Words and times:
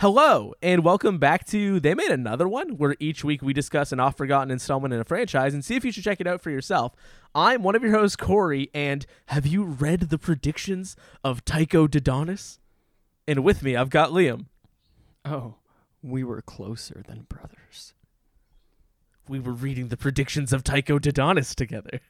Hello, 0.00 0.52
and 0.60 0.84
welcome 0.84 1.16
back 1.16 1.46
to 1.46 1.80
They 1.80 1.94
Made 1.94 2.10
Another 2.10 2.46
One, 2.46 2.76
where 2.76 2.96
each 3.00 3.24
week 3.24 3.40
we 3.40 3.54
discuss 3.54 3.92
an 3.92 4.00
off 4.00 4.14
forgotten 4.14 4.50
installment 4.50 4.92
in 4.92 5.00
a 5.00 5.04
franchise 5.04 5.54
and 5.54 5.64
see 5.64 5.74
if 5.74 5.86
you 5.86 5.90
should 5.90 6.04
check 6.04 6.20
it 6.20 6.26
out 6.26 6.42
for 6.42 6.50
yourself. 6.50 6.92
I'm 7.34 7.62
one 7.62 7.74
of 7.74 7.82
your 7.82 7.92
hosts, 7.92 8.14
Corey, 8.16 8.68
and 8.74 9.06
have 9.28 9.46
you 9.46 9.64
read 9.64 10.00
the 10.00 10.18
predictions 10.18 10.96
of 11.24 11.46
Tycho 11.46 11.86
Dodonus? 11.86 12.58
And 13.26 13.42
with 13.42 13.62
me, 13.62 13.74
I've 13.74 13.88
got 13.88 14.10
Liam. 14.10 14.46
Oh, 15.24 15.54
we 16.02 16.22
were 16.22 16.42
closer 16.42 17.02
than 17.08 17.22
brothers. 17.22 17.94
We 19.26 19.40
were 19.40 19.52
reading 19.54 19.88
the 19.88 19.96
predictions 19.96 20.52
of 20.52 20.62
Tycho 20.62 20.98
Dodonus 20.98 21.54
together. 21.54 22.00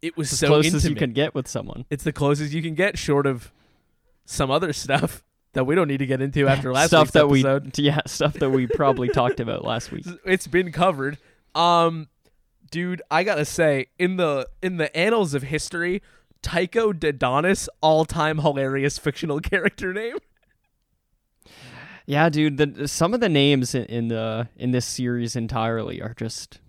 It 0.00 0.16
was 0.16 0.32
As 0.32 0.38
so 0.38 0.46
close 0.46 0.64
intimate. 0.64 0.84
as 0.84 0.88
you 0.88 0.96
can 0.96 1.12
get 1.12 1.34
with 1.34 1.48
someone. 1.48 1.84
It's 1.90 2.04
the 2.04 2.12
closest 2.12 2.54
you 2.54 2.62
can 2.62 2.74
get, 2.74 2.96
short 2.96 3.26
of 3.26 3.52
some 4.24 4.50
other 4.50 4.72
stuff 4.72 5.22
that 5.54 5.64
we 5.64 5.74
don't 5.74 5.88
need 5.88 5.98
to 5.98 6.06
get 6.06 6.20
into 6.20 6.46
after 6.48 6.72
last 6.72 6.88
stuff 6.88 7.10
that 7.12 7.24
episode. 7.26 7.76
we 7.76 7.84
yeah, 7.84 8.00
stuff 8.06 8.34
that 8.34 8.50
we 8.50 8.66
probably 8.66 9.08
talked 9.08 9.40
about 9.40 9.64
last 9.64 9.90
week. 9.90 10.04
it's 10.24 10.46
been 10.46 10.70
covered. 10.72 11.18
Um, 11.54 12.08
dude, 12.70 13.02
I 13.10 13.24
gotta 13.24 13.44
say, 13.44 13.86
in 13.98 14.16
the 14.16 14.48
in 14.62 14.76
the 14.76 14.94
annals 14.96 15.34
of 15.34 15.44
history, 15.44 16.02
Tycho 16.42 16.92
Dodonus, 16.92 17.68
all 17.80 18.04
time 18.04 18.38
hilarious 18.38 18.98
fictional 18.98 19.40
character 19.40 19.92
name. 19.92 20.16
Yeah, 22.06 22.28
dude, 22.28 22.58
the 22.58 22.86
some 22.88 23.14
of 23.14 23.20
the 23.20 23.28
names 23.30 23.74
in, 23.74 23.84
in 23.86 24.08
the 24.08 24.48
in 24.56 24.72
this 24.72 24.84
series 24.84 25.36
entirely 25.36 26.02
are 26.02 26.14
just 26.14 26.60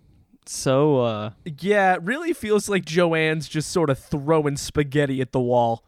so 0.46 1.00
uh 1.00 1.30
Yeah, 1.44 1.94
it 1.94 2.02
really 2.02 2.32
feels 2.32 2.68
like 2.68 2.84
Joanne's 2.84 3.48
just 3.48 3.70
sort 3.70 3.90
of 3.90 3.98
throwing 3.98 4.56
spaghetti 4.56 5.20
at 5.20 5.32
the 5.32 5.40
wall 5.40 5.84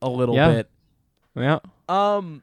a 0.00 0.08
little 0.08 0.34
Yeah. 0.36 0.52
bit. 0.52 0.70
yeah. 1.34 1.58
Um, 1.88 2.42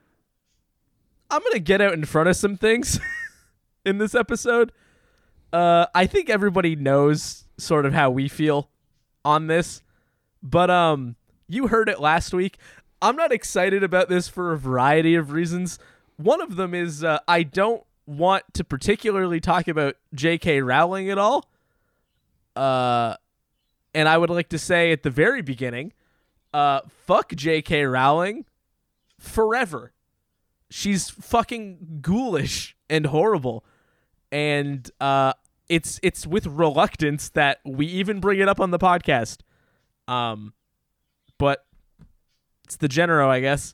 I'm 1.29 1.41
gonna 1.41 1.59
get 1.59 1.81
out 1.81 1.93
in 1.93 2.05
front 2.05 2.29
of 2.29 2.35
some 2.35 2.55
things 2.57 2.99
in 3.85 3.97
this 3.97 4.15
episode. 4.15 4.71
Uh, 5.51 5.87
I 5.93 6.05
think 6.05 6.29
everybody 6.29 6.75
knows 6.75 7.45
sort 7.57 7.85
of 7.85 7.93
how 7.93 8.09
we 8.09 8.27
feel 8.27 8.69
on 9.23 9.47
this, 9.47 9.81
but 10.41 10.69
um, 10.69 11.15
you 11.47 11.67
heard 11.67 11.89
it 11.89 11.99
last 11.99 12.33
week. 12.33 12.57
I'm 13.01 13.15
not 13.15 13.31
excited 13.31 13.83
about 13.83 14.09
this 14.09 14.27
for 14.27 14.53
a 14.53 14.57
variety 14.57 15.15
of 15.15 15.31
reasons. 15.31 15.77
One 16.17 16.41
of 16.41 16.55
them 16.55 16.73
is 16.73 17.03
uh, 17.03 17.19
I 17.27 17.43
don't 17.43 17.83
want 18.05 18.43
to 18.53 18.63
particularly 18.63 19.39
talk 19.39 19.67
about 19.67 19.95
J.K. 20.13 20.61
Rowling 20.61 21.09
at 21.09 21.17
all. 21.17 21.49
Uh, 22.55 23.15
and 23.93 24.07
I 24.07 24.17
would 24.17 24.29
like 24.29 24.49
to 24.49 24.59
say 24.59 24.91
at 24.91 25.03
the 25.03 25.09
very 25.09 25.41
beginning, 25.41 25.93
uh, 26.53 26.81
fuck 27.05 27.33
J.K. 27.35 27.85
Rowling 27.85 28.45
forever. 29.23 29.93
She's 30.69 31.09
fucking 31.09 31.99
ghoulish 32.01 32.75
and 32.89 33.05
horrible. 33.07 33.63
And 34.31 34.89
uh 34.99 35.33
it's 35.69 35.99
it's 36.03 36.27
with 36.27 36.45
reluctance 36.45 37.29
that 37.29 37.59
we 37.63 37.85
even 37.85 38.19
bring 38.19 38.39
it 38.39 38.49
up 38.49 38.59
on 38.59 38.71
the 38.71 38.79
podcast. 38.79 39.39
Um 40.07 40.53
but 41.37 41.65
it's 42.65 42.75
the 42.75 42.87
Genero, 42.87 43.27
I 43.27 43.39
guess. 43.39 43.73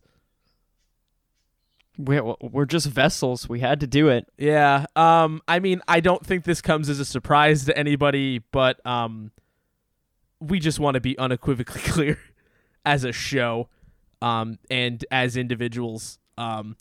We're, 1.97 2.34
we're 2.41 2.66
just 2.66 2.88
vessels. 2.88 3.50
We 3.50 3.59
had 3.59 3.81
to 3.81 3.88
do 3.88 4.08
it. 4.09 4.28
Yeah. 4.38 4.86
Um 4.95 5.41
I 5.47 5.59
mean, 5.59 5.81
I 5.88 6.00
don't 6.00 6.25
think 6.25 6.44
this 6.44 6.61
comes 6.61 6.89
as 6.89 7.00
a 7.00 7.06
surprise 7.06 7.66
to 7.66 7.78
anybody, 7.78 8.44
but 8.52 8.86
um 8.86 9.31
we 10.39 10.59
just 10.59 10.80
want 10.80 10.95
to 10.95 11.02
be 11.02 11.17
unequivocally 11.17 11.81
clear 11.91 12.19
as 12.86 13.03
a 13.03 13.11
show 13.11 13.67
um 14.22 14.58
and 14.70 15.06
as 15.12 15.38
individuals 15.38 16.20
um 16.38 16.75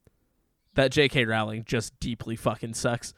that 0.79 0.93
J.K. 0.93 1.25
Rowling 1.25 1.65
just 1.67 1.99
deeply 1.99 2.37
fucking 2.37 2.75
sucks. 2.75 3.13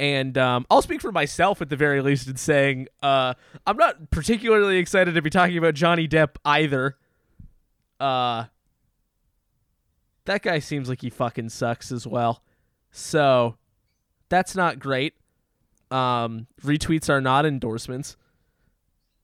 And 0.00 0.36
um, 0.38 0.66
I'll 0.70 0.80
speak 0.80 1.02
for 1.02 1.12
myself 1.12 1.60
at 1.60 1.68
the 1.68 1.76
very 1.76 2.00
least 2.00 2.26
in 2.26 2.36
saying 2.36 2.88
uh, 3.02 3.34
I'm 3.66 3.76
not 3.76 4.10
particularly 4.10 4.78
excited 4.78 5.14
to 5.14 5.22
be 5.22 5.28
talking 5.28 5.58
about 5.58 5.74
Johnny 5.74 6.08
Depp 6.08 6.36
either. 6.46 6.96
Uh, 8.00 8.46
that 10.24 10.42
guy 10.42 10.58
seems 10.58 10.88
like 10.88 11.02
he 11.02 11.10
fucking 11.10 11.50
sucks 11.50 11.92
as 11.92 12.06
well. 12.06 12.42
So 12.90 13.56
that's 14.30 14.56
not 14.56 14.78
great. 14.78 15.14
Um, 15.90 16.46
retweets 16.62 17.10
are 17.10 17.20
not 17.20 17.44
endorsements. 17.44 18.16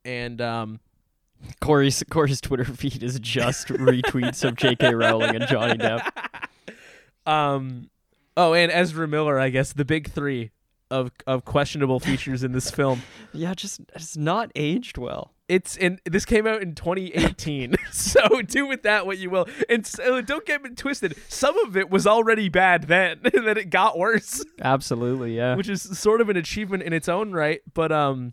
And 0.04 0.40
um, 0.40 0.80
Corey's 1.60 2.02
Corey's 2.10 2.40
Twitter 2.40 2.64
feed 2.64 3.02
is 3.02 3.18
just 3.20 3.68
retweets 3.68 4.46
of 4.46 4.56
J.K. 4.56 4.94
Rowling 4.94 5.36
and 5.36 5.46
Johnny 5.46 5.74
Depp. 5.74 6.10
um, 7.26 7.90
oh, 8.36 8.54
and 8.54 8.70
Ezra 8.72 9.06
Miller, 9.06 9.38
I 9.38 9.50
guess 9.50 9.72
the 9.72 9.84
big 9.84 10.10
three 10.10 10.50
of 10.90 11.12
of 11.26 11.44
questionable 11.44 12.00
features 12.00 12.42
in 12.42 12.52
this 12.52 12.70
film. 12.72 13.02
Yeah, 13.32 13.54
just 13.54 13.80
it's 13.94 14.16
not 14.16 14.50
aged 14.54 14.98
well. 14.98 15.32
It's 15.48 15.76
in 15.76 15.98
this 16.04 16.24
came 16.24 16.46
out 16.46 16.62
in 16.62 16.74
2018, 16.74 17.74
so 17.92 18.42
do 18.42 18.66
with 18.66 18.82
that 18.82 19.04
what 19.04 19.18
you 19.18 19.30
will. 19.30 19.48
And 19.68 19.84
so, 19.84 20.20
don't 20.20 20.46
get 20.46 20.62
me 20.62 20.70
twisted. 20.70 21.16
Some 21.28 21.58
of 21.66 21.76
it 21.76 21.90
was 21.90 22.06
already 22.06 22.48
bad 22.48 22.84
then, 22.84 23.20
and 23.24 23.46
then 23.46 23.56
it 23.56 23.70
got 23.70 23.98
worse, 23.98 24.44
Absolutely, 24.62 25.36
yeah. 25.36 25.56
which 25.56 25.68
is 25.68 25.82
sort 25.98 26.20
of 26.20 26.28
an 26.28 26.36
achievement 26.36 26.84
in 26.84 26.92
its 26.92 27.08
own 27.08 27.32
right. 27.32 27.62
But 27.74 27.90
um, 27.90 28.32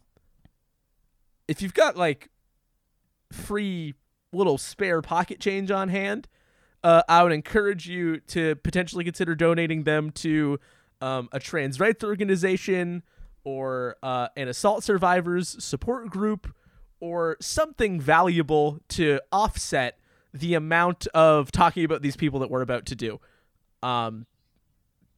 if 1.47 1.61
you've 1.61 1.73
got 1.73 1.97
like 1.97 2.29
free 3.31 3.93
little 4.33 4.57
spare 4.57 5.01
pocket 5.01 5.39
change 5.39 5.71
on 5.71 5.89
hand, 5.89 6.27
uh, 6.83 7.01
I 7.07 7.23
would 7.23 7.31
encourage 7.31 7.87
you 7.87 8.19
to 8.27 8.55
potentially 8.55 9.03
consider 9.03 9.35
donating 9.35 9.83
them 9.83 10.11
to 10.11 10.59
um, 11.01 11.29
a 11.31 11.39
trans 11.39 11.79
rights 11.79 12.03
organization 12.03 13.03
or 13.43 13.95
uh, 14.03 14.27
an 14.35 14.47
assault 14.47 14.83
survivors 14.83 15.63
support 15.63 16.09
group 16.09 16.53
or 16.99 17.37
something 17.39 17.99
valuable 17.99 18.79
to 18.89 19.19
offset 19.31 19.99
the 20.33 20.53
amount 20.53 21.07
of 21.07 21.51
talking 21.51 21.83
about 21.85 22.01
these 22.01 22.15
people 22.15 22.39
that 22.39 22.49
we're 22.49 22.61
about 22.61 22.85
to 22.85 22.95
do. 22.95 23.19
Um, 23.83 24.25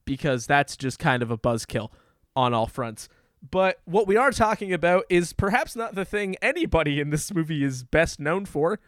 because 0.06 0.48
that's 0.48 0.76
just 0.76 0.98
kind 1.00 1.22
of 1.22 1.32
a 1.32 1.38
buzzkill 1.38 1.90
on 2.36 2.54
all 2.54 2.68
fronts. 2.68 3.10
But 3.48 3.80
what 3.86 4.08
we 4.08 4.18
are 4.18 4.32
talking 4.32 4.74
about 4.74 5.06
is 5.10 5.34
perhaps 5.34 5.76
not 5.76 5.96
the 5.96 6.06
thing 6.06 6.36
anybody 6.42 7.00
in 7.00 7.10
this 7.10 7.34
movie 7.34 7.64
is 7.64 7.84
best 7.84 8.20
known 8.20 8.46
for. 8.46 8.80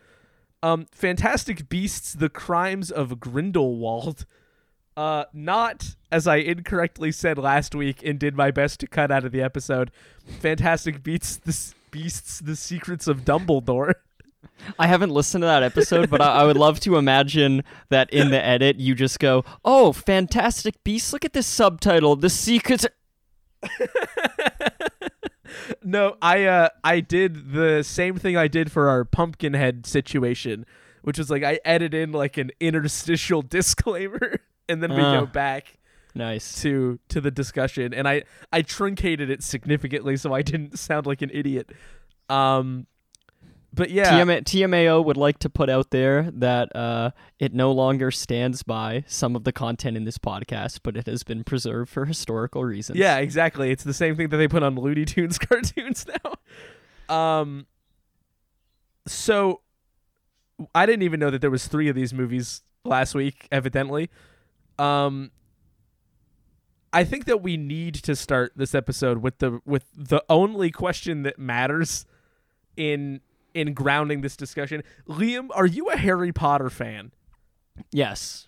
Um, 0.64 0.88
Fantastic 0.92 1.70
Beasts: 1.70 2.14
The 2.14 2.30
Crimes 2.30 2.92
of 2.92 3.20
Grindelwald. 3.20 4.26
Uh, 4.98 5.24
not 5.34 5.96
as 6.12 6.28
I 6.28 6.36
incorrectly 6.38 7.12
said 7.12 7.38
last 7.38 7.74
week 7.74 8.04
and 8.04 8.20
did 8.20 8.36
my 8.36 8.52
best 8.52 8.82
to 8.82 8.88
cut 8.88 9.10
out 9.10 9.24
of 9.24 9.32
the 9.32 9.42
episode. 9.42 9.90
Fantastic 10.40 11.02
Beasts: 11.02 11.38
The 11.38 11.74
Beasts: 11.92 12.40
The 12.40 12.56
Secrets 12.56 13.08
of 13.08 13.26
Dumbledore. 13.26 13.94
I 14.80 14.88
haven't 14.88 15.12
listened 15.12 15.44
to 15.44 15.48
that 15.48 15.64
episode, 15.64 16.10
but 16.10 16.22
I, 16.22 16.42
I 16.42 16.44
would 16.44 16.58
love 16.58 16.80
to 16.82 16.98
imagine 16.98 17.64
that 17.90 18.12
in 18.12 18.32
the 18.32 18.44
edit 18.44 18.80
you 18.80 18.94
just 18.96 19.20
go, 19.20 19.44
"Oh, 19.64 19.94
Fantastic 19.94 20.84
Beasts! 20.84 21.14
Look 21.14 21.26
at 21.26 21.34
this 21.34 21.48
subtitle: 21.48 22.16
The 22.16 22.30
Secrets." 22.30 22.86
no, 25.84 26.16
I 26.22 26.46
uh 26.46 26.70
I 26.84 27.00
did 27.00 27.52
the 27.54 27.84
same 27.84 28.18
thing 28.18 28.38
I 28.38 28.48
did 28.48 28.72
for 28.72 28.90
our 28.90 29.04
Pumpkinhead 29.06 29.86
situation, 29.86 30.66
which 31.02 31.18
was 31.18 31.30
like 31.30 31.44
I 31.44 31.60
edit 31.66 31.94
in 31.94 32.12
like 32.12 32.38
an 32.38 32.52
interstitial 32.60 33.42
disclaimer 33.58 34.40
and 34.70 34.82
then 34.82 34.92
we 34.96 35.02
Ah. 35.02 35.22
go 35.22 35.26
back 35.26 35.78
Nice. 36.16 36.62
to 36.62 37.00
to 37.10 37.22
the 37.22 37.32
discussion 37.32 37.94
and 37.94 38.08
I 38.08 38.24
I 38.52 38.62
truncated 38.62 39.30
it 39.30 39.44
significantly 39.44 40.18
so 40.18 40.34
I 40.34 40.42
didn't 40.42 40.78
sound 40.80 41.06
like 41.06 41.22
an 41.22 41.32
idiot. 41.34 41.72
Um 42.30 42.88
but 43.74 43.90
yeah. 43.90 44.12
TMA- 44.12 44.44
TMAO 44.44 45.04
would 45.06 45.18
like 45.18 45.40
to 45.40 45.50
put 45.50 45.70
out 45.70 45.92
there 45.92 46.30
that 46.32 46.76
uh, 46.76 47.12
it 47.40 47.54
no 47.54 47.72
longer 47.72 48.12
stands 48.12 48.64
by 48.64 49.04
some 49.08 49.36
of 49.36 49.44
the 49.46 49.54
content 49.54 49.96
in 49.96 50.04
this 50.04 50.18
podcast, 50.18 50.80
but 50.84 50.98
it 50.98 51.08
has 51.08 51.24
been 51.24 51.44
preserved 51.44 51.90
for 51.90 52.06
historical 52.06 52.66
reasons. 52.66 53.00
Yeah, 53.00 53.18
exactly. 53.18 53.72
It's 53.72 53.84
the 53.84 53.94
same 53.94 54.16
thing 54.16 54.30
that 54.30 54.38
they 54.38 54.48
put 54.48 54.64
on 54.64 54.76
Looney 54.76 55.06
Tunes 55.06 55.38
cartoons 55.40 56.06
now. 56.08 57.16
Um 57.16 57.66
so 59.08 59.62
I 60.76 60.86
didn't 60.86 61.04
even 61.04 61.20
know 61.20 61.32
that 61.32 61.42
there 61.42 61.50
was 61.50 61.68
3 61.68 61.90
of 61.90 61.96
these 61.96 62.14
movies 62.14 62.62
last 62.84 63.16
week 63.16 63.48
evidently. 63.52 64.10
Um 64.78 65.32
I 66.94 67.06
think 67.06 67.24
that 67.26 67.42
we 67.42 67.56
need 67.56 67.96
to 67.96 68.16
start 68.18 68.52
this 68.58 68.76
episode 68.76 69.20
with 69.20 69.40
the 69.40 69.62
with 69.66 69.86
the 69.96 70.24
only 70.30 70.72
question 70.72 71.24
that 71.24 71.40
matters 71.40 72.06
in 72.76 73.22
in 73.54 73.74
grounding 73.74 74.22
this 74.22 74.36
discussion. 74.36 74.84
Liam, 75.08 75.50
are 75.54 75.66
you 75.66 75.88
a 75.90 75.98
Harry 75.98 76.32
Potter 76.32 76.70
fan? 76.70 77.12
Yes. 77.92 78.48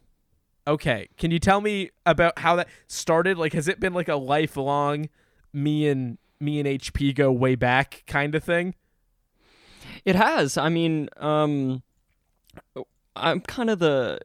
Okay. 0.67 1.09
Can 1.17 1.31
you 1.31 1.39
tell 1.39 1.61
me 1.61 1.91
about 2.05 2.39
how 2.39 2.55
that 2.55 2.67
started? 2.87 3.37
Like 3.37 3.53
has 3.53 3.67
it 3.67 3.79
been 3.79 3.93
like 3.93 4.07
a 4.07 4.15
lifelong 4.15 5.09
me 5.51 5.87
and 5.87 6.17
me 6.39 6.59
and 6.59 6.67
HP 6.67 7.13
go 7.15 7.31
way 7.31 7.55
back 7.55 8.03
kind 8.07 8.35
of 8.35 8.43
thing? 8.43 8.75
It 10.05 10.15
has. 10.15 10.57
I 10.57 10.69
mean, 10.69 11.09
um, 11.17 11.83
I'm 13.15 13.41
kind 13.41 13.69
of 13.69 13.79
the 13.79 14.19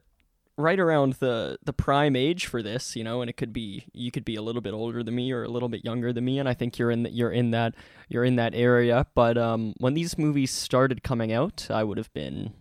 right 0.59 0.79
around 0.79 1.13
the 1.13 1.57
the 1.63 1.73
prime 1.73 2.15
age 2.15 2.45
for 2.45 2.61
this, 2.61 2.95
you 2.95 3.03
know, 3.03 3.21
and 3.21 3.29
it 3.29 3.37
could 3.37 3.53
be 3.53 3.85
you 3.93 4.11
could 4.11 4.25
be 4.25 4.35
a 4.35 4.41
little 4.41 4.61
bit 4.61 4.73
older 4.73 5.01
than 5.01 5.15
me 5.15 5.31
or 5.31 5.43
a 5.43 5.47
little 5.47 5.69
bit 5.69 5.85
younger 5.85 6.11
than 6.11 6.25
me, 6.25 6.37
and 6.37 6.47
I 6.47 6.53
think 6.53 6.77
you're 6.77 6.91
in 6.91 7.03
the, 7.03 7.09
you're 7.09 7.31
in 7.31 7.51
that 7.51 7.73
you're 8.09 8.25
in 8.25 8.35
that 8.35 8.53
area. 8.53 9.07
But 9.15 9.37
um, 9.37 9.73
when 9.77 9.93
these 9.93 10.17
movies 10.17 10.51
started 10.51 11.01
coming 11.01 11.31
out, 11.31 11.67
I 11.69 11.83
would 11.83 11.97
have 11.97 12.11
been 12.13 12.53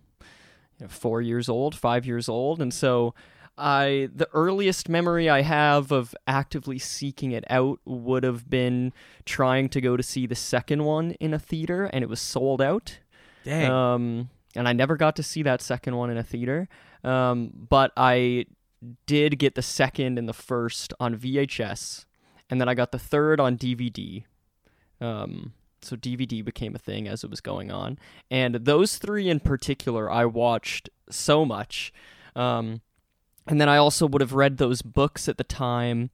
you 0.79 0.87
know, 0.87 0.89
four 0.89 1.21
years 1.21 1.49
old, 1.49 1.75
five 1.75 2.07
years 2.07 2.29
old, 2.29 2.63
and 2.63 2.73
so 2.73 3.15
I 3.59 4.09
the 4.15 4.29
earliest 4.33 4.89
memory 4.89 5.29
I 5.29 5.43
have 5.43 5.91
of 5.91 6.15
actively 6.27 6.79
seeking 6.79 7.33
it 7.33 7.45
out 7.51 7.81
would 7.85 8.23
have 8.23 8.49
been 8.49 8.93
trying 9.25 9.69
to 9.71 9.81
go 9.81 9.97
to 9.97 10.03
see 10.03 10.27
the 10.27 10.37
second 10.37 10.85
one 10.85 11.13
in 11.19 11.35
a 11.35 11.39
theater, 11.39 11.85
and 11.85 12.05
it 12.05 12.09
was 12.09 12.21
sold 12.21 12.63
out. 12.63 13.01
Dang. 13.45 13.71
Um, 13.71 14.31
and 14.55 14.67
I 14.67 14.73
never 14.73 14.97
got 14.97 15.17
to 15.17 15.23
see 15.23 15.43
that 15.43 15.61
second 15.61 15.97
one 15.97 16.11
in 16.11 16.17
a 16.17 16.23
theater. 16.23 16.69
Um, 17.05 17.53
but 17.55 17.93
I 17.97 18.47
did 19.07 19.39
get 19.39 19.55
the 19.55 19.63
second 19.63 20.19
and 20.19 20.29
the 20.29 20.33
first 20.35 20.93
on 21.01 21.17
VHS, 21.17 22.05
and 22.51 22.61
then 22.61 22.69
I 22.69 22.75
got 22.75 22.93
the 22.93 22.99
third 22.99 23.41
on 23.41 23.57
DVD. 23.57 24.25
Um, 25.01 25.53
so 25.81 25.97
DVD 25.97 26.45
became 26.45 26.75
a 26.75 26.79
thing 26.79 27.07
as 27.07 27.23
it 27.23 27.31
was 27.31 27.41
going 27.41 27.71
on, 27.71 27.99
and 28.31 28.55
those 28.57 28.97
three 28.99 29.29
in 29.29 29.41
particular 29.41 30.11
I 30.11 30.25
watched 30.25 30.89
so 31.11 31.45
much. 31.45 31.93
Um, 32.35 32.83
and 33.47 33.61
then 33.61 33.69
I 33.69 33.79
also 33.79 34.07
would 34.07 34.21
have 34.21 34.35
read 34.35 34.59
those 34.59 34.83
books 34.83 35.29
at 35.29 35.39
the 35.39 35.45
time, 35.45 36.11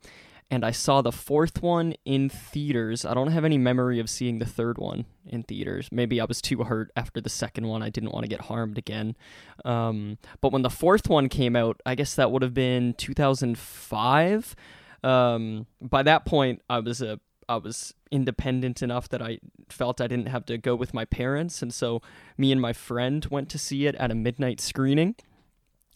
and 0.54 0.64
I 0.64 0.70
saw 0.70 1.02
the 1.02 1.10
fourth 1.10 1.62
one 1.62 1.94
in 2.04 2.28
theaters. 2.28 3.04
I 3.04 3.12
don't 3.12 3.32
have 3.32 3.44
any 3.44 3.58
memory 3.58 3.98
of 3.98 4.08
seeing 4.08 4.38
the 4.38 4.46
third 4.46 4.78
one 4.78 5.04
in 5.26 5.42
theaters. 5.42 5.88
Maybe 5.90 6.20
I 6.20 6.26
was 6.26 6.40
too 6.40 6.62
hurt 6.62 6.92
after 6.94 7.20
the 7.20 7.28
second 7.28 7.66
one. 7.66 7.82
I 7.82 7.90
didn't 7.90 8.12
want 8.12 8.22
to 8.22 8.28
get 8.28 8.42
harmed 8.42 8.78
again. 8.78 9.16
Um, 9.64 10.16
but 10.40 10.52
when 10.52 10.62
the 10.62 10.70
fourth 10.70 11.08
one 11.08 11.28
came 11.28 11.56
out, 11.56 11.80
I 11.84 11.96
guess 11.96 12.14
that 12.14 12.30
would 12.30 12.42
have 12.42 12.54
been 12.54 12.94
2005. 12.94 14.54
Um, 15.02 15.66
by 15.82 16.04
that 16.04 16.24
point, 16.24 16.62
I 16.70 16.78
was 16.78 17.02
a 17.02 17.18
I 17.48 17.56
was 17.56 17.92
independent 18.12 18.80
enough 18.80 19.08
that 19.08 19.20
I 19.20 19.40
felt 19.68 20.00
I 20.00 20.06
didn't 20.06 20.28
have 20.28 20.46
to 20.46 20.56
go 20.56 20.76
with 20.76 20.94
my 20.94 21.04
parents, 21.04 21.62
and 21.62 21.74
so 21.74 22.00
me 22.38 22.52
and 22.52 22.60
my 22.60 22.72
friend 22.72 23.26
went 23.28 23.50
to 23.50 23.58
see 23.58 23.86
it 23.86 23.96
at 23.96 24.12
a 24.12 24.14
midnight 24.14 24.60
screening. 24.60 25.16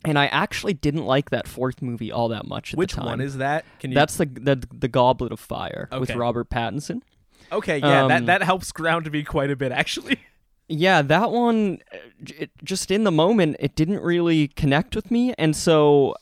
And 0.04 0.18
I 0.18 0.26
actually 0.26 0.74
didn't 0.74 1.06
like 1.06 1.30
that 1.30 1.48
fourth 1.48 1.82
movie 1.82 2.12
all 2.12 2.28
that 2.28 2.46
much. 2.46 2.72
At 2.72 2.78
Which 2.78 2.92
the 2.92 2.98
time. 2.98 3.06
one 3.06 3.20
is 3.20 3.38
that? 3.38 3.64
Can 3.80 3.90
you? 3.90 3.94
That's 3.94 4.16
the 4.16 4.26
the 4.26 4.62
the 4.72 4.88
Goblet 4.88 5.32
of 5.32 5.40
Fire 5.40 5.88
with 5.98 6.14
Robert 6.14 6.50
Pattinson. 6.50 7.02
okay. 7.50 7.78
Yeah, 7.78 8.06
that 8.06 8.20
um, 8.20 8.26
that 8.26 8.42
helps 8.42 8.70
ground 8.72 9.10
me 9.10 9.24
quite 9.24 9.50
a 9.50 9.56
bit 9.56 9.72
actually. 9.72 10.20
Yeah, 10.70 11.00
that 11.00 11.30
one, 11.30 11.78
it, 12.20 12.50
just 12.62 12.90
in 12.90 13.04
the 13.04 13.10
moment, 13.10 13.56
it 13.58 13.74
didn't 13.74 14.02
really 14.02 14.48
connect 14.48 14.94
with 14.94 15.10
me, 15.10 15.32
and 15.38 15.56
so 15.56 16.14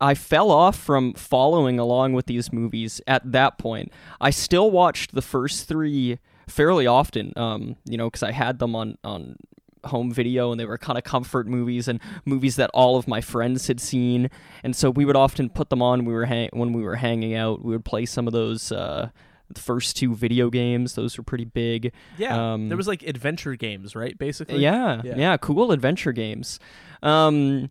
I 0.00 0.14
fell 0.14 0.50
off 0.50 0.76
from 0.76 1.14
following 1.14 1.78
along 1.78 2.12
with 2.12 2.26
these 2.26 2.52
movies 2.52 3.00
at 3.06 3.32
that 3.32 3.56
point. 3.56 3.90
I 4.20 4.30
still 4.30 4.70
watched 4.70 5.14
the 5.14 5.22
first 5.22 5.66
three 5.66 6.18
fairly 6.46 6.86
often, 6.86 7.32
um, 7.36 7.76
you 7.86 7.96
know, 7.96 8.08
because 8.08 8.22
I 8.22 8.32
had 8.32 8.58
them 8.58 8.76
on 8.76 8.98
on 9.02 9.36
home 9.84 10.12
video 10.12 10.50
and 10.50 10.60
they 10.60 10.64
were 10.66 10.78
kind 10.78 10.96
of 10.98 11.04
comfort 11.04 11.46
movies 11.46 11.88
and 11.88 12.00
movies 12.24 12.56
that 12.56 12.70
all 12.74 12.96
of 12.96 13.06
my 13.08 13.20
friends 13.20 13.66
had 13.66 13.80
seen 13.80 14.28
and 14.62 14.74
so 14.76 14.90
we 14.90 15.04
would 15.04 15.16
often 15.16 15.48
put 15.48 15.70
them 15.70 15.80
on 15.82 16.04
we 16.04 16.12
were 16.12 16.26
hang- 16.26 16.50
when 16.52 16.72
we 16.72 16.82
were 16.82 16.96
hanging 16.96 17.34
out 17.34 17.64
we 17.64 17.72
would 17.72 17.84
play 17.84 18.04
some 18.06 18.26
of 18.26 18.32
those 18.32 18.70
uh 18.72 19.08
the 19.52 19.60
first 19.60 19.96
two 19.96 20.14
video 20.14 20.48
games 20.50 20.94
those 20.94 21.18
were 21.18 21.24
pretty 21.24 21.44
big 21.44 21.92
Yeah. 22.18 22.52
Um, 22.52 22.68
there 22.68 22.76
was 22.76 22.86
like 22.86 23.02
adventure 23.02 23.56
games, 23.56 23.96
right? 23.96 24.16
Basically. 24.16 24.60
yeah, 24.60 25.02
Yeah. 25.04 25.14
yeah, 25.16 25.36
cool 25.38 25.72
adventure 25.72 26.12
games. 26.12 26.60
Um, 27.02 27.68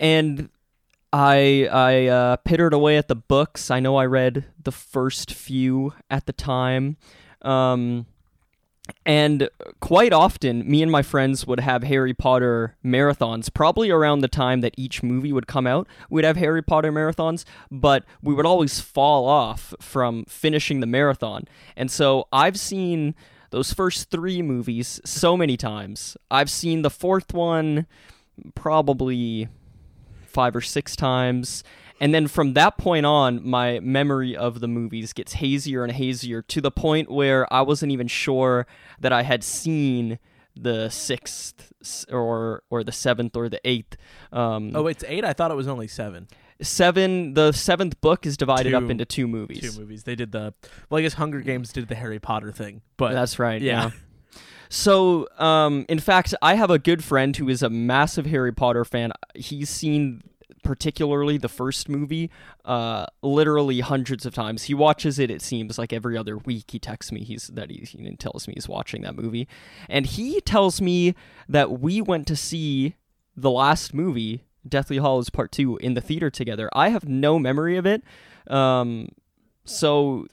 and 0.00 0.48
I 1.12 1.68
I 1.72 2.06
uh, 2.06 2.36
pittered 2.36 2.74
away 2.74 2.96
at 2.98 3.08
the 3.08 3.14
books. 3.14 3.70
I 3.70 3.80
know 3.80 3.96
I 3.96 4.06
read 4.06 4.44
the 4.62 4.72
first 4.72 5.32
few 5.32 5.92
at 6.10 6.26
the 6.26 6.32
time. 6.32 6.96
Um, 7.42 8.06
and 9.04 9.48
quite 9.80 10.12
often, 10.12 10.68
me 10.68 10.82
and 10.82 10.90
my 10.90 11.02
friends 11.02 11.46
would 11.46 11.60
have 11.60 11.82
Harry 11.84 12.14
Potter 12.14 12.76
marathons, 12.84 13.52
probably 13.52 13.90
around 13.90 14.20
the 14.20 14.28
time 14.28 14.60
that 14.60 14.74
each 14.76 15.02
movie 15.02 15.32
would 15.32 15.46
come 15.46 15.66
out. 15.66 15.88
We'd 16.10 16.24
have 16.24 16.36
Harry 16.36 16.62
Potter 16.62 16.92
marathons, 16.92 17.44
but 17.70 18.04
we 18.22 18.34
would 18.34 18.46
always 18.46 18.80
fall 18.80 19.26
off 19.26 19.74
from 19.80 20.24
finishing 20.26 20.80
the 20.80 20.86
marathon. 20.86 21.44
And 21.76 21.90
so 21.90 22.28
I've 22.32 22.58
seen 22.58 23.14
those 23.50 23.72
first 23.72 24.10
three 24.10 24.42
movies 24.42 25.00
so 25.04 25.36
many 25.36 25.56
times. 25.56 26.16
I've 26.30 26.50
seen 26.50 26.82
the 26.82 26.90
fourth 26.90 27.32
one 27.32 27.86
probably 28.54 29.48
five 30.26 30.54
or 30.54 30.60
six 30.60 30.94
times. 30.94 31.64
And 32.00 32.14
then 32.14 32.28
from 32.28 32.52
that 32.54 32.78
point 32.78 33.06
on, 33.06 33.46
my 33.46 33.80
memory 33.80 34.36
of 34.36 34.60
the 34.60 34.68
movies 34.68 35.12
gets 35.12 35.34
hazier 35.34 35.82
and 35.82 35.92
hazier 35.92 36.42
to 36.42 36.60
the 36.60 36.70
point 36.70 37.10
where 37.10 37.52
I 37.52 37.62
wasn't 37.62 37.92
even 37.92 38.06
sure 38.06 38.66
that 39.00 39.12
I 39.12 39.22
had 39.22 39.42
seen 39.42 40.18
the 40.54 40.88
sixth 40.90 41.72
or 42.10 42.62
or 42.70 42.82
the 42.84 42.92
seventh 42.92 43.36
or 43.36 43.48
the 43.48 43.60
eighth. 43.64 43.96
Um, 44.32 44.72
Oh, 44.74 44.86
it's 44.86 45.04
eight. 45.06 45.24
I 45.24 45.32
thought 45.32 45.50
it 45.50 45.54
was 45.54 45.68
only 45.68 45.86
seven. 45.88 46.26
seven. 46.62 47.34
The 47.34 47.52
seventh 47.52 48.00
book 48.00 48.26
is 48.26 48.36
divided 48.36 48.74
up 48.74 48.90
into 48.90 49.04
two 49.04 49.26
movies. 49.28 49.60
Two 49.60 49.80
movies. 49.80 50.04
They 50.04 50.14
did 50.16 50.32
the. 50.32 50.54
Well, 50.90 50.98
I 50.98 51.02
guess 51.02 51.14
Hunger 51.14 51.40
Games 51.40 51.72
did 51.72 51.88
the 51.88 51.94
Harry 51.94 52.18
Potter 52.18 52.50
thing, 52.52 52.82
but 52.96 53.12
That's 53.12 53.38
right. 53.38 53.60
yeah. 53.62 53.84
Yeah. 53.84 53.90
So, 54.70 55.26
um, 55.38 55.86
in 55.88 55.98
fact, 55.98 56.34
I 56.42 56.54
have 56.54 56.70
a 56.70 56.78
good 56.78 57.02
friend 57.02 57.34
who 57.36 57.48
is 57.48 57.62
a 57.62 57.70
massive 57.70 58.26
Harry 58.26 58.52
Potter 58.52 58.84
fan. 58.84 59.12
He's 59.34 59.70
seen 59.70 60.22
particularly 60.62 61.38
the 61.38 61.48
first 61.48 61.88
movie 61.88 62.30
uh, 62.64 63.06
literally 63.22 63.80
hundreds 63.80 64.26
of 64.26 64.34
times. 64.34 64.64
He 64.64 64.74
watches 64.74 65.18
it. 65.18 65.30
It 65.30 65.42
seems 65.42 65.78
like 65.78 65.92
every 65.92 66.16
other 66.16 66.36
week. 66.36 66.70
He 66.70 66.78
texts 66.78 67.12
me. 67.12 67.24
He's 67.24 67.48
that 67.48 67.70
he, 67.70 67.84
he 67.84 68.16
tells 68.16 68.46
me 68.46 68.54
he's 68.54 68.68
watching 68.68 69.02
that 69.02 69.14
movie, 69.14 69.48
and 69.88 70.06
he 70.06 70.40
tells 70.40 70.80
me 70.80 71.14
that 71.48 71.80
we 71.80 72.00
went 72.00 72.26
to 72.28 72.36
see 72.36 72.94
the 73.36 73.50
last 73.50 73.94
movie, 73.94 74.42
Deathly 74.68 74.98
Hallows 74.98 75.30
Part 75.30 75.52
Two, 75.52 75.76
in 75.78 75.94
the 75.94 76.00
theater 76.00 76.30
together. 76.30 76.68
I 76.72 76.90
have 76.90 77.08
no 77.08 77.38
memory 77.38 77.76
of 77.76 77.86
it. 77.86 78.02
Um, 78.48 79.08
so 79.64 80.26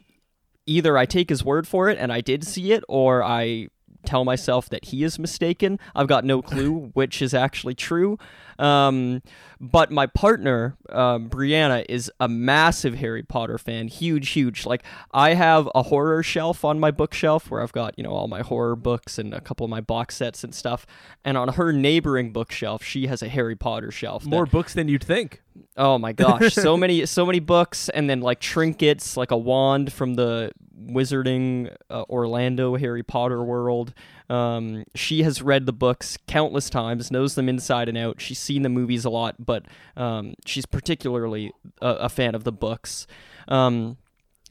either 0.65 0.97
I 0.97 1.05
take 1.05 1.29
his 1.29 1.43
word 1.43 1.67
for 1.67 1.89
it 1.89 1.97
and 1.99 2.11
I 2.11 2.21
did 2.21 2.43
see 2.43 2.71
it, 2.71 2.83
or 2.87 3.23
I 3.23 3.67
tell 4.05 4.23
myself 4.25 4.69
that 4.69 4.85
he 4.85 5.03
is 5.03 5.19
mistaken. 5.19 5.79
I've 5.95 6.07
got 6.07 6.25
no 6.25 6.41
clue 6.41 6.91
which 6.93 7.21
is 7.21 7.33
actually 7.33 7.75
true. 7.75 8.17
Um, 8.57 9.21
but 9.59 9.91
my 9.91 10.05
partner, 10.07 10.77
um, 10.89 11.29
Brianna, 11.29 11.85
is 11.89 12.11
a 12.19 12.27
massive 12.27 12.95
Harry 12.95 13.23
Potter 13.23 13.57
fan. 13.57 13.87
Huge, 13.87 14.29
huge. 14.29 14.65
Like, 14.65 14.83
I 15.11 15.33
have 15.33 15.69
a 15.75 15.83
horror 15.83 16.23
shelf 16.23 16.63
on 16.63 16.79
my 16.79 16.91
bookshelf 16.91 17.49
where 17.51 17.61
I've 17.61 17.73
got, 17.73 17.95
you 17.97 18.03
know, 18.03 18.11
all 18.11 18.27
my 18.27 18.41
horror 18.41 18.75
books 18.75 19.17
and 19.17 19.33
a 19.33 19.41
couple 19.41 19.65
of 19.65 19.69
my 19.69 19.81
box 19.81 20.15
sets 20.15 20.43
and 20.43 20.53
stuff. 20.55 20.85
And 21.23 21.37
on 21.37 21.49
her 21.53 21.73
neighboring 21.73 22.31
bookshelf, 22.31 22.83
she 22.83 23.07
has 23.07 23.21
a 23.21 23.27
Harry 23.29 23.55
Potter 23.55 23.91
shelf. 23.91 24.23
that- 24.23 24.29
more 24.29 24.45
books 24.45 24.73
than 24.73 24.87
you'd 24.87 25.03
think. 25.03 25.41
Oh 25.77 25.97
my 25.97 26.13
gosh, 26.13 26.53
so 26.53 26.77
many 26.85 27.05
so 27.05 27.25
many 27.25 27.39
books 27.39 27.89
and 27.89 28.09
then 28.09 28.21
like 28.21 28.39
trinkets 28.39 29.17
like 29.17 29.31
a 29.31 29.37
wand 29.37 29.91
from 29.91 30.15
the 30.15 30.51
Wizarding 30.87 31.73
uh, 31.89 32.03
Orlando 32.09 32.75
Harry 32.75 33.03
Potter 33.03 33.43
world. 33.43 33.93
Um, 34.29 34.85
she 34.95 35.23
has 35.23 35.41
read 35.41 35.65
the 35.65 35.73
books 35.73 36.17
countless 36.27 36.69
times, 36.69 37.11
knows 37.11 37.35
them 37.35 37.49
inside 37.49 37.89
and 37.89 37.97
out. 37.97 38.21
She's 38.21 38.39
seen 38.39 38.61
the 38.61 38.69
movies 38.69 39.05
a 39.05 39.09
lot, 39.09 39.35
but 39.43 39.65
um, 39.95 40.35
she's 40.45 40.65
particularly 40.65 41.51
a, 41.81 41.87
a 41.87 42.09
fan 42.09 42.35
of 42.35 42.43
the 42.43 42.51
books. 42.51 43.07
Um, 43.47 43.97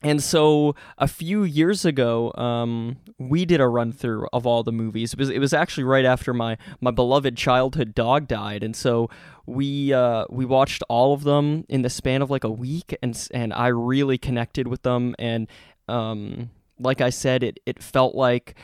and 0.05 0.23
so 0.23 0.75
a 0.99 1.09
few 1.09 1.45
years 1.45 1.85
ago, 1.85 2.33
um, 2.35 2.99
we 3.19 3.45
did 3.45 3.61
a 3.61 3.67
run 3.67 3.91
through 3.91 4.29
of 4.33 4.47
all 4.47 4.63
the 4.63 4.73
movies. 4.73 5.15
It 5.15 5.19
was 5.19 5.31
it 5.31 5.39
was 5.39 5.53
actually 5.53 5.85
right 5.85 6.05
after 6.05 6.35
my 6.35 6.59
my 6.81 6.91
beloved 6.91 7.37
childhood 7.37 7.95
dog 7.95 8.29
died, 8.29 8.63
and 8.63 8.77
so 8.77 9.09
we 9.47 9.93
uh, 9.93 10.27
we 10.29 10.45
watched 10.45 10.83
all 10.89 11.15
of 11.15 11.25
them 11.25 11.65
in 11.69 11.83
the 11.83 11.91
span 11.91 12.23
of 12.23 12.31
like 12.31 12.45
a 12.45 12.51
week, 12.51 12.97
and 13.03 13.29
and 13.33 13.53
I 13.53 13.69
really 13.69 14.19
connected 14.19 14.69
with 14.69 14.83
them. 14.83 15.15
And 15.19 15.49
um, 15.89 16.51
like 16.79 17.01
I 17.01 17.11
said, 17.11 17.43
it 17.43 17.59
it 17.65 17.83
felt 17.83 18.15
like 18.15 18.55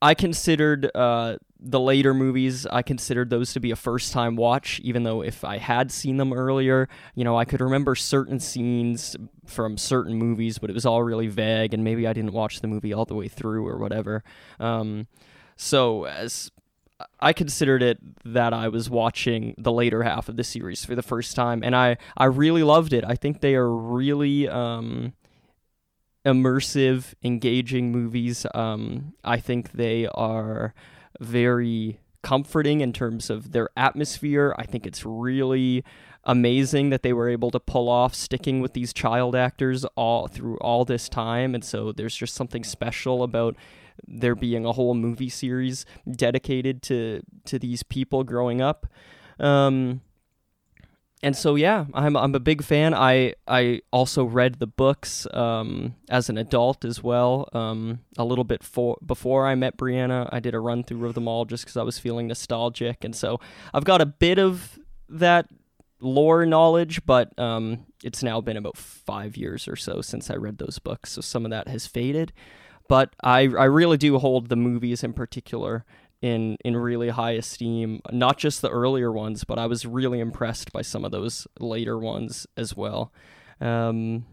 I 0.00 0.14
considered 0.14 0.90
uh, 0.94 1.36
the 1.58 1.80
later 1.80 2.12
movies. 2.14 2.66
I 2.66 2.82
considered 2.82 3.30
those 3.30 3.52
to 3.54 3.60
be 3.60 3.70
a 3.70 3.76
first 3.76 4.12
time 4.12 4.36
watch, 4.36 4.80
even 4.80 5.02
though 5.02 5.22
if 5.22 5.44
I 5.44 5.58
had 5.58 5.90
seen 5.90 6.16
them 6.16 6.32
earlier, 6.32 6.88
you 7.14 7.24
know, 7.24 7.36
I 7.36 7.44
could 7.44 7.60
remember 7.60 7.94
certain 7.94 8.40
scenes 8.40 9.16
from 9.46 9.78
certain 9.78 10.14
movies, 10.14 10.58
but 10.58 10.70
it 10.70 10.74
was 10.74 10.86
all 10.86 11.02
really 11.02 11.28
vague, 11.28 11.72
and 11.72 11.82
maybe 11.82 12.06
I 12.06 12.12
didn't 12.12 12.32
watch 12.32 12.60
the 12.60 12.68
movie 12.68 12.92
all 12.92 13.04
the 13.04 13.14
way 13.14 13.28
through 13.28 13.66
or 13.66 13.78
whatever. 13.78 14.22
Um, 14.60 15.06
so 15.56 16.04
as 16.04 16.50
I 17.20 17.32
considered 17.32 17.82
it 17.82 17.98
that 18.24 18.52
I 18.52 18.68
was 18.68 18.88
watching 18.88 19.54
the 19.58 19.72
later 19.72 20.02
half 20.02 20.28
of 20.28 20.36
the 20.36 20.44
series 20.44 20.84
for 20.84 20.94
the 20.94 21.02
first 21.02 21.36
time, 21.36 21.62
and 21.62 21.74
I 21.76 21.98
I 22.16 22.26
really 22.26 22.62
loved 22.62 22.92
it. 22.92 23.04
I 23.04 23.14
think 23.16 23.40
they 23.40 23.54
are 23.54 23.70
really 23.70 24.48
um, 24.48 25.12
immersive, 26.24 27.14
engaging 27.22 27.92
movies. 27.92 28.46
Um, 28.54 29.14
I 29.24 29.38
think 29.38 29.72
they 29.72 30.06
are 30.06 30.74
very 31.20 32.00
comforting 32.22 32.80
in 32.80 32.92
terms 32.92 33.30
of 33.30 33.52
their 33.52 33.68
atmosphere. 33.76 34.54
I 34.58 34.64
think 34.64 34.86
it's 34.86 35.04
really 35.04 35.84
amazing 36.26 36.90
that 36.90 37.02
they 37.02 37.12
were 37.12 37.28
able 37.28 37.50
to 37.52 37.60
pull 37.60 37.88
off 37.88 38.14
sticking 38.14 38.60
with 38.60 38.72
these 38.72 38.92
child 38.92 39.36
actors 39.36 39.84
all 39.94 40.26
through 40.26 40.58
all 40.58 40.84
this 40.84 41.08
time 41.08 41.54
and 41.54 41.64
so 41.64 41.92
there's 41.92 42.16
just 42.16 42.34
something 42.34 42.64
special 42.64 43.22
about 43.22 43.54
there 44.08 44.34
being 44.34 44.66
a 44.66 44.72
whole 44.72 44.92
movie 44.92 45.28
series 45.28 45.86
dedicated 46.10 46.82
to 46.82 47.22
to 47.44 47.60
these 47.60 47.84
people 47.84 48.24
growing 48.24 48.60
up 48.60 48.88
um 49.38 50.00
and 51.22 51.34
so 51.34 51.54
yeah, 51.54 51.86
I'm 51.94 52.16
I'm 52.16 52.34
a 52.34 52.40
big 52.40 52.62
fan. 52.62 52.92
I 52.92 53.34
I 53.48 53.80
also 53.90 54.24
read 54.24 54.58
the 54.58 54.66
books 54.66 55.26
um, 55.32 55.94
as 56.10 56.28
an 56.28 56.36
adult 56.36 56.84
as 56.84 57.02
well. 57.02 57.48
Um, 57.52 58.00
a 58.18 58.24
little 58.24 58.44
bit 58.44 58.62
for 58.62 58.98
before 59.04 59.46
I 59.46 59.54
met 59.54 59.78
Brianna, 59.78 60.28
I 60.30 60.40
did 60.40 60.54
a 60.54 60.60
run 60.60 60.84
through 60.84 61.06
of 61.06 61.14
them 61.14 61.26
all 61.26 61.46
just 61.46 61.64
because 61.64 61.76
I 61.76 61.82
was 61.82 61.98
feeling 61.98 62.26
nostalgic, 62.26 63.02
and 63.02 63.16
so 63.16 63.40
I've 63.72 63.84
got 63.84 64.00
a 64.02 64.06
bit 64.06 64.38
of 64.38 64.78
that 65.08 65.46
lore 66.00 66.44
knowledge, 66.44 67.04
but 67.06 67.36
um, 67.38 67.86
it's 68.04 68.22
now 68.22 68.42
been 68.42 68.58
about 68.58 68.76
five 68.76 69.36
years 69.38 69.66
or 69.66 69.76
so 69.76 70.02
since 70.02 70.30
I 70.30 70.34
read 70.34 70.58
those 70.58 70.78
books, 70.78 71.12
so 71.12 71.22
some 71.22 71.46
of 71.46 71.50
that 71.50 71.66
has 71.68 71.86
faded. 71.86 72.34
But 72.88 73.16
I 73.24 73.40
I 73.40 73.64
really 73.64 73.96
do 73.96 74.18
hold 74.18 74.50
the 74.50 74.56
movies 74.56 75.02
in 75.02 75.14
particular 75.14 75.86
in 76.22 76.56
in 76.64 76.76
really 76.76 77.10
high 77.10 77.32
esteem. 77.32 78.00
Not 78.10 78.38
just 78.38 78.62
the 78.62 78.70
earlier 78.70 79.12
ones, 79.12 79.44
but 79.44 79.58
I 79.58 79.66
was 79.66 79.86
really 79.86 80.20
impressed 80.20 80.72
by 80.72 80.82
some 80.82 81.04
of 81.04 81.10
those 81.10 81.46
later 81.58 81.98
ones 81.98 82.46
as 82.56 82.76
well. 82.76 83.12
Um, 83.60 84.26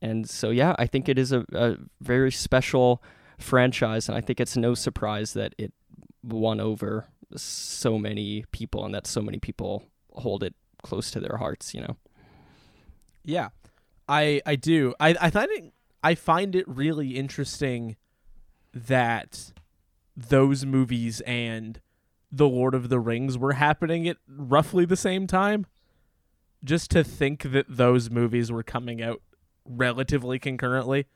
and 0.00 0.28
so 0.28 0.50
yeah, 0.50 0.74
I 0.78 0.86
think 0.86 1.08
it 1.08 1.18
is 1.18 1.32
a, 1.32 1.44
a 1.52 1.76
very 2.00 2.32
special 2.32 3.02
franchise, 3.38 4.08
and 4.08 4.16
I 4.16 4.20
think 4.20 4.40
it's 4.40 4.56
no 4.56 4.74
surprise 4.74 5.32
that 5.34 5.54
it 5.58 5.72
won 6.22 6.60
over 6.60 7.06
so 7.36 7.98
many 7.98 8.44
people, 8.52 8.84
and 8.84 8.94
that 8.94 9.06
so 9.06 9.22
many 9.22 9.38
people 9.38 9.84
hold 10.12 10.42
it 10.42 10.54
close 10.82 11.10
to 11.12 11.20
their 11.20 11.36
hearts. 11.38 11.74
You 11.74 11.82
know. 11.82 11.96
Yeah, 13.24 13.50
I 14.08 14.42
I 14.44 14.56
do. 14.56 14.94
I 14.98 15.16
I 15.20 15.30
find 15.30 15.50
it 15.52 15.72
I 16.02 16.14
find 16.14 16.56
it 16.56 16.66
really 16.66 17.16
interesting 17.16 17.96
that 18.74 19.52
those 20.16 20.64
movies 20.64 21.20
and 21.22 21.80
The 22.30 22.48
Lord 22.48 22.74
of 22.74 22.88
the 22.88 23.00
Rings 23.00 23.36
were 23.38 23.54
happening 23.54 24.08
at 24.08 24.16
roughly 24.28 24.84
the 24.84 24.96
same 24.96 25.26
time. 25.26 25.66
Just 26.64 26.90
to 26.92 27.02
think 27.02 27.42
that 27.42 27.66
those 27.68 28.10
movies 28.10 28.52
were 28.52 28.62
coming 28.62 29.02
out 29.02 29.20
relatively 29.64 30.38
concurrently, 30.38 31.06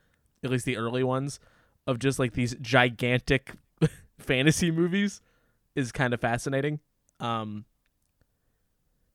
at 0.43 0.49
least 0.49 0.65
the 0.65 0.77
early 0.77 1.03
ones, 1.03 1.39
of 1.85 1.99
just 1.99 2.19
like 2.19 2.33
these 2.33 2.55
gigantic 2.59 3.53
fantasy 4.17 4.71
movies 4.71 5.21
is 5.75 5.91
kind 5.91 6.13
of 6.13 6.19
fascinating. 6.19 6.79
Um 7.19 7.65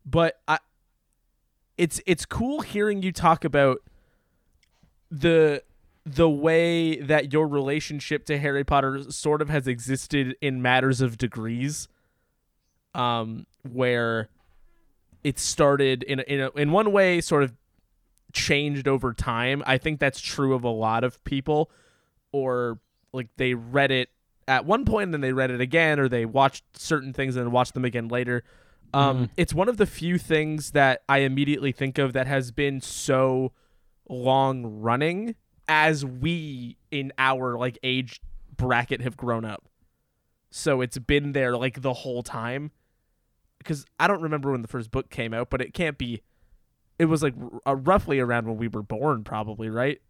but 0.04 0.40
I 0.48 0.58
it's 1.76 2.00
it's 2.06 2.24
cool 2.24 2.60
hearing 2.60 3.02
you 3.02 3.12
talk 3.12 3.44
about 3.44 3.78
the 5.10 5.62
the 6.04 6.28
way 6.28 7.00
that 7.00 7.32
your 7.32 7.46
relationship 7.46 8.24
to 8.26 8.38
Harry 8.38 8.64
Potter 8.64 9.10
sort 9.10 9.40
of 9.40 9.48
has 9.48 9.68
existed 9.68 10.36
in 10.40 10.60
matters 10.60 11.00
of 11.00 11.16
degrees, 11.16 11.88
um, 12.94 13.46
where 13.70 14.28
it 15.22 15.38
started 15.38 16.02
in 16.02 16.18
a, 16.20 16.22
in 16.22 16.40
a, 16.40 16.50
in 16.50 16.72
one 16.72 16.90
way, 16.92 17.20
sort 17.20 17.44
of 17.44 17.52
changed 18.32 18.88
over 18.88 19.12
time. 19.12 19.62
I 19.66 19.78
think 19.78 20.00
that's 20.00 20.20
true 20.20 20.54
of 20.54 20.64
a 20.64 20.68
lot 20.70 21.04
of 21.04 21.22
people, 21.24 21.70
or 22.32 22.80
like 23.12 23.28
they 23.36 23.54
read 23.54 23.90
it 23.92 24.08
at 24.48 24.64
one 24.64 24.84
point 24.84 25.04
and 25.04 25.14
then 25.14 25.20
they 25.20 25.32
read 25.32 25.50
it 25.52 25.60
again, 25.60 26.00
or 26.00 26.08
they 26.08 26.24
watched 26.26 26.64
certain 26.76 27.12
things 27.12 27.36
and 27.36 27.46
then 27.46 27.52
watched 27.52 27.74
them 27.74 27.84
again 27.84 28.08
later. 28.08 28.42
Um, 28.92 29.16
Mhm. 29.26 29.30
It's 29.36 29.54
one 29.54 29.68
of 29.68 29.76
the 29.76 29.86
few 29.86 30.18
things 30.18 30.72
that 30.72 31.02
I 31.08 31.18
immediately 31.18 31.70
think 31.72 31.98
of 31.98 32.12
that 32.14 32.26
has 32.26 32.50
been 32.50 32.80
so 32.80 33.52
long 34.08 34.66
running 34.66 35.36
as 35.68 36.04
we 36.04 36.76
in 36.90 37.12
our 37.18 37.56
like 37.56 37.78
age 37.82 38.20
bracket 38.56 39.00
have 39.00 39.16
grown 39.16 39.44
up. 39.44 39.68
So 40.50 40.80
it's 40.80 40.98
been 40.98 41.32
there 41.32 41.56
like 41.56 41.82
the 41.82 41.92
whole 41.92 42.22
time. 42.22 42.70
Because 43.58 43.86
I 44.00 44.08
don't 44.08 44.20
remember 44.20 44.50
when 44.50 44.62
the 44.62 44.68
first 44.68 44.90
book 44.90 45.08
came 45.08 45.32
out, 45.32 45.48
but 45.48 45.60
it 45.60 45.72
can't 45.72 45.96
be. 45.96 46.22
It 46.98 47.06
was 47.06 47.22
like 47.22 47.34
r- 47.40 47.60
uh, 47.66 47.76
roughly 47.76 48.18
around 48.18 48.46
when 48.46 48.56
we 48.56 48.68
were 48.68 48.82
born, 48.82 49.24
probably, 49.24 49.70
right? 49.70 50.00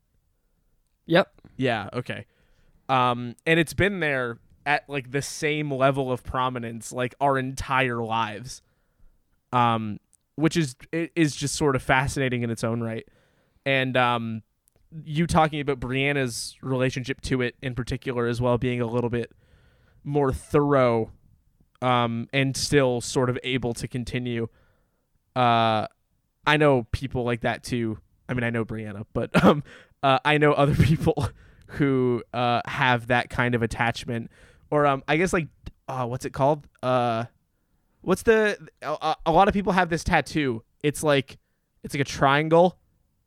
Yep. 1.06 1.32
Yeah. 1.56 1.90
Okay. 1.92 2.26
Um, 2.88 3.36
and 3.46 3.60
it's 3.60 3.74
been 3.74 4.00
there 4.00 4.38
at 4.64 4.88
like 4.88 5.10
the 5.10 5.22
same 5.22 5.70
level 5.70 6.10
of 6.10 6.24
prominence 6.24 6.92
like 6.92 7.14
our 7.20 7.38
entire 7.38 8.02
lives. 8.02 8.62
Um, 9.52 10.00
which 10.36 10.56
is 10.56 10.76
it 10.92 11.12
is 11.14 11.36
just 11.36 11.54
sort 11.54 11.76
of 11.76 11.82
fascinating 11.82 12.42
in 12.42 12.50
its 12.50 12.64
own 12.64 12.80
right. 12.80 13.06
And 13.66 13.96
um, 13.96 14.42
you 15.04 15.26
talking 15.26 15.60
about 15.60 15.80
Brianna's 15.80 16.56
relationship 16.62 17.20
to 17.22 17.42
it 17.42 17.56
in 17.62 17.74
particular 17.74 18.26
as 18.26 18.40
well 18.40 18.58
being 18.58 18.80
a 18.80 18.86
little 18.86 19.10
bit 19.10 19.32
more 20.04 20.32
thorough 20.32 21.10
um 21.80 22.28
and 22.32 22.56
still 22.56 23.00
sort 23.00 23.30
of 23.30 23.38
able 23.42 23.72
to 23.74 23.88
continue 23.88 24.48
uh 25.36 25.86
I 26.44 26.56
know 26.56 26.86
people 26.90 27.24
like 27.24 27.42
that 27.42 27.62
too. 27.62 27.98
I 28.28 28.34
mean 28.34 28.44
I 28.44 28.50
know 28.50 28.64
Brianna, 28.64 29.04
but 29.12 29.44
um 29.44 29.62
uh 30.02 30.18
I 30.24 30.38
know 30.38 30.52
other 30.52 30.74
people 30.84 31.28
who 31.68 32.22
uh 32.34 32.60
have 32.66 33.06
that 33.08 33.30
kind 33.30 33.54
of 33.54 33.62
attachment 33.62 34.30
or 34.70 34.86
um 34.86 35.02
I 35.08 35.16
guess 35.16 35.32
like 35.32 35.48
uh 35.88 36.06
what's 36.06 36.24
it 36.24 36.32
called? 36.32 36.66
Uh 36.82 37.24
what's 38.02 38.22
the 38.22 38.58
a, 38.82 39.16
a 39.26 39.32
lot 39.32 39.48
of 39.48 39.54
people 39.54 39.72
have 39.72 39.88
this 39.88 40.04
tattoo. 40.04 40.62
It's 40.82 41.02
like 41.02 41.38
it's 41.82 41.94
like 41.94 42.00
a 42.00 42.04
triangle 42.04 42.78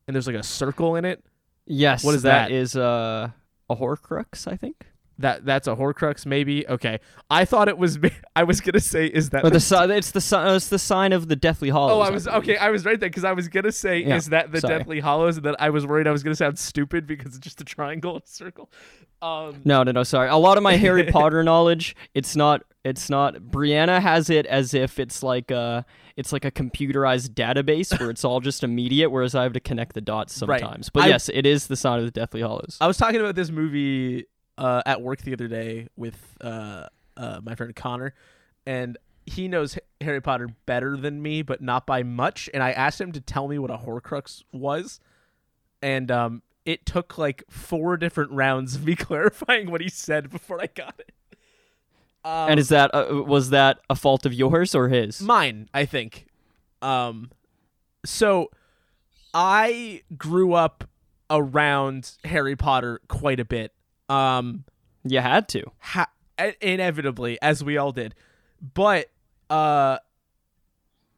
and 0.06 0.14
there's 0.14 0.26
like 0.26 0.36
a 0.36 0.42
circle 0.42 0.96
in 0.96 1.04
it. 1.04 1.24
Yes. 1.66 2.04
What 2.04 2.14
is 2.14 2.22
that? 2.22 2.48
that? 2.48 2.54
Is 2.54 2.76
uh, 2.76 3.30
a 3.68 3.76
Horcrux, 3.76 4.50
I 4.50 4.56
think. 4.56 4.86
That 5.18 5.46
that's 5.46 5.66
a 5.66 5.74
Horcrux, 5.74 6.26
maybe. 6.26 6.68
Okay, 6.68 7.00
I 7.30 7.46
thought 7.46 7.68
it 7.68 7.78
was. 7.78 7.98
I 8.36 8.42
was 8.44 8.60
gonna 8.60 8.80
say, 8.80 9.06
is 9.06 9.30
that 9.30 9.44
the 9.50 9.60
si- 9.60 9.74
it's 9.76 10.10
the 10.10 10.20
si- 10.20 10.36
it's 10.36 10.68
the 10.68 10.78
sign 10.78 11.12
of 11.14 11.28
the 11.28 11.36
Deathly 11.36 11.70
Hallows. 11.70 11.92
Oh, 11.92 12.00
I 12.00 12.08
I 12.08 12.10
was 12.10 12.24
believe. 12.24 12.38
okay. 12.42 12.56
I 12.58 12.68
was 12.70 12.84
right 12.84 13.00
there 13.00 13.08
because 13.08 13.24
I 13.24 13.32
was 13.32 13.48
gonna 13.48 13.72
say, 13.72 14.00
Yeah, 14.04 14.16
is 14.16 14.26
that 14.26 14.52
the 14.52 14.60
sorry. 14.60 14.78
Deathly 14.78 15.00
Hallows? 15.00 15.36
And 15.38 15.46
then 15.46 15.54
I 15.58 15.70
was 15.70 15.86
worried 15.86 16.06
I 16.06 16.10
was 16.12 16.22
gonna 16.22 16.36
sound 16.36 16.58
stupid 16.58 17.06
because 17.06 17.34
it's 17.34 17.38
just 17.38 17.60
a 17.62 17.64
triangle 17.64 18.14
and 18.16 18.22
a 18.24 18.26
circle. 18.28 18.70
Um, 19.22 19.62
No, 19.64 19.82
no, 19.82 19.92
no. 19.92 20.02
Sorry. 20.02 20.28
A 20.28 20.36
lot 20.36 20.58
of 20.58 20.62
my 20.62 20.76
Harry 20.76 21.04
Potter 21.10 21.42
knowledge, 21.42 21.96
it's 22.14 22.36
not. 22.36 22.62
It's 22.84 23.08
not. 23.08 23.36
Brianna 23.36 24.00
has 24.02 24.28
it 24.30 24.44
as 24.46 24.74
if 24.74 24.98
it's 24.98 25.22
like 25.22 25.50
a. 25.50 25.86
It's 26.16 26.32
like 26.32 26.44
a 26.44 26.50
computerized 26.50 27.30
database 27.30 27.98
where 27.98 28.10
it's 28.10 28.24
all 28.24 28.40
just 28.40 28.62
immediate, 28.64 29.10
whereas 29.10 29.34
I 29.34 29.42
have 29.42 29.52
to 29.54 29.60
connect 29.60 29.94
the 29.94 30.00
dots 30.00 30.42
Right. 30.42 30.60
sometimes. 30.60 30.88
But 30.90 31.04
I- 31.04 31.08
yes, 31.08 31.28
it 31.32 31.44
is 31.46 31.66
the 31.66 31.76
sign 31.76 31.98
of 31.98 32.04
the 32.06 32.10
Deathly 32.10 32.40
Hallows. 32.40 32.78
I 32.80 32.86
was 32.86 32.96
talking 32.96 33.20
about 33.20 33.34
this 33.34 33.50
movie 33.50 34.24
uh, 34.58 34.82
at 34.86 35.02
work 35.02 35.22
the 35.22 35.32
other 35.32 35.48
day 35.48 35.88
with 35.96 36.16
uh, 36.40 36.86
uh, 37.16 37.40
my 37.42 37.54
friend 37.54 37.74
Connor, 37.74 38.14
and 38.66 38.96
he 39.24 39.48
knows 39.48 39.78
Harry 40.00 40.20
Potter 40.20 40.48
better 40.66 40.96
than 40.96 41.20
me, 41.20 41.42
but 41.42 41.60
not 41.60 41.86
by 41.86 42.02
much. 42.02 42.48
And 42.54 42.62
I 42.62 42.70
asked 42.72 43.00
him 43.00 43.12
to 43.12 43.20
tell 43.20 43.48
me 43.48 43.58
what 43.58 43.70
a 43.70 43.78
Horcrux 43.78 44.44
was, 44.52 45.00
and 45.82 46.10
um, 46.10 46.42
it 46.64 46.86
took 46.86 47.18
like 47.18 47.44
four 47.50 47.96
different 47.96 48.30
rounds 48.32 48.74
of 48.76 48.84
me 48.84 48.94
clarifying 48.96 49.70
what 49.70 49.80
he 49.80 49.88
said 49.88 50.30
before 50.30 50.60
I 50.60 50.66
got 50.66 50.94
it. 50.98 51.12
Um, 52.24 52.50
and 52.50 52.60
is 52.60 52.70
that 52.70 52.92
uh, 52.92 53.22
was 53.24 53.50
that 53.50 53.78
a 53.88 53.94
fault 53.94 54.26
of 54.26 54.34
yours 54.34 54.74
or 54.74 54.88
his? 54.88 55.20
mine 55.20 55.68
i 55.72 55.84
think 55.84 56.26
um 56.82 57.30
so 58.04 58.50
i 59.32 60.02
grew 60.18 60.52
up 60.52 60.88
around 61.30 62.16
harry 62.24 62.56
potter 62.56 63.00
quite 63.06 63.38
a 63.38 63.44
bit 63.44 63.72
um 64.08 64.64
you 65.04 65.20
had 65.20 65.48
to. 65.48 65.62
ha- 65.78 66.10
inevitably 66.60 67.38
as 67.40 67.62
we 67.64 67.76
all 67.76 67.92
did. 67.92 68.14
But 68.74 69.10
uh 69.48 69.98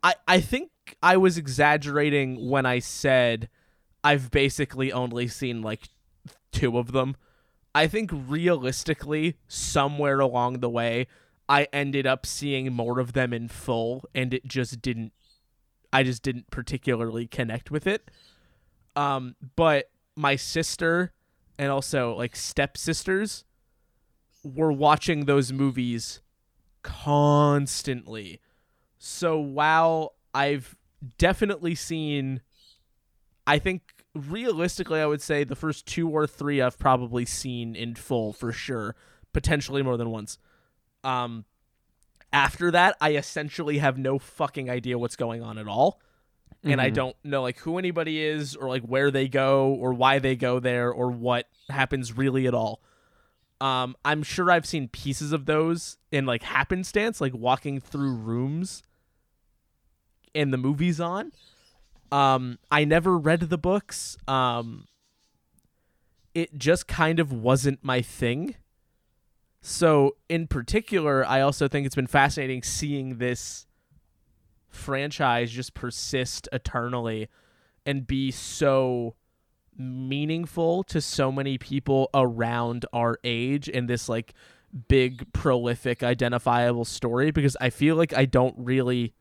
i 0.03 0.15
i 0.27 0.41
think 0.41 0.71
i 1.03 1.17
was 1.17 1.39
exaggerating 1.39 2.49
when 2.51 2.67
i 2.67 2.79
said 2.79 3.49
i've 4.05 4.31
basically 4.31 4.93
only 4.93 5.27
seen 5.27 5.63
like 5.63 5.89
two 6.53 6.77
of 6.79 6.93
them. 6.93 7.17
I 7.75 7.87
think 7.87 8.11
realistically 8.13 9.37
somewhere 9.47 10.21
along 10.21 10.61
the 10.61 10.69
way 10.69 11.07
i 11.49 11.67
ended 11.73 12.07
up 12.07 12.27
seeing 12.27 12.73
more 12.73 12.99
of 13.01 13.13
them 13.15 13.33
in 13.33 13.49
full 13.49 14.05
and 14.15 14.35
it 14.35 14.47
just 14.47 14.83
didn't 14.83 15.13
i 15.93 16.03
just 16.03 16.23
didn't 16.23 16.51
particularly 16.51 17.27
connect 17.27 17.71
with 17.71 17.87
it. 17.87 18.11
Um 18.95 19.37
but 19.57 19.91
my 20.17 20.37
sister 20.37 21.13
and 21.59 21.71
also 21.71 22.15
like 22.15 22.37
stepsisters 22.37 23.45
were 24.45 24.73
watching 24.73 25.25
those 25.25 25.53
movies 25.53 26.21
constantly. 26.83 28.41
So 28.99 29.39
while 29.39 30.15
I've 30.33 30.77
definitely 31.19 31.75
seen 31.75 32.41
I 33.47 33.59
think 33.59 33.83
realistically 34.15 35.01
I 35.01 35.07
would 35.07 35.23
say 35.23 35.45
the 35.45 35.57
first 35.57 35.87
two 35.87 36.09
or 36.09 36.27
three 36.27 36.61
I've 36.61 36.79
probably 36.79 37.25
seen 37.25 37.75
in 37.75 37.95
full 37.95 38.33
for 38.33 38.53
sure, 38.53 38.95
potentially 39.33 39.83
more 39.83 39.97
than 39.97 40.11
once. 40.11 40.39
Um 41.03 41.45
after 42.33 42.71
that, 42.71 42.95
I 43.01 43.15
essentially 43.17 43.79
have 43.79 43.97
no 43.97 44.19
fucking 44.19 44.69
idea 44.69 44.99
what's 44.99 45.17
going 45.17 45.43
on 45.43 45.57
at 45.57 45.67
all. 45.67 46.01
And 46.65 46.81
I 46.81 46.91
Mhm. 46.91 46.95
don't 46.95 47.17
know 47.25 47.43
like 47.43 47.59
who 47.59 47.79
anybody 47.79 48.23
is 48.23 48.57
or 48.57 48.69
like 48.69 48.83
where 48.83 49.11
they 49.11 49.29
go 49.29 49.69
or 49.75 49.93
why 49.95 50.19
they 50.19 50.35
go 50.37 50.59
there 50.59 50.91
or 50.91 51.11
what 51.11 51.49
happens 51.69 52.17
really 52.17 52.47
at 52.47 52.55
all. 52.55 52.81
Um, 53.61 53.97
I'm 54.05 54.23
sure 54.23 54.51
I've 54.51 54.67
seen 54.67 54.89
pieces 54.89 55.33
of 55.33 55.47
those 55.47 55.99
in 56.13 56.27
like 56.27 56.43
happenstance, 56.43 57.21
like 57.21 57.35
walking 57.35 57.81
through 57.81 58.15
rooms 58.15 58.83
and 60.35 60.53
the 60.53 60.59
movies 60.59 61.01
on. 61.01 61.33
Um, 62.11 62.59
I 62.71 62.85
never 62.85 63.17
read 63.19 63.41
the 63.41 63.59
books. 63.59 64.17
Um, 64.27 64.87
it 66.35 66.57
just 66.59 66.87
kind 66.87 67.21
of 67.21 67.33
wasn't 67.33 67.83
my 67.85 68.01
thing. 68.03 68.55
So, 69.61 70.17
in 70.29 70.47
particular, 70.47 71.27
I 71.27 71.41
also 71.41 71.69
think 71.69 71.85
it's 71.85 71.97
been 71.97 72.07
fascinating 72.07 72.63
seeing 72.63 73.19
this 73.19 73.67
franchise 74.69 75.51
just 75.51 75.75
persist 75.75 76.49
eternally 76.53 77.29
and 77.87 78.07
be 78.07 78.31
so 78.31 79.15
meaningful 79.77 80.83
to 80.83 81.01
so 81.01 81.31
many 81.31 81.57
people 81.57 82.11
around 82.13 82.85
our 82.93 83.19
age 83.23 83.69
in 83.69 83.87
this 83.87 84.09
like 84.09 84.35
big 84.89 85.33
prolific 85.33 86.03
identifiable 86.03 86.85
story 86.85 87.31
because 87.31 87.57
I 87.61 87.71
feel 87.71 87.97
like 87.97 88.13
I 88.13 88.27
don't 88.27 88.55
really 88.59 89.15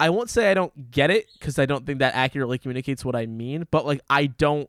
I 0.00 0.10
won't 0.10 0.30
say 0.30 0.50
I 0.50 0.54
don't 0.54 0.90
get 0.90 1.10
it 1.10 1.28
cuz 1.40 1.58
I 1.58 1.66
don't 1.66 1.86
think 1.86 2.00
that 2.00 2.14
accurately 2.14 2.58
communicates 2.58 3.04
what 3.04 3.14
I 3.14 3.26
mean, 3.26 3.68
but 3.70 3.86
like 3.86 4.00
I 4.10 4.26
don't 4.26 4.68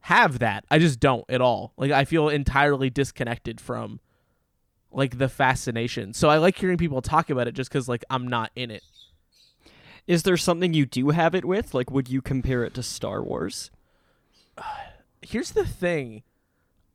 have 0.00 0.40
that. 0.40 0.64
I 0.70 0.78
just 0.78 1.00
don't 1.00 1.24
at 1.28 1.40
all. 1.40 1.72
Like 1.76 1.92
I 1.92 2.04
feel 2.04 2.28
entirely 2.28 2.90
disconnected 2.90 3.60
from 3.60 4.00
like 4.90 5.18
the 5.18 5.28
fascination. 5.28 6.12
So 6.14 6.28
I 6.28 6.38
like 6.38 6.56
hearing 6.56 6.78
people 6.78 7.02
talk 7.02 7.30
about 7.30 7.48
it 7.48 7.52
just 7.52 7.70
cuz 7.70 7.88
like 7.88 8.04
I'm 8.10 8.28
not 8.28 8.50
in 8.56 8.70
it. 8.70 8.82
Is 10.06 10.22
there 10.22 10.36
something 10.36 10.72
you 10.72 10.86
do 10.86 11.10
have 11.10 11.34
it 11.34 11.44
with? 11.44 11.74
Like, 11.74 11.90
would 11.90 12.08
you 12.08 12.22
compare 12.22 12.64
it 12.64 12.72
to 12.74 12.82
Star 12.82 13.22
Wars? 13.22 13.70
here's 15.22 15.52
the 15.52 15.66
thing 15.66 16.22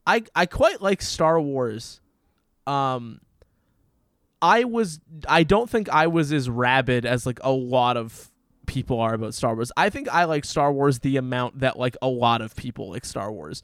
i 0.08 0.24
i 0.36 0.46
quite 0.46 0.82
like 0.82 1.02
star 1.02 1.40
wars 1.40 2.00
um 2.68 3.20
i 4.42 4.64
was 4.64 5.00
i 5.28 5.44
don't 5.44 5.70
think 5.70 5.90
i 5.90 6.08
was 6.08 6.32
as 6.32 6.50
rabid 6.50 7.06
as 7.06 7.26
like 7.26 7.40
a 7.44 7.52
lot 7.52 7.98
of 7.98 8.32
people 8.66 9.00
are 9.00 9.14
about 9.14 9.34
star 9.34 9.56
wars 9.56 9.72
i 9.76 9.90
think 9.90 10.08
i 10.10 10.24
like 10.24 10.46
star 10.46 10.72
wars 10.72 11.00
the 11.00 11.18
amount 11.18 11.60
that 11.60 11.78
like 11.78 11.98
a 12.02 12.08
lot 12.08 12.42
of 12.42 12.56
people 12.56 12.90
like 12.92 13.06
star 13.06 13.32
wars 13.32 13.62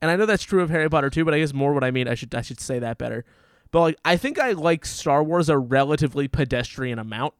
and 0.00 0.10
i 0.10 0.16
know 0.16 0.26
that's 0.26 0.42
true 0.42 0.62
of 0.62 0.70
harry 0.70 0.88
potter 0.88 1.10
too 1.10 1.24
but 1.24 1.32
i 1.32 1.38
guess 1.38 1.54
more 1.54 1.72
what 1.72 1.84
i 1.84 1.90
mean 1.90 2.06
i 2.06 2.14
should 2.14 2.34
i 2.34 2.42
should 2.42 2.60
say 2.60 2.78
that 2.78 2.98
better 2.98 3.24
but 3.72 3.80
like 3.80 3.96
i 4.04 4.16
think 4.16 4.38
i 4.38 4.52
like 4.52 4.86
star 4.86 5.24
wars 5.24 5.48
a 5.48 5.58
relatively 5.58 6.28
pedestrian 6.28 6.98
amount 7.00 7.34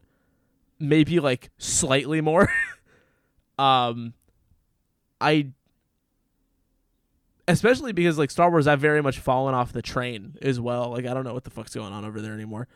maybe 0.81 1.21
like 1.21 1.51
slightly 1.59 2.21
more 2.21 2.53
um 3.59 4.13
i 5.21 5.47
especially 7.49 7.93
because 7.93 8.19
like 8.19 8.31
Star 8.31 8.51
Wars, 8.51 8.67
I've 8.67 8.81
very 8.81 9.03
much 9.03 9.19
fallen 9.19 9.55
off 9.55 9.73
the 9.73 9.83
train 9.83 10.37
as 10.43 10.61
well. 10.61 10.91
Like 10.91 11.07
I 11.07 11.15
don't 11.15 11.25
know 11.25 11.35
what 11.35 11.45
the 11.45 11.51
fuck's 11.51 11.75
going 11.75 11.93
on 11.93 12.05
over 12.05 12.21
there 12.21 12.33
anymore. 12.33 12.69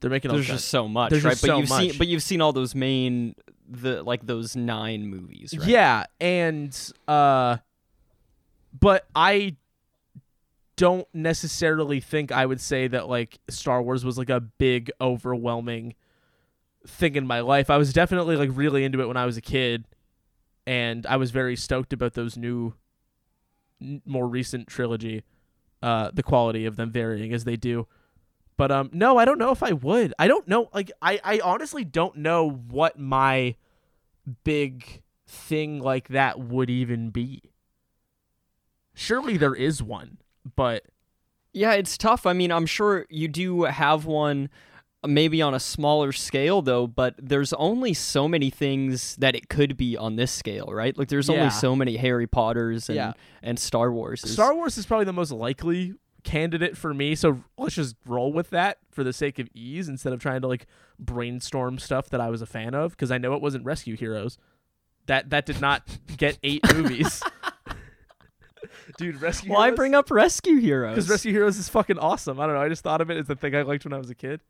They're 0.00 0.10
making 0.10 0.30
all 0.30 0.36
There's 0.36 0.46
just 0.46 0.68
so 0.68 0.86
much, 0.86 1.10
there's 1.10 1.24
right? 1.24 1.32
but 1.40 1.46
so 1.46 1.58
you've 1.58 1.68
seen, 1.68 1.92
but 1.98 2.06
you've 2.06 2.22
seen 2.22 2.40
all 2.40 2.52
those 2.52 2.74
main, 2.74 3.34
the 3.68 4.02
like 4.02 4.24
those 4.26 4.54
nine 4.54 5.08
movies, 5.08 5.54
right? 5.58 5.68
yeah, 5.68 6.04
and 6.20 6.92
uh, 7.08 7.56
but 8.78 9.06
I 9.14 9.56
don't 10.78 11.08
necessarily 11.12 11.98
think 11.98 12.30
I 12.30 12.46
would 12.46 12.60
say 12.60 12.86
that 12.86 13.08
like 13.08 13.40
Star 13.50 13.82
Wars 13.82 14.04
was 14.04 14.16
like 14.16 14.30
a 14.30 14.40
big 14.40 14.92
overwhelming 15.00 15.96
thing 16.86 17.16
in 17.16 17.26
my 17.26 17.40
life. 17.40 17.68
I 17.68 17.76
was 17.76 17.92
definitely 17.92 18.36
like 18.36 18.50
really 18.52 18.84
into 18.84 19.00
it 19.00 19.08
when 19.08 19.16
I 19.16 19.26
was 19.26 19.36
a 19.36 19.42
kid, 19.42 19.86
and 20.68 21.04
I 21.04 21.16
was 21.16 21.32
very 21.32 21.56
stoked 21.56 21.92
about 21.92 22.14
those 22.14 22.36
new, 22.36 22.74
more 24.06 24.28
recent 24.28 24.68
trilogy. 24.68 25.24
Uh, 25.82 26.10
the 26.12 26.22
quality 26.22 26.64
of 26.64 26.76
them 26.76 26.90
varying 26.90 27.32
as 27.32 27.44
they 27.44 27.56
do. 27.56 27.86
But 28.56 28.72
um, 28.72 28.90
no, 28.92 29.16
I 29.16 29.24
don't 29.24 29.38
know 29.38 29.50
if 29.50 29.62
I 29.62 29.72
would. 29.72 30.14
I 30.18 30.26
don't 30.28 30.46
know. 30.46 30.68
Like, 30.72 30.92
I 31.02 31.20
I 31.24 31.40
honestly 31.40 31.84
don't 31.84 32.16
know 32.16 32.48
what 32.48 32.98
my 32.98 33.56
big 34.44 35.02
thing 35.26 35.80
like 35.80 36.08
that 36.08 36.38
would 36.38 36.70
even 36.70 37.10
be. 37.10 37.42
Surely 38.94 39.36
there 39.36 39.54
is 39.54 39.82
one, 39.82 40.18
but 40.56 40.84
Yeah, 41.52 41.72
it's 41.72 41.96
tough. 41.98 42.26
I 42.26 42.32
mean, 42.32 42.52
I'm 42.52 42.66
sure 42.66 43.06
you 43.08 43.28
do 43.28 43.62
have 43.64 44.04
one 44.06 44.48
uh, 45.02 45.08
maybe 45.08 45.40
on 45.40 45.54
a 45.54 45.60
smaller 45.60 46.10
scale 46.12 46.60
though, 46.62 46.86
but 46.86 47.14
there's 47.18 47.52
only 47.54 47.94
so 47.94 48.26
many 48.28 48.50
things 48.50 49.14
that 49.16 49.34
it 49.36 49.48
could 49.48 49.76
be 49.76 49.96
on 49.96 50.16
this 50.16 50.32
scale, 50.32 50.66
right? 50.72 50.96
Like 50.98 51.08
there's 51.08 51.28
Yeah. 51.28 51.36
only 51.36 51.50
so 51.50 51.76
many 51.76 51.96
Harry 51.96 52.26
Potters 52.26 52.88
and 52.88 52.96
Yeah. 52.96 53.12
and 53.42 53.58
Star 53.58 53.92
Wars. 53.92 54.20
Star 54.28 54.54
Wars 54.54 54.76
is 54.76 54.86
probably 54.86 55.04
the 55.04 55.12
most 55.12 55.30
likely 55.32 55.94
candidate 56.24 56.76
for 56.76 56.92
me. 56.92 57.14
So 57.14 57.42
let's 57.56 57.76
just 57.76 57.94
roll 58.06 58.32
with 58.32 58.50
that 58.50 58.78
for 58.90 59.04
the 59.04 59.12
sake 59.12 59.38
of 59.38 59.48
ease 59.54 59.88
instead 59.88 60.12
of 60.12 60.20
trying 60.20 60.40
to 60.42 60.48
like 60.48 60.66
brainstorm 60.98 61.78
stuff 61.78 62.10
that 62.10 62.20
I 62.20 62.28
was 62.28 62.42
a 62.42 62.46
fan 62.46 62.74
of 62.74 62.90
because 62.92 63.10
I 63.10 63.18
know 63.18 63.34
it 63.34 63.40
wasn't 63.40 63.64
Rescue 63.64 63.96
Heroes. 63.96 64.36
That 65.06 65.30
that 65.30 65.46
did 65.46 65.60
not 65.60 65.82
get 66.16 66.38
eight 66.42 66.62
movies. 66.74 67.22
Dude, 68.96 69.20
Rescue 69.20 69.52
Why 69.52 69.64
Heroes. 69.66 69.76
bring 69.76 69.94
up 69.94 70.10
Rescue 70.10 70.56
Heroes? 70.58 70.94
Because 70.94 71.08
Rescue 71.10 71.32
Heroes 71.32 71.58
is 71.58 71.68
fucking 71.68 71.98
awesome. 71.98 72.38
I 72.40 72.46
don't 72.46 72.54
know. 72.54 72.62
I 72.62 72.68
just 72.68 72.82
thought 72.82 73.00
of 73.00 73.10
it 73.10 73.16
as 73.18 73.26
the 73.26 73.36
thing 73.36 73.54
I 73.54 73.62
liked 73.62 73.84
when 73.84 73.92
I 73.92 73.98
was 73.98 74.10
a 74.10 74.14
kid. 74.14 74.40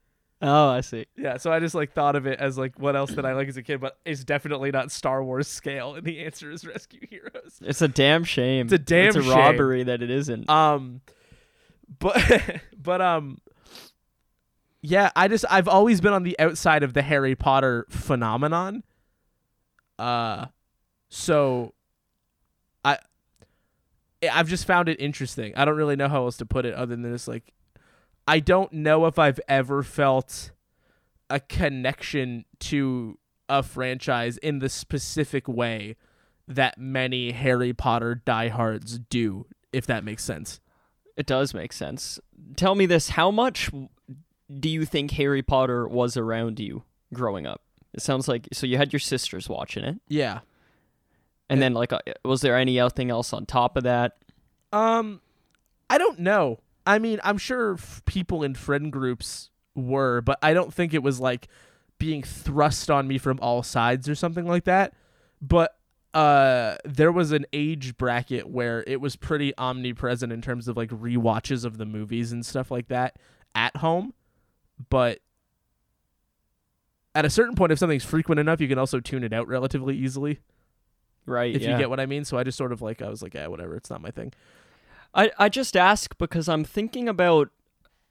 Oh, 0.40 0.68
I 0.68 0.83
see. 0.83 1.07
Yeah, 1.16 1.37
so 1.37 1.51
I 1.53 1.59
just 1.59 1.75
like 1.75 1.92
thought 1.92 2.14
of 2.14 2.27
it 2.27 2.38
as 2.38 2.57
like 2.57 2.79
what 2.79 2.94
else 2.94 3.11
did 3.12 3.25
I 3.25 3.33
like 3.33 3.49
as 3.49 3.57
a 3.57 3.62
kid, 3.62 3.81
but 3.81 3.99
it's 4.05 4.23
definitely 4.23 4.71
not 4.71 4.92
Star 4.92 5.23
Wars 5.25 5.49
scale, 5.49 5.94
and 5.97 6.05
the 6.07 6.21
answer 6.21 6.51
is 6.53 6.64
Rescue 6.64 7.01
Heroes. 7.11 7.59
It's 7.61 7.83
a 7.83 7.88
damn 7.88 8.23
shame. 8.23 8.66
It's 8.66 8.73
a 8.73 8.79
damn 8.79 9.09
It's 9.09 9.16
a 9.16 9.23
shame. 9.23 9.33
robbery 9.33 9.83
that 9.83 10.01
it 10.01 10.11
isn't. 10.11 10.49
Um, 10.49 11.01
but 11.99 12.61
but 12.81 13.01
um, 13.01 13.38
yeah, 14.81 15.11
I 15.16 15.27
just 15.27 15.44
I've 15.51 15.66
always 15.66 16.01
been 16.01 16.12
on 16.12 16.23
the 16.23 16.38
outside 16.38 16.85
of 16.85 16.92
the 16.94 17.03
Harry 17.03 17.35
Potter 17.35 17.87
phenomenon. 17.90 18.85
Uh, 19.99 20.47
so 21.09 21.75
I 22.85 22.99
I've 24.33 24.48
just 24.48 24.66
found 24.66 24.88
it 24.88 25.00
interesting. 25.00 25.52
I 25.57 25.64
don't 25.64 25.76
really 25.76 25.96
know 25.96 26.09
how 26.09 26.24
else 26.24 26.37
to 26.38 26.46
put 26.46 26.64
it 26.66 26.74
other 26.74 26.94
than 26.96 27.02
this 27.02 27.28
like 27.28 27.52
I 28.26 28.40
don't 28.40 28.72
know 28.72 29.07
if 29.07 29.18
I've 29.18 29.40
ever 29.48 29.83
felt 29.83 30.50
a 31.31 31.40
connection 31.40 32.44
to 32.61 33.18
a 33.48 33.62
franchise 33.62 34.37
in 34.38 34.59
the 34.59 34.68
specific 34.68 35.48
way 35.48 35.96
that 36.46 36.78
many 36.78 37.33
Harry 37.33 37.72
Potter 37.72 38.14
diehards 38.24 38.98
do, 38.98 39.46
if 39.72 39.87
that 39.87 40.04
makes 40.04 40.24
sense. 40.24 40.61
It 41.16 41.26
does 41.26 41.54
make 41.54 41.72
sense. 41.72 42.20
Tell 42.57 42.74
me 42.74 42.87
this: 42.87 43.11
How 43.11 43.31
much 43.31 43.70
do 44.61 44.68
you 44.68 44.85
think 44.85 45.12
Harry 45.12 45.42
Potter 45.42 45.87
was 45.88 46.16
around 46.16 46.61
you 46.61 46.85
growing 47.12 47.46
up? 47.46 47.62
It 47.94 48.02
sounds 48.02 48.28
like 48.28 48.48
so. 48.52 48.66
You 48.66 48.76
had 48.76 48.92
your 48.92 49.00
sisters 49.00 49.48
watching 49.48 49.85
it, 49.85 49.96
Yeah. 50.09 50.40
And 51.48 51.62
then 51.62 51.74
like, 51.74 51.92
uh, 51.92 52.00
was 52.24 52.40
there 52.40 52.56
anything 52.56 53.11
else 53.11 53.32
on 53.32 53.46
top 53.46 53.76
of 53.76 53.84
that? 53.84 54.16
Um, 54.72 55.20
I 55.88 55.98
don't 55.98 56.18
know. 56.18 56.61
I 56.87 56.98
mean, 56.98 57.20
I'm 57.24 57.38
sure 57.38 57.74
f- 57.74 58.02
people 58.06 58.42
in 58.42 58.54
friend 58.54 58.92
groups 58.92 59.50
were, 59.74 60.20
but 60.20 60.38
I 60.42 60.54
don't 60.54 60.72
think 60.72 60.94
it 60.94 61.02
was 61.02 61.20
like 61.20 61.48
being 61.98 62.22
thrust 62.22 62.90
on 62.90 63.08
me 63.08 63.18
from 63.18 63.38
all 63.40 63.62
sides 63.62 64.08
or 64.08 64.14
something 64.14 64.46
like 64.46 64.64
that. 64.64 64.94
But 65.40 65.76
uh, 66.14 66.76
there 66.84 67.12
was 67.12 67.32
an 67.32 67.46
age 67.52 67.96
bracket 67.96 68.48
where 68.48 68.84
it 68.87 69.00
was 69.00 69.16
pretty 69.16 69.56
omnipresent 69.56 70.32
in 70.32 70.40
terms 70.42 70.68
of 70.68 70.76
like 70.76 70.90
rewatches 70.90 71.64
of 71.64 71.78
the 71.78 71.87
movies 71.87 72.32
and 72.32 72.44
stuff 72.44 72.70
like 72.70 72.88
that 72.88 73.16
at 73.54 73.76
home. 73.76 74.14
But 74.90 75.20
at 77.14 77.24
a 77.24 77.30
certain 77.30 77.54
point, 77.54 77.72
if 77.72 77.78
something's 77.78 78.04
frequent 78.04 78.38
enough, 78.38 78.61
you 78.61 78.68
can 78.68 78.78
also 78.78 79.00
tune 79.00 79.24
it 79.24 79.32
out 79.32 79.48
relatively 79.48 79.96
easily. 79.96 80.40
Right. 81.28 81.54
If 81.54 81.62
yeah. 81.62 81.72
you 81.72 81.78
get 81.78 81.90
what 81.90 82.00
I 82.00 82.06
mean. 82.06 82.24
So 82.24 82.38
I 82.38 82.44
just 82.44 82.58
sort 82.58 82.72
of 82.72 82.82
like 82.82 83.02
I 83.02 83.08
was 83.08 83.22
like, 83.22 83.34
yeah, 83.34 83.46
whatever. 83.46 83.76
It's 83.76 83.90
not 83.90 84.00
my 84.00 84.10
thing. 84.10 84.32
I 85.14 85.30
I 85.38 85.48
just 85.48 85.76
ask 85.76 86.16
because 86.18 86.48
I'm 86.48 86.64
thinking 86.64 87.08
about 87.08 87.50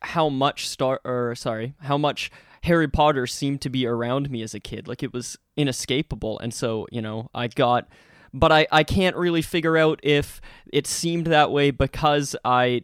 how 0.01 0.29
much 0.29 0.67
Star 0.67 1.01
or 1.03 1.35
sorry, 1.35 1.73
how 1.81 1.97
much 1.97 2.31
Harry 2.63 2.87
Potter 2.87 3.27
seemed 3.27 3.61
to 3.61 3.69
be 3.69 3.85
around 3.85 4.29
me 4.29 4.41
as 4.41 4.53
a 4.53 4.59
kid. 4.59 4.87
Like 4.87 5.03
it 5.03 5.13
was 5.13 5.37
inescapable, 5.55 6.39
and 6.39 6.53
so 6.53 6.87
you 6.91 7.01
know 7.01 7.29
I 7.33 7.47
got. 7.47 7.87
But 8.33 8.51
I, 8.51 8.67
I 8.71 8.83
can't 8.83 9.15
really 9.15 9.41
figure 9.41 9.77
out 9.77 10.01
if 10.03 10.41
it 10.71 10.85
seemed 10.85 11.27
that 11.27 11.49
way 11.49 11.71
because 11.71 12.35
I 12.43 12.81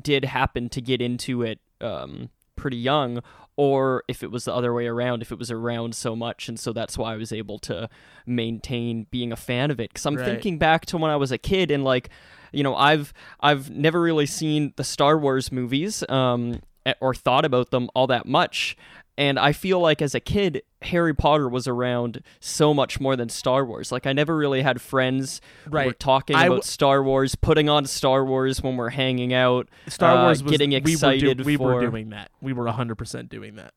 did 0.00 0.24
happen 0.24 0.68
to 0.70 0.80
get 0.80 1.02
into 1.02 1.42
it 1.42 1.60
um, 1.80 2.30
pretty 2.60 2.76
young, 2.76 3.22
or 3.56 4.04
if 4.08 4.22
it 4.22 4.30
was 4.30 4.44
the 4.44 4.54
other 4.54 4.72
way 4.72 4.86
around, 4.86 5.22
if 5.22 5.32
it 5.32 5.38
was 5.38 5.50
around 5.50 5.94
so 5.94 6.14
much, 6.14 6.48
and 6.48 6.58
so 6.58 6.72
that's 6.72 6.96
why 6.98 7.14
I 7.14 7.16
was 7.16 7.32
able 7.32 7.58
to 7.70 7.88
maintain 8.26 9.06
being 9.10 9.32
a 9.32 9.36
fan 9.36 9.70
of 9.70 9.80
it. 9.80 9.90
Because 9.90 10.06
I'm 10.06 10.16
Right. 10.16 10.24
thinking 10.24 10.58
back 10.58 10.86
to 10.86 10.98
when 10.98 11.10
I 11.10 11.16
was 11.16 11.32
a 11.32 11.38
kid 11.38 11.70
and 11.70 11.84
like, 11.84 12.08
you 12.52 12.62
know, 12.62 12.74
I've 12.74 13.12
I've 13.40 13.70
never 13.70 14.00
really 14.00 14.26
seen 14.26 14.72
the 14.76 14.84
Star 14.84 15.18
Wars 15.18 15.50
movies, 15.52 16.04
um, 16.08 16.60
or 17.00 17.14
thought 17.14 17.44
about 17.44 17.70
them 17.70 17.88
all 17.94 18.06
that 18.08 18.26
much. 18.26 18.76
And 19.20 19.38
I 19.38 19.52
feel 19.52 19.78
like 19.80 20.00
as 20.00 20.14
a 20.14 20.20
kid, 20.20 20.62
Harry 20.80 21.14
Potter 21.14 21.46
was 21.46 21.68
around 21.68 22.22
so 22.40 22.72
much 22.72 22.98
more 22.98 23.16
than 23.16 23.28
Star 23.28 23.66
Wars. 23.66 23.92
Like 23.92 24.06
I 24.06 24.14
never 24.14 24.34
really 24.34 24.62
had 24.62 24.80
friends 24.80 25.42
who 25.64 25.70
were 25.72 25.76
Right. 25.76 25.98
talking 26.00 26.36
I 26.36 26.44
about 26.46 26.54
w- 26.54 26.62
Star 26.62 27.02
Wars, 27.02 27.34
putting 27.34 27.68
on 27.68 27.84
Star 27.84 28.24
Wars 28.24 28.62
when 28.62 28.78
we're 28.78 28.88
hanging 28.90 29.34
out. 29.34 29.68
Star 29.88 30.16
uh, 30.16 30.22
Wars 30.24 30.42
was 30.42 30.50
getting 30.50 30.70
we 30.70 30.76
were, 30.76 30.80
do- 30.86 30.92
excited 30.92 31.44
we 31.44 31.56
were 31.58 31.80
doing 31.82 32.08
that. 32.10 32.30
We 32.40 32.54
were 32.54 32.64
100% 32.64 33.28
doing 33.28 33.56
that. 33.56 33.74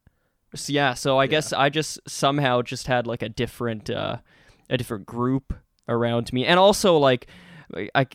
So, 0.56 0.72
yeah, 0.72 0.94
so 0.94 1.18
I 1.18 1.26
Yeah. 1.26 1.28
guess 1.32 1.52
I 1.52 1.68
just 1.70 2.00
somehow 2.08 2.62
just 2.62 2.88
had 2.88 3.06
like 3.06 3.22
a 3.22 3.28
different 3.30 3.90
uh 3.90 4.18
a 4.70 4.78
different 4.78 5.06
group 5.06 5.54
around 5.90 6.32
me. 6.32 6.46
And 6.46 6.58
also 6.58 6.98
like 6.98 7.28
I 7.94 8.06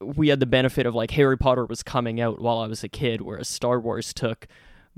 we 0.00 0.28
had 0.28 0.40
the 0.40 0.46
benefit 0.46 0.84
of 0.84 0.94
like 0.94 1.12
Harry 1.12 1.38
Potter 1.38 1.64
was 1.64 1.82
coming 1.82 2.20
out 2.20 2.38
while 2.40 2.58
I 2.58 2.66
was 2.66 2.84
a 2.84 2.88
kid 2.88 3.22
whereas 3.22 3.48
Star 3.48 3.80
Wars 3.80 4.12
took 4.12 4.46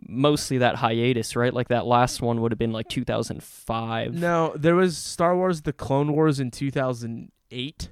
mostly 0.09 0.59
that 0.59 0.77
hiatus, 0.77 1.37
right? 1.37 1.53
Like 1.55 1.69
that 1.69 1.87
last 1.87 2.21
one 2.23 2.41
would 2.41 2.53
have 2.53 2.59
been 2.59 2.73
like 2.73 2.89
2005. 2.89 4.15
No, 4.15 4.53
there 4.57 4.75
was 4.75 4.97
Star 4.99 5.37
Wars 5.37 5.63
The 5.63 5.73
Clone 5.73 6.13
Wars 6.13 6.39
in 6.41 6.51
2008. 6.51 7.91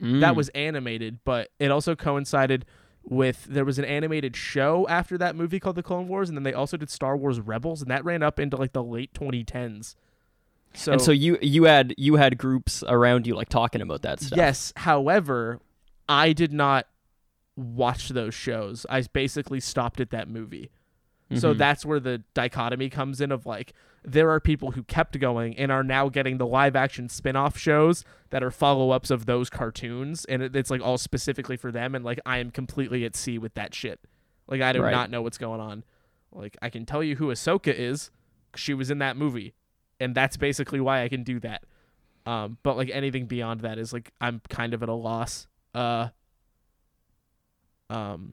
That 0.00 0.32
Mm. 0.32 0.36
was 0.36 0.48
animated, 0.50 1.18
but 1.24 1.50
it 1.58 1.70
also 1.72 1.96
coincided 1.96 2.64
with 3.02 3.44
there 3.46 3.64
was 3.64 3.78
an 3.78 3.84
animated 3.84 4.36
show 4.36 4.86
after 4.88 5.18
that 5.18 5.34
movie 5.34 5.58
called 5.58 5.74
The 5.76 5.82
Clone 5.82 6.06
Wars 6.08 6.28
and 6.28 6.36
then 6.38 6.44
they 6.44 6.52
also 6.52 6.76
did 6.76 6.88
Star 6.90 7.16
Wars 7.16 7.40
Rebels 7.40 7.82
and 7.82 7.90
that 7.90 8.04
ran 8.04 8.22
up 8.22 8.38
into 8.38 8.56
like 8.56 8.72
the 8.72 8.82
late 8.84 9.12
2010s. 9.14 9.96
So, 10.74 10.92
and 10.92 11.00
so 11.00 11.10
you 11.10 11.38
you 11.42 11.64
had 11.64 11.94
you 11.96 12.16
had 12.16 12.38
groups 12.38 12.84
around 12.86 13.26
you 13.26 13.34
like 13.34 13.48
talking 13.48 13.80
about 13.80 14.02
that 14.02 14.20
stuff. 14.20 14.36
yes, 14.36 14.72
however, 14.76 15.60
I 16.08 16.32
did 16.32 16.52
not 16.52 16.86
watch 17.56 18.10
those 18.10 18.34
shows. 18.34 18.86
I 18.88 19.02
basically 19.12 19.58
stopped 19.60 19.98
at 20.00 20.10
that 20.10 20.28
movie. 20.28 20.70
So 21.34 21.52
Mhm. 21.54 21.58
that's 21.58 21.84
where 21.84 22.00
the 22.00 22.22
dichotomy 22.32 22.88
comes 22.88 23.20
in 23.20 23.30
of 23.32 23.44
like 23.44 23.74
there 24.02 24.30
are 24.30 24.40
people 24.40 24.70
who 24.70 24.82
kept 24.84 25.18
going 25.18 25.54
and 25.58 25.70
are 25.70 25.82
now 25.82 26.08
getting 26.08 26.38
the 26.38 26.46
live 26.46 26.74
action 26.74 27.08
spin-off 27.10 27.58
shows 27.58 28.04
that 28.30 28.42
are 28.42 28.50
follow-ups 28.50 29.10
of 29.10 29.26
those 29.26 29.50
cartoons 29.50 30.24
and 30.24 30.42
it, 30.42 30.56
it's 30.56 30.70
like 30.70 30.80
all 30.80 30.96
specifically 30.96 31.56
for 31.58 31.70
them 31.70 31.94
and 31.94 32.02
like 32.04 32.18
I 32.24 32.38
am 32.38 32.50
completely 32.50 33.04
at 33.04 33.14
sea 33.14 33.36
with 33.38 33.52
that 33.54 33.74
shit. 33.74 34.00
Like 34.46 34.62
I 34.62 34.72
do 34.72 34.80
Right. 34.82 34.90
not 34.92 35.10
know 35.10 35.20
what's 35.20 35.36
going 35.36 35.60
on. 35.60 35.84
Like 36.32 36.56
I 36.62 36.70
can 36.70 36.86
tell 36.86 37.02
you 37.02 37.16
who 37.16 37.26
Ahsoka 37.26 37.74
is. 37.74 38.10
She 38.56 38.72
was 38.72 38.90
in 38.90 38.98
that 39.00 39.16
movie 39.18 39.52
and 40.00 40.14
that's 40.14 40.38
basically 40.38 40.80
why 40.80 41.02
I 41.02 41.08
can 41.10 41.24
do 41.24 41.38
that. 41.40 41.64
Um 42.24 42.56
but 42.62 42.78
like 42.78 42.88
anything 42.90 43.26
beyond 43.26 43.60
that 43.60 43.76
is 43.78 43.92
like 43.92 44.12
I'm 44.20 44.40
kind 44.48 44.72
of 44.72 44.82
at 44.82 44.88
a 44.88 44.94
loss. 44.94 45.46
Uh 45.74 46.08
um 47.90 48.32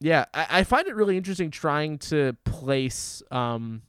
yeah, 0.00 0.26
I, 0.32 0.46
I 0.50 0.64
find 0.64 0.86
it 0.86 0.94
really 0.94 1.16
interesting 1.16 1.50
trying 1.50 1.98
to 1.98 2.36
place 2.44 3.22
um 3.30 3.82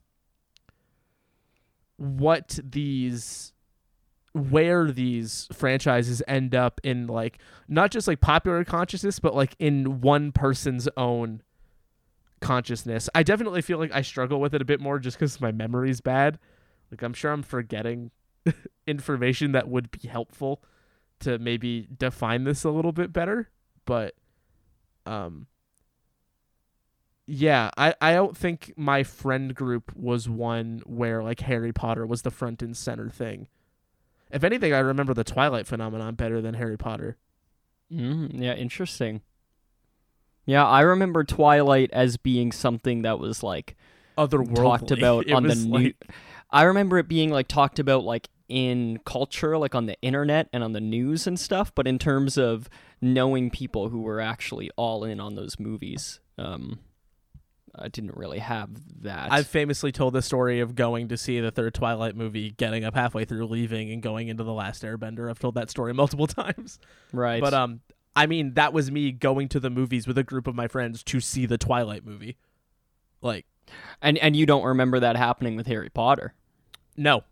what 1.98 2.60
these 2.64 3.54
where 4.34 4.92
these 4.92 5.48
franchises 5.52 6.22
end 6.28 6.56
up 6.56 6.80
in 6.84 7.08
like 7.08 7.40
not 7.68 7.92
just 7.92 8.08
like 8.08 8.22
popular 8.22 8.64
consciousness 8.64 9.20
but 9.20 9.36
like 9.36 9.56
in 9.60 10.02
one 10.02 10.32
person's 10.32 10.88
own 10.96 11.42
consciousness. 12.40 13.10
I 13.14 13.24
definitely 13.24 13.62
feel 13.62 13.80
like 13.80 13.94
I 13.94 14.02
struggle 14.02 14.40
with 14.40 14.54
it 14.54 14.62
a 14.62 14.66
bit 14.66 14.80
more 14.80 14.98
just 14.98 15.20
cuz 15.20 15.42
my 15.42 15.52
memory's 15.52 16.02
bad. 16.02 16.40
Like 16.90 17.02
I'm 17.02 17.14
sure 17.14 17.32
I'm 17.32 17.44
forgetting 17.44 18.12
information 18.88 19.52
that 19.52 19.68
would 19.68 19.92
be 19.92 20.08
helpful 20.08 20.64
to 21.20 21.38
maybe 21.38 21.88
define 21.98 22.46
this 22.46 22.64
a 22.64 22.70
little 22.70 22.94
bit 22.94 23.12
better, 23.12 23.50
but 23.86 24.16
um 25.06 25.48
yeah, 27.32 27.70
I, 27.78 27.94
I 28.02 28.14
don't 28.14 28.36
think 28.36 28.74
my 28.76 29.04
friend 29.04 29.54
group 29.54 29.92
was 29.96 30.28
one 30.28 30.82
where 30.86 31.22
like 31.24 31.42
Harry 31.42 31.72
Potter 31.72 32.06
was 32.06 32.24
the 32.24 32.32
front 32.32 32.62
and 32.64 32.76
center 32.76 33.10
thing. 33.10 33.48
If 34.32 34.44
anything, 34.44 34.74
I 34.74 34.80
remember 34.80 35.14
the 35.14 35.24
Twilight 35.24 35.68
phenomenon 35.68 36.16
better 36.16 36.42
than 36.42 36.56
Harry 36.56 36.78
Potter. 36.78 37.18
Mm, 37.92 38.40
yeah, 38.42 38.54
interesting. 38.54 39.22
Yeah, 40.46 40.66
I 40.66 40.82
remember 40.82 41.24
Twilight 41.24 41.92
as 41.94 42.18
being 42.18 42.52
something 42.52 43.04
that 43.04 43.20
was 43.20 43.44
like 43.44 43.76
Otherworldly. 44.18 44.56
talked 44.56 44.92
about 44.92 45.26
It 45.28 45.34
on 45.34 45.44
the 45.44 45.50
was 45.50 45.66
new. 45.66 45.72
like- 45.80 46.12
I 46.52 46.64
remember 46.64 46.98
it 46.98 47.08
being 47.08 47.30
like 47.30 47.48
talked 47.48 47.78
about 47.78 48.04
like 48.06 48.28
in 48.48 49.00
culture, 49.06 49.56
like 49.58 49.76
on 49.76 49.86
the 49.86 49.96
internet 50.02 50.50
and 50.52 50.64
on 50.64 50.74
the 50.74 50.82
news 50.82 51.28
and 51.28 51.40
stuff. 51.40 51.72
But 51.76 51.86
in 51.86 52.00
terms 52.00 52.38
of 52.38 52.68
knowing 53.02 53.52
people 53.52 53.90
who 53.90 54.02
were 54.02 54.20
actually 54.20 54.72
all 54.76 55.04
in 55.04 55.20
on 55.20 55.36
those 55.36 55.60
movies, 55.60 56.20
um, 56.40 56.80
I 57.80 57.88
didn't 57.88 58.16
really 58.16 58.40
have 58.40 58.70
that. 59.04 59.32
I've 59.32 59.48
famously 59.48 59.92
told 59.92 60.14
the 60.14 60.22
story 60.22 60.60
of 60.60 60.76
going 60.76 61.08
to 61.10 61.18
see 61.18 61.40
the 61.40 61.52
third 61.52 61.74
Twilight 61.74 62.16
movie, 62.16 62.52
getting 62.52 62.84
up 62.84 62.96
halfway 62.96 63.26
through, 63.26 63.46
leaving, 63.48 63.92
and 63.92 64.02
going 64.02 64.28
into 64.28 64.44
the 64.44 64.54
Last 64.54 64.84
Airbender. 64.84 65.30
I've 65.30 65.40
told 65.40 65.56
that 65.56 65.70
story 65.70 65.94
multiple 65.96 66.28
times. 66.28 66.80
right, 67.14 67.42
But 67.42 67.54
um, 67.54 67.82
I 68.16 68.26
mean, 68.26 68.54
that 68.56 68.74
was 68.74 68.92
me 68.92 69.12
going 69.12 69.48
to 69.50 69.60
the 69.60 69.70
movies 69.70 70.08
with 70.08 70.18
a 70.18 70.24
group 70.24 70.48
of 70.48 70.56
my 70.56 70.68
friends 70.68 71.04
to 71.04 71.20
see 71.20 71.46
the 71.46 71.58
Twilight 71.58 72.06
movie. 72.06 72.38
Like, 73.22 73.46
and 74.02 74.18
and 74.18 74.36
you 74.36 74.46
don't 74.46 74.64
remember 74.64 75.00
that 75.00 75.16
happening 75.16 75.56
with 75.56 75.68
Harry 75.68 75.90
Potter. 75.90 76.34
no. 76.98 77.24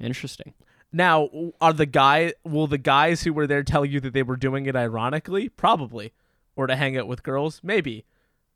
Interesting. 0.00 0.54
Now, 0.92 1.30
are 1.60 1.72
the 1.72 1.86
guy? 1.86 2.34
Will 2.44 2.66
the 2.66 2.76
guys 2.76 3.22
who 3.22 3.32
were 3.32 3.46
there 3.46 3.62
tell 3.62 3.84
you 3.84 4.00
that 4.00 4.12
they 4.12 4.24
were 4.24 4.36
doing 4.36 4.66
it 4.66 4.74
ironically? 4.76 5.48
Probably, 5.48 6.12
or 6.56 6.66
to 6.66 6.76
hang 6.76 6.98
out 6.98 7.06
with 7.06 7.22
girls? 7.22 7.60
Maybe. 7.62 8.04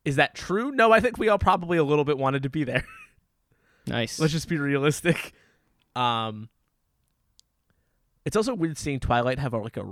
Is 0.07 0.16
that 0.16 0.37
true? 0.37 0.71
No, 0.71 0.92
I 0.92 1.01
think 1.01 1.19
we 1.19 1.29
all 1.29 1.38
probably 1.38 1.77
a 1.77 1.85
little 1.85 2.05
bit 2.05 2.16
wanted 2.16 2.45
to 2.45 2.51
be 2.51 2.64
there. 2.64 2.87
Nice. 3.88 4.19
Let's 4.19 4.33
just 4.33 4.49
be 4.49 4.59
realistic. 4.59 5.33
Um, 5.95 6.49
it's 8.25 8.35
also 8.35 8.53
weird 8.53 8.79
seeing 8.79 8.99
Twilight 8.99 9.38
have 9.38 9.53
a, 9.53 9.59
like 9.59 9.77
a 9.77 9.87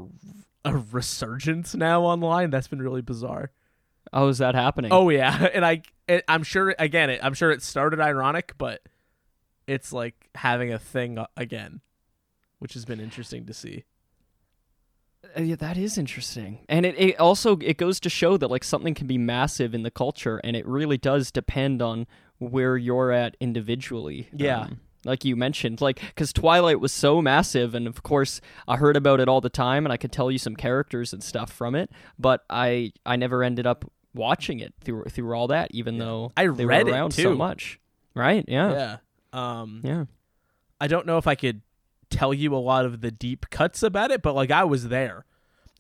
a 0.65 0.77
resurgence 0.77 1.77
now 1.77 2.03
online. 2.03 2.51
That's 2.51 2.67
been 2.67 2.83
really 2.83 3.03
bizarre. 3.03 3.53
How 4.13 4.27
is 4.27 4.39
that 4.39 4.57
happening? 4.57 4.93
Oh 4.93 5.11
yeah, 5.11 5.49
and 5.55 5.65
I 5.65 5.83
it, 6.09 6.25
I'm 6.27 6.43
sure 6.43 6.75
again 6.77 7.09
it, 7.09 7.21
I'm 7.23 7.35
sure 7.35 7.53
it 7.53 7.63
started 7.63 8.01
ironic, 8.01 8.55
but 8.59 8.83
it's 9.69 9.93
like 9.93 10.29
having 10.35 10.73
a 10.73 10.79
thing 10.81 11.25
again, 11.37 11.81
which 12.59 12.75
has 12.75 12.85
been 12.85 12.99
interesting 12.99 13.47
to 13.47 13.55
see. 13.55 13.85
Uh, 15.37 15.43
yeah, 15.43 15.57
that 15.57 15.77
is 15.77 15.97
interesting, 15.99 16.59
and 16.69 16.85
it, 16.87 16.95
it 16.99 17.21
also 17.21 17.57
it 17.59 17.77
goes 17.77 17.99
to 18.01 18.11
show 18.11 18.37
that 18.37 18.49
like 18.49 18.65
something 18.65 18.95
can 18.95 19.07
be 19.07 19.19
massive 19.19 19.75
in 19.75 19.83
the 19.83 19.91
culture, 19.91 20.41
and 20.45 20.57
it 20.57 20.67
really 20.67 20.99
does 20.99 21.31
depend 21.31 21.81
on 21.83 22.07
where 22.39 22.77
you're 22.77 23.11
at 23.13 23.37
individually. 23.41 24.29
Yeah. 24.35 24.61
Um, 24.61 24.81
like 25.07 25.25
you 25.25 25.37
mentioned, 25.37 25.81
like 25.81 26.01
because 26.01 26.33
Twilight 26.33 26.81
was 26.81 26.93
so 26.93 27.21
massive, 27.21 27.75
and 27.75 27.87
of 27.87 28.03
course 28.03 28.41
I 28.67 28.77
heard 28.77 28.97
about 28.97 29.21
it 29.21 29.29
all 29.29 29.41
the 29.41 29.51
time, 29.51 29.85
and 29.85 29.93
I 29.93 29.97
could 29.97 30.13
tell 30.13 30.31
you 30.31 30.39
some 30.39 30.57
characters 30.57 31.13
and 31.13 31.23
stuff 31.23 31.53
from 31.53 31.75
it, 31.75 31.91
but 32.19 32.45
I 32.49 32.93
I 33.05 33.17
never 33.17 33.43
ended 33.43 33.67
up 33.67 33.85
watching 34.15 34.61
it 34.61 34.73
through 34.81 35.05
through 35.05 35.35
all 35.35 35.49
that, 35.49 35.69
even 35.73 35.99
though 35.99 36.33
I 36.37 36.47
they 36.47 36.65
read 36.65 36.83
it, 36.83 36.87
were 36.87 36.93
around 36.93 37.11
so 37.13 37.23
too. 37.33 37.35
much. 37.37 37.81
Right? 38.15 38.45
Yeah. 38.49 38.73
Yeah. 38.73 38.97
Um, 39.33 39.81
Yeah. 39.85 40.05
I 40.81 40.87
don't 40.87 41.07
know 41.07 41.19
if 41.19 41.27
I 41.27 41.35
could 41.35 41.63
tell 42.15 42.33
you 42.33 42.55
a 42.55 42.59
lot 42.59 42.85
of 42.85 43.01
the 43.01 43.11
deep 43.11 43.51
cuts 43.51 43.83
about 43.83 44.11
it, 44.11 44.23
but 44.23 44.35
like 44.35 44.51
I 44.51 44.65
was 44.65 44.89
there, 44.89 45.25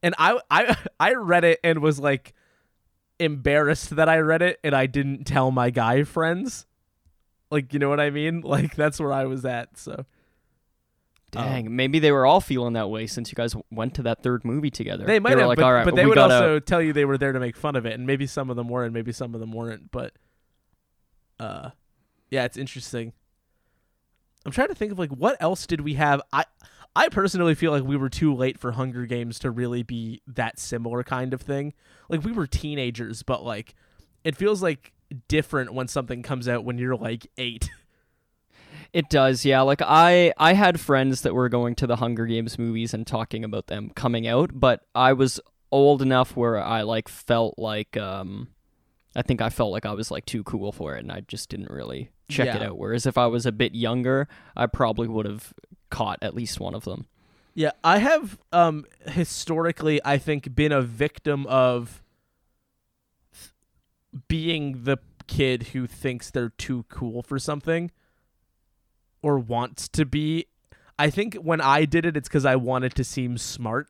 and 0.02 0.14
I 0.18 0.38
I 0.50 0.76
I 1.00 1.14
read 1.14 1.44
it 1.44 1.60
and 1.62 1.80
was 1.80 1.98
like 1.98 2.34
embarrassed 3.18 3.96
that 3.96 4.08
I 4.08 4.18
read 4.18 4.42
it, 4.42 4.58
and 4.64 4.74
I 4.74 4.86
didn't 4.86 5.24
tell 5.24 5.50
my 5.50 5.70
guy 5.70 6.04
friends. 6.04 6.66
Like 7.50 7.72
you 7.72 7.78
know 7.78 7.88
what 7.88 8.00
I 8.00 8.10
mean? 8.10 8.40
Like 8.44 8.74
that's 8.74 8.98
where 9.00 9.12
I 9.12 9.24
was 9.24 9.44
at. 9.44 9.78
So 9.78 10.04
Dang, 11.30 11.74
maybe 11.74 11.98
they 11.98 12.12
were 12.12 12.26
all 12.26 12.40
feeling 12.40 12.74
that 12.74 12.88
way 12.90 13.06
since 13.06 13.30
you 13.30 13.34
guys 13.34 13.56
went 13.70 13.94
to 13.94 14.02
that 14.02 14.22
third 14.22 14.44
movie 14.44 14.70
together. 14.70 15.04
they 15.04 15.18
might 15.18 15.34
were 15.34 15.40
have, 15.40 15.48
like, 15.48 15.56
but, 15.56 15.64
all 15.64 15.72
right, 15.72 15.84
but 15.84 15.96
they 15.96 16.06
would 16.06 16.14
gotta, 16.14 16.34
also 16.34 16.60
tell 16.60 16.80
you 16.80 16.92
they 16.92 17.04
were 17.04 17.18
there 17.18 17.32
to 17.32 17.40
make 17.40 17.56
fun 17.56 17.74
of 17.74 17.86
it, 17.86 17.94
and 17.94 18.06
maybe 18.06 18.26
some 18.26 18.50
of 18.50 18.56
them 18.56 18.68
were, 18.68 18.84
and 18.84 18.94
maybe 18.94 19.10
some 19.10 19.34
of 19.34 19.40
them 19.40 19.52
weren't. 19.52 19.90
But 19.90 20.12
uh, 21.40 21.70
yeah, 22.30 22.44
it's 22.44 22.56
interesting. 22.56 23.12
I'm 24.44 24.52
trying 24.52 24.68
to 24.68 24.74
think 24.74 24.92
of 24.92 24.98
like 24.98 25.10
what 25.10 25.36
else 25.40 25.66
did 25.66 25.80
we 25.80 25.94
have. 25.94 26.20
I 26.32 26.44
I 26.96 27.08
personally 27.08 27.54
feel 27.54 27.72
like 27.72 27.84
we 27.84 27.96
were 27.96 28.08
too 28.08 28.34
late 28.34 28.58
for 28.58 28.72
Hunger 28.72 29.06
Games 29.06 29.38
to 29.40 29.50
really 29.50 29.82
be 29.82 30.22
that 30.26 30.58
similar 30.58 31.02
kind 31.02 31.34
of 31.34 31.40
thing. 31.40 31.74
Like 32.08 32.24
we 32.24 32.32
were 32.32 32.46
teenagers, 32.46 33.22
but 33.22 33.44
like 33.44 33.74
it 34.22 34.36
feels 34.36 34.62
like 34.62 34.92
different 35.28 35.74
when 35.74 35.88
something 35.88 36.22
comes 36.22 36.48
out 36.48 36.64
when 36.64 36.78
you're 36.78 36.96
like 36.96 37.26
eight. 37.36 37.70
It 38.92 39.10
does, 39.10 39.44
yeah. 39.44 39.62
Like 39.62 39.82
I 39.82 40.32
I 40.38 40.52
had 40.52 40.78
friends 40.78 41.22
that 41.22 41.34
were 41.34 41.48
going 41.48 41.74
to 41.76 41.86
the 41.88 41.96
Hunger 41.96 42.26
Games 42.26 42.60
movies 42.60 42.94
and 42.94 43.04
talking 43.04 43.42
about 43.42 43.66
them 43.66 43.90
coming 43.90 44.28
out, 44.28 44.52
but 44.54 44.84
I 44.94 45.14
was 45.14 45.40
old 45.72 46.00
enough 46.00 46.36
where 46.36 46.62
I 46.62 46.82
like 46.82 47.08
felt 47.08 47.58
like 47.58 47.96
um 47.96 48.53
I 49.16 49.22
think 49.22 49.40
I 49.40 49.48
felt 49.50 49.70
like 49.72 49.86
I 49.86 49.92
was 49.92 50.10
like 50.10 50.26
too 50.26 50.42
cool 50.42 50.72
for 50.72 50.96
it 50.96 51.00
and 51.00 51.12
I 51.12 51.20
just 51.20 51.48
didn't 51.48 51.70
really 51.70 52.10
check 52.28 52.48
it 52.56 52.62
out. 52.62 52.78
Whereas 52.78 53.06
if 53.06 53.16
I 53.16 53.26
was 53.26 53.46
a 53.46 53.52
bit 53.52 53.74
younger, 53.74 54.28
I 54.56 54.66
probably 54.66 55.08
would 55.08 55.26
have 55.26 55.52
caught 55.90 56.18
at 56.22 56.34
least 56.34 56.58
one 56.58 56.74
of 56.74 56.84
them. 56.84 57.06
Yeah, 57.54 57.70
I 57.84 57.98
have 57.98 58.38
um 58.52 58.84
historically 59.06 60.00
I 60.04 60.18
think 60.18 60.54
been 60.54 60.72
a 60.72 60.82
victim 60.82 61.46
of 61.46 62.02
th- 63.32 63.52
being 64.26 64.84
the 64.84 64.98
kid 65.26 65.68
who 65.68 65.86
thinks 65.86 66.30
they're 66.30 66.48
too 66.50 66.84
cool 66.88 67.22
for 67.22 67.38
something 67.38 67.90
or 69.22 69.38
wants 69.38 69.88
to 69.88 70.04
be. 70.04 70.46
I 70.98 71.10
think 71.10 71.34
when 71.36 71.60
I 71.60 71.84
did 71.84 72.04
it, 72.04 72.16
it's 72.16 72.28
because 72.28 72.44
I 72.44 72.56
wanted 72.56 72.94
to 72.96 73.04
seem 73.04 73.38
smart. 73.38 73.88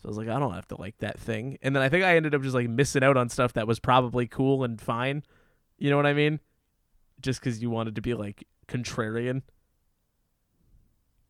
So 0.00 0.06
I 0.06 0.08
was 0.08 0.16
like, 0.16 0.28
I 0.28 0.38
don't 0.38 0.54
have 0.54 0.68
to 0.68 0.80
like 0.80 0.96
that 0.98 1.18
thing. 1.18 1.58
And 1.62 1.76
then 1.76 1.82
I 1.82 1.88
think 1.88 2.04
I 2.04 2.16
ended 2.16 2.34
up 2.34 2.42
just 2.42 2.54
like 2.54 2.68
missing 2.68 3.04
out 3.04 3.16
on 3.16 3.28
stuff 3.28 3.52
that 3.52 3.66
was 3.66 3.78
probably 3.78 4.26
cool 4.26 4.64
and 4.64 4.80
fine. 4.80 5.22
You 5.78 5.90
know 5.90 5.96
what 5.96 6.06
I 6.06 6.14
mean? 6.14 6.40
Just 7.20 7.40
because 7.40 7.60
you 7.60 7.68
wanted 7.70 7.94
to 7.96 8.00
be 8.00 8.14
like 8.14 8.46
contrarian. 8.66 9.42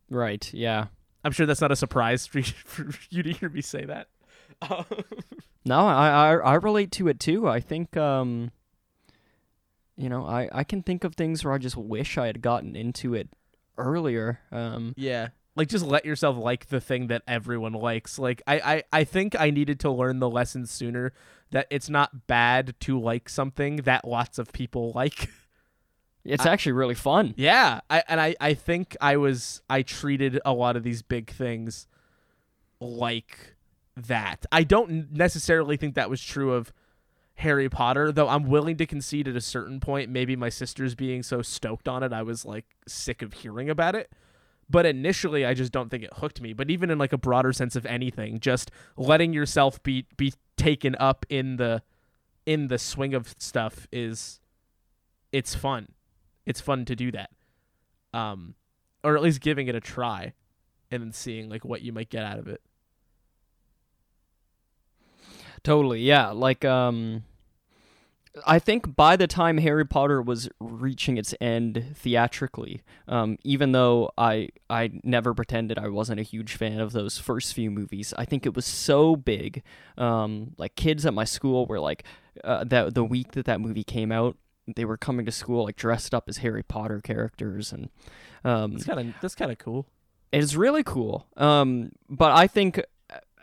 Right. 0.09 0.52
Yeah. 0.54 0.87
I'm 1.24 1.33
sure 1.33 1.46
that's 1.46 1.61
not 1.61 1.72
a 1.72 1.76
surprise 1.76 2.26
for 2.26 2.38
you, 2.38 2.44
for 2.64 2.88
you 3.11 3.22
to 3.22 3.33
hear 3.33 3.48
me 3.48 3.61
say 3.61 3.85
that. 3.85 4.09
No, 5.62 5.87
I, 5.87 6.09
I 6.09 6.37
I 6.37 6.54
relate 6.54 6.90
to 6.92 7.09
it 7.09 7.20
too. 7.20 7.46
I 7.46 7.61
think 7.61 7.94
um 7.94 8.50
you 9.94 10.09
know, 10.09 10.24
I 10.24 10.48
I 10.52 10.64
can 10.64 10.83
think 10.83 11.04
of 11.04 11.14
things 11.14 11.44
where 11.44 11.52
I 11.52 11.59
just 11.59 11.76
wish 11.76 12.16
I 12.16 12.26
had 12.26 12.40
gotten 12.40 12.74
into 12.74 13.12
it 13.14 13.28
earlier. 13.76 14.40
Um 14.50 14.94
Yeah. 14.96 15.28
Like 15.56 15.68
just 15.68 15.84
let 15.84 16.04
yourself 16.04 16.36
like 16.36 16.68
the 16.68 16.80
thing 16.80 17.08
that 17.08 17.22
everyone 17.26 17.72
likes. 17.72 18.18
Like 18.18 18.42
I, 18.46 18.60
I, 18.60 18.82
I 18.92 19.04
think 19.04 19.38
I 19.38 19.50
needed 19.50 19.80
to 19.80 19.90
learn 19.90 20.20
the 20.20 20.30
lesson 20.30 20.66
sooner 20.66 21.12
that 21.50 21.66
it's 21.70 21.90
not 21.90 22.26
bad 22.26 22.74
to 22.80 22.98
like 22.98 23.28
something 23.28 23.76
that 23.76 24.06
lots 24.06 24.38
of 24.38 24.52
people 24.52 24.92
like. 24.94 25.28
it's 26.24 26.46
actually 26.46 26.72
really 26.72 26.94
fun. 26.94 27.34
yeah. 27.36 27.80
I 27.90 28.02
and 28.08 28.20
I, 28.20 28.36
I 28.40 28.54
think 28.54 28.96
I 29.00 29.16
was 29.16 29.62
I 29.68 29.82
treated 29.82 30.40
a 30.44 30.52
lot 30.52 30.76
of 30.76 30.82
these 30.82 31.02
big 31.02 31.30
things 31.30 31.86
like 32.80 33.56
that. 33.96 34.46
I 34.52 34.62
don't 34.62 35.12
necessarily 35.12 35.76
think 35.76 35.94
that 35.94 36.08
was 36.08 36.22
true 36.22 36.52
of 36.54 36.72
Harry 37.40 37.68
Potter, 37.68 38.12
though 38.12 38.28
I'm 38.28 38.44
willing 38.44 38.76
to 38.76 38.86
concede 38.86 39.26
at 39.26 39.34
a 39.34 39.40
certain 39.40 39.80
point, 39.80 40.10
maybe 40.10 40.36
my 40.36 40.50
sister's 40.50 40.94
being 40.94 41.22
so 41.22 41.40
stoked 41.42 41.88
on 41.88 42.02
it, 42.02 42.12
I 42.12 42.22
was 42.22 42.44
like 42.44 42.66
sick 42.86 43.22
of 43.22 43.32
hearing 43.32 43.70
about 43.70 43.94
it. 43.94 44.12
But 44.70 44.87
initially 44.87 45.44
I 45.44 45.54
just 45.54 45.72
don't 45.72 45.90
think 45.90 46.04
it 46.04 46.11
hooked 46.14 46.40
me. 46.40 46.52
But 46.52 46.70
even 46.70 46.90
in 46.90 46.98
like 46.98 47.12
a 47.12 47.18
broader 47.18 47.52
sense 47.52 47.74
of 47.74 47.85
anything, 47.87 48.38
just 48.40 48.70
letting 48.96 49.33
yourself 49.33 49.83
be 49.83 50.06
be 50.16 50.33
taken 50.56 50.94
up 51.00 51.26
in 51.28 51.56
the 51.56 51.83
in 52.46 52.68
the 52.68 52.78
swing 52.78 53.14
of 53.14 53.35
stuff 53.38 53.88
is 53.90 54.40
it's 55.33 55.54
fun. 55.54 55.88
It's 56.46 56.61
fun 56.61 56.85
to 56.85 56.94
do 56.94 57.11
that. 57.12 57.30
Um 58.14 58.54
or 59.02 59.16
at 59.16 59.22
least 59.22 59.40
giving 59.40 59.66
it 59.66 59.74
a 59.74 59.80
try 59.80 60.35
and 60.90 61.02
then 61.02 61.12
seeing 61.12 61.48
like 61.48 61.64
what 61.64 61.83
you 61.83 61.92
might 61.92 62.11
get 62.11 62.24
out 62.24 62.38
of 62.38 62.48
it. 62.48 62.61
Totally, 65.62 66.00
yeah. 66.00 66.30
Like, 66.30 66.64
um, 66.64 67.24
I 68.46 68.60
think 68.60 68.94
by 68.94 69.16
the 69.16 69.26
time 69.26 69.58
Harry 69.58 69.84
Potter 69.84 70.22
was 70.22 70.48
reaching 70.60 71.16
its 71.18 71.34
end 71.40 71.84
theatrically, 71.96 72.82
um, 73.08 73.38
even 73.42 73.72
though 73.72 74.12
I 74.16 74.50
I 74.68 74.90
never 75.02 75.34
pretended 75.34 75.78
I 75.78 75.88
wasn't 75.88 76.20
a 76.20 76.22
huge 76.24 76.54
fan 76.54 76.78
of 76.78 76.92
those 76.92 77.18
first 77.18 77.54
few 77.54 77.70
movies, 77.72 78.14
I 78.16 78.24
think 78.24 78.46
it 78.46 78.54
was 78.54 78.66
so 78.66 79.16
big. 79.16 79.62
Um, 79.98 80.54
like 80.58 80.76
kids 80.76 81.04
at 81.04 81.12
my 81.14 81.24
school 81.24 81.66
were 81.66 81.80
like, 81.80 82.04
uh, 82.44 82.62
that 82.64 82.94
the 82.94 83.04
week 83.04 83.32
that 83.32 83.46
that 83.46 83.60
movie 83.60 83.84
came 83.84 84.12
out, 84.12 84.36
they 84.76 84.84
were 84.84 84.96
coming 84.96 85.26
to 85.26 85.32
school 85.32 85.64
like 85.64 85.76
dressed 85.76 86.14
up 86.14 86.28
as 86.28 86.36
Harry 86.38 86.62
Potter 86.62 87.00
characters, 87.02 87.72
and 87.72 87.88
um, 88.44 88.74
It's 88.76 88.84
kind 88.84 89.00
of 89.00 89.14
that's 89.20 89.34
kind 89.34 89.50
of 89.50 89.58
cool. 89.58 89.86
it's 90.32 90.54
really 90.54 90.84
cool. 90.84 91.26
Um, 91.36 91.90
but 92.08 92.30
I 92.30 92.46
think 92.46 92.80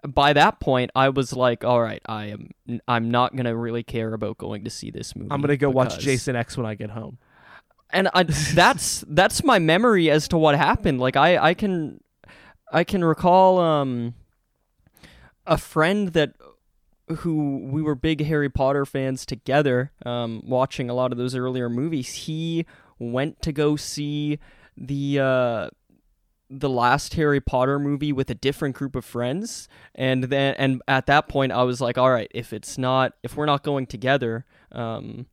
by 0.07 0.33
that 0.33 0.59
point, 0.59 0.91
I 0.95 1.09
was 1.09 1.33
like, 1.33 1.63
all 1.63 1.81
right, 1.81 2.01
I 2.05 2.25
am. 2.25 2.51
I'm 2.87 3.09
not 3.11 3.35
gonna 3.35 3.55
really 3.55 3.83
care 3.83 4.13
about 4.13 4.37
going 4.37 4.63
to 4.65 4.69
see 4.69 4.91
this 4.91 5.15
movie. 5.15 5.29
I'm 5.31 5.41
gonna 5.41 5.57
go 5.57 5.69
watch 5.69 5.99
Jason 5.99 6.35
X 6.35 6.57
when 6.57 6.65
I 6.65 6.75
get 6.75 6.89
home. 6.89 7.17
and 7.89 8.09
I, 8.13 8.23
that's 8.23 9.03
that's 9.07 9.43
my 9.43 9.59
memory 9.59 10.09
as 10.09 10.27
to 10.29 10.37
what 10.37 10.55
happened. 10.55 10.99
Like 10.99 11.15
I, 11.15 11.37
I 11.37 11.53
can, 11.53 12.01
I 12.71 12.83
can 12.83 13.03
recall 13.03 13.59
um, 13.59 14.13
a 15.45 15.57
friend 15.57 16.09
that 16.09 16.33
who 17.19 17.59
we 17.71 17.81
were 17.81 17.95
big 17.95 18.25
Harry 18.25 18.49
Potter 18.49 18.85
fans 18.85 19.25
together, 19.25 19.91
um, 20.05 20.43
watching 20.45 20.89
a 20.89 20.93
lot 20.93 21.11
of 21.11 21.17
those 21.17 21.35
earlier 21.35 21.69
movies. 21.69 22.13
He 22.13 22.65
went 22.99 23.41
to 23.43 23.51
go 23.51 23.75
see 23.75 24.39
the 24.75 25.19
uh, 25.19 25.69
the 26.49 26.69
last 26.69 27.13
Harry 27.15 27.41
Potter 27.41 27.77
movie 27.79 28.13
with 28.13 28.29
a 28.29 28.35
different 28.35 28.75
group 28.75 28.95
of 28.95 29.03
friends, 29.03 29.67
and 29.95 30.25
then 30.25 30.55
and 30.57 30.81
at 30.87 31.05
that 31.07 31.27
point 31.27 31.51
I 31.51 31.63
was 31.63 31.81
like, 31.81 31.97
all 31.97 32.09
right, 32.11 32.31
if 32.33 32.53
it's 32.53 32.77
not 32.77 33.13
if 33.23 33.35
we're 33.35 33.45
not 33.45 33.63
going 33.63 33.85
together, 33.85 34.45
um, 34.71 35.25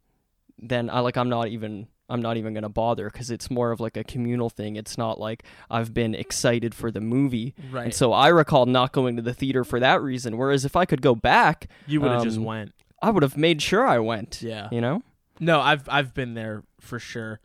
then 0.59 0.91
I 0.91 1.01
like 1.01 1.17
I'm 1.17 1.29
not 1.29 1.49
even 1.49 1.87
I'm 2.09 2.21
not 2.21 2.37
even 2.37 2.53
gonna 2.53 2.69
bother 2.69 3.09
because 3.11 3.31
it's 3.31 3.51
more 3.51 3.71
of 3.71 3.81
like 3.81 3.97
a 3.97 4.05
communal 4.05 4.51
thing. 4.51 4.77
It's 4.77 4.99
not 4.99 5.21
like 5.21 5.45
I've 5.71 5.95
been 5.95 6.15
excited 6.15 6.75
for 6.75 6.91
the 6.91 7.01
movie, 7.01 7.55
Right. 7.71 7.85
and 7.85 7.95
so 7.95 8.13
I 8.13 8.29
recall 8.29 8.67
not 8.67 8.93
going 8.93 9.17
to 9.17 9.23
the 9.23 9.35
theater 9.35 9.63
for 9.65 9.79
that 9.81 10.03
reason. 10.03 10.37
Whereas 10.37 10.65
if 10.65 10.75
I 10.77 10.85
could 10.85 11.01
go 11.01 11.15
back, 11.15 11.69
you 11.87 12.01
would 12.01 12.11
have 12.11 12.25
just 12.25 12.39
um, 12.39 12.45
went. 12.45 12.73
I 13.01 13.11
would 13.11 13.23
have 13.23 13.37
made 13.37 13.63
sure 13.63 13.87
I 13.87 13.99
went. 13.99 14.43
Yeah. 14.43 14.69
You 14.73 14.81
know. 14.81 15.03
No, 15.41 15.61
I've 15.61 15.89
I've 15.89 16.13
been 16.13 16.35
there 16.35 16.65
for 16.81 16.99
sure. 16.99 17.41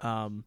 Um. 0.00 0.44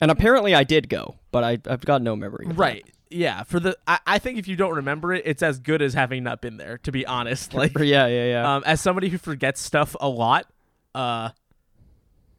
And 0.00 0.10
apparently 0.10 0.54
I 0.54 0.64
did 0.64 0.88
go, 0.88 1.16
but 1.30 1.44
I 1.44 1.58
I've 1.68 1.84
got 1.84 2.02
no 2.02 2.16
memory. 2.16 2.46
of 2.46 2.56
that. 2.56 2.58
Right. 2.58 2.86
Yeah. 3.10 3.42
For 3.44 3.60
the 3.60 3.76
I, 3.86 3.98
I 4.06 4.18
think 4.18 4.38
if 4.38 4.48
you 4.48 4.56
don't 4.56 4.74
remember 4.76 5.12
it, 5.12 5.22
it's 5.24 5.42
as 5.42 5.58
good 5.58 5.80
as 5.82 5.94
having 5.94 6.24
not 6.24 6.40
been 6.40 6.56
there. 6.56 6.78
To 6.78 6.92
be 6.92 7.06
honest, 7.06 7.54
like 7.54 7.76
yeah, 7.78 8.06
yeah, 8.06 8.26
yeah. 8.26 8.56
um, 8.56 8.62
as 8.66 8.80
somebody 8.80 9.08
who 9.08 9.18
forgets 9.18 9.60
stuff 9.60 9.96
a 10.00 10.08
lot, 10.08 10.46
uh, 10.94 11.30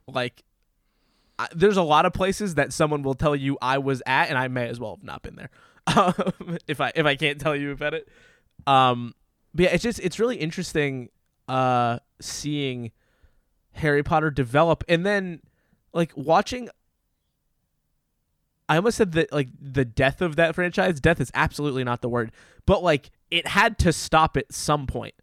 like 0.07 0.43
I, 1.39 1.47
there's 1.55 1.77
a 1.77 1.83
lot 1.83 2.05
of 2.05 2.13
places 2.13 2.55
that 2.55 2.73
someone 2.73 3.03
will 3.03 3.13
tell 3.13 3.35
you 3.35 3.57
I 3.61 3.77
was 3.77 4.01
at, 4.05 4.29
and 4.29 4.37
I 4.37 4.47
may 4.47 4.67
as 4.67 4.79
well 4.79 4.95
have 4.95 5.03
not 5.03 5.21
been 5.21 5.35
there. 5.35 5.49
Um, 5.95 6.57
if 6.67 6.81
I 6.81 6.91
if 6.95 7.05
I 7.05 7.15
can't 7.15 7.39
tell 7.39 7.55
you 7.55 7.71
about 7.71 7.93
it, 7.93 8.09
um, 8.65 9.15
but 9.55 9.63
yeah, 9.63 9.69
it's 9.69 9.83
just 9.83 10.01
it's 10.01 10.19
really 10.19 10.35
interesting, 10.35 11.07
uh, 11.47 11.99
seeing 12.19 12.91
Harry 13.71 14.03
Potter 14.03 14.29
develop, 14.29 14.83
and 14.89 15.05
then 15.05 15.39
like 15.93 16.11
watching. 16.13 16.67
I 18.69 18.75
almost 18.77 18.97
said 18.97 19.13
that 19.13 19.31
like 19.31 19.49
the 19.59 19.85
death 19.85 20.21
of 20.21 20.35
that 20.35 20.55
franchise. 20.55 20.99
Death 20.99 21.21
is 21.21 21.31
absolutely 21.33 21.83
not 21.83 22.01
the 22.01 22.09
word, 22.09 22.31
but 22.65 22.83
like 22.83 23.09
it 23.31 23.47
had 23.47 23.77
to 23.79 23.93
stop 23.93 24.35
at 24.37 24.53
some 24.53 24.87
point 24.87 25.15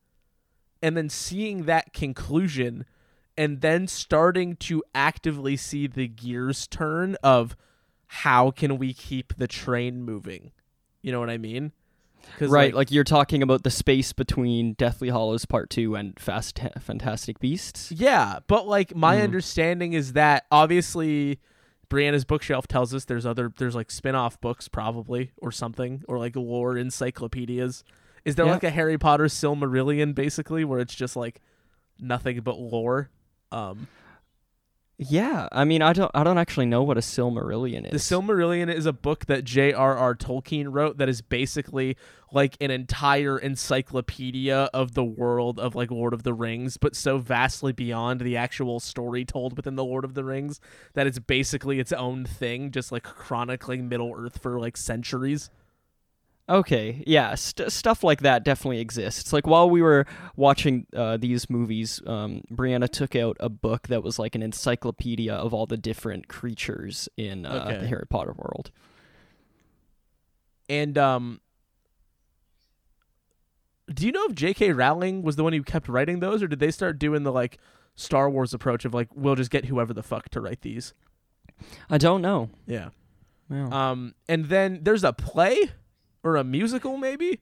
and 0.83 0.97
then 0.97 1.09
seeing 1.09 1.65
that 1.65 1.93
conclusion 1.93 2.85
and 3.37 3.61
then 3.63 3.87
starting 3.87 4.57
to 4.57 4.83
actively 4.95 5.57
see 5.57 5.87
the 5.87 6.07
gears 6.07 6.67
turn 6.67 7.17
of 7.23 7.57
how 8.07 8.51
can 8.51 8.79
we 8.79 8.93
keep 8.93 9.35
the 9.37 9.49
train 9.49 10.03
moving 10.03 10.53
you 11.03 11.11
know 11.11 11.19
what 11.19 11.31
i 11.31 11.39
mean 11.39 11.73
right, 12.41 12.73
like, 12.75 12.91
you're 12.91 13.03
talking 13.05 13.43
about 13.43 13.65
the 13.65 13.71
space 13.71 14.13
between 14.15 14.73
Deathly 14.75 15.11
Hallows 15.11 15.45
Part 15.45 15.69
Two 15.69 15.95
and 15.95 16.19
Fast 16.19 16.59
Fantastic 16.81 17.39
Beasts. 17.39 17.91
yeah 17.93 18.39
but 18.47 18.67
like 18.69 18.95
my 18.95 19.17
Mhm. 19.17 19.25
understanding 19.25 19.93
is 19.95 20.13
that 20.15 20.45
obviously 20.51 21.39
brianna's 21.89 22.25
bookshelf 22.25 22.67
tells 22.67 22.95
us 22.95 23.05
there's 23.05 23.27
other 23.27 23.53
there's 23.59 23.75
like 23.75 23.91
spin-off 23.91 24.41
books 24.41 24.69
probably 24.69 25.31
or 25.39 25.51
something 25.53 26.03
or 26.09 26.19
like 26.19 26.35
lore 26.37 26.77
encyclopedias 26.77 27.85
is 28.25 28.35
there 28.37 28.47
Yeah. 28.47 28.53
like 28.53 28.65
a 28.65 28.71
harry 28.71 28.99
potter 28.99 29.25
silmarillion 29.25 30.15
basically 30.15 30.65
where 30.65 30.81
it's 30.81 30.95
just 30.95 31.17
like 31.17 31.41
nothing 31.99 32.41
but 32.41 32.59
lore 32.59 33.11
um 33.53 33.87
Yeah, 34.97 35.49
I 35.51 35.65
mean, 35.65 35.83
I 35.83 35.93
don't, 35.93 36.11
I 36.15 36.23
don't 36.23 36.39
actually 36.39 36.67
know 36.67 36.85
what 36.85 36.97
a 36.97 37.01
Silmarillion 37.01 37.93
is. 37.93 38.09
The. 38.09 38.17
Silmarillion 38.17 38.73
is 38.73 38.87
a 38.87 38.93
book 38.93 39.27
that 39.27 39.43
J.R.R. 39.43 40.15
Tolkien 40.15 40.69
wrote 40.71 40.99
that 40.99 41.09
is 41.09 41.21
basically 41.21 41.97
like 42.33 42.57
an 42.61 42.71
entire 42.71 43.37
encyclopedia 43.37 44.71
of 44.73 44.95
the 44.95 45.03
world 45.03 45.59
of 45.59 45.75
like 45.75 45.91
Lord 45.91 46.15
of 46.15 46.23
the 46.23 46.33
Rings, 46.33 46.77
but 46.77 46.95
so 46.95 47.19
vastly 47.19 47.73
beyond 47.73 48.21
the 48.21 48.37
actual 48.37 48.79
story 48.79 49.25
told 49.25 49.57
within 49.57 49.75
the 49.75 49.85
Lord 49.85 50.05
of 50.05 50.15
the 50.15 50.25
Rings 50.25 50.61
that 50.95 51.09
it's 51.09 51.19
basically 51.19 51.81
its 51.81 51.93
own 51.93 52.25
thing, 52.25 52.71
just 52.71 52.93
like 52.93 53.03
chronicling 53.03 53.89
Middle 53.89 54.15
Earth 54.17 54.39
for 54.39 54.61
like 54.61 54.77
centuries. 54.77 55.51
Okay, 56.47 57.03
yeah, 57.07 57.35
st- 57.37 57.73
stuff 57.73 58.05
like 58.05 58.21
that 58.21 58.45
definitely 58.45 58.81
exists. 58.81 59.33
Like 59.33 59.47
while 59.47 59.71
we 59.71 59.81
were 59.81 60.05
watching 60.37 60.87
uh, 60.95 61.17
these 61.17 61.49
movies, 61.49 62.03
um, 62.07 62.43
Brianna 62.53 62.87
took 62.89 63.17
out 63.17 63.39
a 63.41 63.49
book 63.49 63.89
that 63.89 64.03
was 64.03 64.19
like 64.19 64.35
an 64.35 64.43
encyclopedia 64.43 65.33
of 65.33 65.55
all 65.55 65.65
the 65.65 65.79
different 65.79 66.29
creatures 66.29 67.09
in 67.17 67.47
uh, 67.47 67.65
Okay. 67.67 67.79
the 67.81 67.87
Harry 67.87 68.05
Potter 68.09 68.35
world. 68.37 68.71
And 70.69 70.97
um 70.99 71.41
do 73.93 74.07
you 74.07 74.13
know 74.13 74.25
if 74.29 74.35
J.K. 74.35 74.73
Rowling 74.73 75.23
was 75.23 75.37
the 75.37 75.45
one 75.45 75.53
who 75.53 75.63
kept 75.63 75.89
writing 75.89 76.21
those, 76.21 76.43
or 76.43 76.47
did 76.49 76.59
they 76.59 76.71
start 76.71 76.99
doing 76.99 77.23
the 77.23 77.33
like 77.33 77.59
Star 77.97 78.31
Wars 78.31 78.55
approach 78.55 78.85
of 78.87 78.95
like 78.95 79.09
we'll 79.15 79.35
just 79.35 79.51
get 79.51 79.67
whoever 79.67 79.93
the 79.93 80.03
fuck 80.03 80.31
to 80.31 80.41
write 80.41 80.63
these? 80.63 80.95
I 81.91 81.99
don't 81.99 82.23
know. 82.23 82.49
Yeah. 82.67 82.89
Yeah. 83.51 83.69
Um, 83.91 84.15
and 84.27 84.47
then 84.47 84.81
there's 84.83 85.05
a 85.05 85.13
play 85.13 85.71
or 86.25 86.37
a 86.37 86.43
musical, 86.45 86.97
maybe. 86.97 87.41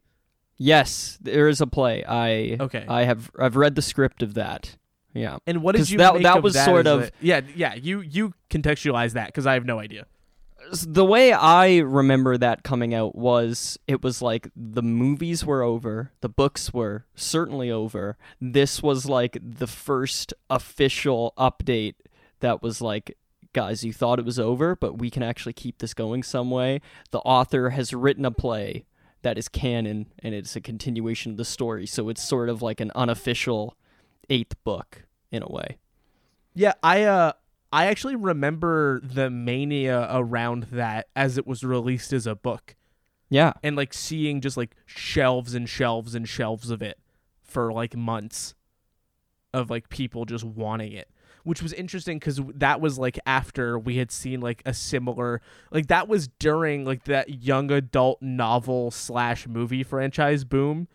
Yes, 0.58 1.18
there 1.22 1.48
is 1.48 1.60
a 1.60 1.66
play. 1.66 2.04
I 2.04 2.56
Okay. 2.60 2.84
I 2.88 3.04
have 3.04 3.30
I've 3.38 3.56
read 3.56 3.74
the 3.74 3.82
script 3.82 4.22
of 4.22 4.34
that. 4.34 4.76
Yeah. 5.14 5.36
and 5.46 5.62
what 5.62 5.76
did 5.76 5.90
you 5.90 5.98
that- 5.98 6.22
that 6.22 6.42
was 6.42 6.54
that 6.54 6.64
sort 6.64 6.86
of- 6.86 7.02
a- 7.02 7.10
yeah 7.20 7.40
yeah 7.54 7.74
you 7.74 8.00
you 8.00 8.32
contextualize 8.48 9.12
that 9.12 9.26
because 9.26 9.46
I 9.46 9.54
have 9.54 9.64
no 9.66 9.78
idea. 9.78 10.06
The 10.86 11.04
way 11.04 11.32
I 11.32 11.78
remember 11.78 12.38
that 12.38 12.62
coming 12.62 12.94
out 12.94 13.14
was 13.14 13.78
it 13.86 14.02
was 14.02 14.22
like 14.22 14.48
the 14.56 14.82
movies 14.82 15.44
were 15.44 15.62
over, 15.62 16.12
the 16.22 16.28
books 16.30 16.72
were 16.72 17.04
certainly 17.14 17.70
over. 17.70 18.16
This 18.40 18.82
was 18.82 19.04
like 19.06 19.36
the 19.42 19.66
first 19.66 20.32
official 20.48 21.34
update 21.36 21.96
that 22.40 22.62
was 22.62 22.80
like 22.80 23.16
guys, 23.52 23.84
you 23.84 23.92
thought 23.92 24.18
it 24.18 24.24
was 24.24 24.38
over, 24.38 24.74
but 24.76 24.98
we 24.98 25.10
can 25.10 25.22
actually 25.22 25.52
keep 25.52 25.78
this 25.78 25.94
going 25.94 26.22
some 26.22 26.50
way. 26.50 26.80
The 27.10 27.18
author 27.20 27.70
has 27.70 27.92
written 27.92 28.24
a 28.24 28.30
play 28.30 28.84
that 29.22 29.38
is 29.38 29.48
canon 29.48 30.06
and 30.18 30.34
it's 30.34 30.56
a 30.56 30.60
continuation 30.60 31.32
of 31.32 31.38
the 31.38 31.44
story, 31.44 31.86
so 31.86 32.08
it's 32.08 32.22
sort 32.22 32.48
of 32.48 32.62
like 32.62 32.80
an 32.80 32.90
unofficial 32.94 33.76
eighth 34.30 34.54
book 34.64 35.04
in 35.30 35.42
a 35.42 35.48
way. 35.48 35.78
Yeah, 36.54 36.72
I 36.82 37.02
uh 37.04 37.32
I 37.72 37.86
actually 37.86 38.16
remember 38.16 39.00
the 39.02 39.30
mania 39.30 40.06
around 40.10 40.64
that 40.72 41.08
as 41.16 41.38
it 41.38 41.46
was 41.46 41.64
released 41.64 42.12
as 42.12 42.26
a 42.26 42.34
book 42.34 42.74
Yeah. 43.30 43.54
and 43.62 43.76
like 43.76 43.94
seeing 43.94 44.40
just 44.42 44.56
like 44.58 44.76
shelves 44.84 45.54
and 45.54 45.66
shelves 45.68 46.14
and 46.14 46.28
shelves 46.28 46.70
of 46.70 46.82
it 46.82 46.98
for 47.42 47.72
like 47.72 47.96
months 47.96 48.54
of 49.54 49.70
like 49.70 49.88
people 49.88 50.24
just 50.26 50.44
wanting 50.44 50.92
it 50.92 51.08
which 51.44 51.62
was 51.62 51.72
interesting 51.72 52.20
cuz 52.20 52.40
that 52.55 52.81
was 52.81 52.98
like 52.98 53.18
after 53.26 53.78
we 53.78 53.96
had 53.96 54.11
seen 54.11 54.40
like 54.40 54.62
a 54.64 54.72
similar 54.72 55.40
like 55.70 55.88
that 55.88 56.09
was 56.09 56.28
during 56.38 56.85
like 56.85 57.05
that 57.05 57.42
young 57.42 57.70
adult 57.70 58.20
novel 58.22 58.90
slash 58.90 59.46
movie 59.46 59.83
franchise 59.83 60.44
boom 60.44 60.88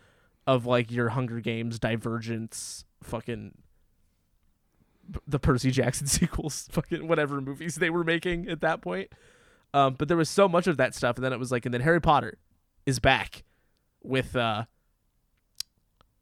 of 0.48 0.64
like 0.64 0.90
your 0.90 1.10
Hunger 1.10 1.40
Games 1.40 1.78
Divergence 1.78 2.86
fucking 3.02 3.52
the 5.26 5.38
Percy 5.38 5.70
Jackson 5.70 6.06
sequels, 6.08 6.68
fucking 6.72 7.06
whatever 7.06 7.42
movies 7.42 7.74
they 7.76 7.90
were 7.90 8.02
making 8.02 8.48
at 8.48 8.62
that 8.62 8.80
point. 8.80 9.12
Um, 9.74 9.94
but 9.98 10.08
there 10.08 10.16
was 10.16 10.30
so 10.30 10.48
much 10.48 10.66
of 10.66 10.78
that 10.78 10.94
stuff, 10.94 11.16
and 11.16 11.24
then 11.24 11.34
it 11.34 11.38
was 11.38 11.52
like, 11.52 11.66
and 11.66 11.74
then 11.74 11.82
Harry 11.82 12.00
Potter 12.00 12.38
is 12.86 12.98
back 12.98 13.44
with 14.02 14.34
uh, 14.34 14.64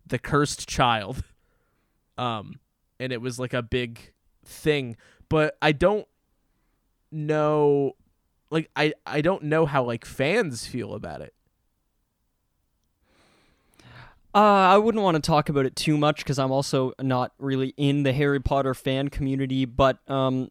the 0.05 0.19
Cursed 0.19 0.69
Child, 0.69 1.23
um, 2.19 2.59
and 2.99 3.12
it 3.12 3.21
was 3.21 3.39
like 3.39 3.55
a 3.55 3.62
big 3.62 4.12
thing. 4.47 4.97
But 5.29 5.57
I 5.61 5.73
don't 5.73 6.07
know, 7.11 7.97
like 8.51 8.71
I 8.77 8.95
I 9.07 9.21
don't 9.21 9.45
know 9.45 9.67
how 9.67 9.85
like 9.85 10.05
fans 10.05 10.67
feel 10.67 10.95
about 10.95 11.21
it. 11.21 11.35
Uh, 14.35 14.75
I 14.75 14.77
wouldn't 14.77 15.03
want 15.03 15.15
to 15.15 15.23
talk 15.23 15.49
about 15.49 15.65
it 15.65 15.75
too 15.75 15.97
much 15.97 16.19
because 16.19 16.39
I'm 16.39 16.53
also 16.53 16.93
not 17.01 17.33
really 17.39 17.73
in 17.79 18.03
the 18.03 18.13
Harry 18.13 18.39
Potter 18.39 18.75
fan 18.75 19.09
community. 19.09 19.65
But 19.65 19.99
um, 20.11 20.51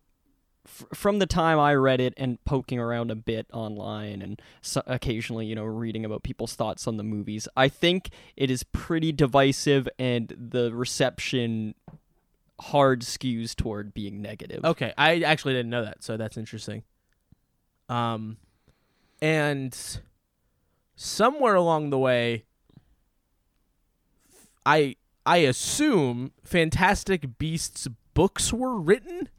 f- 0.66 0.86
from 0.92 1.20
the 1.20 1.28
time 1.28 1.60
I 1.60 1.76
read 1.76 2.02
it 2.02 2.16
and 2.18 2.44
poking 2.46 2.80
around 2.80 3.12
a 3.12 3.16
bit 3.16 3.46
online 3.54 4.24
and 4.24 4.42
so- 4.64 4.82
occasionally, 4.88 5.46
you 5.46 5.54
know, 5.54 5.66
reading 5.66 6.04
about 6.04 6.24
people's 6.24 6.56
thoughts 6.56 6.88
on 6.88 6.98
the 6.98 7.04
movies, 7.04 7.48
I 7.56 7.70
think 7.70 8.10
it 8.36 8.50
is 8.50 8.64
pretty 8.64 9.12
divisive 9.12 9.88
and 10.00 10.34
the 10.36 10.74
reception 10.74 11.76
hard 12.60 13.02
skews 13.02 13.56
toward 13.56 13.94
being 13.94 14.22
negative. 14.22 14.63
Okay, 14.63 14.94
I 14.98 15.22
actually 15.22 15.54
didn't 15.54 15.70
know 15.70 15.84
that, 15.84 16.04
so 16.04 16.18
that's 16.18 16.38
interesting. 16.38 16.84
Um, 17.89 18.38
and 19.22 19.78
somewhere 20.96 21.56
along 21.56 21.89
the 21.89 21.98
way, 22.00 22.46
I 24.65 24.96
I 25.26 25.38
assume 25.38 26.32
Fantastic 26.44 27.38
Beasts 27.38 27.88
books 28.13 28.52
were 28.54 28.80
written. 28.80 29.30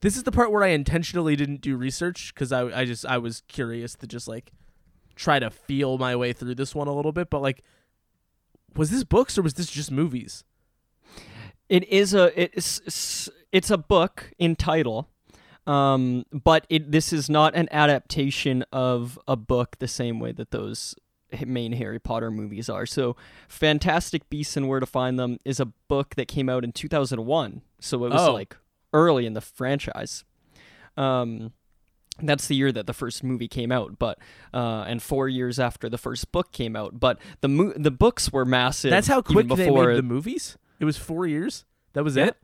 This 0.00 0.16
is 0.16 0.24
the 0.24 0.32
part 0.32 0.52
where 0.52 0.64
I 0.64 0.68
intentionally 0.68 1.36
didn't 1.36 1.60
do 1.60 1.76
research 1.76 2.34
because 2.34 2.52
I 2.52 2.80
I 2.80 2.84
just 2.84 3.06
I 3.06 3.18
was 3.18 3.42
curious 3.48 3.94
to 3.96 4.06
just 4.06 4.28
like 4.28 4.52
try 5.14 5.38
to 5.38 5.50
feel 5.50 5.98
my 5.98 6.16
way 6.16 6.32
through 6.32 6.56
this 6.56 6.74
one 6.74 6.88
a 6.88 6.94
little 6.94 7.12
bit, 7.12 7.30
but 7.30 7.40
like, 7.40 7.62
was 8.74 8.90
this 8.90 9.04
books 9.04 9.38
or 9.38 9.42
was 9.42 9.54
this 9.54 9.70
just 9.70 9.90
movies? 9.90 10.44
It 11.68 11.88
is 11.88 12.14
a 12.14 12.30
it's 12.40 13.28
it's 13.52 13.70
a 13.70 13.78
book 13.78 14.32
in 14.38 14.54
title, 14.56 15.08
um, 15.66 16.24
but 16.32 16.66
it 16.68 16.90
this 16.92 17.12
is 17.12 17.30
not 17.30 17.54
an 17.54 17.68
adaptation 17.72 18.64
of 18.72 19.18
a 19.26 19.36
book 19.36 19.76
the 19.78 19.88
same 19.88 20.20
way 20.20 20.32
that 20.32 20.50
those 20.50 20.94
main 21.46 21.72
Harry 21.72 21.98
Potter 21.98 22.30
movies 22.30 22.68
are. 22.68 22.86
So, 22.86 23.16
Fantastic 23.48 24.28
Beasts 24.30 24.56
and 24.56 24.68
Where 24.68 24.78
to 24.78 24.86
Find 24.86 25.18
Them 25.18 25.38
is 25.44 25.58
a 25.58 25.66
book 25.66 26.14
that 26.16 26.28
came 26.28 26.48
out 26.48 26.62
in 26.64 26.70
2001. 26.72 27.62
So 27.80 28.04
it 28.04 28.10
was 28.12 28.20
Oh. 28.22 28.32
like 28.34 28.56
early 28.92 29.26
in 29.26 29.32
the 29.32 29.40
franchise. 29.40 30.24
Um, 30.96 31.52
that's 32.22 32.46
the 32.46 32.54
year 32.54 32.70
that 32.70 32.86
the 32.86 32.92
first 32.92 33.24
movie 33.24 33.48
came 33.48 33.72
out, 33.72 33.98
but 33.98 34.18
uh, 34.52 34.84
and 34.86 35.02
four 35.02 35.28
years 35.28 35.58
after 35.58 35.88
the 35.88 35.98
first 35.98 36.30
book 36.30 36.52
came 36.52 36.76
out. 36.76 37.00
But 37.00 37.18
the 37.40 37.48
mo- 37.48 37.72
the 37.74 37.90
books 37.90 38.32
were 38.32 38.44
massive. 38.44 38.90
That's 38.90 39.08
how 39.08 39.18
even 39.18 39.32
quick 39.32 39.48
they 39.48 39.64
before 39.66 39.88
made 39.88 39.96
the 39.96 40.02
movies. 40.02 40.56
It 40.84 40.86
was 40.86 40.98
four 40.98 41.26
years. 41.26 41.64
That 41.94 42.04
was 42.04 42.16
Yeah. 42.16 42.26
it. 42.26 42.36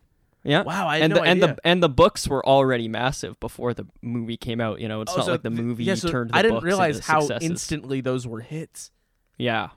yeah. 0.44 0.62
Wow, 0.62 0.87
I 0.88 0.96
and 0.98 1.12
no 1.12 1.20
the 1.20 1.26
and 1.26 1.42
the 1.42 1.57
and 1.62 1.83
the 1.83 1.88
books 1.90 2.26
were 2.26 2.44
already 2.46 2.88
massive 2.88 3.38
before 3.38 3.74
the 3.74 3.87
movie 4.00 4.38
came 4.38 4.61
out. 4.62 4.81
You 4.81 4.88
know, 4.88 5.03
it's 5.03 5.12
Oh, 5.12 5.16
not 5.18 5.26
so 5.26 5.33
like 5.33 5.42
the 5.42 5.50
movie 5.50 5.85
yeah, 5.85 5.94
so 5.96 6.09
turned 6.09 6.31
the 6.31 6.37
I 6.37 6.42
didn't 6.42 6.62
realize 6.64 7.00
how 7.00 7.20
successes. 7.20 7.50
instantly 7.50 8.00
those 8.00 8.26
were 8.26 8.40
hits. 8.40 8.90
Yeah, 9.37 9.68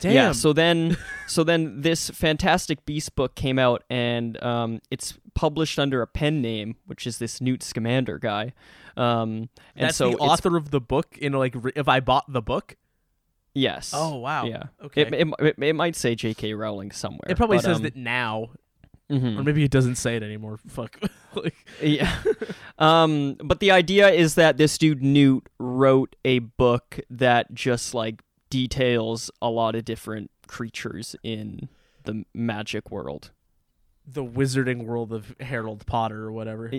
Damn. 0.00 0.12
yeah. 0.12 0.32
So 0.32 0.52
then, 0.52 0.98
so 1.26 1.44
then 1.44 1.80
this 1.80 2.10
Fantastic 2.10 2.84
Beast 2.84 3.14
book 3.16 3.34
came 3.34 3.58
out, 3.58 3.82
and 3.88 4.42
um, 4.44 4.80
it's 4.90 5.14
published 5.34 5.78
under 5.78 6.02
a 6.02 6.06
pen 6.06 6.42
name, 6.42 6.76
which 6.84 7.06
is 7.06 7.16
this 7.18 7.40
Newt 7.40 7.62
Scamander 7.62 8.18
guy. 8.18 8.52
Um, 8.96 9.48
and 9.76 9.86
that's 9.86 9.96
so 9.96 10.10
the 10.10 10.16
author 10.18 10.56
of 10.56 10.70
the 10.70 10.80
book. 10.80 11.16
In 11.18 11.32
like, 11.32 11.54
if 11.76 11.88
I 11.88 12.00
bought 12.00 12.30
the 12.30 12.42
book. 12.42 12.76
Yes. 13.58 13.92
Oh 13.94 14.16
wow. 14.16 14.44
Yeah. 14.44 14.64
Okay. 14.84 15.02
It, 15.02 15.14
it, 15.14 15.28
it, 15.40 15.54
it 15.58 15.72
might 15.74 15.96
say 15.96 16.14
J.K. 16.14 16.54
Rowling 16.54 16.92
somewhere. 16.92 17.28
It 17.28 17.36
probably 17.36 17.58
but, 17.58 17.64
says 17.64 17.76
um, 17.78 17.82
that 17.82 17.96
now, 17.96 18.50
mhm. 19.10 19.38
or 19.38 19.42
maybe 19.42 19.64
it 19.64 19.70
doesn't 19.70 19.96
say 19.96 20.16
it 20.16 20.22
anymore. 20.22 20.58
Fuck. 20.68 21.00
like, 21.34 21.54
Yeah. 21.82 22.14
um, 22.78 23.36
but 23.42 23.58
the 23.60 23.72
idea 23.72 24.10
is 24.10 24.36
that 24.36 24.56
this 24.58 24.78
dude 24.78 25.02
Newt 25.02 25.48
wrote 25.58 26.14
a 26.24 26.38
book 26.38 27.00
that 27.10 27.52
just 27.52 27.94
like 27.94 28.22
details 28.48 29.30
a 29.42 29.50
lot 29.50 29.74
of 29.74 29.84
different 29.84 30.30
creatures 30.46 31.16
in 31.22 31.68
the 32.04 32.24
magic 32.32 32.90
world. 32.90 33.32
the 34.06 34.24
wizarding 34.24 34.86
world 34.86 35.12
of 35.12 35.34
Harold 35.40 35.84
Potter 35.84 36.24
or 36.24 36.32
whatever. 36.32 36.72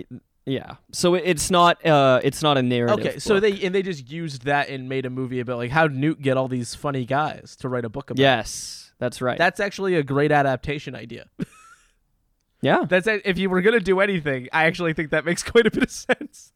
Yeah. 0.46 0.76
So 0.92 1.14
it's 1.14 1.50
not 1.50 1.84
uh 1.86 2.20
it's 2.24 2.42
not 2.42 2.56
a 2.58 2.62
narrative. 2.62 3.06
okay, 3.06 3.18
so 3.18 3.34
book. 3.34 3.42
they 3.42 3.64
and 3.64 3.74
they 3.74 3.82
just 3.82 4.10
used 4.10 4.44
that 4.44 4.68
and 4.68 4.88
made 4.88 5.06
a 5.06 5.10
movie 5.10 5.40
about 5.40 5.58
like 5.58 5.70
how 5.70 5.86
Newt 5.86 6.20
get 6.22 6.36
all 6.36 6.48
these 6.48 6.74
funny 6.74 7.04
guys 7.04 7.56
to 7.60 7.68
write 7.68 7.84
a 7.84 7.88
book 7.88 8.10
about. 8.10 8.20
Yes, 8.20 8.92
that's 8.98 9.20
right. 9.20 9.38
That's 9.38 9.60
actually 9.60 9.94
a 9.96 10.02
great 10.02 10.32
adaptation 10.32 10.94
idea. 10.94 11.26
yeah. 12.62 12.84
That's 12.88 13.06
a- 13.06 13.28
if 13.28 13.38
you 13.38 13.50
were 13.50 13.60
gonna 13.62 13.80
do 13.80 14.00
anything, 14.00 14.48
I 14.52 14.64
actually 14.64 14.92
think 14.92 15.10
that 15.10 15.24
makes 15.24 15.42
quite 15.50 15.66
a 15.66 15.70
bit 15.70 15.84
of 15.84 15.90
sense. 15.90 16.52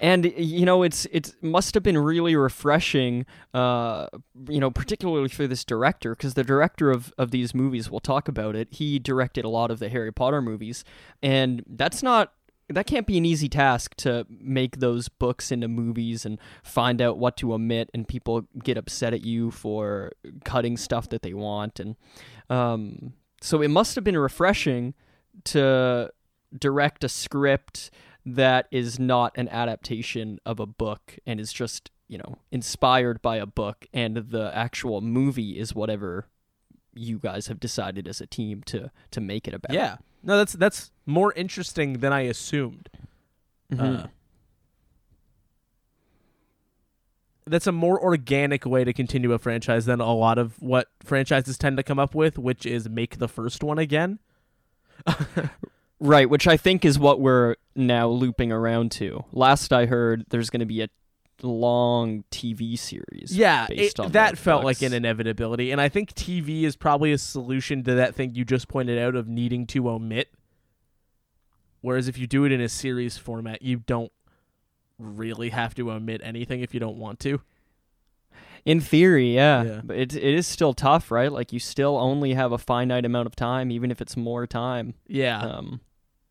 and 0.00 0.24
you 0.36 0.64
know 0.66 0.82
it's 0.82 1.06
it 1.12 1.34
must 1.40 1.72
have 1.74 1.82
been 1.84 1.96
really 1.96 2.34
refreshing 2.34 3.24
uh 3.54 4.08
you 4.48 4.58
know 4.58 4.68
particularly 4.68 5.28
for 5.28 5.46
this 5.46 5.64
director 5.64 6.16
because 6.16 6.34
the 6.34 6.42
director 6.42 6.90
of 6.90 7.12
of 7.16 7.30
these 7.30 7.54
movies 7.54 7.88
we'll 7.88 8.00
talk 8.00 8.26
about 8.26 8.56
it 8.56 8.66
he 8.72 8.98
directed 8.98 9.44
a 9.44 9.48
lot 9.48 9.70
of 9.70 9.78
the 9.78 9.88
harry 9.88 10.12
potter 10.12 10.42
movies 10.42 10.82
and 11.22 11.62
that's 11.68 12.02
not 12.02 12.32
that 12.68 12.86
can't 12.86 13.06
be 13.06 13.18
an 13.18 13.24
easy 13.24 13.48
task 13.48 13.94
to 13.96 14.26
make 14.28 14.78
those 14.80 15.08
books 15.08 15.52
into 15.52 15.68
movies 15.68 16.24
and 16.24 16.38
find 16.62 17.02
out 17.02 17.18
what 17.18 17.36
to 17.36 17.52
omit 17.52 17.90
and 17.92 18.08
people 18.08 18.46
get 18.62 18.78
upset 18.78 19.12
at 19.12 19.24
you 19.24 19.50
for 19.50 20.12
cutting 20.44 20.76
stuff 20.76 21.08
that 21.10 21.22
they 21.22 21.34
want 21.34 21.78
and 21.78 21.96
um 22.50 23.12
so 23.40 23.60
it 23.60 23.68
must 23.68 23.94
have 23.94 24.04
been 24.04 24.16
refreshing 24.16 24.94
to 25.44 26.10
direct 26.58 27.04
a 27.04 27.08
script 27.08 27.90
that 28.24 28.66
is 28.70 28.98
not 28.98 29.36
an 29.36 29.48
adaptation 29.50 30.38
of 30.46 30.58
a 30.58 30.66
book 30.66 31.18
and 31.26 31.38
is 31.38 31.52
just 31.52 31.90
you 32.08 32.16
know 32.16 32.38
inspired 32.50 33.20
by 33.20 33.36
a 33.36 33.46
book 33.46 33.86
and 33.92 34.16
the 34.16 34.50
actual 34.54 35.00
movie 35.00 35.58
is 35.58 35.74
whatever 35.74 36.28
you 36.94 37.18
guys 37.18 37.48
have 37.48 37.60
decided 37.60 38.06
as 38.08 38.20
a 38.20 38.26
team 38.26 38.62
to 38.64 38.90
to 39.10 39.20
make 39.20 39.48
it 39.48 39.54
about 39.54 39.74
Yeah. 39.74 39.96
No, 40.24 40.38
that's 40.38 40.54
that's 40.54 40.90
more 41.06 41.32
interesting 41.34 41.98
than 41.98 42.12
I 42.12 42.22
assumed. 42.22 42.88
Mhm. 43.72 44.04
Uh, 44.04 44.06
that's 47.46 47.66
a 47.66 47.72
more 47.72 48.02
organic 48.02 48.64
way 48.64 48.84
to 48.84 48.92
continue 48.92 49.32
a 49.32 49.38
franchise 49.38 49.84
than 49.84 50.00
a 50.00 50.14
lot 50.14 50.38
of 50.38 50.60
what 50.62 50.88
franchises 51.02 51.58
tend 51.58 51.76
to 51.76 51.82
come 51.82 51.98
up 51.98 52.14
with, 52.14 52.38
which 52.38 52.64
is 52.64 52.88
make 52.88 53.18
the 53.18 53.28
first 53.28 53.62
one 53.62 53.78
again. 53.78 54.18
right 56.00 56.28
which 56.30 56.46
i 56.46 56.56
think 56.56 56.84
is 56.84 56.98
what 56.98 57.20
we're 57.20 57.56
now 57.74 58.08
looping 58.08 58.52
around 58.52 58.92
to 58.92 59.24
last 59.32 59.72
i 59.72 59.86
heard 59.86 60.24
there's 60.28 60.50
going 60.50 60.60
to 60.60 60.66
be 60.66 60.82
a 60.82 60.88
long 61.44 62.24
TV 62.30 62.76
series. 62.76 63.36
Yeah, 63.36 63.66
based 63.68 63.98
it- 63.98 64.04
on 64.04 64.12
that 64.12 64.36
felt 64.38 64.64
like 64.64 64.82
an 64.82 64.92
inevitability, 64.92 65.70
and 65.70 65.80
I 65.80 65.88
think 65.88 66.12
TV 66.14 66.64
is 66.64 66.74
probably 66.76 67.12
a 67.12 67.18
solution 67.18 67.82
to 67.84 67.94
that 67.94 68.14
thing 68.14 68.34
you 68.34 68.44
just 68.44 68.66
pointed 68.68 68.98
out 68.98 69.14
of 69.14 69.28
needing 69.28 69.66
to 69.68 69.88
omit. 69.88 70.32
Whereas 71.80 72.08
if 72.08 72.16
you 72.18 72.26
do 72.26 72.44
it 72.44 72.52
in 72.52 72.60
a 72.60 72.68
series 72.68 73.18
format, 73.18 73.60
you 73.62 73.76
don't 73.76 74.10
really 74.98 75.50
have 75.50 75.74
to 75.74 75.90
omit 75.90 76.20
anything 76.24 76.60
if 76.62 76.72
you 76.72 76.80
don't 76.80 76.96
want 76.96 77.20
to. 77.20 77.40
In 78.64 78.80
theory, 78.80 79.34
yeah, 79.34 79.62
Yeah. 79.62 79.80
but 79.84 79.96
it 79.98 80.14
it 80.16 80.22
is 80.34 80.46
still 80.46 80.72
tough, 80.72 81.10
right? 81.10 81.30
Like 81.30 81.52
you 81.52 81.58
still 81.58 81.98
only 81.98 82.32
have 82.32 82.52
a 82.52 82.56
finite 82.58 83.04
amount 83.04 83.26
of 83.26 83.36
time, 83.36 83.70
even 83.70 83.90
if 83.90 84.00
it's 84.00 84.16
more 84.16 84.46
time. 84.46 84.94
Yeah, 85.06 85.40
Um, 85.42 85.80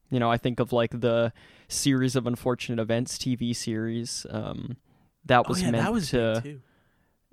you 0.09 0.19
know, 0.19 0.31
I 0.31 0.37
think 0.37 0.59
of 0.59 0.73
like 0.73 0.99
the 1.01 1.31
series 1.67 2.15
of 2.15 2.25
unfortunate 2.25 2.81
events 2.81 3.19
TV 3.19 3.53
series. 3.55 4.25
Um, 4.31 4.77
that 5.25 5.47
was 5.47 5.61
oh, 5.61 5.65
yeah, 5.65 5.71
meant 5.71 5.83
that 5.83 5.93
was 5.93 6.09
to. 6.09 6.41
too. 6.41 6.61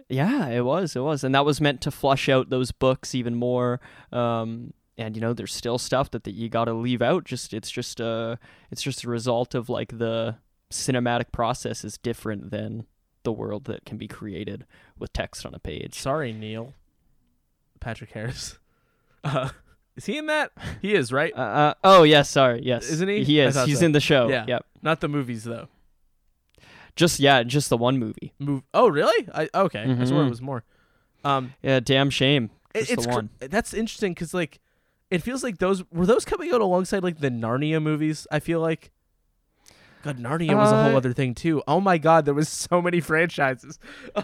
Yeah, 0.08 0.48
it 0.48 0.64
was. 0.64 0.96
It 0.96 1.00
was, 1.00 1.22
and 1.22 1.34
that 1.34 1.44
was 1.44 1.60
meant 1.60 1.80
to 1.82 1.90
flush 1.90 2.28
out 2.28 2.50
those 2.50 2.72
books 2.72 3.14
even 3.14 3.36
more. 3.36 3.80
Um, 4.12 4.72
and 4.98 5.14
you 5.14 5.20
know, 5.20 5.32
there's 5.32 5.54
still 5.54 5.78
stuff 5.78 6.10
that, 6.10 6.24
that 6.24 6.34
you 6.34 6.48
got 6.48 6.64
to 6.64 6.74
leave 6.74 7.00
out. 7.00 7.24
Just 7.24 7.54
it's 7.54 7.70
just 7.70 8.00
a 8.00 8.38
it's 8.70 8.82
just 8.82 9.04
a 9.04 9.08
result 9.08 9.54
of 9.54 9.68
like 9.68 9.98
the 9.98 10.36
cinematic 10.70 11.32
process 11.32 11.84
is 11.84 11.96
different 11.96 12.50
than 12.50 12.86
the 13.22 13.32
world 13.32 13.64
that 13.64 13.84
can 13.84 13.98
be 13.98 14.08
created 14.08 14.66
with 14.98 15.12
text 15.12 15.46
on 15.46 15.54
a 15.54 15.58
page. 15.58 15.98
Sorry, 15.98 16.32
Neil. 16.32 16.74
Patrick 17.80 18.10
Harris. 18.10 18.58
Uh, 19.22 19.50
is 19.96 20.06
he 20.06 20.16
in 20.16 20.24
that? 20.28 20.50
He 20.80 20.94
is, 20.94 21.12
right? 21.12 21.30
Uh, 21.36 21.40
uh, 21.40 21.74
oh 21.84 22.04
yes, 22.04 22.30
sorry, 22.30 22.62
yes, 22.64 22.88
Isn't 22.88 23.06
he? 23.06 23.22
He 23.22 23.38
is. 23.38 23.54
He's 23.64 23.80
so. 23.80 23.84
in 23.84 23.92
the 23.92 24.00
show. 24.00 24.30
Yeah. 24.30 24.46
Yep. 24.48 24.66
Not 24.80 25.02
the 25.02 25.08
movies 25.08 25.44
though. 25.44 25.68
Just 26.96 27.20
yeah, 27.20 27.42
just 27.42 27.68
the 27.70 27.76
one 27.76 27.98
movie. 27.98 28.32
Move. 28.38 28.62
Oh, 28.74 28.88
really? 28.88 29.28
I 29.34 29.48
okay. 29.54 29.82
I 29.82 30.04
swear 30.04 30.22
it 30.22 30.26
Mhm. 30.26 30.30
was 30.30 30.42
more. 30.42 30.64
Um, 31.24 31.54
Yeah, 31.62 31.80
damn 31.80 32.10
shame. 32.10 32.50
it- 32.74 32.90
it's 32.90 33.04
the 33.04 33.10
cr- 33.10 33.14
one. 33.16 33.30
that's 33.40 33.72
interesting 33.74 34.12
because 34.14 34.32
like, 34.34 34.60
it 35.10 35.22
feels 35.22 35.42
like 35.42 35.58
those 35.58 35.84
were 35.90 36.06
those 36.06 36.24
coming 36.24 36.52
out 36.52 36.60
alongside 36.60 37.02
like 37.02 37.18
the 37.20 37.30
Narnia 37.30 37.82
movies. 37.82 38.26
I 38.30 38.40
feel 38.40 38.60
like. 38.60 38.90
God, 40.02 40.18
Narnia 40.18 40.56
was 40.56 40.72
a 40.72 40.82
whole 40.84 40.94
Uh, 40.94 40.96
other 40.96 41.12
thing 41.12 41.34
too. 41.34 41.62
Oh 41.68 41.78
my 41.80 41.98
God, 41.98 42.24
there 42.24 42.32
was 42.34 42.48
so 42.70 42.80
many 42.80 43.00
franchises. 43.00 43.78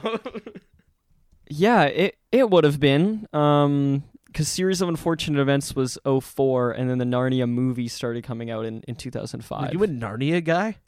Yeah, 1.48 1.84
it 1.84 2.16
it 2.32 2.50
would 2.50 2.64
have 2.64 2.80
been. 2.80 3.26
Um, 3.32 4.02
because 4.26 4.48
series 4.48 4.82
of 4.82 4.88
unfortunate 4.88 5.40
events 5.40 5.74
was 5.74 5.96
04 6.04 6.72
and 6.72 6.90
then 6.90 6.98
the 6.98 7.04
Narnia 7.06 7.48
movie 7.48 7.88
started 7.88 8.24
coming 8.24 8.50
out 8.50 8.64
in 8.66 8.82
in 8.88 8.96
2005. 8.96 9.68
Were 9.68 9.72
you 9.72 9.84
a 9.84 9.86
Narnia 9.86 10.44
guy? 10.44 10.78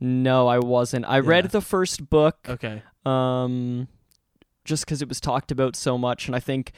No, 0.00 0.46
I 0.48 0.58
wasn't. 0.58 1.04
I 1.06 1.18
read 1.20 1.50
the 1.50 1.60
first 1.60 2.08
book. 2.08 2.38
Okay. 2.48 2.82
um, 3.06 3.88
just 4.64 4.84
because 4.84 5.00
it 5.00 5.08
was 5.08 5.20
talked 5.20 5.50
about 5.50 5.74
so 5.76 5.96
much, 5.96 6.26
and 6.26 6.36
I 6.36 6.40
think 6.40 6.72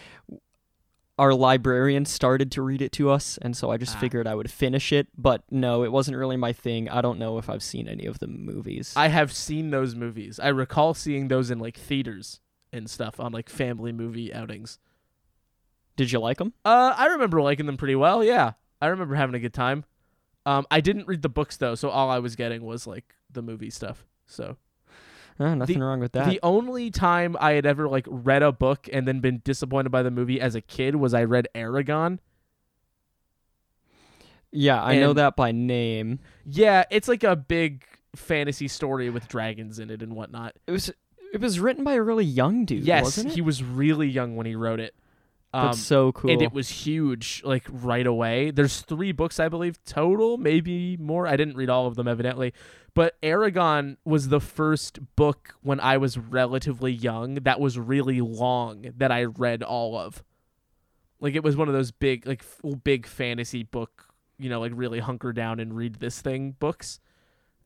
our 1.19 1.35
librarian 1.35 2.05
started 2.07 2.51
to 2.53 2.63
read 2.63 2.81
it 2.81 2.93
to 2.93 3.11
us, 3.11 3.37
and 3.43 3.57
so 3.57 3.71
I 3.71 3.77
just 3.77 3.97
Ah. 3.97 4.01
figured 4.01 4.27
I 4.27 4.35
would 4.35 4.51
finish 4.51 4.93
it. 4.93 5.09
But 5.19 5.43
no, 5.51 5.83
it 5.83 5.93
wasn't 5.93 6.17
really 6.17 6.37
my 6.37 6.53
thing. 6.53 6.89
I 6.89 7.01
don't 7.03 7.19
know 7.19 7.37
if 7.37 7.51
I've 7.51 7.63
seen 7.63 7.89
any 7.89 8.07
of 8.07 8.21
the 8.21 8.27
movies. 8.29 8.95
I 8.97 9.09
have 9.09 9.33
seen 9.33 9.71
those 9.71 9.95
movies. 9.95 10.39
I 10.41 10.49
recall 10.49 10.95
seeing 10.95 11.29
those 11.29 11.51
in 11.51 11.59
like 11.59 11.77
theaters 11.77 12.41
and 12.73 12.89
stuff 12.89 13.19
on 13.21 13.33
like 13.33 13.49
family 13.51 13.93
movie 13.93 14.33
outings. 14.33 14.79
Did 15.97 16.13
you 16.13 16.21
like 16.21 16.39
them? 16.39 16.55
Uh, 16.65 16.95
I 16.97 17.07
remember 17.09 17.43
liking 17.43 17.67
them 17.67 17.77
pretty 17.77 17.97
well. 17.97 18.25
Yeah, 18.25 18.53
I 18.81 18.87
remember 18.87 19.17
having 19.17 19.35
a 19.35 19.41
good 19.41 19.53
time. 19.53 19.85
Um, 20.47 20.67
I 20.71 20.81
didn't 20.81 21.07
read 21.07 21.23
the 21.23 21.29
books 21.29 21.57
though, 21.57 21.75
so 21.75 21.91
all 21.91 22.11
I 22.11 22.19
was 22.19 22.35
getting 22.37 22.63
was 22.65 22.87
like 22.87 23.15
the 23.31 23.43
movie 23.43 23.71
stuff. 23.71 24.05
So 24.27 24.57
Uh, 25.39 25.55
nothing 25.55 25.81
wrong 25.81 26.01
with 26.01 26.13
that. 26.13 26.29
the 26.29 26.41
only 26.43 26.91
time 26.91 27.37
I 27.41 27.53
had 27.53 27.67
ever 27.67 27.89
like 27.89 28.07
read 28.09 28.43
a 28.43 28.53
book 28.53 28.89
and 28.93 29.07
then 29.07 29.21
been 29.21 29.41
disappointed 29.45 29.91
by 29.91 30.03
the 30.03 30.11
movie 30.11 30.41
as 30.41 30.55
a 30.55 30.61
kid 30.61 30.97
was 30.97 31.13
I 31.15 31.25
read 31.25 31.49
Eragon. 31.55 32.19
yeah, 34.53 34.83
I 34.83 34.99
know 34.99 35.13
that 35.13 35.37
by 35.37 35.53
name. 35.53 36.19
Yeah, 36.45 36.85
it's 36.91 37.07
like 37.09 37.23
a 37.25 37.37
big 37.37 37.85
fantasy 38.17 38.67
story 38.69 39.09
with 39.11 39.29
dragons 39.29 39.79
in 39.79 39.91
it 39.91 40.03
and 40.03 40.15
whatnot. 40.15 40.57
It 40.67 40.73
was 40.73 40.91
it 41.33 41.41
was 41.41 41.61
written 41.61 41.85
by 41.85 41.93
a 41.95 42.03
really 42.03 42.25
young 42.25 42.65
dude, 42.65 42.83
yes, 42.85 43.05
wasn't 43.05 43.29
it? 43.29 43.35
he 43.35 43.41
was 43.41 43.63
really 43.63 44.09
young 44.09 44.35
when 44.37 44.47
he 44.47 44.57
wrote 44.57 44.81
it. 44.81 44.95
Um, 45.53 45.67
That's 45.67 45.81
so 45.81 46.13
cool. 46.13 46.31
and 46.31 46.41
it 46.43 46.53
was 46.53 46.69
huge 46.69 47.43
like 47.45 47.65
right 47.69 48.07
away. 48.07 48.53
There's 48.53 48.83
three 48.83 49.11
books 49.11 49.41
i 49.41 49.49
believe 49.49 49.83
total 49.85 50.39
maybe 50.39 50.97
more. 50.97 51.27
I 51.27 51.37
didn't 51.37 51.57
read 51.57 51.69
all 51.69 51.87
of 51.87 51.97
them 51.97 52.07
evidently. 52.07 52.53
But 52.95 53.21
Eragon 53.21 53.97
was 54.05 54.29
the 54.29 54.41
first 54.41 55.01
book 55.17 55.55
when 55.63 55.81
i 55.81 55.97
was 55.97 56.17
relatively 56.19 56.93
young 56.93 57.35
that 57.35 57.59
was 57.59 57.79
really 57.79 58.21
long 58.21 58.87
that 58.97 59.11
i 59.11 59.25
read 59.25 59.63
all 59.65 59.99
of. 59.99 60.23
Like 61.19 61.35
it 61.35 61.43
was 61.43 61.57
one 61.57 61.67
of 61.69 61.75
those 61.75 61.91
big 61.91 62.27
like 62.27 62.45
big 62.85 63.07
fantasy 63.07 63.65
book 63.65 64.07
you 64.39 64.49
know 64.49 64.61
like 64.61 64.73
really 64.75 65.01
hunker 65.01 65.33
down 65.33 65.59
and 65.59 65.75
read 65.75 65.97
this 65.97 66.21
thing 66.21 66.53
books. 66.61 67.01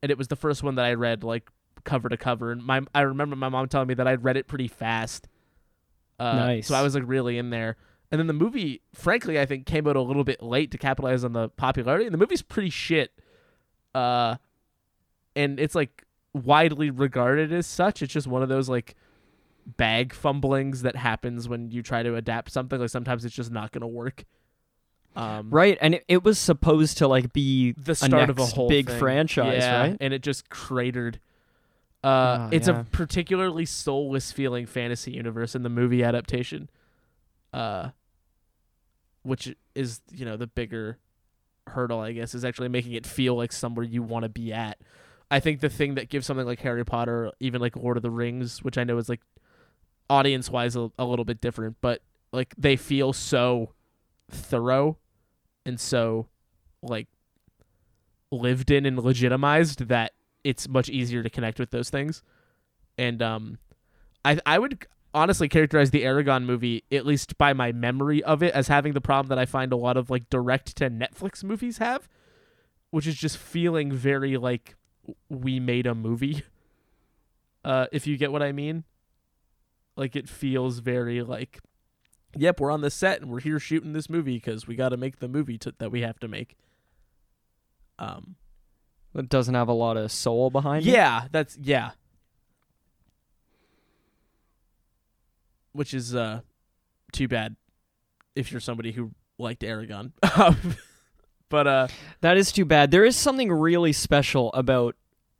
And 0.02 0.10
it 0.10 0.16
was 0.16 0.28
the 0.28 0.36
first 0.36 0.62
one 0.62 0.76
that 0.76 0.86
i 0.86 0.94
read 0.94 1.22
like 1.22 1.50
cover 1.84 2.08
to 2.08 2.16
cover. 2.16 2.50
And 2.50 2.64
my 2.64 2.80
i 2.94 3.02
remember 3.02 3.36
my 3.36 3.50
mom 3.50 3.68
telling 3.68 3.88
me 3.88 3.94
that 3.94 4.06
i'd 4.06 4.24
read 4.24 4.38
it 4.38 4.48
pretty 4.48 4.68
fast 4.68 5.28
uh, 6.18 6.34
Nice. 6.34 6.68
So 6.68 6.74
I 6.74 6.82
was 6.82 6.94
like 6.94 7.04
really 7.06 7.38
in 7.38 7.50
there. 7.50 7.76
And 8.10 8.18
then 8.18 8.26
the 8.26 8.32
movie, 8.32 8.80
frankly, 8.94 9.40
I 9.40 9.46
think 9.46 9.66
came 9.66 9.88
out 9.88 9.96
a 9.96 10.00
little 10.00 10.24
bit 10.24 10.42
late 10.42 10.70
to 10.70 10.78
capitalize 10.78 11.24
on 11.24 11.32
the 11.32 11.48
popularity. 11.48 12.04
And 12.06 12.14
the 12.14 12.18
movie's 12.18 12.42
pretty 12.42 12.70
shit. 12.70 13.12
Uh, 13.94 14.36
and 15.34 15.58
it's 15.58 15.74
like 15.74 16.04
widely 16.32 16.90
regarded 16.90 17.52
as 17.52 17.66
such. 17.66 18.02
It's 18.02 18.12
just 18.12 18.26
one 18.26 18.42
of 18.42 18.48
those 18.48 18.68
like 18.68 18.94
bag 19.66 20.12
fumblings 20.12 20.82
that 20.82 20.96
happens 20.96 21.48
when 21.48 21.70
you 21.70 21.82
try 21.82 22.02
to 22.02 22.14
adapt 22.14 22.52
something. 22.52 22.78
Like 22.78 22.90
sometimes 22.90 23.24
it's 23.24 23.34
just 23.34 23.50
not 23.50 23.72
going 23.72 23.82
to 23.82 23.86
work. 23.88 24.24
Um, 25.16 25.50
right, 25.50 25.78
and 25.80 25.94
it, 25.94 26.04
it 26.08 26.24
was 26.24 26.40
supposed 26.40 26.98
to 26.98 27.06
like 27.06 27.32
be 27.32 27.72
the 27.72 27.94
start 27.94 28.30
of 28.30 28.38
a 28.38 28.46
whole 28.46 28.68
big 28.68 28.88
thing. 28.88 28.98
franchise, 28.98 29.62
yeah, 29.62 29.80
right? 29.80 29.96
And 30.00 30.12
it 30.12 30.22
just 30.22 30.50
cratered. 30.50 31.20
Uh, 32.04 32.36
Ah, 32.38 32.48
it's 32.52 32.68
yeah. 32.68 32.80
a 32.80 32.84
particularly 32.84 33.64
soulless 33.64 34.30
feeling 34.30 34.66
fantasy 34.66 35.12
universe 35.12 35.54
in 35.54 35.62
the 35.62 35.70
movie 35.70 36.04
adaptation, 36.04 36.68
uh, 37.54 37.90
which 39.22 39.54
is 39.74 40.00
you 40.12 40.24
know 40.24 40.36
the 40.36 40.46
bigger 40.46 40.98
hurdle, 41.68 42.00
I 42.00 42.12
guess, 42.12 42.34
is 42.34 42.44
actually 42.44 42.68
making 42.68 42.92
it 42.92 43.06
feel 43.06 43.34
like 43.36 43.52
somewhere 43.52 43.84
you 43.84 44.02
want 44.02 44.24
to 44.24 44.28
be 44.28 44.52
at. 44.52 44.78
I 45.30 45.40
think 45.40 45.60
the 45.60 45.70
thing 45.70 45.94
that 45.94 46.10
gives 46.10 46.26
something 46.26 46.44
like 46.46 46.60
Harry 46.60 46.84
Potter, 46.84 47.32
even 47.40 47.60
like 47.60 47.74
Lord 47.74 47.96
of 47.96 48.02
the 48.02 48.10
Rings, 48.10 48.62
which 48.62 48.76
I 48.76 48.84
know 48.84 48.98
is 48.98 49.08
like 49.08 49.22
audience 50.10 50.50
wise 50.50 50.76
a, 50.76 50.90
a 50.98 51.06
little 51.06 51.24
bit 51.24 51.40
different, 51.40 51.76
but 51.80 52.02
like 52.32 52.54
they 52.58 52.76
feel 52.76 53.14
so 53.14 53.72
thorough 54.30 54.98
and 55.64 55.80
so 55.80 56.28
like 56.82 57.08
lived 58.30 58.70
in 58.70 58.84
and 58.84 58.98
legitimized 59.02 59.86
that 59.88 60.12
it's 60.44 60.68
much 60.68 60.88
easier 60.88 61.22
to 61.22 61.30
connect 61.30 61.58
with 61.58 61.70
those 61.70 61.90
things. 61.90 62.22
And 62.96 63.22
um 63.22 63.58
I 64.24 64.38
I 64.46 64.58
would 64.58 64.86
honestly 65.14 65.48
characterize 65.48 65.90
the 65.90 66.02
Eragon 66.02 66.44
movie 66.44 66.84
at 66.92 67.06
least 67.06 67.38
by 67.38 67.52
my 67.52 67.72
memory 67.72 68.22
of 68.22 68.42
it 68.42 68.52
as 68.54 68.68
having 68.68 68.92
the 68.92 69.00
problem 69.00 69.28
that 69.28 69.38
I 69.38 69.46
find 69.46 69.72
a 69.72 69.76
lot 69.76 69.96
of 69.96 70.10
like 70.10 70.28
direct 70.28 70.76
to 70.76 70.90
Netflix 70.90 71.42
movies 71.42 71.78
have, 71.78 72.08
which 72.90 73.06
is 73.06 73.14
just 73.16 73.38
feeling 73.38 73.90
very 73.90 74.36
like 74.36 74.76
we 75.28 75.58
made 75.58 75.86
a 75.86 75.94
movie. 75.94 76.42
Uh 77.64 77.86
if 77.92 78.06
you 78.06 78.18
get 78.18 78.30
what 78.30 78.42
I 78.42 78.52
mean. 78.52 78.84
Like 79.96 80.14
it 80.16 80.28
feels 80.28 80.80
very 80.80 81.22
like 81.22 81.60
yep, 82.36 82.60
we're 82.60 82.70
on 82.70 82.82
the 82.82 82.90
set 82.90 83.22
and 83.22 83.30
we're 83.30 83.40
here 83.40 83.58
shooting 83.58 83.94
this 83.94 84.10
movie 84.10 84.38
cuz 84.38 84.66
we 84.66 84.76
got 84.76 84.90
to 84.90 84.98
make 84.98 85.18
the 85.20 85.28
movie 85.28 85.56
to, 85.56 85.72
that 85.78 85.90
we 85.90 86.02
have 86.02 86.18
to 86.20 86.28
make. 86.28 86.58
Um 87.98 88.36
It 89.14 89.28
doesn't 89.28 89.54
have 89.54 89.68
a 89.68 89.72
lot 89.72 89.96
of 89.96 90.10
soul 90.10 90.50
behind 90.50 90.86
it. 90.86 90.90
yeah, 90.90 91.28
that's 91.30 91.56
yeah. 91.62 91.90
Which 95.72 95.94
is 95.94 96.14
uh 96.14 96.40
too 97.12 97.28
bad 97.28 97.56
if 98.34 98.50
you're 98.50 98.60
somebody 98.60 98.92
who 98.92 99.12
liked 99.38 99.62
Eragon. 99.62 100.12
but 101.48 101.66
uh 101.66 101.88
That 102.20 102.36
is 102.36 102.52
too 102.52 102.64
bad. 102.64 102.90
There 102.90 103.04
is 103.04 103.16
something 103.16 103.50
really 103.52 103.92
special 103.92 104.52
about 104.52 104.96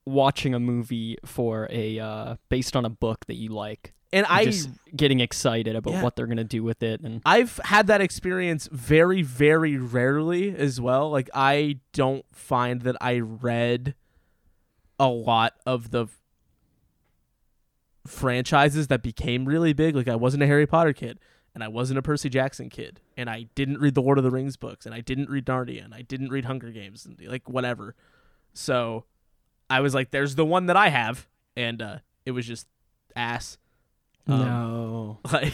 watching 0.07 0.55
a 0.55 0.61
movie 0.61 1.17
for 1.25 1.67
a 1.71 1.99
uh, 1.99 2.37
based 2.51 2.77
on 2.77 2.85
a 2.85 2.91
book 2.91 3.25
that 3.27 3.37
you 3.37 3.49
like. 3.51 3.94
And 4.15 4.27
I 4.27 4.45
just 4.47 4.71
getting 4.97 5.21
excited 5.21 5.77
about 5.77 5.93
Yeah. 5.95 6.03
what 6.03 6.17
they're 6.17 6.27
gonna 6.27 6.45
do 6.45 6.63
with 6.63 6.83
it, 6.83 7.01
and 7.01 7.21
I've 7.27 7.59
had 7.65 7.87
that 7.89 8.01
experience 8.01 8.69
very 8.73 9.21
very 9.23 9.77
rarely 9.77 10.55
as 10.57 10.81
well. 10.81 11.11
Like 11.11 11.29
I 11.35 11.81
don't 11.93 12.25
find 12.33 12.83
that 12.83 12.97
I 13.01 13.19
read 13.19 13.95
a 14.99 15.09
lot 15.09 15.55
of 15.67 15.91
the 15.91 16.07
franchises 18.07 18.89
that 18.89 19.03
became 19.03 19.45
really 19.45 19.73
big. 19.73 19.95
Like 19.97 20.09
I 20.09 20.17
wasn't 20.17 20.43
a 20.43 20.47
Harry 20.47 20.67
Potter 20.67 20.93
kid, 20.93 21.19
and 21.55 21.65
I 21.65 21.69
wasn't 21.69 21.99
a 21.99 22.03
Percy 22.03 22.29
Jackson 22.29 22.69
kid, 22.71 23.01
and 23.17 23.29
I 23.31 23.47
didn't 23.55 23.79
read 23.81 23.95
the 23.95 24.03
Lord 24.03 24.19
of 24.19 24.25
the 24.25 24.31
Rings 24.31 24.57
books, 24.57 24.87
and 24.87 24.95
I 24.95 25.01
didn't 25.01 25.31
read 25.31 25.47
Narnia, 25.47 25.85
and 25.85 25.95
I 25.95 26.03
didn't 26.03 26.31
read 26.31 26.45
Hunger 26.45 26.71
Games, 26.71 27.07
and 27.07 27.19
like 27.27 27.49
whatever. 27.49 27.95
So 28.53 29.05
I 29.71 29.81
was 29.81 29.95
like, 29.95 30.11
"There's 30.11 30.35
the 30.35 30.45
one 30.45 30.67
that 30.67 30.77
I 30.77 30.89
have," 30.91 31.27
and 31.57 31.81
uh, 31.81 31.99
it 32.27 32.33
was 32.33 32.47
just 32.47 32.67
ass. 33.17 33.59
Um, 34.27 34.39
no. 34.41 35.19
Like 35.33 35.53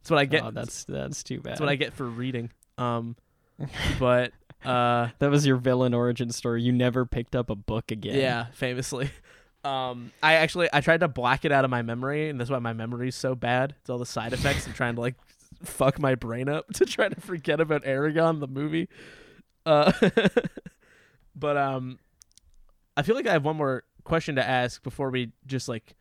that's 0.00 0.10
what 0.10 0.18
I 0.18 0.24
get. 0.24 0.44
oh, 0.44 0.50
that's 0.50 0.84
that's 0.84 1.22
too 1.22 1.40
bad. 1.40 1.52
that's 1.52 1.60
what 1.60 1.68
I 1.68 1.74
get 1.76 1.92
for 1.94 2.06
reading. 2.06 2.50
Um, 2.78 3.16
but 3.98 4.32
uh, 4.64 5.08
That 5.18 5.30
was 5.30 5.46
your 5.46 5.56
villain 5.56 5.92
origin 5.94 6.30
story. 6.30 6.62
You 6.62 6.72
never 6.72 7.04
picked 7.06 7.34
up 7.36 7.50
a 7.50 7.54
book 7.56 7.90
again. 7.90 8.16
yeah, 8.16 8.46
famously. 8.52 9.10
Um, 9.64 10.12
I 10.22 10.34
actually 10.34 10.68
I 10.72 10.80
tried 10.80 11.00
to 11.00 11.08
black 11.08 11.44
it 11.44 11.50
out 11.50 11.64
of 11.64 11.70
my 11.70 11.82
memory, 11.82 12.30
and 12.30 12.38
that's 12.40 12.48
why 12.48 12.60
my 12.60 12.72
memory's 12.72 13.16
so 13.16 13.34
bad. 13.34 13.74
It's 13.80 13.90
all 13.90 13.98
the 13.98 14.06
side 14.06 14.32
effects 14.32 14.66
and 14.66 14.74
trying 14.74 14.94
to 14.94 15.00
like 15.00 15.16
fuck 15.64 15.98
my 15.98 16.14
brain 16.14 16.48
up 16.48 16.72
to 16.74 16.86
try 16.86 17.08
to 17.08 17.20
forget 17.20 17.60
about 17.60 17.82
Eragon 17.82 18.38
the 18.38 18.46
movie. 18.46 18.88
Uh, 19.66 19.90
but 21.34 21.56
um, 21.56 21.98
I 22.96 23.02
feel 23.02 23.16
like 23.16 23.26
I 23.26 23.32
have 23.32 23.44
one 23.44 23.56
more 23.56 23.82
question 24.04 24.36
to 24.36 24.48
ask 24.48 24.82
before 24.82 25.10
we 25.10 25.32
just 25.44 25.68
like 25.68 25.96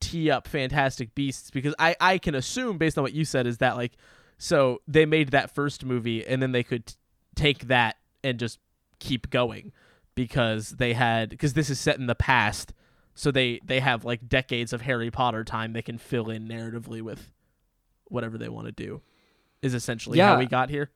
tee 0.00 0.30
up 0.30 0.46
Fantastic 0.48 1.14
Beasts 1.14 1.50
because 1.50 1.74
I 1.78 1.96
I 2.00 2.18
can 2.18 2.34
assume 2.34 2.78
based 2.78 2.96
on 2.98 3.02
what 3.02 3.12
you 3.14 3.24
said 3.24 3.46
is 3.46 3.58
that 3.58 3.76
like 3.76 3.92
so 4.38 4.80
they 4.86 5.04
made 5.06 5.30
that 5.30 5.54
first 5.54 5.84
movie 5.84 6.26
and 6.26 6.40
then 6.42 6.52
they 6.52 6.62
could 6.62 6.86
t- 6.86 6.94
take 7.34 7.68
that 7.68 7.96
and 8.22 8.38
just 8.38 8.58
keep 9.00 9.30
going 9.30 9.72
because 10.14 10.70
they 10.70 10.92
had 10.92 11.30
because 11.30 11.54
this 11.54 11.70
is 11.70 11.78
set 11.80 11.98
in 11.98 12.06
the 12.06 12.14
past 12.14 12.72
so 13.14 13.30
they 13.30 13.60
they 13.64 13.80
have 13.80 14.04
like 14.04 14.28
decades 14.28 14.72
of 14.72 14.82
Harry 14.82 15.10
Potter 15.10 15.44
time 15.44 15.72
they 15.72 15.82
can 15.82 15.98
fill 15.98 16.30
in 16.30 16.48
narratively 16.48 17.02
with 17.02 17.32
whatever 18.04 18.38
they 18.38 18.48
want 18.48 18.66
to 18.66 18.72
do 18.72 19.00
is 19.62 19.74
essentially 19.74 20.18
how 20.18 20.32
Yeah. 20.34 20.38
we 20.38 20.46
got 20.46 20.70
here 20.70 20.90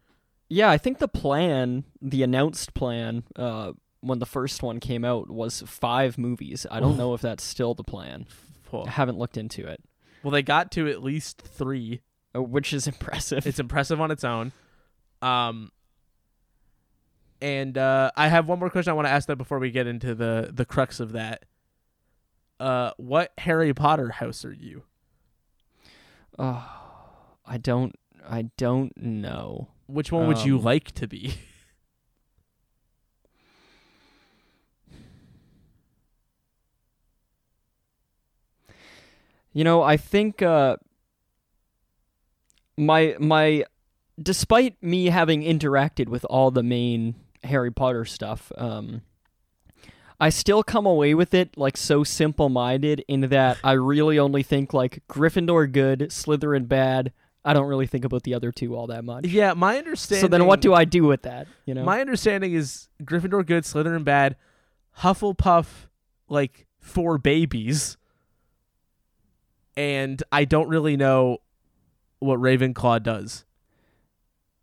Yeah, 0.48 0.70
I 0.70 0.78
think 0.78 0.98
the 0.98 1.08
plan, 1.08 1.84
the 2.00 2.22
announced 2.22 2.74
plan, 2.74 3.24
uh, 3.36 3.72
when 4.00 4.18
the 4.18 4.26
first 4.26 4.62
one 4.62 4.80
came 4.80 5.04
out, 5.04 5.30
was 5.30 5.62
five 5.66 6.18
movies. 6.18 6.66
I 6.70 6.78
don't 6.80 6.96
know 6.98 7.14
if 7.14 7.20
that's 7.22 7.42
still 7.42 7.72
the 7.74 7.84
plan. 7.84 8.26
I 8.86 8.90
haven't 8.90 9.18
looked 9.18 9.36
into 9.36 9.66
it, 9.66 9.80
well 10.22 10.30
they 10.32 10.42
got 10.42 10.70
to 10.72 10.88
at 10.88 11.02
least 11.02 11.40
3 11.42 12.00
uh, 12.34 12.42
which 12.42 12.72
is 12.72 12.86
impressive. 12.92 13.46
it's 13.46 13.58
impressive 13.58 14.00
on 14.00 14.10
its 14.10 14.24
own 14.24 14.52
um 15.20 15.70
and 17.40 17.76
uh 17.76 18.10
I 18.16 18.28
have 18.28 18.48
one 18.48 18.58
more 18.58 18.70
question 18.70 18.90
I 18.90 18.94
want 18.94 19.06
to 19.06 19.12
ask 19.12 19.26
that 19.28 19.36
before 19.36 19.58
we 19.58 19.70
get 19.70 19.86
into 19.86 20.14
the 20.14 20.50
the 20.52 20.64
crux 20.64 21.00
of 21.00 21.12
that 21.12 21.44
uh 22.60 22.92
what 22.96 23.32
Harry 23.38 23.74
Potter 23.74 24.10
house 24.10 24.44
are 24.44 24.52
you 24.52 24.84
oh, 26.38 26.68
I 27.44 27.58
don't. 27.58 27.94
I 28.28 28.50
don't 28.56 28.96
know. 28.96 29.68
which 29.86 30.10
one 30.12 30.26
would 30.28 30.38
you 30.44 30.56
Um, 30.58 30.64
like 30.64 30.92
to 30.92 31.06
be 31.08 31.34
You 39.52 39.64
know, 39.64 39.82
I 39.82 39.96
think 39.96 40.42
uh, 40.42 40.76
my 42.76 43.16
my 43.18 43.64
despite 44.20 44.82
me 44.82 45.06
having 45.06 45.42
interacted 45.42 46.08
with 46.08 46.24
all 46.26 46.50
the 46.50 46.62
main 46.62 47.14
Harry 47.44 47.70
Potter 47.70 48.04
stuff, 48.04 48.52
um, 48.56 49.02
I 50.20 50.30
still 50.30 50.62
come 50.62 50.86
away 50.86 51.14
with 51.14 51.34
it 51.34 51.56
like 51.56 51.76
so 51.76 52.04
simple 52.04 52.48
minded 52.48 53.04
in 53.08 53.22
that 53.30 53.58
I 53.64 53.72
really 53.72 54.18
only 54.18 54.42
think 54.42 54.72
like 54.72 55.02
Gryffindor 55.08 55.70
good, 55.70 56.00
Slytherin 56.10 56.68
bad. 56.68 57.12
I 57.44 57.54
don't 57.54 57.66
really 57.66 57.88
think 57.88 58.04
about 58.04 58.22
the 58.22 58.34
other 58.34 58.52
two 58.52 58.76
all 58.76 58.86
that 58.86 59.04
much. 59.04 59.26
yeah 59.26 59.52
my 59.52 59.76
understanding 59.76 60.22
So 60.22 60.28
then 60.28 60.46
what 60.46 60.60
do 60.60 60.72
I 60.74 60.84
do 60.84 61.04
with 61.04 61.22
that? 61.22 61.48
You 61.66 61.74
know? 61.74 61.82
My 61.82 62.00
understanding 62.00 62.52
is 62.52 62.88
Gryffindor 63.02 63.44
good, 63.44 63.64
Slytherin 63.64 64.04
bad, 64.04 64.36
Hufflepuff 64.98 65.66
like 66.28 66.66
four 66.78 67.18
babies, 67.18 67.96
and 69.76 70.22
I 70.32 70.44
don't 70.44 70.68
really 70.68 70.96
know 70.96 71.38
what 72.18 72.38
Ravenclaw 72.38 73.02
does. 73.02 73.44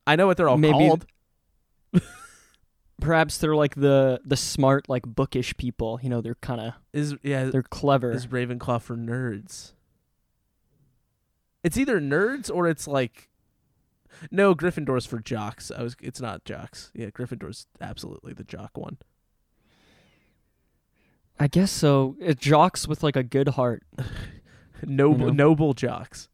I 0.07 0.16
know 0.16 0.28
what 0.28 0.38
they're 0.38 0.49
all 0.49 0.57
Maybe- 0.57 0.74
called. 0.74 1.05
Perhaps 3.01 3.38
they're 3.38 3.55
like 3.55 3.76
the 3.76 4.20
the 4.26 4.36
smart 4.36 4.89
like 4.89 5.03
bookish 5.03 5.55
people, 5.55 5.99
you 6.03 6.10
know, 6.10 6.20
they're 6.20 6.36
kind 6.36 6.60
of 6.60 6.74
Is 6.91 7.16
yeah, 7.24 7.45
they're 7.45 7.64
clever. 7.64 8.12
is 8.12 8.28
Ravenclaw 8.28 8.82
for 8.82 8.97
nerds? 8.97 9.72
It's 11.64 11.78
either 11.78 12.01
nerds 12.01 12.49
or 12.53 12.68
it's 12.68 12.88
like 12.88 13.30
no 14.32 14.53
Gryffindor's 14.53 15.05
for 15.05 15.20
jocks. 15.20 15.72
I 15.72 15.82
was 15.82 15.95
it's 16.01 16.20
not 16.20 16.43
jocks. 16.43 16.91
Yeah, 16.93 17.07
Gryffindor's 17.07 17.68
absolutely 17.80 18.34
the 18.34 18.43
jock 18.43 18.72
one. 18.78 18.97
I 21.39 21.47
guess 21.47 21.72
so. 21.72 22.18
It 22.20 22.38
jocks 22.38 22.86
with 22.86 23.01
like 23.01 23.16
a 23.16 23.24
good 23.24 23.49
heart. 23.49 23.84
Noble 24.86 25.28
know? 25.28 25.34
noble 25.34 25.74
jocks. 25.74 26.30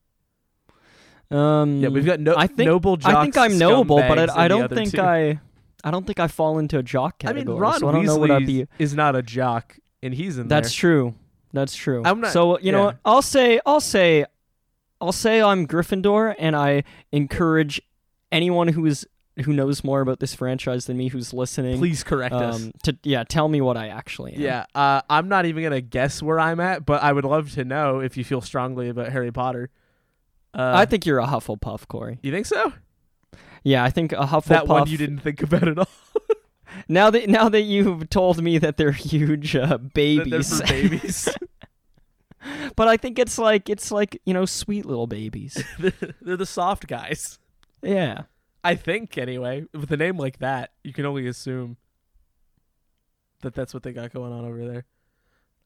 Um, 1.32 1.80
Yeah, 1.82 1.90
we've 1.90 2.06
got 2.06 2.20
no 2.20 2.36
I 2.38 2.48
think 2.48 2.68
noble 2.68 2.98
jocks. 2.98 3.16
I 3.16 3.24
think 3.24 3.38
I'm 3.38 3.58
noble, 3.58 3.98
but 3.98 4.30
I, 4.30 4.46
I 4.46 4.48
don't 4.48 4.70
think 4.72 4.92
two. 4.92 5.02
I 5.02 5.40
I 5.84 5.92
don't 5.92 6.06
think 6.06 6.20
I 6.20 6.28
fall 6.28 6.60
into 6.60 6.78
a 6.80 6.84
jock 6.84 7.20
category. 7.20 7.42
I 7.44 7.46
mean, 7.46 7.58
Ron 7.58 7.80
so 7.80 7.90
I 7.90 7.92
don't 7.92 8.06
know 8.06 8.18
what 8.18 8.32
I'd 8.32 8.44
Weasley 8.44 8.46
be. 8.46 8.68
is 8.80 8.94
not 8.94 9.16
a 9.16 9.22
jock, 9.22 9.78
and 10.04 10.14
he's 10.14 10.38
in 10.38 10.48
That's 10.48 10.70
there. 10.70 10.80
true. 10.80 11.16
That's 11.54 11.76
true. 11.76 12.02
I'm 12.06 12.22
not- 12.22 12.32
so 12.32 12.60
you 12.60 12.72
know, 12.72 12.86
what? 12.86 12.98
I'll 13.06 13.22
say 13.22 13.60
I'll 13.66 13.80
say 13.82 14.26
I'll 15.02 15.12
say 15.12 15.42
I'm 15.42 15.68
Gryffindor, 15.68 16.36
and 16.40 16.56
I 16.56 16.84
encourage 17.12 17.82
anyone 18.32 18.70
who 18.70 18.86
is 18.86 19.08
who 19.44 19.54
knows 19.54 19.84
more 19.84 20.02
about 20.02 20.20
this 20.20 20.34
franchise 20.34 20.86
than 20.86 20.98
me 20.98 21.10
who's 21.10 21.34
listening. 21.34 21.78
Please 21.78 22.04
correct 22.04 22.34
us. 22.34 22.56
um, 22.56 22.72
to 22.84 22.98
yeah, 23.04 23.24
tell 23.24 23.48
me 23.48 23.62
what 23.62 23.78
I 23.78 23.90
actually 23.90 24.34
am. 24.36 24.42
Yeah, 24.42 24.66
uh, 24.74 25.02
I'm 25.10 25.28
not 25.28 25.46
even 25.46 25.64
gonna 25.64 25.82
guess 25.82 26.22
where 26.22 26.40
I'm 26.40 26.60
at, 26.60 26.86
but 26.86 27.04
I 27.04 27.12
would 27.12 27.26
love 27.26 27.52
to 27.54 27.66
know 27.66 28.00
if 28.00 28.18
you 28.18 28.24
feel 28.24 28.42
strongly 28.42 28.90
about 28.90 29.12
Harry 29.12 29.32
Potter. 29.32 29.70
Uh, 30.54 30.72
I 30.76 30.86
think 30.86 31.06
you're 31.06 31.20
a 31.20 31.28
Hufflepuff, 31.28 31.88
Corey. 31.88 32.20
you 32.22 32.32
think 32.32 32.46
so. 32.46 32.72
Yeah, 33.64 33.84
I 33.84 33.90
think 33.90 34.14
a 34.14 34.28
Hufflepuff. 34.28 34.46
That 34.46 34.68
one 34.68 34.88
you 34.88 34.98
didn't 34.98 35.20
think 35.20 35.42
about 35.44 35.68
at 35.68 35.80
all. 35.80 35.88
Now 36.88 37.10
that 37.10 37.30
now 37.30 37.50
that 37.50 37.62
you've 37.62 38.10
told 38.10 38.42
me 38.44 38.58
that 38.58 38.78
they're 38.78 38.92
huge 38.92 39.56
uh, 39.56 39.78
That 39.78 40.28
they're 40.30 40.44
for 40.44 40.66
babies. 40.66 41.30
but 42.76 42.88
I 42.88 42.98
think 42.98 43.18
it's 43.18 43.38
like 43.38 43.70
it's 43.70 43.92
like 43.92 44.22
you 44.26 44.34
know 44.34 44.46
sweet 44.46 44.86
little 44.86 45.08
babies. 45.08 45.62
they're 46.22 46.38
the 46.38 46.46
soft 46.46 46.88
guys. 46.88 47.40
yeah. 47.82 48.24
I 48.66 48.76
think 48.76 49.18
anyway. 49.18 49.66
With 49.74 49.92
a 49.92 49.98
name 49.98 50.18
like 50.18 50.40
that, 50.40 50.72
you 50.84 50.92
can 50.92 51.06
only 51.06 51.28
assume 51.28 51.78
that 53.42 53.54
that's 53.54 53.74
what 53.74 53.84
they 53.84 53.94
got 53.94 54.12
going 54.12 54.34
on 54.34 54.46
over 54.46 54.68
there. 54.68 54.86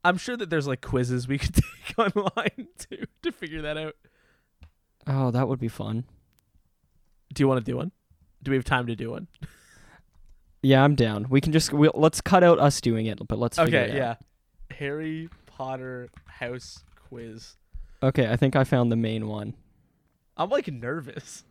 I'm 0.03 0.17
sure 0.17 0.37
that 0.37 0.49
there's 0.49 0.67
like 0.67 0.81
quizzes 0.81 1.27
we 1.27 1.37
could 1.39 1.55
take 1.55 1.97
online 1.97 2.67
too 2.77 3.05
to 3.23 3.31
figure 3.31 3.61
that 3.63 3.77
out. 3.77 3.95
Oh, 5.07 5.31
that 5.31 5.47
would 5.47 5.59
be 5.59 5.67
fun. 5.67 6.05
Do 7.33 7.41
you 7.43 7.47
want 7.47 7.63
to 7.63 7.71
do 7.71 7.77
one? 7.77 7.91
Do 8.43 8.51
we 8.51 8.57
have 8.57 8.65
time 8.65 8.87
to 8.87 8.95
do 8.95 9.11
one? 9.11 9.27
Yeah, 10.61 10.83
I'm 10.83 10.95
down. 10.95 11.27
We 11.29 11.39
can 11.39 11.53
just 11.53 11.71
we'll, 11.71 11.93
let's 11.95 12.19
cut 12.19 12.43
out 12.43 12.59
us 12.59 12.81
doing 12.81 13.05
it, 13.05 13.25
but 13.29 13.39
let's 13.39 13.57
Okay, 13.57 13.93
yeah. 13.95 14.15
Harry 14.71 15.29
Potter 15.45 16.09
house 16.25 16.83
quiz. 17.07 17.55
Okay, 18.03 18.29
I 18.29 18.35
think 18.35 18.57
I 18.57 18.65
found 18.65 18.91
the 18.91 18.97
main 18.97 19.27
one. 19.27 19.53
I'm 20.35 20.49
like 20.49 20.67
nervous. 20.67 21.45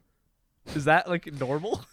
Is 0.74 0.84
that 0.84 1.08
like 1.08 1.32
normal? 1.40 1.84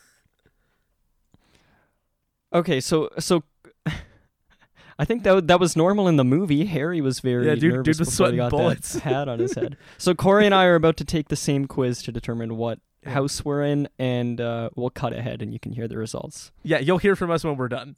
Okay, 2.53 2.79
so 2.79 3.09
so 3.19 3.43
I 4.99 5.05
think 5.05 5.23
that 5.23 5.47
that 5.47 5.59
was 5.59 5.75
normal 5.75 6.07
in 6.07 6.15
the 6.17 6.23
movie. 6.23 6.65
Harry 6.65 7.01
was 7.01 7.19
very 7.19 7.47
Yeah, 7.47 7.55
dude- 7.55 7.73
nervous 7.73 7.97
dude 7.97 7.99
was 8.05 8.09
before 8.09 8.31
he 8.31 8.37
got 8.37 8.51
bullets. 8.51 8.93
that 8.93 9.03
hat 9.03 9.27
on 9.27 9.39
his 9.39 9.53
head. 9.55 9.77
So 9.97 10.13
Corey 10.13 10.45
and 10.45 10.55
I 10.55 10.65
are 10.65 10.75
about 10.75 10.97
to 10.97 11.05
take 11.05 11.27
the 11.29 11.35
same 11.35 11.65
quiz 11.65 12.01
to 12.03 12.11
determine 12.11 12.55
what 12.57 12.79
house 13.05 13.43
we're 13.45 13.63
in, 13.63 13.87
and 13.99 14.39
uh, 14.41 14.69
we'll 14.75 14.89
cut 14.89 15.13
ahead 15.13 15.41
and 15.41 15.53
you 15.53 15.59
can 15.59 15.73
hear 15.73 15.87
the 15.87 15.97
results. 15.97 16.51
Yeah, 16.63 16.79
you'll 16.79 16.97
hear 16.97 17.15
from 17.15 17.29
us 17.31 17.43
when 17.43 17.55
we're 17.57 17.67
done. 17.67 17.95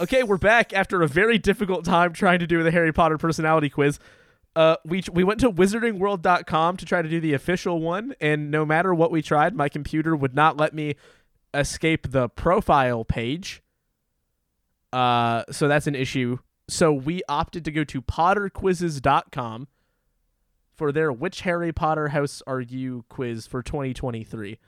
Okay, 0.00 0.22
we're 0.24 0.36
back 0.36 0.72
after 0.72 1.02
a 1.02 1.06
very 1.08 1.38
difficult 1.38 1.84
time 1.84 2.12
trying 2.12 2.40
to 2.40 2.46
do 2.46 2.62
the 2.62 2.70
Harry 2.72 2.92
Potter 2.92 3.18
personality 3.18 3.68
quiz. 3.68 3.98
Uh, 4.54 4.76
we 4.84 5.02
we 5.10 5.24
went 5.24 5.40
to 5.40 5.50
wizardingworld.com 5.50 6.76
to 6.76 6.84
try 6.84 7.00
to 7.00 7.08
do 7.08 7.20
the 7.20 7.32
official 7.32 7.80
one, 7.80 8.14
and 8.20 8.50
no 8.50 8.66
matter 8.66 8.94
what 8.94 9.10
we 9.10 9.22
tried, 9.22 9.54
my 9.54 9.68
computer 9.68 10.14
would 10.14 10.34
not 10.34 10.58
let 10.58 10.74
me 10.74 10.94
escape 11.54 12.10
the 12.10 12.28
profile 12.28 13.04
page. 13.04 13.62
Uh, 14.92 15.44
so 15.50 15.68
that's 15.68 15.86
an 15.86 15.94
issue. 15.94 16.38
So 16.68 16.92
we 16.92 17.22
opted 17.28 17.64
to 17.64 17.70
go 17.70 17.84
to 17.84 18.02
potterquizzes.com 18.02 19.68
for 20.74 20.92
their 20.92 21.12
Which 21.12 21.42
Harry 21.42 21.72
Potter 21.72 22.08
House 22.08 22.42
Are 22.46 22.60
You 22.60 23.04
quiz 23.08 23.46
for 23.46 23.62
2023. 23.62 24.58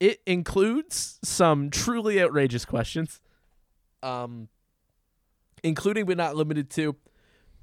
It 0.00 0.20
includes 0.26 1.18
some 1.22 1.70
truly 1.70 2.20
outrageous 2.20 2.64
questions, 2.64 3.20
um, 4.02 4.48
including 5.62 6.06
but 6.06 6.16
not 6.16 6.36
limited 6.36 6.70
to 6.70 6.96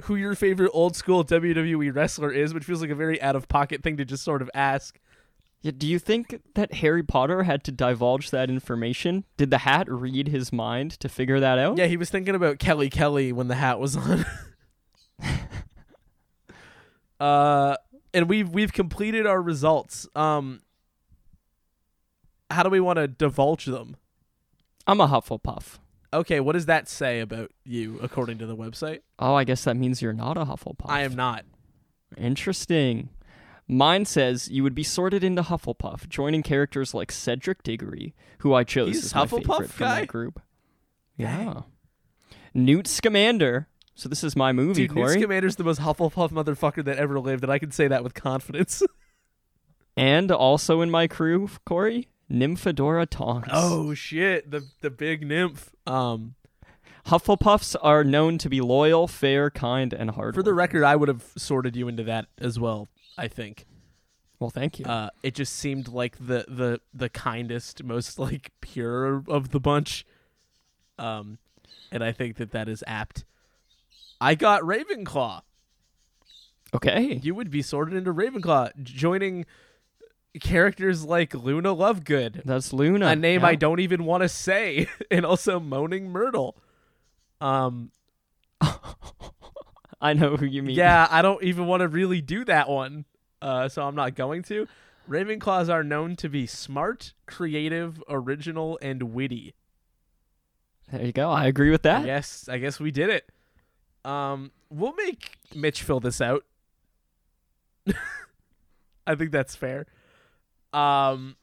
who 0.04 0.16
your 0.16 0.36
favorite 0.36 0.72
old 0.74 0.95
school 0.95 1.24
WWE 1.24 1.93
wrestler 1.93 2.32
is, 2.32 2.54
which 2.54 2.64
feels 2.64 2.82
like 2.82 2.89
a 2.89 2.95
very 2.95 3.22
out 3.22 3.36
of 3.36 3.47
pocket 3.47 3.84
thing 3.84 3.97
to 3.97 4.06
just 4.06 4.24
sort 4.24 4.41
of 4.41 4.50
ask. 4.54 5.00
Yeah, 5.62 5.74
do 5.78 5.88
you 5.88 6.00
think 6.00 6.41
that 6.56 6.76
Harry 6.76 7.04
Potter 7.04 7.43
had 7.43 7.66
to 7.66 7.72
divulge 7.72 8.32
that 8.32 8.50
information? 8.50 9.26
Did 9.36 9.52
the 9.52 9.60
hat 9.60 9.89
read 9.89 10.30
his 10.30 10.54
mind 10.54 10.91
to 11.02 11.10
figure 11.10 11.39
that 11.41 11.60
out? 11.60 11.78
Yeah, 11.78 11.88
he 11.88 11.97
was 11.97 12.10
thinking 12.10 12.34
about 12.34 12.60
Kelly 12.60 12.89
Kelly 12.89 13.34
when 13.34 13.50
the 13.50 13.56
hat 13.56 13.78
was 13.78 13.97
on. 13.97 14.26
uh, 17.20 17.76
and 18.14 18.30
we've 18.30 18.50
we've 18.50 18.72
completed 18.72 19.26
our 19.26 19.41
results. 19.41 20.08
Um, 20.16 20.62
how 22.50 22.64
do 22.64 22.70
we 22.70 22.80
want 22.80 22.97
to 22.97 23.08
divulge 23.08 23.66
them? 23.66 23.97
I'm 24.88 25.02
a 25.02 25.08
Hufflepuff. 25.08 25.80
Okay, 26.12 26.39
what 26.39 26.53
does 26.53 26.66
that 26.66 26.89
say 26.89 27.20
about 27.20 27.51
you 27.64 27.99
according 28.01 28.39
to 28.39 28.45
the 28.45 28.55
website? 28.55 29.01
Oh, 29.20 29.36
I 29.36 29.43
guess 29.43 29.64
that 29.66 29.78
means 29.78 30.01
you're 30.01 30.14
not 30.14 30.38
a 30.38 30.45
Hufflepuff. 30.45 30.86
I 30.86 31.01
am 31.01 31.16
not. 31.16 31.45
Interesting. 32.18 33.10
Mine 33.68 34.05
says 34.05 34.49
you 34.49 34.64
would 34.64 34.74
be 34.74 34.84
sorted 34.84 35.24
into 35.24 35.43
Hufflepuff, 35.43 36.10
joining 36.10 36.41
characters 36.41 36.95
like 36.95 37.12
Cedric 37.12 37.62
Diggory, 37.62 38.16
who 38.39 38.53
I 38.53 38.64
chose 38.64 38.88
He's 38.88 39.05
as 39.05 39.16
my 39.16 39.26
Hufflepuff 39.26 39.47
favorite 39.47 39.70
from 39.70 39.88
that 39.88 40.07
group. 40.07 40.41
Yeah. 41.16 41.62
Newt 42.55 42.88
Scamander. 42.88 43.68
So 43.93 44.10
this 44.10 44.24
is 44.24 44.36
my 44.36 44.51
movie, 44.51 44.88
Dude, 44.88 44.95
Newt 44.95 45.03
Corey. 45.03 45.22
Scamander's 45.22 45.57
the 45.57 45.64
most 45.64 45.82
Hufflepuff 45.82 46.32
motherfucker 46.32 46.84
that 46.86 46.97
ever 46.97 47.20
lived, 47.20 47.43
and 47.43 47.51
I 47.51 47.60
can 47.60 47.70
say 47.70 47.88
that 47.88 48.03
with 48.03 48.14
confidence. 48.16 48.82
and 49.97 50.32
also 50.32 50.82
in 50.82 50.89
my 50.89 51.07
crew, 51.07 51.49
Corey, 51.66 52.07
Nymphadora 52.32 53.07
Tonks. 53.09 53.49
oh 53.51 53.93
shit, 53.93 54.51
the 54.51 54.65
the 54.82 54.89
big 54.89 55.25
nymph. 55.25 55.73
Um, 55.88 56.36
Hufflepuffs 57.07 57.75
are 57.82 58.03
known 58.03 58.38
to 58.38 58.49
be 58.49 58.61
loyal, 58.61 59.07
fair, 59.07 59.49
kind, 59.49 59.93
and 59.93 60.11
hard. 60.11 60.36
for 60.36 60.43
the 60.43 60.53
record, 60.53 60.84
I 60.84 60.95
would 60.95 61.07
have 61.07 61.23
sorted 61.38 61.75
you 61.75 61.88
into 61.88 62.03
that 62.03 62.27
as 62.38 62.59
well. 62.59 62.88
I 63.17 63.27
think. 63.27 63.65
well, 64.39 64.49
thank 64.51 64.80
you. 64.80 64.86
Uh, 64.86 65.09
it 65.23 65.34
just 65.34 65.55
seemed 65.55 65.88
like 65.88 66.17
the 66.17 66.45
the 66.47 66.82
the 66.93 67.09
kindest, 67.09 67.84
most 67.84 68.19
like 68.19 68.51
pure 68.61 69.23
of 69.27 69.49
the 69.49 69.59
bunch. 69.59 70.05
Um, 70.99 71.39
and 71.91 72.03
I 72.03 72.11
think 72.11 72.36
that 72.38 72.51
that 72.51 72.69
is 72.69 72.84
apt. 72.86 73.25
I 74.21 74.36
got 74.36 74.61
Ravenclaw. 74.63 75.41
okay. 76.75 77.19
You 77.23 77.34
would 77.34 77.49
be 77.49 77.61
sorted 77.61 77.95
into 77.95 78.13
Ravenclaw, 78.13 78.84
joining 78.84 79.45
characters 80.39 81.03
like 81.03 81.34
Luna 81.34 81.75
Lovegood, 81.75 82.43
That's 82.43 82.71
Luna. 82.73 83.07
a 83.07 83.15
name 83.15 83.41
yeah. 83.41 83.47
I 83.47 83.55
don't 83.55 83.80
even 83.80 84.05
want 84.05 84.23
to 84.23 84.30
say, 84.30 84.88
and 85.11 85.25
also 85.25 85.59
Moaning 85.59 86.09
Myrtle. 86.09 86.57
Um, 87.41 87.91
I 90.01 90.13
know 90.13 90.38
who 90.38 90.45
you 90.45 90.63
mean. 90.63 90.75
yeah, 90.75 91.07
I 91.09 91.21
don't 91.21 91.43
even 91.43 91.65
want 91.67 91.82
to 91.82 91.88
really 91.88 92.21
do 92.21 92.45
that 92.45 92.69
one, 92.69 93.05
uh, 93.41 93.67
so 93.69 93.84
I'm 93.84 93.95
not 93.95 94.15
going 94.15 94.43
to. 94.43 94.67
Ravenclaws 95.09 95.69
are 95.73 95.84
known 95.84 96.15
to 96.17 96.30
be 96.30 96.45
smart, 96.45 97.13
creative, 97.25 98.01
original, 98.07 98.77
and 98.82 99.01
witty. 99.13 99.55
There 100.91 101.03
you 101.05 101.11
go. 101.11 101.30
I 101.32 101.47
agree 101.47 101.71
with 101.71 101.82
that. 101.84 102.05
Yes, 102.05 102.47
I 102.49 102.57
guess 102.59 102.80
we 102.80 102.91
did 102.91 103.09
it. 103.09 103.30
Um, 104.05 104.51
we'll 104.69 104.93
make 104.93 105.38
Mitch 105.55 105.82
fill 105.84 105.99
this 105.99 106.21
out. 106.21 106.45
I 109.07 109.15
think 109.15 109.32
that's 109.32 109.55
fair. 109.55 109.88
Um, 110.74 111.36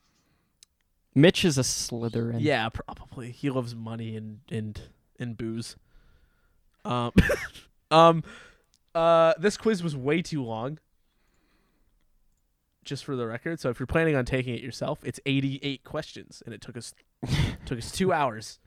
Mitch 1.15 1.43
is 1.43 1.57
a 1.57 1.61
Slytherin. 1.61 2.37
yeah, 2.39 2.69
probably. 2.69 3.31
He 3.31 3.49
loves 3.49 3.75
money 3.75 4.15
and 4.15 4.39
and 4.51 4.79
and 5.19 5.37
booze. 5.37 5.75
Um, 6.85 7.11
um, 7.91 8.23
uh, 8.95 9.33
this 9.39 9.57
quiz 9.57 9.83
was 9.83 9.95
way 9.95 10.21
too 10.21 10.43
long. 10.43 10.79
Just 12.83 13.03
for 13.03 13.17
the 13.17 13.27
record, 13.27 13.59
so 13.59 13.69
if 13.69 13.79
you're 13.81 13.87
planning 13.87 14.15
on 14.15 14.23
taking 14.23 14.55
it 14.55 14.61
yourself, 14.61 14.99
it's 15.03 15.19
88 15.25 15.83
questions, 15.83 16.41
and 16.45 16.53
it 16.55 16.61
took 16.61 16.77
us 16.77 16.93
took 17.65 17.77
us 17.77 17.91
two 17.91 18.13
hours. 18.13 18.59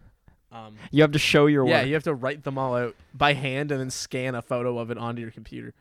Um, 0.53 0.77
You 0.91 1.03
have 1.03 1.13
to 1.13 1.19
show 1.19 1.47
your 1.47 1.67
yeah, 1.67 1.79
work. 1.79 1.87
you 1.87 1.95
have 1.95 2.03
to 2.03 2.13
write 2.15 2.43
them 2.43 2.59
all 2.59 2.75
out 2.75 2.97
by 3.15 3.33
hand 3.35 3.71
and 3.71 3.81
then 3.81 3.89
scan 3.89 4.35
a 4.35 4.43
photo 4.43 4.79
of 4.79 4.91
it 4.91 4.99
onto 4.99 5.23
your 5.23 5.31
computer. 5.31 5.73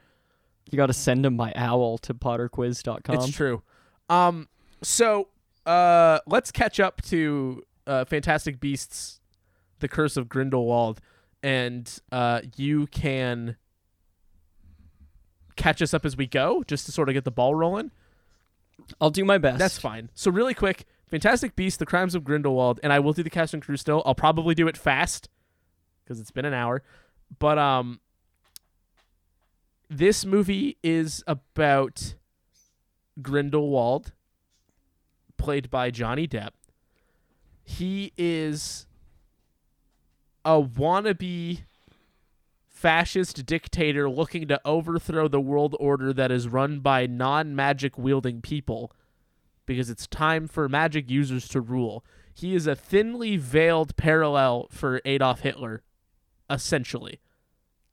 You 0.71 0.77
got 0.77 0.85
to 0.85 0.93
send 0.93 1.25
them 1.25 1.35
by 1.35 1.51
owl 1.55 1.97
to 1.97 2.13
potterquiz.com. 2.13 3.15
it's 3.15 3.31
true. 3.31 3.63
Um, 4.09 4.47
so 4.81 5.29
uh, 5.65 6.19
let's 6.25 6.51
catch 6.51 6.79
up 6.79 7.01
to 7.03 7.63
uh, 7.87 8.05
Fantastic 8.05 8.59
Beasts: 8.59 9.19
The 9.79 9.87
Curse 9.87 10.17
of 10.17 10.29
Grindelwald, 10.29 10.99
and 11.43 11.99
uh, 12.11 12.41
you 12.55 12.87
can 12.87 13.57
catch 15.55 15.81
us 15.81 15.93
up 15.93 16.05
as 16.05 16.15
we 16.15 16.25
go, 16.25 16.63
just 16.63 16.85
to 16.85 16.91
sort 16.91 17.09
of 17.09 17.13
get 17.13 17.25
the 17.25 17.31
ball 17.31 17.55
rolling. 17.55 17.91
I'll 19.01 19.09
do 19.09 19.25
my 19.25 19.37
best. 19.37 19.59
That's 19.59 19.77
fine. 19.77 20.09
So 20.13 20.31
really 20.31 20.53
quick, 20.53 20.85
Fantastic 21.07 21.55
Beasts: 21.55 21.77
The 21.77 21.85
Crimes 21.85 22.15
of 22.15 22.23
Grindelwald, 22.23 22.79
and 22.81 22.93
I 22.93 22.99
will 22.99 23.13
do 23.13 23.23
the 23.23 23.29
cast 23.29 23.53
and 23.53 23.63
crew 23.63 23.77
still. 23.77 24.01
I'll 24.05 24.15
probably 24.15 24.55
do 24.55 24.67
it 24.67 24.77
fast 24.77 25.29
because 26.03 26.19
it's 26.19 26.31
been 26.31 26.45
an 26.45 26.53
hour, 26.53 26.81
but 27.37 27.59
um, 27.59 27.99
this 29.89 30.25
movie 30.25 30.77
is 30.83 31.23
about 31.27 32.15
Grindelwald, 33.21 34.13
played 35.39 35.71
by 35.71 35.89
Johnny 35.89 36.27
Depp. 36.27 36.51
He 37.63 38.13
is 38.17 38.85
a 40.45 40.61
wannabe 40.61 41.61
fascist 42.67 43.45
dictator 43.45 44.09
looking 44.09 44.47
to 44.47 44.61
overthrow 44.63 45.27
the 45.27 45.41
world 45.41 45.75
order 45.79 46.13
that 46.13 46.31
is 46.31 46.47
run 46.47 46.79
by 46.79 47.05
non 47.05 47.55
magic 47.55 47.97
wielding 47.97 48.41
people 48.41 48.91
because 49.65 49.89
it's 49.89 50.07
time 50.07 50.47
for 50.47 50.69
magic 50.69 51.09
users 51.09 51.47
to 51.47 51.61
rule. 51.61 52.03
He 52.33 52.55
is 52.55 52.67
a 52.67 52.75
thinly 52.75 53.35
veiled 53.37 53.97
parallel 53.97 54.67
for 54.71 55.01
Adolf 55.03 55.41
Hitler, 55.41 55.83
essentially, 56.49 57.19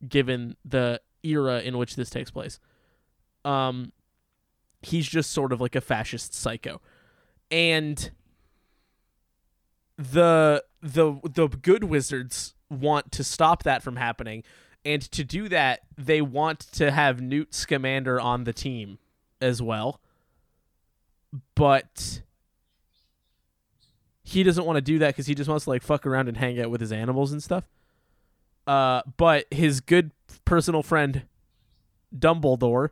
given 0.08 0.56
the 0.64 1.00
era 1.24 1.60
in 1.60 1.76
which 1.76 1.96
this 1.96 2.08
takes 2.08 2.30
place. 2.30 2.60
Um, 3.44 3.92
he's 4.82 5.06
just 5.08 5.32
sort 5.32 5.52
of 5.52 5.60
like 5.60 5.74
a 5.74 5.80
fascist 5.80 6.32
psycho, 6.32 6.80
and 7.50 8.10
the 9.96 10.64
the 10.82 11.14
the 11.24 11.48
good 11.48 11.84
wizards 11.84 12.54
want 12.68 13.12
to 13.12 13.24
stop 13.24 13.62
that 13.62 13.82
from 13.82 13.96
happening, 13.96 14.42
and 14.84 15.02
to 15.12 15.24
do 15.24 15.48
that, 15.48 15.80
they 15.96 16.20
want 16.20 16.60
to 16.72 16.90
have 16.90 17.20
Newt 17.20 17.54
Scamander 17.54 18.20
on 18.20 18.44
the 18.44 18.52
team 18.52 18.98
as 19.40 19.60
well 19.60 20.00
but 21.54 22.22
he 24.22 24.42
doesn't 24.42 24.64
want 24.64 24.76
to 24.76 24.82
do 24.82 24.98
that 24.98 25.08
because 25.08 25.26
he 25.26 25.34
just 25.34 25.48
wants 25.48 25.64
to 25.64 25.70
like 25.70 25.82
fuck 25.82 26.06
around 26.06 26.28
and 26.28 26.36
hang 26.36 26.60
out 26.60 26.70
with 26.70 26.80
his 26.80 26.92
animals 26.92 27.32
and 27.32 27.42
stuff. 27.42 27.68
Uh, 28.66 29.02
but 29.16 29.46
his 29.50 29.80
good 29.80 30.10
personal 30.44 30.82
friend 30.82 31.22
Dumbledore 32.16 32.90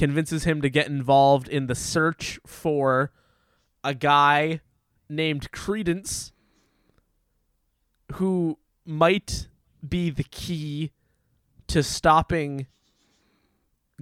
convinces 0.00 0.44
him 0.44 0.62
to 0.62 0.70
get 0.70 0.86
involved 0.86 1.46
in 1.46 1.66
the 1.66 1.74
search 1.74 2.40
for 2.46 3.12
a 3.84 3.92
guy 3.92 4.58
named 5.10 5.52
Credence 5.52 6.32
who 8.12 8.56
might 8.86 9.48
be 9.86 10.08
the 10.08 10.24
key 10.24 10.92
to 11.66 11.82
stopping 11.82 12.66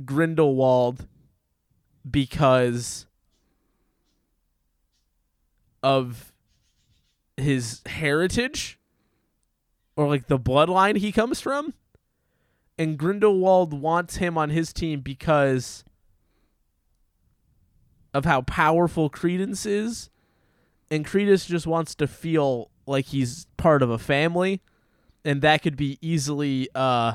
Grindelwald 0.04 1.08
because 2.08 3.08
of 5.82 6.32
his 7.36 7.80
heritage 7.86 8.78
or 9.96 10.06
like 10.06 10.28
the 10.28 10.38
bloodline 10.38 10.98
he 10.98 11.10
comes 11.10 11.40
from. 11.40 11.74
And 12.78 12.96
Grindelwald 12.96 13.74
wants 13.74 14.18
him 14.18 14.38
on 14.38 14.50
his 14.50 14.72
team 14.72 15.00
because 15.00 15.82
of 18.14 18.24
how 18.24 18.42
powerful 18.42 19.08
Credence 19.08 19.66
is. 19.66 20.10
And 20.90 21.04
Credence 21.04 21.46
just 21.46 21.66
wants 21.66 21.94
to 21.96 22.06
feel 22.06 22.70
like 22.86 23.06
he's 23.06 23.46
part 23.56 23.82
of 23.82 23.90
a 23.90 23.98
family. 23.98 24.60
And 25.24 25.42
that 25.42 25.62
could 25.62 25.76
be 25.76 25.98
easily 26.00 26.68
uh 26.74 27.14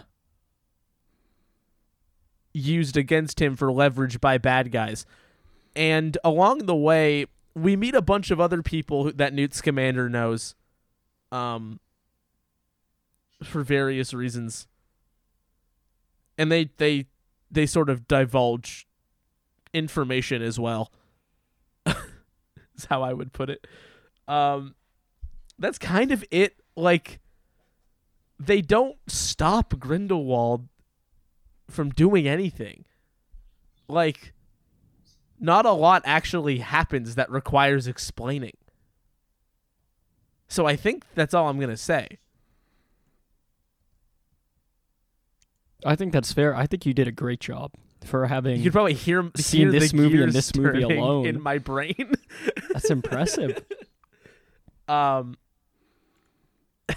used 2.54 2.96
against 2.96 3.42
him 3.42 3.56
for 3.56 3.72
leverage 3.72 4.22
by 4.22 4.38
bad 4.38 4.72
guys. 4.72 5.06
And 5.76 6.18
along 6.24 6.68
the 6.68 6.76
way, 6.76 7.26
we 7.56 7.76
meet 7.76 7.96
a 7.96 8.02
bunch 8.02 8.30
of 8.30 8.40
other 8.40 8.62
people 8.62 9.12
that 9.12 9.34
Newt 9.34 9.54
Scamander 9.54 10.10
knows 10.10 10.56
um 11.32 11.80
for 13.44 13.64
various 13.64 14.14
reasons. 14.14 14.68
And 16.38 16.52
they 16.52 16.70
they 16.78 17.08
they 17.50 17.66
sort 17.66 17.90
of 17.90 18.08
divulge 18.08 18.88
information 19.74 20.42
as 20.42 20.60
well. 20.60 20.92
is 21.86 22.86
how 22.90 23.02
I 23.04 23.14
would 23.14 23.34
put 23.34 23.50
it. 23.50 23.66
Um 24.28 24.76
that's 25.60 25.78
kind 25.78 26.12
of 26.12 26.24
it 26.32 26.56
like 26.76 27.20
they 28.40 28.62
don't 28.62 28.98
stop 29.08 29.78
Grindelwald 29.80 30.68
from 31.70 31.90
doing 31.90 32.28
anything. 32.28 32.86
Like 33.88 34.34
not 35.40 35.66
a 35.66 35.72
lot 35.72 36.02
actually 36.06 36.60
happens 36.60 37.16
that 37.16 37.30
requires 37.30 37.88
explaining. 37.88 38.58
So 40.48 40.66
I 40.66 40.76
think 40.76 41.06
that's 41.16 41.34
all 41.34 41.50
I'm 41.50 41.60
gonna 41.60 41.78
say. 41.78 42.20
I 45.86 45.96
think 45.96 46.14
that's 46.14 46.32
fair. 46.32 46.56
I 46.56 46.66
think 46.66 46.86
you 46.86 46.94
did 46.94 47.08
a 47.08 47.12
great 47.12 47.40
job 47.40 47.72
for 48.06 48.26
having. 48.28 48.58
You 48.58 48.64
could 48.64 48.74
probably 48.74 48.94
hear 48.94 49.30
Seen 49.36 49.72
hear 49.72 49.72
this 49.80 49.94
movie 49.94 50.22
and 50.22 50.32
this 50.32 50.56
movie 50.56 50.82
alone. 50.84 51.26
in 51.26 51.42
my 51.42 51.58
brain. 51.58 52.14
that's 52.72 52.90
impressive. 52.90 53.64
Um. 54.88 55.38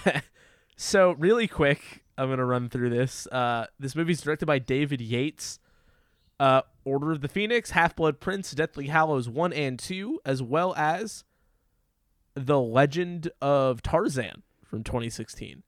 so 0.77 1.13
really 1.13 1.49
quick, 1.49 2.05
I'm 2.19 2.29
gonna 2.29 2.45
run 2.45 2.69
through 2.69 2.91
this. 2.91 3.27
Uh, 3.29 3.67
this 3.79 3.95
movie's 3.95 4.21
directed 4.21 4.47
by 4.47 4.59
David 4.59 5.01
Yates. 5.01 5.59
Uh, 6.39 6.63
Order 6.85 7.13
of 7.13 7.23
the 7.23 7.29
Phoenix, 7.29 7.71
Half 7.71 7.97
Blood 7.97 8.21
Prince, 8.21 8.53
Deathly 8.53 8.89
Hallows 8.89 9.29
one 9.29 9.53
and 9.55 9.79
two, 9.79 10.21
as 10.27 10.43
well 10.43 10.75
as 10.77 11.25
The 12.35 12.61
Legend 12.61 13.31
of 13.41 13.81
Tarzan 13.83 14.43
from 14.63 14.85
2016. 14.85 15.63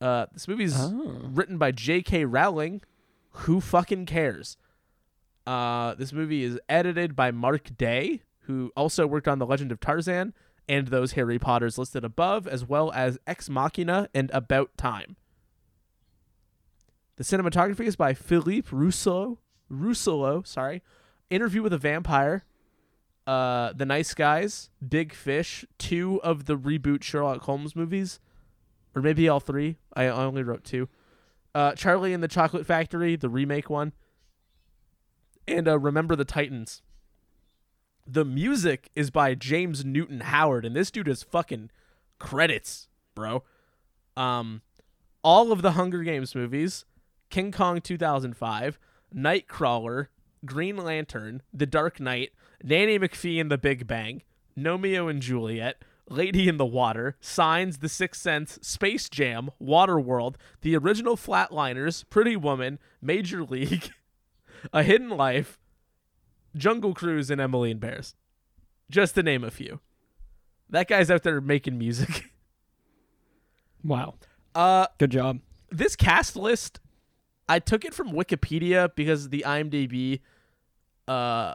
Uh, 0.00 0.26
this 0.32 0.48
movie's 0.48 0.74
Oh. 0.80 1.20
written 1.24 1.58
by 1.58 1.72
J.K. 1.72 2.24
Rowling. 2.24 2.80
Who 3.32 3.60
fucking 3.60 4.06
cares? 4.06 4.56
Uh, 5.46 5.94
this 5.94 6.12
movie 6.12 6.44
is 6.44 6.58
edited 6.68 7.16
by 7.16 7.30
Mark 7.30 7.76
Day, 7.76 8.22
who 8.42 8.70
also 8.76 9.06
worked 9.06 9.28
on 9.28 9.38
The 9.38 9.46
Legend 9.46 9.72
of 9.72 9.80
Tarzan 9.80 10.34
and 10.68 10.88
those 10.88 11.12
Harry 11.12 11.38
Potters 11.38 11.78
listed 11.78 12.04
above, 12.04 12.46
as 12.46 12.64
well 12.64 12.92
as 12.92 13.18
Ex 13.26 13.48
Machina 13.48 14.08
and 14.14 14.30
About 14.32 14.76
Time. 14.76 15.16
The 17.16 17.24
cinematography 17.24 17.86
is 17.86 17.96
by 17.96 18.14
Philippe 18.14 18.68
Rousseau. 18.70 19.38
Rousselot, 19.70 20.46
sorry. 20.46 20.82
Interview 21.30 21.62
with 21.62 21.72
a 21.72 21.78
Vampire. 21.78 22.44
Uh, 23.26 23.72
The 23.72 23.86
Nice 23.86 24.14
Guys, 24.14 24.70
Big 24.86 25.12
Fish, 25.12 25.64
two 25.78 26.20
of 26.22 26.46
the 26.46 26.56
reboot 26.56 27.02
Sherlock 27.02 27.42
Holmes 27.42 27.76
movies, 27.76 28.18
or 28.94 29.02
maybe 29.02 29.28
all 29.28 29.40
three. 29.40 29.76
I 29.94 30.04
I 30.04 30.24
only 30.24 30.42
wrote 30.42 30.64
two. 30.64 30.88
Uh, 31.54 31.74
Charlie 31.74 32.14
and 32.14 32.22
the 32.22 32.28
Chocolate 32.28 32.66
Factory, 32.66 33.16
the 33.16 33.28
remake 33.28 33.68
one, 33.68 33.92
and 35.46 35.68
uh, 35.68 35.78
Remember 35.78 36.16
the 36.16 36.24
Titans. 36.24 36.82
The 38.06 38.24
music 38.24 38.90
is 38.94 39.10
by 39.10 39.34
James 39.34 39.84
Newton 39.84 40.20
Howard, 40.20 40.64
and 40.64 40.74
this 40.74 40.90
dude 40.90 41.08
is 41.08 41.22
fucking 41.22 41.70
credits, 42.18 42.88
bro. 43.14 43.44
Um, 44.16 44.62
all 45.22 45.52
of 45.52 45.62
the 45.62 45.72
Hunger 45.72 46.02
Games 46.02 46.34
movies, 46.34 46.84
King 47.30 47.52
Kong 47.52 47.80
2005, 47.80 48.78
Nightcrawler, 49.14 50.08
Green 50.44 50.76
Lantern, 50.76 51.42
The 51.52 51.66
Dark 51.66 52.00
Knight, 52.00 52.30
Nanny 52.62 52.98
McPhee 52.98 53.40
and 53.40 53.50
The 53.50 53.58
Big 53.58 53.86
Bang, 53.86 54.22
Romeo 54.56 55.08
and 55.08 55.22
Juliet, 55.22 55.82
Lady 56.08 56.48
in 56.48 56.56
the 56.56 56.66
Water, 56.66 57.16
Signs, 57.20 57.78
The 57.78 57.88
Sixth 57.88 58.20
Sense, 58.20 58.58
Space 58.62 59.08
Jam, 59.08 59.50
Waterworld, 59.62 60.34
the 60.60 60.76
original 60.76 61.16
Flatliners, 61.16 62.04
Pretty 62.10 62.36
Woman, 62.36 62.78
Major 63.00 63.44
League, 63.44 63.90
A 64.72 64.82
Hidden 64.82 65.10
Life, 65.10 65.58
Jungle 66.56 66.92
Cruise, 66.94 67.30
and 67.30 67.40
Emily 67.40 67.70
in 67.70 67.78
Bears. 67.78 68.14
Just 68.90 69.14
to 69.14 69.22
name 69.22 69.42
a 69.44 69.50
few. 69.50 69.80
That 70.68 70.88
guy's 70.88 71.10
out 71.10 71.22
there 71.22 71.40
making 71.40 71.78
music. 71.78 72.30
Wow. 73.84 74.14
Uh, 74.54 74.86
Good 74.98 75.10
job. 75.10 75.40
this 75.70 75.96
cast 75.96 76.36
list, 76.36 76.78
I 77.48 77.58
took 77.58 77.84
it 77.84 77.92
from 77.94 78.12
Wikipedia 78.12 78.90
because 78.94 79.30
the 79.30 79.44
IMDb 79.44 80.20
uh 81.08 81.54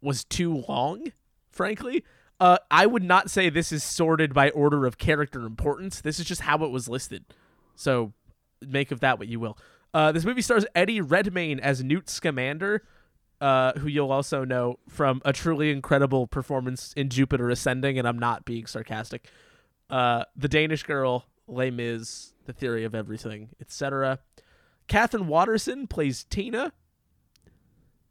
was 0.00 0.22
too 0.24 0.62
long, 0.68 1.12
frankly. 1.50 2.04
Uh 2.40 2.58
I 2.70 2.86
would 2.86 3.04
not 3.04 3.30
say 3.30 3.48
this 3.48 3.72
is 3.72 3.84
sorted 3.84 4.34
by 4.34 4.50
order 4.50 4.86
of 4.86 4.98
character 4.98 5.46
importance. 5.46 6.00
This 6.00 6.18
is 6.18 6.26
just 6.26 6.42
how 6.42 6.64
it 6.64 6.70
was 6.70 6.88
listed. 6.88 7.24
So 7.76 8.12
make 8.60 8.90
of 8.90 9.00
that 9.00 9.18
what 9.18 9.28
you 9.28 9.40
will. 9.40 9.58
Uh 9.92 10.12
this 10.12 10.24
movie 10.24 10.42
stars 10.42 10.66
Eddie 10.74 11.00
Redmayne 11.00 11.60
as 11.60 11.82
Newt 11.82 12.08
Scamander, 12.08 12.82
uh, 13.40 13.72
who 13.78 13.88
you'll 13.88 14.12
also 14.12 14.44
know 14.44 14.78
from 14.88 15.20
a 15.24 15.32
truly 15.32 15.70
incredible 15.70 16.26
performance 16.26 16.92
in 16.96 17.08
Jupiter 17.10 17.50
Ascending, 17.50 17.98
and 17.98 18.08
I'm 18.08 18.18
not 18.18 18.44
being 18.44 18.66
sarcastic. 18.66 19.28
Uh, 19.90 20.24
the 20.34 20.48
Danish 20.48 20.82
girl, 20.82 21.26
Les 21.46 21.70
Mis, 21.70 22.32
The 22.46 22.52
Theory 22.52 22.84
of 22.84 22.94
Everything, 22.94 23.50
etc. 23.60 24.18
Katherine 24.88 25.26
Waterston 25.26 25.86
plays 25.86 26.24
Tina. 26.24 26.72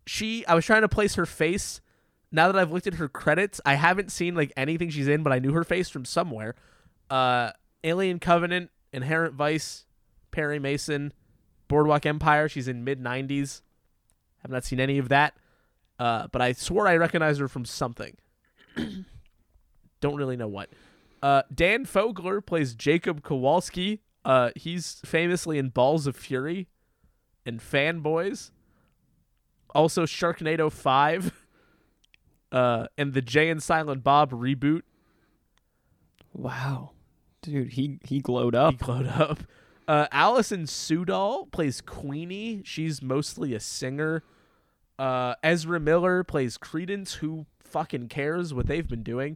She, 0.05 0.45
I 0.45 0.55
was 0.55 0.65
trying 0.65 0.81
to 0.81 0.89
place 0.89 1.15
her 1.15 1.25
face. 1.25 1.81
Now 2.33 2.51
that 2.51 2.59
I've 2.59 2.71
looked 2.71 2.87
at 2.87 2.95
her 2.95 3.07
credits, 3.07 3.61
I 3.63 3.75
haven't 3.75 4.11
seen 4.11 4.33
like 4.33 4.51
anything 4.57 4.89
she's 4.89 5.07
in, 5.07 5.21
but 5.21 5.31
I 5.31 5.37
knew 5.37 5.53
her 5.53 5.63
face 5.63 5.87
from 5.87 6.03
somewhere. 6.03 6.55
Uh, 7.09 7.51
Alien 7.83 8.17
Covenant, 8.19 8.71
Inherent 8.91 9.35
Vice, 9.35 9.85
Perry 10.31 10.57
Mason, 10.57 11.13
Boardwalk 11.67 12.07
Empire. 12.07 12.49
She's 12.49 12.67
in 12.67 12.83
mid 12.83 12.99
'90s. 12.99 13.61
Have 14.41 14.49
not 14.51 14.65
seen 14.65 14.79
any 14.79 14.97
of 14.97 15.09
that, 15.09 15.35
uh, 15.99 16.27
but 16.31 16.41
I 16.41 16.53
swore 16.53 16.87
I 16.87 16.97
recognized 16.97 17.39
her 17.39 17.47
from 17.47 17.65
something. 17.65 18.17
Don't 20.01 20.15
really 20.15 20.35
know 20.35 20.47
what. 20.47 20.69
Uh, 21.21 21.43
Dan 21.53 21.85
Fogler 21.85 22.45
plays 22.45 22.73
Jacob 22.73 23.23
Kowalski. 23.23 24.01
Uh, 24.25 24.49
he's 24.55 25.01
famously 25.05 25.57
in 25.57 25.69
Balls 25.69 26.07
of 26.07 26.15
Fury 26.15 26.67
and 27.45 27.61
Fanboys. 27.61 28.51
Also, 29.75 30.05
Sharknado 30.05 30.71
5 30.71 31.31
uh, 32.53 32.87
and 32.97 33.13
the 33.13 33.21
Jay 33.21 33.49
and 33.49 33.61
Silent 33.61 34.03
Bob 34.03 34.31
reboot. 34.31 34.83
Wow. 36.33 36.91
Dude, 37.41 37.73
he 37.73 37.99
he 38.05 38.19
glowed 38.19 38.53
He 38.53 38.57
up. 38.59 38.77
glowed 38.77 39.07
up. 39.07 39.39
Uh, 39.87 40.07
Alison 40.11 40.63
Sudol 40.63 41.51
plays 41.51 41.81
Queenie. 41.81 42.61
She's 42.63 43.01
mostly 43.01 43.53
a 43.53 43.59
singer. 43.59 44.23
Uh, 44.97 45.35
Ezra 45.43 45.79
Miller 45.79 46.23
plays 46.23 46.57
Credence. 46.57 47.15
Who 47.15 47.45
fucking 47.59 48.07
cares 48.07 48.53
what 48.53 48.67
they've 48.67 48.87
been 48.87 49.03
doing? 49.03 49.35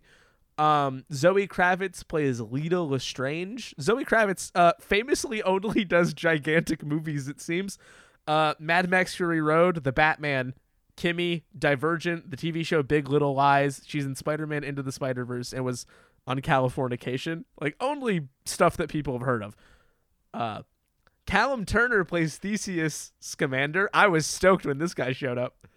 Um, 0.57 1.03
Zoe 1.13 1.47
Kravitz 1.47 2.07
plays 2.07 2.39
Leta 2.39 2.82
Lestrange. 2.82 3.76
Zoe 3.80 4.05
Kravitz 4.05 4.51
uh, 4.55 4.72
famously 4.80 5.43
only 5.43 5.84
does 5.86 6.13
gigantic 6.13 6.84
movies, 6.84 7.28
it 7.28 7.39
seems. 7.41 7.78
Uh, 8.26 8.53
Mad 8.57 8.89
Max 8.89 9.13
Fury 9.15 9.41
Road, 9.41 9.84
The 9.84 9.91
Batman, 9.91 10.53
Kimi, 10.97 11.45
Divergent, 11.57 12.29
the 12.31 12.35
TV 12.37 12.65
show 12.65 12.83
Big 12.83 13.07
Little 13.07 13.33
Lies. 13.33 13.81
She's 13.85 14.05
in 14.05 14.15
Spider 14.15 14.45
Man 14.45 14.63
Into 14.65 14.83
the 14.83 14.91
Spider 14.91 15.23
Verse 15.23 15.53
and 15.53 15.63
was 15.63 15.85
on 16.25 16.41
Californication. 16.41 17.45
Like, 17.61 17.77
only 17.79 18.27
stuff 18.45 18.75
that 18.77 18.89
people 18.89 19.13
have 19.13 19.21
heard 19.25 19.41
of. 19.43 19.55
Uh, 20.33 20.63
Callum 21.25 21.65
Turner 21.65 22.03
plays 22.03 22.37
Theseus 22.37 23.13
Scamander. 23.19 23.89
I 23.93 24.07
was 24.07 24.25
stoked 24.25 24.65
when 24.65 24.77
this 24.79 24.93
guy 24.93 25.13
showed 25.13 25.37
up. 25.37 25.67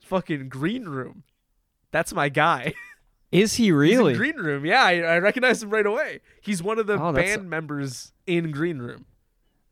Fucking 0.00 0.48
Green 0.48 0.84
Room. 0.84 1.24
That's 1.90 2.12
my 2.12 2.28
guy. 2.28 2.74
Is 3.32 3.54
he 3.54 3.72
really? 3.72 4.14
Green 4.14 4.36
Room. 4.36 4.64
Yeah, 4.64 4.82
I, 4.84 4.98
I 5.00 5.18
recognized 5.18 5.62
him 5.62 5.70
right 5.70 5.86
away. 5.86 6.20
He's 6.40 6.62
one 6.62 6.78
of 6.78 6.86
the 6.86 7.00
Oh, 7.02 7.12
band 7.12 7.48
members 7.50 8.12
in 8.26 8.50
Green 8.52 8.78
Room. 8.78 9.06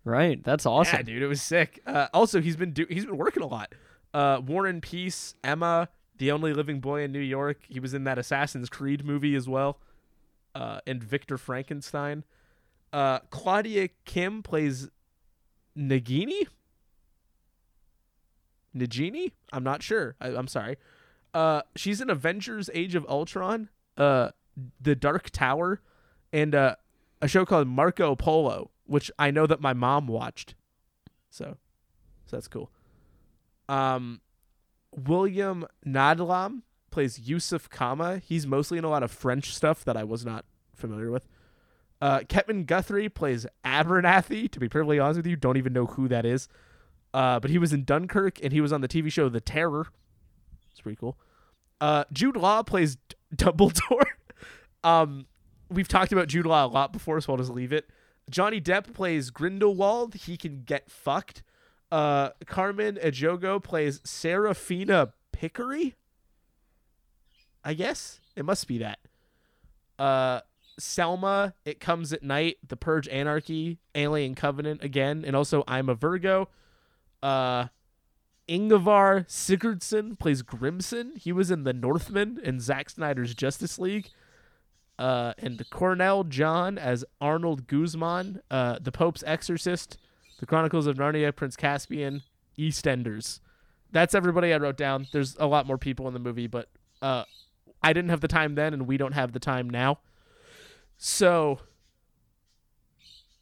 right. 0.05 0.43
That's 0.43 0.67
awesome. 0.67 0.97
Yeah, 0.97 1.03
dude, 1.03 1.23
it 1.23 1.27
was 1.29 1.41
sick. 1.43 1.81
Uh, 1.87 2.09
also, 2.13 2.41
he's 2.41 2.57
been 2.57 2.73
do- 2.73 2.87
he's 2.89 3.05
been 3.07 3.17
working 3.19 3.43
a 3.43 3.47
lot. 3.47 3.73
Uh, 4.15 4.41
War 4.45 4.67
and 4.67 4.83
Peace, 4.83 5.35
Emma, 5.43 5.89
The 6.19 6.31
Only 6.31 6.53
Living 6.53 6.81
Boy 6.81 7.03
in 7.03 7.13
New 7.13 7.21
York. 7.21 7.61
He 7.69 7.81
was 7.81 7.95
in 7.95 8.05
that 8.05 8.19
Assassin's 8.19 8.69
Creed 8.69 9.05
movie 9.05 9.35
as 9.35 9.49
well. 9.49 9.79
Uh, 10.55 10.81
and 10.87 11.03
Victor 11.03 11.39
Frankenstein. 11.39 12.25
Uh, 12.93 13.21
Claudia 13.31 13.89
Kim 14.05 14.43
plays 14.43 14.91
Nagini. 15.77 16.47
Nagini? 18.77 19.33
I'm 19.53 19.65
not 19.65 19.83
sure. 19.83 20.17
I, 20.21 20.29
I'm 20.29 20.49
sorry. 20.49 20.77
Uh, 21.33 21.63
she's 21.75 22.01
in 22.03 22.11
Avengers: 22.11 22.69
Age 22.75 22.95
of 22.95 23.07
Ultron, 23.09 23.71
uh, 23.97 24.31
The 24.81 24.95
Dark 24.95 25.31
Tower, 25.31 25.81
and 26.33 26.55
uh, 26.55 26.77
a 27.23 27.29
show 27.29 27.47
called 27.47 27.69
Marco 27.69 28.15
Polo, 28.15 28.71
which 28.85 29.11
I 29.19 29.31
know 29.31 29.47
that 29.47 29.61
my 29.61 29.73
mom 29.73 30.07
watched. 30.07 30.55
So, 31.31 31.57
so 32.27 32.37
that's 32.37 32.49
cool. 32.49 32.71
Um, 33.73 34.21
William 34.95 35.67
Nadylam 35.87 36.63
plays 36.91 37.19
Yusuf 37.19 37.71
Kama. 37.71 38.19
He's 38.19 38.47
mostly 38.47 38.77
in 38.79 38.85
a 38.85 38.91
lot 38.91 39.03
of 39.03 39.11
French 39.11 39.55
stuff 39.55 39.85
that 39.85 39.97
I 39.97 40.05
was 40.05 40.25
not 40.27 40.45
familiar 40.75 41.11
with. 41.11 41.27
Uh, 42.01 42.21
Kevin 42.29 42.65
Guthrie 42.65 43.09
plays 43.09 43.47
Abernathy. 43.65 44.51
To 44.51 44.61
be 44.61 44.69
perfectly 44.69 44.99
honest 44.99 45.19
with 45.19 45.27
you, 45.27 45.37
don't 45.37 45.57
even 45.57 45.73
know 45.73 45.87
who 45.87 46.09
that 46.09 46.27
is. 46.27 46.49
Uh, 47.15 47.41
but 47.41 47.51
he 47.51 47.59
was 47.59 47.73
in 47.73 47.85
Dunkirk 47.85 48.43
and 48.43 48.53
he 48.53 48.61
was 48.61 48.73
on 48.73 48.81
the 48.81 48.89
TV 48.89 49.11
show 49.11 49.29
The 49.29 49.41
Terror. 49.41 49.87
It's 50.71 50.81
pretty 50.81 50.97
cool. 50.97 51.17
Uh, 51.81 52.05
Jude 52.13 52.37
Law 52.37 52.63
plays 52.63 52.97
D- 52.97 53.17
Dumbledore. 53.37 54.05
um, 54.85 55.27
we've 55.71 55.89
talked 55.89 56.13
about 56.13 56.29
Jude 56.29 56.47
Law 56.47 56.67
a 56.67 56.69
lot 56.69 56.93
before, 56.93 57.21
so 57.21 57.33
I'll 57.33 57.39
just 57.39 57.51
leave 57.51 57.73
it. 57.73 57.89
Johnny 58.31 58.61
Depp 58.61 58.93
plays 58.93 59.31
Grindelwald. 59.31 60.15
He 60.15 60.37
can 60.37 60.63
get 60.63 60.91
fucked. 60.91 61.43
Uh, 61.93 62.31
Carmen 62.47 62.97
Ejogo 62.97 63.63
plays 63.63 64.01
Seraphina 64.03 65.13
Picquery. 65.31 65.95
I 67.63 67.75
guess 67.75 68.19
it 68.35 68.47
must 68.47 68.67
be 68.67 68.79
that. 68.79 68.99
Uh, 69.99 70.41
Selma, 70.79 71.53
It 71.67 71.81
Comes 71.81 72.15
at 72.15 72.23
Night, 72.23 72.57
The 72.67 72.79
Purge 72.79 73.09
Anarchy, 73.09 73.79
Alien 73.95 74.35
Covenant 74.35 74.83
again, 74.83 75.23
and 75.27 75.37
also 75.37 75.65
I'm 75.69 75.91
a 75.91 75.95
Virgo. 75.95 76.49
Uh, 77.23 77.67
Ingvar 78.49 79.29
Sigurdsson 79.29 80.19
plays 80.19 80.41
Grimmson. 80.41 81.13
He 81.17 81.31
was 81.31 81.51
in 81.51 81.65
The 81.65 81.75
Northman 81.75 82.41
and 82.43 82.63
Zack 82.63 82.89
Snyder's 82.89 83.35
Justice 83.35 83.79
League. 83.79 84.09
Uh, 84.99 85.35
and 85.37 85.63
Cornell 85.69 86.25
John 86.25 86.79
as 86.79 87.05
Arnold 87.21 87.67
Guzman, 87.67 88.41
uh, 88.51 88.79
The 88.81 88.93
Pope's 88.93 89.23
Exorcist, 89.27 89.99
The 90.43 90.47
Chronicles 90.47 90.89
of 90.89 90.97
Narnia, 90.97 91.33
Prince 91.33 91.55
Caspian, 91.55 92.23
EastEnders. 92.59 93.39
That's 93.93 94.13
everybody 94.13 94.53
I 94.53 94.57
wrote 94.57 94.77
down. 94.77 95.07
There's 95.13 95.37
a 95.39 95.47
lot 95.47 95.67
more 95.69 95.79
people 95.79 96.09
in 96.09 96.15
the 96.15 96.19
movie, 96.19 96.49
but 96.49 96.69
uh, 97.01 97.23
I 97.81 97.93
didn't 97.93 98.11
have 98.11 98.23
the 98.23 98.27
time 98.27 98.57
then, 98.57 98.75
and 98.75 98.89
we 98.89 98.97
don't 98.97 99.13
have 99.13 99.35
the 99.35 99.39
time 99.39 99.71
now. 99.71 100.01
So 100.99 101.61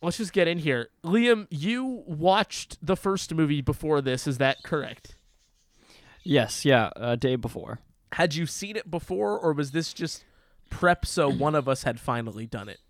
let's 0.02 0.18
just 0.18 0.34
get 0.34 0.46
in 0.46 0.58
here. 0.58 0.90
Liam, 1.02 1.46
you 1.48 2.04
watched 2.06 2.76
the 2.82 2.96
first 2.96 3.32
movie 3.32 3.62
before 3.62 4.02
this. 4.02 4.26
Is 4.26 4.36
that 4.36 4.62
correct? 4.62 5.16
Yes, 6.22 6.66
yeah, 6.66 6.90
a 6.96 7.16
day 7.16 7.36
before. 7.36 7.80
Had 8.12 8.34
you 8.34 8.44
seen 8.44 8.76
it 8.76 8.90
before, 8.90 9.38
or 9.38 9.54
was 9.54 9.70
this 9.70 9.94
just 9.94 10.22
prep 10.68 11.06
so 11.06 11.30
one 11.30 11.54
of 11.54 11.66
us 11.66 11.84
had 11.84 11.98
finally 11.98 12.44
done 12.44 12.68
it? 12.68 12.80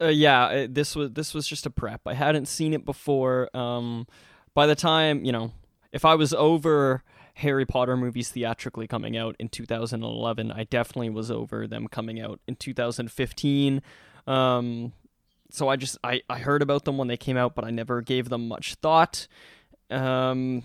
Uh, 0.00 0.08
yeah, 0.08 0.44
uh, 0.44 0.66
this 0.68 0.94
was 0.94 1.12
this 1.12 1.32
was 1.32 1.46
just 1.46 1.66
a 1.66 1.70
prep. 1.70 2.02
I 2.06 2.14
hadn't 2.14 2.46
seen 2.46 2.74
it 2.74 2.84
before. 2.84 3.54
Um, 3.56 4.06
by 4.54 4.66
the 4.66 4.74
time 4.74 5.24
you 5.24 5.32
know, 5.32 5.52
if 5.92 6.04
I 6.04 6.14
was 6.14 6.34
over 6.34 7.02
Harry 7.34 7.66
Potter 7.66 7.96
movies 7.96 8.30
theatrically 8.30 8.86
coming 8.86 9.16
out 9.16 9.36
in 9.38 9.48
2011, 9.48 10.52
I 10.52 10.64
definitely 10.64 11.10
was 11.10 11.30
over 11.30 11.66
them 11.66 11.88
coming 11.88 12.20
out 12.20 12.40
in 12.46 12.56
2015. 12.56 13.82
Um, 14.26 14.92
so 15.50 15.68
I 15.68 15.76
just 15.76 15.96
I, 16.04 16.22
I 16.28 16.38
heard 16.38 16.62
about 16.62 16.84
them 16.84 16.98
when 16.98 17.08
they 17.08 17.16
came 17.16 17.36
out, 17.36 17.54
but 17.54 17.64
I 17.64 17.70
never 17.70 18.00
gave 18.02 18.28
them 18.28 18.48
much 18.48 18.74
thought. 18.76 19.26
Um, 19.90 20.64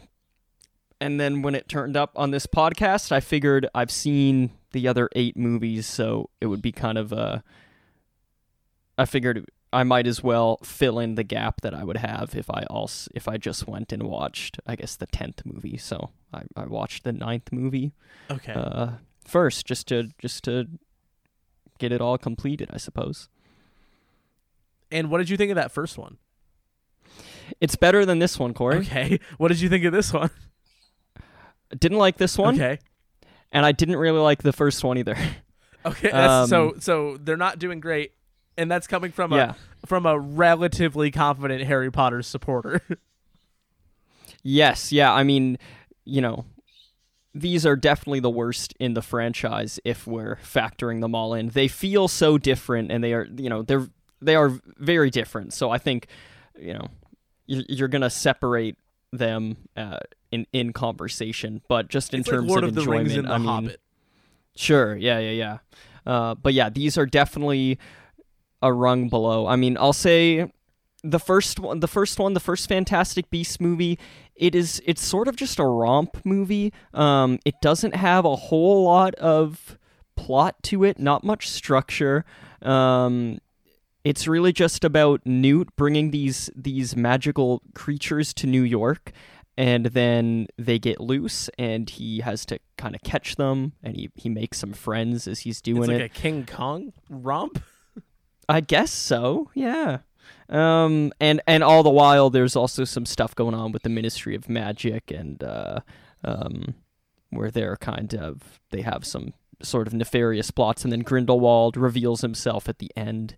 and 1.00 1.20
then 1.20 1.42
when 1.42 1.56
it 1.56 1.68
turned 1.68 1.98
up 1.98 2.12
on 2.16 2.32
this 2.32 2.46
podcast, 2.46 3.12
I 3.12 3.20
figured 3.20 3.68
I've 3.74 3.92
seen 3.92 4.52
the 4.72 4.88
other 4.88 5.10
eight 5.16 5.38
movies, 5.38 5.88
so 5.88 6.30
it 6.40 6.48
would 6.48 6.62
be 6.62 6.72
kind 6.72 6.98
of 6.98 7.12
a. 7.12 7.44
I 8.98 9.06
figured 9.06 9.46
I 9.74 9.84
might 9.84 10.06
as 10.08 10.22
well 10.22 10.58
fill 10.64 11.00
in 11.00 11.16
the 11.16 11.24
gap 11.24 11.62
that 11.62 11.74
I 11.74 11.84
would 11.84 11.98
have 11.98 12.36
if 12.36 12.50
I 12.50 12.64
also 12.70 13.10
if 13.16 13.28
I 13.28 13.38
just 13.38 13.68
went 13.68 13.92
and 13.94 14.04
watched, 14.04 14.60
I 14.68 14.76
guess, 14.76 14.96
the 14.96 15.08
tenth 15.08 15.44
movie. 15.46 15.78
So 15.78 16.10
I, 16.34 16.44
I 16.56 16.66
watched 16.66 17.04
the 17.04 17.14
ninth 17.14 17.52
movie 17.52 17.94
Okay. 18.30 18.54
uh, 18.54 18.92
first, 19.26 19.66
just 19.66 19.88
to 19.88 20.10
just 20.20 20.44
to 20.44 20.68
get 21.80 21.92
it 21.92 22.02
all 22.02 22.18
completed, 22.18 22.70
I 22.74 22.78
suppose. 22.78 23.28
and 24.92 25.10
what 25.10 25.18
did 25.20 25.30
you 25.30 25.38
think 25.38 25.52
of 25.52 25.56
that 25.56 25.72
first 25.72 25.98
one? 25.98 26.18
It's 27.60 27.76
better 27.76 28.06
than 28.06 28.20
this 28.20 28.38
one, 28.40 28.54
Corey. 28.54 28.78
Okay. 28.80 29.20
What 29.38 29.48
did 29.50 29.60
you 29.62 29.70
think 29.70 29.84
of 29.86 29.94
this 29.94 30.14
one? 30.14 30.30
Didn't 31.78 31.98
like 31.98 32.18
this 32.18 32.38
one, 32.38 32.56
Okay. 32.56 32.80
and 33.52 33.66
I 33.66 33.72
didn't 33.72 33.96
really 33.96 34.20
like 34.20 34.44
the 34.44 34.52
first 34.54 34.84
one 34.84 34.98
either. 34.98 35.18
Okay. 35.86 36.10
That's, 36.12 36.50
so 36.50 36.70
Um, 36.72 36.80
so 36.82 37.18
they're 37.18 37.38
not 37.38 37.58
doing 37.60 37.80
great, 37.80 38.12
and 38.58 38.70
that's 38.70 38.88
coming 38.88 39.12
from 39.12 39.34
a 39.34 39.56
from 39.86 40.06
a 40.06 40.18
relatively 40.20 41.12
confident 41.12 41.64
Harry 41.64 41.92
Potter 41.92 42.22
supporter. 42.22 42.82
yes, 44.44 44.92
yeah. 44.92 45.12
I 45.14 45.24
mean, 45.24 45.58
you 46.06 46.22
know, 46.22 46.46
these 47.34 47.66
are 47.66 47.76
definitely 47.76 48.20
the 48.20 48.30
worst 48.30 48.74
in 48.80 48.94
the 48.94 49.02
franchise 49.02 49.80
if 49.86 50.06
we're 50.06 50.38
factoring 50.38 51.02
them 51.02 51.16
all 51.16 51.34
in. 51.34 51.50
They 51.50 51.68
feel 51.68 52.08
so 52.08 52.38
different, 52.38 52.92
and 52.92 53.04
they 53.04 53.14
are, 53.14 53.28
you 53.36 53.50
know, 53.50 53.62
they're 53.62 53.88
they 54.22 54.36
are 54.36 54.52
very 54.78 55.10
different. 55.10 55.54
So 55.54 55.72
I 55.72 55.78
think, 55.78 56.08
you 56.60 56.74
know, 56.74 56.88
you're, 57.48 57.64
you're 57.68 57.88
gonna 57.88 58.10
separate 58.10 58.78
them 59.12 59.58
uh, 59.76 60.00
in 60.32 60.46
in 60.54 60.74
conversation, 60.74 61.62
but 61.68 61.88
just 61.88 62.14
in 62.14 62.22
it's 62.22 62.30
terms 62.30 62.48
Lord 62.48 62.64
of, 62.64 62.70
of 62.70 62.76
the 62.76 62.82
enjoyment, 62.82 63.08
Rings 63.08 63.18
and 63.18 63.28
The 63.28 63.34
I 63.34 63.38
mean, 63.38 63.48
Hobbit. 63.48 63.82
Sure. 64.56 64.96
Yeah. 64.96 65.20
Yeah. 65.20 65.32
Yeah. 65.32 65.58
Uh, 66.06 66.36
but 66.36 66.54
yeah, 66.54 66.70
these 66.70 66.98
are 66.98 67.06
definitely 67.06 67.80
a 68.62 68.72
rung 68.72 69.10
below. 69.10 69.48
I 69.48 69.56
mean, 69.56 69.78
I'll 69.80 69.94
say 69.94 70.52
the 71.04 71.20
first 71.20 71.60
one, 71.60 71.80
the 71.80 71.88
first 71.88 72.20
one, 72.20 72.34
the 72.34 72.40
first 72.40 72.68
Fantastic 72.70 73.30
Beasts 73.30 73.60
movie. 73.60 73.98
It 74.36 74.56
is. 74.56 74.82
It's 74.86 75.04
sort 75.04 75.28
of 75.28 75.36
just 75.36 75.60
a 75.60 75.66
romp 75.66 76.26
movie. 76.26 76.74
Um, 76.94 77.40
it 77.46 77.56
doesn't 77.62 77.96
have 77.96 78.26
a 78.26 78.36
whole 78.36 78.84
lot 78.84 79.16
of 79.16 79.78
plot 80.16 80.62
to 80.64 80.84
it. 80.84 81.00
Not 81.00 81.24
much 81.24 81.50
structure. 81.50 82.26
Um, 82.62 83.40
it's 84.04 84.28
really 84.28 84.52
just 84.52 84.84
about 84.84 85.26
Newt 85.26 85.76
bringing 85.76 86.12
these 86.12 86.50
these 86.56 86.96
magical 86.96 87.62
creatures 87.74 88.34
to 88.36 88.48
New 88.48 88.64
York 88.64 89.12
and 89.58 89.88
then 89.88 90.48
they 90.58 90.80
get 90.80 91.00
loose 91.00 91.50
and 91.60 91.90
he 91.90 92.22
has 92.22 92.46
to 92.46 92.60
kind 92.78 92.96
of 92.96 93.02
catch 93.02 93.36
them 93.36 93.74
and 93.84 93.96
he, 93.96 94.10
he 94.16 94.30
makes 94.30 94.58
some 94.58 94.74
friends 94.74 95.28
as 95.28 95.42
he's 95.42 95.62
doing 95.62 95.84
It's 95.84 95.90
like 95.90 96.00
it 96.00 96.06
a 96.06 96.10
King 96.10 96.46
Kong 96.46 96.94
romp. 97.10 97.62
I 98.50 98.60
guess 98.62 98.92
so 98.92 99.50
yeah 99.54 100.00
um 100.50 101.12
and 101.20 101.42
and 101.48 101.64
all 101.64 101.84
the 101.84 101.90
while 101.90 102.30
there's 102.30 102.56
also 102.56 102.84
some 102.84 103.06
stuff 103.06 103.34
going 103.36 103.54
on 103.54 103.72
with 103.72 103.84
the 103.84 103.90
ministry 103.90 104.36
of 104.36 104.50
magic 104.50 105.12
and 105.12 105.44
uh 105.44 105.80
um 106.24 106.76
where 107.30 107.50
they're 107.52 107.78
kind 107.78 108.14
of 108.14 108.60
they 108.72 108.82
have 108.82 109.06
some 109.06 109.34
sort 109.62 109.88
of 109.88 109.94
nefarious 109.94 110.52
plots 110.52 110.84
and 110.84 110.92
then 110.92 111.02
grindelwald 111.02 111.78
reveals 111.78 112.22
himself 112.22 112.68
at 112.68 112.80
the 112.80 112.90
end 112.98 113.36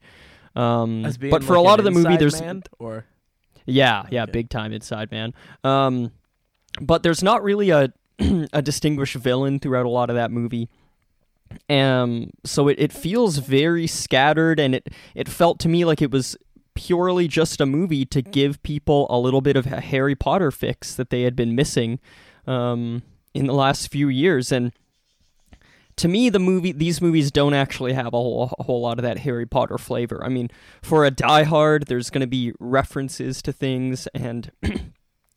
um 0.56 1.04
but 1.32 1.44
for 1.44 1.54
like 1.54 1.60
a 1.60 1.62
lot 1.62 1.80
of 1.80 1.86
the 1.86 1.92
movie 1.92 2.18
there's 2.18 2.40
man, 2.42 2.64
or 2.80 3.06
yeah, 3.66 4.04
yeah, 4.12 4.24
Okay. 4.24 4.32
big 4.34 4.50
time 4.50 4.74
inside 4.74 5.10
man. 5.10 5.34
Um, 5.64 6.12
but 6.82 7.02
there's 7.02 7.24
not 7.24 7.44
really 7.44 7.70
a 7.70 7.94
a 8.54 8.62
distinguished 8.62 9.16
villain 9.16 9.60
throughout 9.60 9.86
a 9.86 9.90
lot 9.90 10.10
of 10.10 10.18
that 10.18 10.32
movie. 10.32 10.70
Um, 11.70 12.32
so 12.44 12.68
it, 12.68 12.80
it 12.80 12.92
feels 12.92 13.38
very 13.38 13.88
scattered, 13.88 14.60
and 14.60 14.76
it 14.76 14.90
it 15.16 15.28
felt 15.30 15.60
to 15.60 15.70
me 15.70 15.86
like 15.86 16.02
it 16.02 16.12
was 16.12 16.38
purely 16.76 17.28
just 17.28 17.62
a 17.62 17.66
movie 17.66 18.06
to 18.06 18.22
give 18.22 18.62
people 18.64 19.08
a 19.10 19.20
little 19.20 19.42
bit 19.42 19.56
of 19.56 19.68
a 19.68 19.80
Harry 19.80 20.16
Potter 20.16 20.52
fix 20.52 20.96
that 20.96 21.10
they 21.10 21.22
had 21.22 21.36
been 21.36 21.56
missing 21.56 22.00
um, 22.48 23.04
in 23.34 23.48
the 23.48 23.54
last 23.54 23.92
few 23.92 24.10
years, 24.10 24.52
and 24.52 24.72
to 25.98 26.08
me, 26.08 26.30
the 26.30 26.40
movie 26.40 26.72
these 26.72 27.02
movies 27.02 27.32
don't 27.32 27.54
actually 27.54 27.94
have 27.94 28.08
a 28.08 28.18
whole, 28.18 28.54
a 28.58 28.64
whole 28.64 28.82
lot 28.82 28.98
of 28.98 29.04
that 29.04 29.20
Harry 29.20 29.46
Potter 29.46 29.78
flavor. 29.78 30.24
I 30.24 30.30
mean, 30.30 30.50
for 30.82 31.06
a 31.06 31.12
diehard, 31.12 31.86
there's 31.86 32.10
going 32.10 32.22
to 32.22 32.28
be 32.28 32.54
references 32.60 33.42
to 33.44 33.52
things, 33.52 34.08
and 34.14 34.52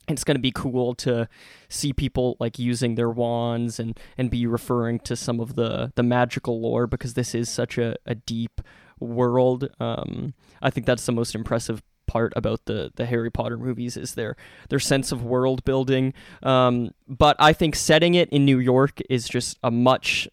it's 0.08 0.24
going 0.24 0.36
to 0.36 0.42
be 0.42 0.52
cool 0.52 0.94
to 0.94 1.28
see 1.68 1.92
people 1.92 2.36
like 2.38 2.58
using 2.58 2.94
their 2.94 3.10
wands 3.10 3.78
and 3.80 3.98
and 4.16 4.30
be 4.30 4.46
referring 4.46 4.98
to 5.00 5.16
some 5.16 5.40
of 5.40 5.56
the 5.56 5.92
the 5.94 6.02
magical 6.02 6.60
lore 6.60 6.86
because 6.86 7.14
this 7.14 7.34
is 7.34 7.48
such 7.48 7.78
a, 7.78 7.96
a 8.06 8.14
deep 8.14 8.60
world. 9.00 9.68
Um, 9.80 10.34
I 10.62 10.70
think 10.70 10.86
that's 10.86 11.06
the 11.06 11.12
most 11.12 11.34
impressive 11.34 11.82
part 12.06 12.32
about 12.36 12.64
the 12.66 12.92
the 12.94 13.06
Harry 13.06 13.30
Potter 13.30 13.58
movies 13.58 13.96
is 13.96 14.14
their 14.14 14.36
their 14.68 14.78
sense 14.78 15.12
of 15.12 15.24
world 15.24 15.64
building. 15.64 16.14
Um, 16.42 16.92
but 17.08 17.36
I 17.38 17.52
think 17.52 17.74
setting 17.74 18.14
it 18.14 18.28
in 18.30 18.44
New 18.44 18.58
York 18.58 19.00
is 19.10 19.28
just 19.28 19.58
a 19.62 19.70
much 19.70 20.28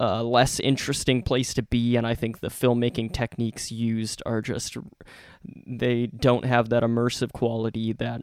uh, 0.00 0.22
less 0.22 0.60
interesting 0.60 1.22
place 1.22 1.54
to 1.54 1.62
be, 1.62 1.96
and 1.96 2.06
I 2.06 2.14
think 2.14 2.40
the 2.40 2.48
filmmaking 2.48 3.12
techniques 3.12 3.72
used 3.72 4.22
are 4.26 4.40
just 4.40 4.76
they 5.66 6.06
don't 6.06 6.44
have 6.44 6.68
that 6.68 6.82
immersive 6.82 7.32
quality 7.32 7.92
that 7.94 8.22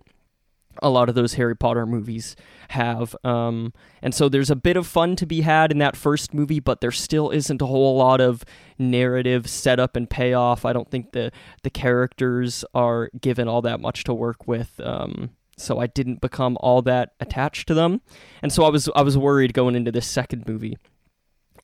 a 0.81 0.89
lot 0.89 1.09
of 1.09 1.15
those 1.15 1.35
Harry 1.35 1.55
Potter 1.55 1.85
movies 1.85 2.35
have. 2.69 3.15
Um, 3.23 3.73
and 4.01 4.13
so 4.13 4.29
there's 4.29 4.49
a 4.49 4.55
bit 4.55 4.77
of 4.77 4.87
fun 4.87 5.15
to 5.17 5.25
be 5.25 5.41
had 5.41 5.71
in 5.71 5.77
that 5.79 5.95
first 5.95 6.33
movie, 6.33 6.59
but 6.59 6.81
there 6.81 6.91
still 6.91 7.29
isn't 7.29 7.61
a 7.61 7.65
whole 7.65 7.97
lot 7.97 8.21
of 8.21 8.43
narrative 8.77 9.49
setup 9.49 9.95
and 9.95 10.09
payoff. 10.09 10.65
I 10.65 10.73
don't 10.73 10.89
think 10.89 11.11
the 11.11 11.31
the 11.63 11.69
characters 11.69 12.65
are 12.73 13.09
given 13.19 13.47
all 13.47 13.61
that 13.61 13.79
much 13.79 14.03
to 14.05 14.13
work 14.13 14.47
with. 14.47 14.79
Um, 14.79 15.31
so 15.57 15.79
I 15.79 15.87
didn't 15.87 16.21
become 16.21 16.57
all 16.59 16.81
that 16.81 17.13
attached 17.19 17.67
to 17.69 17.73
them, 17.73 18.01
and 18.41 18.51
so 18.51 18.63
I 18.65 18.69
was 18.69 18.89
I 18.95 19.01
was 19.01 19.17
worried 19.17 19.53
going 19.53 19.75
into 19.75 19.91
this 19.91 20.07
second 20.07 20.47
movie. 20.47 20.77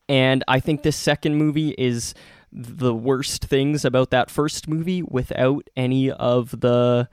And 0.08 0.44
I 0.48 0.60
think 0.60 0.84
this 0.84 0.98
second 0.98 1.36
movie 1.36 1.74
is 1.78 2.14
the 2.52 2.94
worst 2.94 3.46
things 3.46 3.86
about 3.86 4.12
that 4.12 4.30
first 4.30 4.68
movie 4.68 5.02
without 5.04 5.70
any 5.76 6.12
of 6.12 6.60
the 6.60 7.08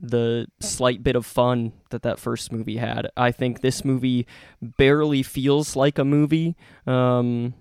the 0.00 0.46
slight 0.60 1.02
bit 1.02 1.16
of 1.16 1.26
fun 1.26 1.72
that 1.90 2.02
that 2.02 2.18
first 2.18 2.52
movie 2.52 2.78
had. 2.78 3.10
I 3.16 3.32
think 3.32 3.60
this 3.60 3.84
movie 3.84 4.26
barely 4.60 5.22
feels 5.22 5.76
like 5.76 5.98
a 5.98 6.04
movie 6.04 6.56
um, 6.86 7.54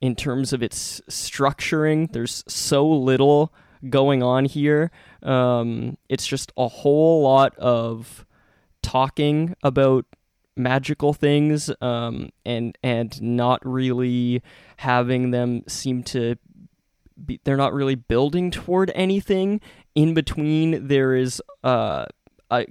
in 0.00 0.16
terms 0.16 0.52
of 0.52 0.62
its 0.62 1.00
structuring. 1.08 2.12
There's 2.12 2.44
so 2.48 2.88
little 2.88 3.52
going 3.88 4.22
on 4.22 4.46
here. 4.46 4.90
Um, 5.22 5.98
it's 6.08 6.26
just 6.26 6.52
a 6.56 6.68
whole 6.68 7.22
lot 7.22 7.56
of 7.58 8.24
talking 8.82 9.54
about 9.62 10.06
magical 10.56 11.12
things 11.12 11.70
um, 11.80 12.30
and 12.44 12.76
and 12.82 13.20
not 13.22 13.64
really 13.64 14.42
having 14.78 15.30
them 15.30 15.62
seem 15.68 16.02
to 16.02 16.36
be, 17.24 17.40
they're 17.44 17.56
not 17.56 17.72
really 17.72 17.94
building 17.94 18.50
toward 18.50 18.90
anything 18.94 19.60
in 19.98 20.14
between 20.14 20.86
there 20.86 21.16
is 21.16 21.42
uh, 21.64 22.06
a, 22.52 22.64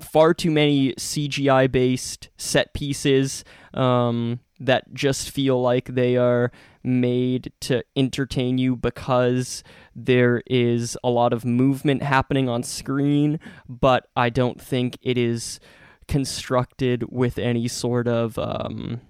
far 0.00 0.32
too 0.32 0.50
many 0.50 0.94
CGI 0.94 1.70
based 1.70 2.30
set 2.38 2.72
pieces 2.72 3.44
um, 3.74 4.40
that 4.58 4.94
just 4.94 5.28
feel 5.28 5.60
like 5.60 5.84
they 5.84 6.16
are 6.16 6.50
made 6.82 7.52
to 7.60 7.84
entertain 7.94 8.56
you 8.56 8.74
because 8.74 9.62
there 9.94 10.42
is 10.46 10.96
a 11.04 11.10
lot 11.10 11.34
of 11.34 11.44
movement 11.44 12.02
happening 12.02 12.48
on 12.48 12.62
screen, 12.62 13.38
but 13.68 14.08
I 14.16 14.30
don't 14.30 14.58
think 14.58 14.96
it 15.02 15.18
is 15.18 15.60
constructed 16.08 17.12
with 17.12 17.38
any 17.38 17.68
sort 17.68 18.08
of 18.08 18.38
um, 18.38 19.02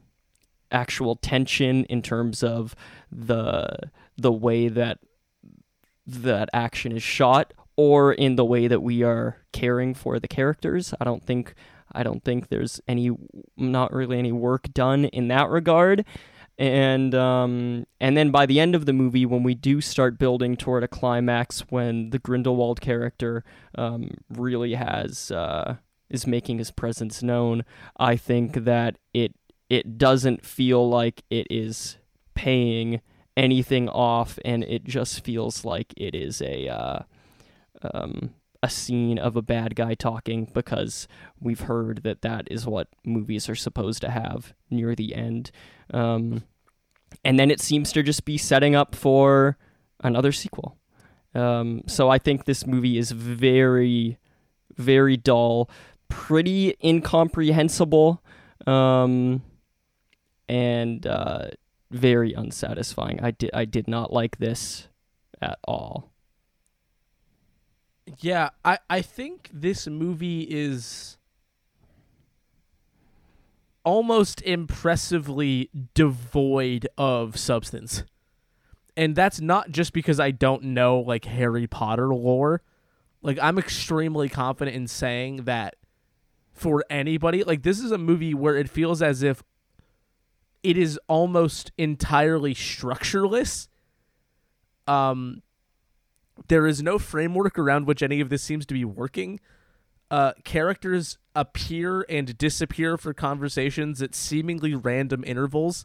actual 0.73 1.15
tension 1.15 1.85
in 1.85 2.03
terms 2.03 2.43
of 2.43 2.75
the 3.13 3.69
the 4.19 4.33
way 4.33 4.67
that 4.67 4.99
that 6.07 6.49
action 6.53 6.93
is 6.93 7.03
shot 7.03 7.53
or 7.77 8.13
in 8.13 8.37
the 8.37 8.45
way 8.45 8.69
that 8.69 8.83
we 8.83 9.03
are 9.03 9.39
caring 9.53 9.95
for 9.95 10.19
the 10.19 10.29
characters. 10.29 10.95
I 11.01 11.05
don't 11.05 11.25
think 11.25 11.55
I 11.93 12.03
don't 12.03 12.25
think 12.25 12.49
there's 12.49 12.81
any 12.89 13.11
not 13.57 13.93
really 13.93 14.19
any 14.19 14.33
work 14.33 14.73
done 14.73 15.07
in 15.07 15.29
that 15.29 15.49
regard. 15.49 16.05
And 16.59 17.15
um, 17.15 17.87
and 18.01 18.17
then 18.17 18.31
by 18.31 18.47
the 18.47 18.61
end 18.61 18.75
of 18.75 18.87
the 18.87 18.95
movie, 18.95 19.27
when 19.27 19.43
we 19.43 19.55
do 19.55 19.81
start 19.83 20.19
building 20.19 20.57
toward 20.57 20.85
a 20.85 20.89
climax, 20.89 21.61
when 21.69 22.11
the 22.11 22.19
Grindelwald 22.19 22.81
character 22.81 23.45
um, 23.77 24.13
really 24.31 24.75
has 24.75 25.31
uh, 25.31 25.77
is 26.09 26.27
making 26.27 26.57
his 26.59 26.71
presence 26.71 27.23
known, 27.23 27.65
I 27.99 28.17
think 28.17 28.65
that 28.65 28.97
it 29.13 29.35
it 29.69 29.99
doesn't 29.99 30.47
feel 30.47 30.89
like 30.89 31.25
it 31.29 31.47
is 31.51 31.99
paying 32.35 33.03
anything 33.37 33.89
off, 33.89 34.39
and 34.45 34.65
it 34.65 34.85
just 34.85 35.25
feels 35.25 35.65
like 35.65 35.93
it 35.97 36.15
is 36.15 36.41
a 36.41 36.69
uh, 36.69 36.99
um, 37.93 38.35
a 38.63 38.71
scene 38.71 39.19
of 39.19 39.37
a 39.37 39.43
bad 39.43 39.77
guy 39.77 39.95
talking 39.95 40.51
because 40.53 41.07
we've 41.41 41.61
heard 41.61 42.03
that 42.03 42.23
that 42.23 42.49
is 42.51 42.67
what 42.67 42.89
movies 43.05 43.49
are 43.49 43.55
supposed 43.55 44.01
to 44.01 44.11
have 44.11 44.55
near 44.71 44.95
the 44.95 45.15
end. 45.15 45.51
Um, 45.93 46.45
and 47.25 47.39
then 47.39 47.51
it 47.51 47.61
seems 47.61 47.93
to 47.93 48.03
just 48.03 48.25
be 48.25 48.39
setting 48.39 48.75
up 48.75 48.95
for 48.95 49.57
another 50.01 50.33
sequel. 50.33 50.77
Um, 51.35 51.83
so 51.87 52.09
I 52.09 52.19
think 52.19 52.45
this 52.45 52.67
movie 52.67 52.99
is 52.99 53.11
very, 53.11 54.19
very 54.75 55.17
dull, 55.17 55.71
pretty 56.09 56.75
incomprehensible, 56.83 58.23
um, 58.67 59.43
and 60.49 61.07
uh, 61.07 61.49
very 61.91 62.33
unsatisfying. 62.33 63.21
I 63.23 63.31
did 63.31 63.51
I 63.55 63.65
did 63.65 63.89
not 63.89 64.13
like 64.13 64.39
this 64.39 64.89
at 65.41 65.59
all. 65.65 66.13
Yeah, 68.19 68.51
I 68.65 68.79
I 68.89 69.03
think 69.03 69.51
this 69.53 69.87
movie 69.87 70.43
is 70.43 71.17
almost 73.85 74.43
impressively 74.43 75.71
devoid 75.95 76.89
of 76.99 77.37
substance. 77.37 78.03
And 78.97 79.15
that's 79.15 79.41
not 79.41 79.71
just 79.71 79.93
because 79.93 80.19
I 80.19 80.33
don't 80.33 80.65
know 80.65 80.99
like 80.99 81.25
Harry 81.27 81.67
Potter 81.67 82.13
lore. 82.13 82.63
Like 83.23 83.39
I'm 83.41 83.59
extremely 83.59 84.29
confident 84.29 84.77
in 84.77 84.89
saying 84.89 85.45
that 85.45 85.77
for 86.53 86.85
anybody, 86.91 87.45
like 87.45 87.63
this 87.63 87.79
is 87.79 87.93
a 87.93 87.99
movie 87.99 88.35
where 88.35 88.57
it 88.57 88.69
feels 88.69 89.03
as 89.03 89.23
if 89.23 89.43
it 90.67 90.77
is 90.77 90.99
almost 91.07 91.71
entirely 91.79 92.53
structureless. 92.53 93.69
Um 94.89 95.43
there 96.49 96.67
is 96.67 96.83
no 96.83 96.99
framework 96.99 97.59
around 97.59 97.87
which 97.87 98.03
any 98.03 98.21
of 98.21 98.29
this 98.29 98.43
seems 98.43 98.67
to 98.67 98.75
be 98.75 98.85
working. 98.85 99.41
Uh, 100.11 100.33
characters 100.45 101.19
appear 101.35 102.05
and 102.09 102.37
disappear 102.37 102.99
for 102.99 103.15
conversations 103.15 104.03
at 104.03 104.15
seemingly 104.15 104.75
random 104.75 105.25
intervals, 105.25 105.85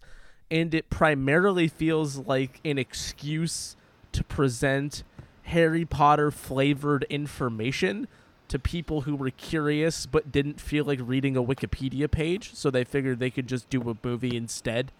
and 0.51 0.73
it 0.73 0.89
primarily 0.89 1.67
feels 1.67 2.17
like 2.17 2.59
an 2.65 2.77
excuse 2.77 3.77
to 4.11 4.23
present 4.25 5.03
Harry 5.43 5.85
Potter 5.85 6.31
flavored 6.31 7.05
information 7.09 8.07
to 8.51 8.59
people 8.59 9.01
who 9.01 9.15
were 9.15 9.29
curious 9.29 10.05
but 10.05 10.29
didn't 10.29 10.59
feel 10.59 10.83
like 10.83 10.99
reading 11.01 11.37
a 11.37 11.41
Wikipedia 11.41 12.11
page, 12.11 12.53
so 12.53 12.69
they 12.69 12.83
figured 12.83 13.19
they 13.19 13.29
could 13.29 13.47
just 13.47 13.69
do 13.69 13.89
a 13.89 13.95
movie 14.05 14.35
instead. 14.35 14.91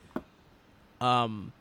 Um, 1.02 1.52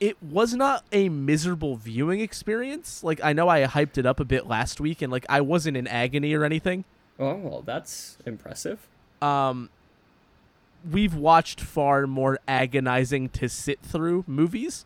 it 0.00 0.16
was 0.22 0.54
not 0.54 0.84
a 0.90 1.10
miserable 1.10 1.76
viewing 1.76 2.20
experience. 2.20 3.04
Like 3.04 3.20
I 3.22 3.34
know 3.34 3.50
I 3.50 3.64
hyped 3.64 3.98
it 3.98 4.06
up 4.06 4.20
a 4.20 4.24
bit 4.24 4.46
last 4.46 4.80
week 4.80 5.02
and 5.02 5.12
like 5.12 5.26
I 5.28 5.42
wasn't 5.42 5.76
in 5.76 5.86
agony 5.86 6.32
or 6.32 6.44
anything. 6.44 6.84
Oh, 7.20 7.36
well, 7.36 7.62
that's 7.62 8.16
impressive. 8.26 8.88
Um 9.20 9.68
we've 10.90 11.14
watched 11.14 11.60
far 11.60 12.08
more 12.08 12.40
agonizing 12.48 13.28
to 13.28 13.48
sit 13.48 13.80
through 13.80 14.24
movies, 14.26 14.84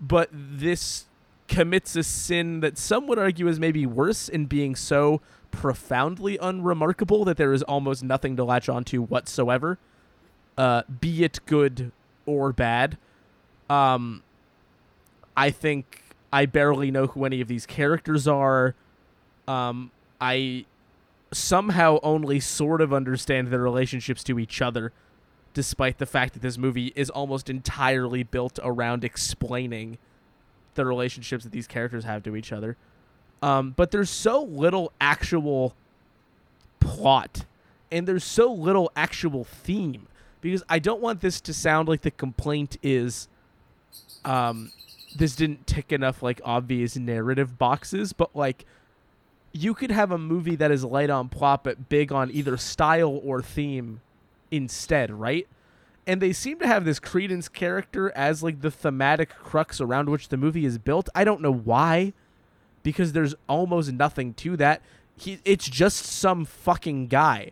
but 0.00 0.28
this 0.32 1.04
commits 1.50 1.96
a 1.96 2.02
sin 2.02 2.60
that 2.60 2.78
some 2.78 3.06
would 3.06 3.18
argue 3.18 3.46
is 3.48 3.60
maybe 3.60 3.84
worse 3.84 4.28
in 4.28 4.46
being 4.46 4.74
so 4.74 5.20
profoundly 5.50 6.38
unremarkable 6.40 7.24
that 7.24 7.36
there 7.36 7.52
is 7.52 7.62
almost 7.64 8.02
nothing 8.02 8.36
to 8.36 8.44
latch 8.44 8.68
onto 8.68 9.02
whatsoever. 9.02 9.78
Uh 10.56 10.82
be 11.00 11.24
it 11.24 11.40
good 11.46 11.92
or 12.24 12.52
bad. 12.52 12.96
Um 13.68 14.22
I 15.36 15.50
think 15.50 16.02
I 16.32 16.46
barely 16.46 16.90
know 16.90 17.06
who 17.08 17.24
any 17.24 17.40
of 17.40 17.48
these 17.48 17.66
characters 17.66 18.28
are. 18.28 18.74
Um, 19.48 19.90
I 20.20 20.66
somehow 21.32 21.98
only 22.02 22.40
sort 22.40 22.80
of 22.80 22.92
understand 22.92 23.48
their 23.48 23.60
relationships 23.60 24.22
to 24.24 24.38
each 24.38 24.60
other, 24.62 24.92
despite 25.54 25.98
the 25.98 26.06
fact 26.06 26.34
that 26.34 26.42
this 26.42 26.58
movie 26.58 26.92
is 26.94 27.10
almost 27.10 27.50
entirely 27.50 28.22
built 28.22 28.58
around 28.62 29.04
explaining 29.04 29.98
the 30.74 30.84
relationships 30.84 31.44
that 31.44 31.52
these 31.52 31.66
characters 31.66 32.04
have 32.04 32.22
to 32.24 32.36
each 32.36 32.52
other. 32.52 32.76
Um, 33.42 33.72
but 33.76 33.90
there's 33.90 34.10
so 34.10 34.42
little 34.42 34.92
actual 35.00 35.74
plot, 36.78 37.44
and 37.90 38.06
there's 38.06 38.24
so 38.24 38.52
little 38.52 38.92
actual 38.94 39.44
theme 39.44 40.08
because 40.40 40.62
I 40.68 40.78
don't 40.78 41.00
want 41.00 41.20
this 41.20 41.40
to 41.42 41.54
sound 41.54 41.88
like 41.88 42.02
the 42.02 42.10
complaint 42.10 42.76
is 42.82 43.28
um, 44.24 44.72
this 45.16 45.34
didn't 45.34 45.66
tick 45.66 45.92
enough 45.92 46.22
like 46.22 46.40
obvious 46.44 46.96
narrative 46.96 47.58
boxes, 47.58 48.12
but 48.12 48.34
like 48.34 48.64
you 49.52 49.74
could 49.74 49.90
have 49.90 50.12
a 50.12 50.18
movie 50.18 50.56
that 50.56 50.70
is 50.70 50.84
light 50.84 51.10
on 51.10 51.28
plot 51.28 51.64
but 51.64 51.88
big 51.88 52.12
on 52.12 52.30
either 52.30 52.56
style 52.56 53.20
or 53.24 53.42
theme 53.42 54.00
instead, 54.50 55.10
right? 55.10 55.46
And 56.06 56.20
they 56.20 56.32
seem 56.32 56.58
to 56.58 56.66
have 56.66 56.84
this 56.84 56.98
Credence 56.98 57.48
character 57.48 58.10
as 58.16 58.42
like 58.42 58.62
the 58.62 58.70
thematic 58.70 59.30
crux 59.30 59.80
around 59.80 60.08
which 60.08 60.28
the 60.28 60.36
movie 60.36 60.64
is 60.64 60.78
built. 60.78 61.08
I 61.14 61.24
don't 61.24 61.40
know 61.40 61.52
why, 61.52 62.12
because 62.82 63.12
there's 63.12 63.34
almost 63.48 63.92
nothing 63.92 64.34
to 64.34 64.56
that. 64.56 64.82
He, 65.16 65.38
it's 65.44 65.68
just 65.68 66.04
some 66.04 66.44
fucking 66.44 67.08
guy. 67.08 67.50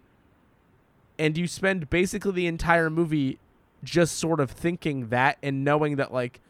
And 1.19 1.37
you 1.37 1.47
spend 1.47 1.91
basically 1.91 2.33
the 2.33 2.47
entire 2.47 2.91
movie 2.91 3.39
just 3.85 4.17
sort 4.17 4.41
of 4.41 4.51
thinking 4.51 5.09
that 5.09 5.39
and 5.43 5.65
knowing 5.65 5.97
that 5.97 6.13
like 6.13 6.41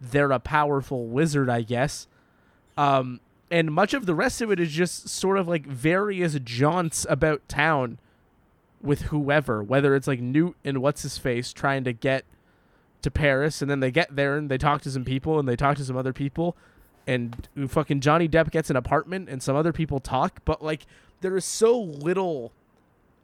they're 0.00 0.32
a 0.32 0.38
powerful 0.38 1.06
wizard, 1.06 1.48
I 1.48 1.62
guess. 1.62 2.06
Um, 2.76 3.20
and 3.50 3.72
much 3.72 3.94
of 3.94 4.06
the 4.06 4.14
rest 4.14 4.40
of 4.42 4.50
it 4.50 4.60
is 4.60 4.72
just 4.72 5.08
sort 5.08 5.38
of 5.38 5.48
like 5.48 5.66
various 5.66 6.38
jaunts 6.40 7.06
about 7.08 7.48
town 7.48 7.98
with 8.80 9.02
whoever, 9.02 9.62
whether 9.62 9.94
it's 9.94 10.06
like 10.06 10.20
Newt 10.20 10.56
and 10.64 10.82
what's 10.82 11.02
his 11.02 11.18
face 11.18 11.52
trying 11.52 11.84
to 11.84 11.92
get 11.92 12.24
to 13.02 13.10
Paris, 13.10 13.62
and 13.62 13.70
then 13.70 13.80
they 13.80 13.90
get 13.90 14.14
there 14.14 14.36
and 14.36 14.50
they 14.50 14.58
talk 14.58 14.82
to 14.82 14.90
some 14.90 15.04
people 15.04 15.38
and 15.38 15.48
they 15.48 15.56
talk 15.56 15.76
to 15.76 15.84
some 15.84 15.96
other 15.96 16.12
people, 16.12 16.56
and 17.06 17.48
fucking 17.68 18.00
Johnny 18.00 18.28
Depp 18.28 18.50
gets 18.50 18.70
an 18.70 18.76
apartment 18.76 19.28
and 19.28 19.42
some 19.42 19.54
other 19.56 19.72
people 19.72 20.00
talk, 20.00 20.40
but 20.44 20.62
like 20.62 20.86
there 21.20 21.36
is 21.36 21.44
so 21.44 21.78
little 21.78 22.52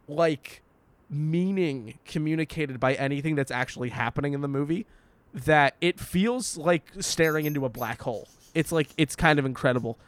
like 0.08 0.62
meaning 1.10 1.98
communicated 2.04 2.80
by 2.80 2.94
anything 2.94 3.34
that's 3.34 3.50
actually 3.50 3.90
happening 3.90 4.32
in 4.32 4.40
the 4.40 4.48
movie 4.48 4.86
that 5.34 5.74
it 5.80 5.98
feels 5.98 6.56
like 6.56 6.84
staring 7.00 7.46
into 7.46 7.64
a 7.64 7.68
black 7.68 8.02
hole. 8.02 8.28
It's 8.54 8.72
like 8.72 8.88
it's 8.96 9.16
kind 9.16 9.38
of 9.38 9.44
incredible. 9.44 9.98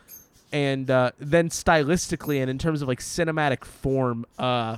And 0.53 0.90
uh, 0.90 1.11
then 1.18 1.49
stylistically 1.49 2.40
and 2.40 2.49
in 2.49 2.59
terms 2.59 2.80
of 2.80 2.88
like 2.88 3.01
cinematic 3.01 3.64
form, 3.64 4.24
uh, 4.38 4.76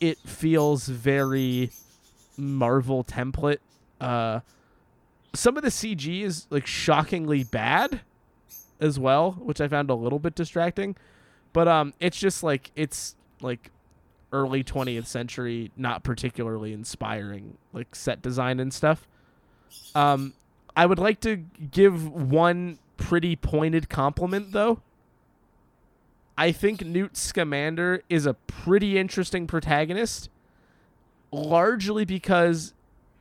it 0.00 0.18
feels 0.18 0.88
very 0.88 1.70
Marvel 2.36 3.04
template. 3.04 3.58
Uh, 4.00 4.40
some 5.34 5.56
of 5.56 5.62
the 5.62 5.70
CG 5.70 6.22
is 6.22 6.46
like 6.50 6.66
shockingly 6.66 7.44
bad 7.44 8.00
as 8.80 8.98
well, 8.98 9.32
which 9.32 9.60
I 9.60 9.68
found 9.68 9.90
a 9.90 9.94
little 9.94 10.18
bit 10.18 10.34
distracting. 10.34 10.96
But 11.52 11.68
um, 11.68 11.94
it's 12.00 12.18
just 12.18 12.42
like 12.42 12.70
it's 12.76 13.16
like 13.40 13.70
early 14.32 14.62
20th 14.62 15.06
century, 15.06 15.70
not 15.76 16.02
particularly 16.02 16.72
inspiring 16.72 17.56
like 17.72 17.94
set 17.94 18.22
design 18.22 18.60
and 18.60 18.72
stuff. 18.72 19.06
Um, 19.94 20.34
I 20.76 20.86
would 20.86 20.98
like 20.98 21.20
to 21.20 21.36
give 21.36 22.08
one 22.08 22.78
pretty 22.96 23.36
pointed 23.36 23.88
compliment 23.88 24.52
though. 24.52 24.80
I 26.38 26.52
think 26.52 26.84
Newt 26.84 27.16
Scamander 27.16 28.04
is 28.08 28.24
a 28.24 28.34
pretty 28.34 28.96
interesting 28.96 29.48
protagonist, 29.48 30.30
largely 31.32 32.04
because 32.04 32.74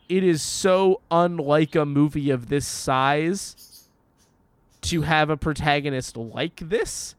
it 0.08 0.24
is 0.24 0.44
so 0.44 1.02
unlike 1.10 1.76
a 1.76 1.84
movie 1.84 2.30
of 2.30 2.48
this 2.48 2.68
size 2.68 3.90
to 4.82 5.02
have 5.02 5.32
a 5.32 5.36
protagonist 5.36 6.16
like 6.16 6.58
this. 6.58 7.16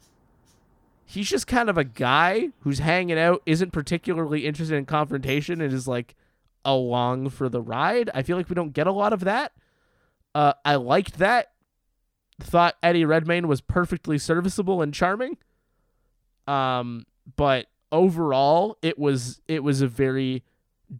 He's 1.04 1.28
just 1.28 1.48
kind 1.48 1.68
of 1.68 1.76
a 1.76 1.82
guy 1.82 2.50
who's 2.60 2.78
hanging 2.78 3.18
out, 3.18 3.42
isn't 3.44 3.72
particularly 3.72 4.46
interested 4.46 4.76
in 4.76 4.86
confrontation, 4.86 5.60
and 5.60 5.72
is 5.72 5.88
like 5.88 6.14
along 6.64 7.30
for 7.30 7.48
the 7.48 7.60
ride. 7.60 8.08
I 8.14 8.22
feel 8.22 8.36
like 8.36 8.48
we 8.48 8.54
don't 8.54 8.72
get 8.72 8.86
a 8.86 8.92
lot 8.92 9.12
of 9.12 9.20
that. 9.20 9.50
Uh, 10.32 10.52
I 10.64 10.76
liked 10.76 11.18
that. 11.18 11.50
Thought 12.38 12.76
Eddie 12.84 13.04
Redmayne 13.04 13.48
was 13.48 13.60
perfectly 13.60 14.16
serviceable 14.16 14.80
and 14.80 14.94
charming. 14.94 15.38
Um, 16.48 17.06
but 17.36 17.66
overall, 17.92 18.78
it 18.82 18.98
was 18.98 19.40
it 19.48 19.62
was 19.62 19.80
a 19.80 19.88
very 19.88 20.42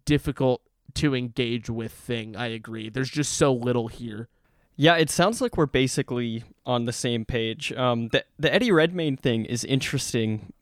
difficult 0.04 0.62
to 0.94 1.14
engage 1.14 1.70
with 1.70 1.92
thing. 1.92 2.36
I 2.36 2.48
agree. 2.48 2.88
There's 2.88 3.10
just 3.10 3.32
so 3.32 3.52
little 3.52 3.88
here. 3.88 4.28
Yeah, 4.76 4.96
it 4.96 5.10
sounds 5.10 5.40
like 5.40 5.56
we're 5.56 5.66
basically 5.66 6.44
on 6.64 6.84
the 6.84 6.92
same 6.92 7.24
page. 7.24 7.72
Um, 7.72 8.08
the 8.08 8.24
the 8.38 8.52
Eddie 8.52 8.72
Redmayne 8.72 9.16
thing 9.16 9.44
is 9.44 9.64
interesting. 9.64 10.52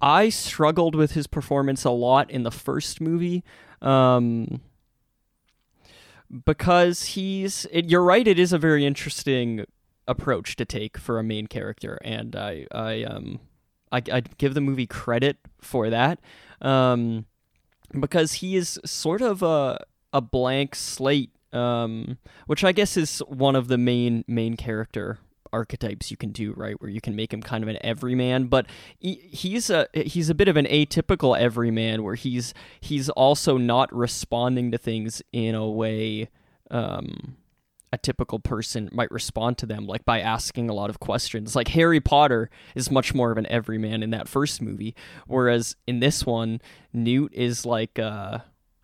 I, 0.00 0.28
struggled 0.28 0.94
with 0.94 1.12
his 1.12 1.26
performance 1.26 1.82
a 1.82 1.90
lot 1.90 2.30
in 2.30 2.44
the 2.44 2.52
first 2.52 3.00
movie. 3.00 3.42
Um, 3.82 4.60
because 6.44 7.02
he's 7.04 7.66
it, 7.70 7.86
you're 7.86 8.02
right 8.02 8.26
it 8.26 8.38
is 8.38 8.52
a 8.52 8.58
very 8.58 8.84
interesting 8.84 9.64
approach 10.08 10.56
to 10.56 10.64
take 10.64 10.98
for 10.98 11.18
a 11.18 11.22
main 11.22 11.46
character 11.46 11.98
and 12.02 12.34
i 12.34 12.66
i 12.72 13.02
um 13.04 13.40
i 13.94 14.02
i 14.12 14.20
give 14.38 14.54
the 14.54 14.60
movie 14.60 14.86
credit 14.86 15.38
for 15.60 15.90
that 15.90 16.20
um 16.60 17.24
because 17.98 18.34
he 18.34 18.56
is 18.56 18.78
sort 18.84 19.22
of 19.22 19.42
a 19.42 19.78
a 20.12 20.20
blank 20.20 20.74
slate 20.74 21.30
um 21.52 22.18
which 22.46 22.64
i 22.64 22.72
guess 22.72 22.96
is 22.96 23.20
one 23.20 23.56
of 23.56 23.68
the 23.68 23.78
main 23.78 24.24
main 24.26 24.56
character 24.56 25.18
archetypes 25.54 26.10
you 26.10 26.16
can 26.16 26.32
do 26.32 26.52
right? 26.56 26.80
Where 26.80 26.90
you 26.90 27.00
can 27.00 27.14
make 27.14 27.32
him 27.32 27.40
kind 27.40 27.62
of 27.62 27.68
an 27.68 27.78
everyman 27.82 28.46
but 28.46 28.66
he, 28.98 29.14
he's 29.30 29.70
a 29.70 29.86
he's 29.94 30.28
a 30.28 30.34
bit 30.34 30.48
of 30.48 30.56
an 30.56 30.66
atypical 30.66 31.38
everyman 31.38 32.02
where 32.02 32.16
he's 32.16 32.52
he's 32.80 33.08
also 33.10 33.56
not 33.56 33.94
responding 33.94 34.72
to 34.72 34.78
things 34.78 35.22
in 35.32 35.54
a 35.54 35.68
way 35.70 36.28
um 36.72 37.36
a 37.94 37.98
typical 37.98 38.38
person 38.38 38.88
might 38.92 39.10
respond 39.10 39.56
to 39.58 39.66
them 39.66 39.86
like 39.86 40.04
by 40.04 40.20
asking 40.20 40.68
a 40.68 40.74
lot 40.74 40.90
of 40.90 41.00
questions 41.00 41.56
like 41.56 41.68
harry 41.68 42.00
potter 42.00 42.50
is 42.74 42.90
much 42.90 43.14
more 43.14 43.30
of 43.30 43.38
an 43.38 43.46
everyman 43.46 44.02
in 44.02 44.10
that 44.10 44.28
first 44.28 44.60
movie 44.60 44.94
whereas 45.26 45.76
in 45.86 46.00
this 46.00 46.26
one 46.26 46.60
newt 46.92 47.32
is 47.32 47.64
like 47.64 47.98
uh 47.98 48.38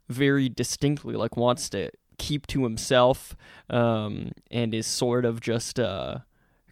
very 0.08 0.48
distinctly 0.48 1.14
like 1.14 1.36
wants 1.36 1.68
to 1.68 1.90
keep 2.18 2.46
to 2.46 2.64
himself 2.64 3.36
um 3.68 4.32
and 4.50 4.74
is 4.74 4.86
sort 4.86 5.24
of 5.24 5.40
just 5.40 5.78
uh 5.78 6.18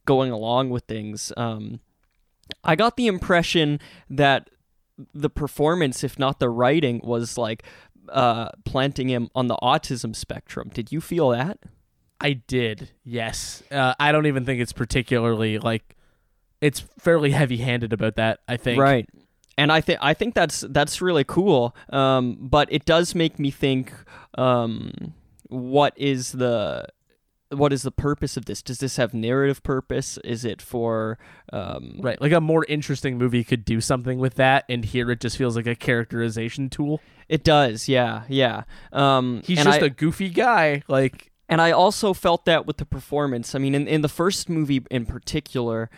going 0.09 0.31
along 0.31 0.71
with 0.71 0.85
things. 0.85 1.35
Um, 1.37 1.81
I 2.65 2.77
got 2.77 2.97
the 2.97 3.09
impression 3.09 3.79
that 4.09 4.49
the 5.13 5.29
performance, 5.29 6.03
if 6.03 6.19
not 6.19 6.41
the 6.41 6.49
writing, 6.49 7.03
was 7.05 7.37
like 7.37 7.63
uh, 8.09 8.49
planting 8.65 9.11
him 9.11 9.29
on 9.35 9.49
the 9.49 9.59
autism 9.63 10.17
spectrum. 10.17 10.71
Did 10.73 10.91
you 10.91 11.03
feel 11.03 11.29
that? 11.29 11.59
I 12.21 12.33
did. 12.33 12.91
Yes. 13.05 13.63
Uh, 13.71 13.95
I 13.99 14.13
don't 14.13 14.27
even 14.27 14.45
think 14.45 14.61
it's 14.61 14.73
particularly 14.73 15.59
like 15.59 15.97
it's 16.61 16.81
fairly 16.99 17.31
heavy-handed 17.31 17.93
about 17.93 18.17
that. 18.17 18.41
I 18.49 18.57
think. 18.57 18.81
Right. 18.81 19.09
And 19.57 19.73
I 19.73 19.81
think 19.81 19.99
I 20.03 20.15
think 20.15 20.35
that's 20.35 20.65
that's 20.69 21.01
really 21.01 21.25
cool. 21.25 21.75
Um, 21.91 22.37
but 22.41 22.69
it 22.71 22.85
does 22.85 23.15
make 23.15 23.39
me 23.39 23.51
think. 23.51 23.93
Um, 24.37 25.15
what 25.49 25.95
is 25.97 26.33
the 26.33 26.87
what 27.51 27.73
is 27.73 27.83
the 27.83 27.91
purpose 27.91 28.37
of 28.37 28.45
this? 28.45 28.63
Does 28.63 28.79
this 28.79 28.97
have 28.97 29.15
narrative 29.15 29.63
purpose? 29.63 30.19
Is 30.19 30.45
it 30.45 30.61
for 30.61 31.19
um, 31.53 31.99
right? 32.01 32.21
Like 32.21 32.33
a 32.33 32.41
more 32.41 32.65
interesting 32.69 33.19
movie 33.19 33.43
could 33.43 33.65
do 33.65 33.81
something 33.81 34.19
with 34.19 34.35
that, 34.35 34.65
and 34.69 34.85
here 34.85 35.11
it 35.11 35.21
just 35.21 35.37
feels 35.37 35.57
like 35.57 35.67
a 35.67 35.75
characterization 35.75 36.69
tool. 36.69 37.01
It 37.29 37.45
does, 37.45 37.89
yeah, 37.89 38.25
yeah. 38.29 38.65
Um, 38.93 39.43
He's 39.45 39.63
just 39.63 39.83
I, 39.83 39.87
a 39.87 39.91
goofy 39.91 40.29
guy, 40.29 40.83
like. 40.89 41.28
And 41.49 41.61
I 41.61 41.71
also 41.71 42.13
felt 42.13 42.45
that 42.45 42.67
with 42.67 42.77
the 42.77 42.85
performance. 42.85 43.55
I 43.55 43.59
mean, 43.59 43.75
in 43.75 43.89
in 43.89 44.03
the 44.03 44.09
first 44.09 44.49
movie 44.49 44.83
in 44.91 45.07
particular, 45.07 45.91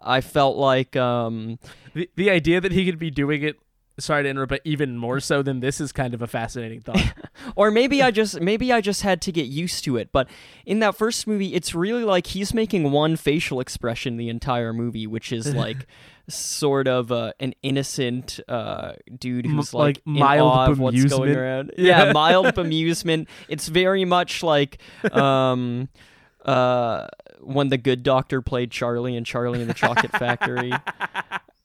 I 0.00 0.20
felt 0.20 0.56
like 0.56 0.96
um, 0.96 1.58
the 1.94 2.10
the 2.16 2.30
idea 2.30 2.60
that 2.60 2.72
he 2.72 2.84
could 2.84 2.98
be 2.98 3.10
doing 3.10 3.42
it 3.42 3.56
sorry 3.98 4.22
to 4.22 4.28
interrupt, 4.28 4.50
but 4.50 4.60
even 4.64 4.96
more 4.96 5.20
so 5.20 5.42
than 5.42 5.60
this 5.60 5.80
is 5.80 5.92
kind 5.92 6.14
of 6.14 6.22
a 6.22 6.26
fascinating 6.26 6.80
thought. 6.80 7.12
or 7.56 7.70
maybe 7.70 8.02
I 8.02 8.10
just 8.10 8.40
maybe 8.40 8.72
I 8.72 8.80
just 8.80 9.02
had 9.02 9.20
to 9.22 9.32
get 9.32 9.46
used 9.46 9.84
to 9.84 9.96
it. 9.96 10.10
But 10.12 10.28
in 10.64 10.78
that 10.80 10.96
first 10.96 11.26
movie, 11.26 11.54
it's 11.54 11.74
really 11.74 12.04
like 12.04 12.28
he's 12.28 12.54
making 12.54 12.90
one 12.90 13.16
facial 13.16 13.60
expression 13.60 14.16
the 14.16 14.28
entire 14.28 14.72
movie, 14.72 15.06
which 15.06 15.32
is 15.32 15.54
like 15.54 15.86
sort 16.28 16.86
of 16.88 17.10
uh, 17.10 17.32
an 17.40 17.54
innocent 17.62 18.40
uh, 18.48 18.92
dude 19.18 19.46
who's 19.46 19.72
like, 19.74 19.96
like 19.96 20.06
mild 20.06 20.70
of 20.70 20.78
what's 20.78 21.04
going 21.04 21.34
around. 21.34 21.72
Yeah, 21.78 22.12
mild 22.12 22.46
bemusement. 22.54 23.28
It's 23.48 23.68
very 23.68 24.04
much 24.04 24.42
like 24.42 24.78
um, 25.12 25.88
uh, 26.44 27.08
when 27.40 27.68
the 27.68 27.78
good 27.78 28.02
doctor 28.02 28.42
played 28.42 28.70
Charlie 28.70 29.16
and 29.16 29.24
Charlie 29.24 29.62
in 29.62 29.68
the 29.68 29.74
Chocolate 29.74 30.12
Factory. 30.12 30.72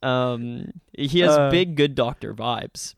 Um, 0.03 0.73
he 0.91 1.21
has 1.21 1.31
uh, 1.31 1.49
big 1.49 1.77
good 1.77 1.95
doctor 1.95 2.33
vibes. 2.33 2.93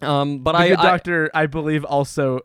Um, 0.00 0.38
but 0.38 0.54
I, 0.54 0.68
good 0.68 0.76
doctor, 0.76 1.30
I, 1.34 1.42
I 1.42 1.46
believe, 1.46 1.84
also 1.84 2.42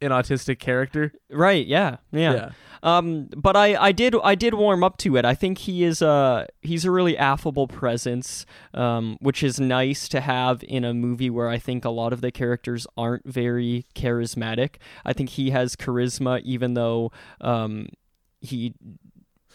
an 0.00 0.10
autistic 0.10 0.58
character. 0.58 1.12
Right. 1.30 1.66
Yeah. 1.66 1.96
Yeah. 2.12 2.32
yeah. 2.32 2.50
Um, 2.82 3.28
but 3.34 3.56
I, 3.56 3.74
I 3.76 3.92
did 3.92 4.14
I 4.22 4.34
did 4.34 4.52
warm 4.52 4.84
up 4.84 4.98
to 4.98 5.16
it. 5.16 5.24
I 5.24 5.34
think 5.34 5.58
he 5.58 5.84
is 5.84 6.02
a 6.02 6.46
he's 6.60 6.84
a 6.84 6.90
really 6.90 7.16
affable 7.16 7.66
presence, 7.66 8.44
um, 8.74 9.16
which 9.20 9.42
is 9.42 9.58
nice 9.58 10.06
to 10.08 10.20
have 10.20 10.62
in 10.64 10.84
a 10.84 10.92
movie 10.92 11.30
where 11.30 11.48
I 11.48 11.58
think 11.58 11.86
a 11.86 11.90
lot 11.90 12.12
of 12.12 12.20
the 12.20 12.30
characters 12.30 12.86
aren't 12.96 13.24
very 13.26 13.86
charismatic. 13.94 14.76
I 15.02 15.14
think 15.14 15.30
he 15.30 15.50
has 15.50 15.76
charisma, 15.76 16.42
even 16.42 16.74
though 16.74 17.10
um, 17.40 17.88
he 18.42 18.74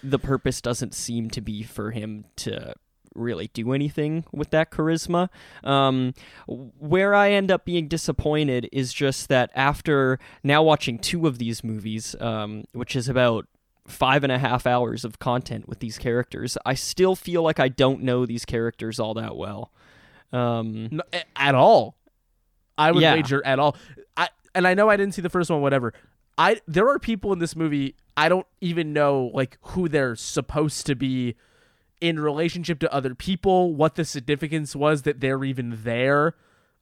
the 0.02 0.20
purpose 0.20 0.60
doesn't 0.60 0.96
seem 0.96 1.30
to 1.30 1.42
be 1.42 1.62
for 1.62 1.92
him 1.92 2.26
to 2.38 2.74
really 3.20 3.50
do 3.54 3.74
anything 3.74 4.26
with 4.32 4.50
that 4.52 4.72
charisma. 4.72 5.30
Um, 5.64 6.14
where 6.48 7.14
I 7.14 7.32
end 7.32 7.52
up 7.52 7.66
being 7.66 7.88
disappointed 7.88 8.70
is 8.72 8.94
just 8.94 9.30
that 9.30 9.52
after 9.54 10.20
now 10.44 10.64
watching 10.64 10.98
two 10.98 11.28
of 11.28 11.38
these 11.38 11.64
movies, 11.64 12.16
um, 12.20 12.66
which 12.74 12.96
is 12.96 13.10
about 13.10 13.48
five 13.88 14.24
and 14.24 14.32
a 14.32 14.40
half 14.40 14.66
hours 14.66 15.04
of 15.04 15.20
content 15.20 15.68
with 15.68 15.80
these 15.80 15.98
characters, 15.98 16.58
I 16.66 16.74
still 16.74 17.16
feel 17.16 17.44
like 17.44 17.60
I 17.60 17.68
don't 17.68 18.02
know 18.02 18.26
these 18.26 18.46
characters 18.46 19.00
all 19.00 19.14
that 19.16 19.36
well. 19.36 19.72
Um, 20.32 20.90
no, 20.92 21.04
at 21.36 21.56
all. 21.56 21.96
I 22.78 22.92
would 22.92 23.02
yeah. 23.02 23.14
wager 23.14 23.46
at 23.46 23.60
all. 23.60 23.76
I 24.16 24.30
and 24.56 24.66
I 24.66 24.74
know 24.74 24.90
I 24.90 24.96
didn't 24.96 25.14
see 25.14 25.22
the 25.22 25.30
first 25.30 25.50
one. 25.50 25.62
Whatever. 25.62 25.94
I 26.38 26.62
there 26.68 26.88
are 26.88 26.98
people 26.98 27.34
in 27.34 27.40
this 27.40 27.56
movie 27.56 27.96
I 28.16 28.30
don't 28.30 28.48
even 28.62 28.94
know 28.94 29.32
like 29.34 29.58
who 29.62 29.88
they're 29.88 30.16
supposed 30.16 30.86
to 30.88 30.96
be 30.96 31.36
in 32.02 32.20
relationship 32.20 32.80
to 32.80 32.94
other 32.94 33.14
people, 33.16 33.74
what 33.74 33.96
the 33.96 34.06
significance 34.06 34.76
was 34.76 35.04
that 35.04 35.20
they're 35.20 35.44
even 35.44 35.80
there. 35.84 36.36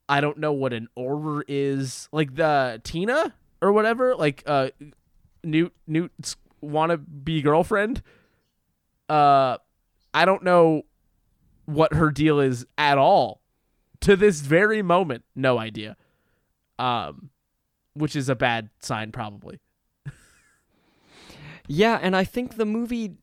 I 0.10 0.22
don't 0.22 0.38
know 0.38 0.54
what 0.54 0.74
an 0.74 0.88
Auror 0.98 1.42
is. 1.48 2.08
Like 2.12 2.36
the 2.36 2.80
Tina 2.84 3.34
or 3.62 3.72
whatever, 3.72 4.16
like 4.16 4.44
uh 4.46 4.70
Newt 5.44 5.74
Newt's 5.86 6.36
wanna 6.62 6.98
be 6.98 7.42
girlfriend. 7.42 8.02
Uh 9.10 9.58
I 10.14 10.26
don't 10.26 10.44
know 10.44 10.84
what 11.66 11.94
her 11.94 12.12
deal 12.12 12.40
is 12.40 12.66
at 12.78 12.98
all. 12.98 13.42
To 14.02 14.16
this 14.16 14.42
very 14.42 14.82
moment, 14.82 15.24
no 15.36 15.58
idea. 15.58 15.98
Um 16.80 17.32
which 17.94 18.16
is 18.16 18.30
a 18.30 18.36
bad 18.36 18.70
sign 18.80 19.12
probably. 19.12 19.60
yeah, 21.68 22.00
and 22.02 22.16
I 22.16 22.24
think 22.24 22.56
the 22.56 22.66
movie 22.66 23.18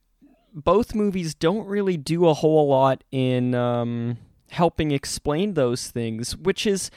both 0.55 0.95
movies 0.95 1.35
don't 1.35 1.67
really 1.67 1.97
do 1.97 2.27
a 2.29 2.35
whole 2.35 2.69
lot 2.69 3.03
in 3.11 3.55
um, 3.55 4.19
helping 4.51 4.93
explain 4.93 5.55
those 5.55 5.89
things, 5.89 6.37
which 6.37 6.67
is, 6.67 6.91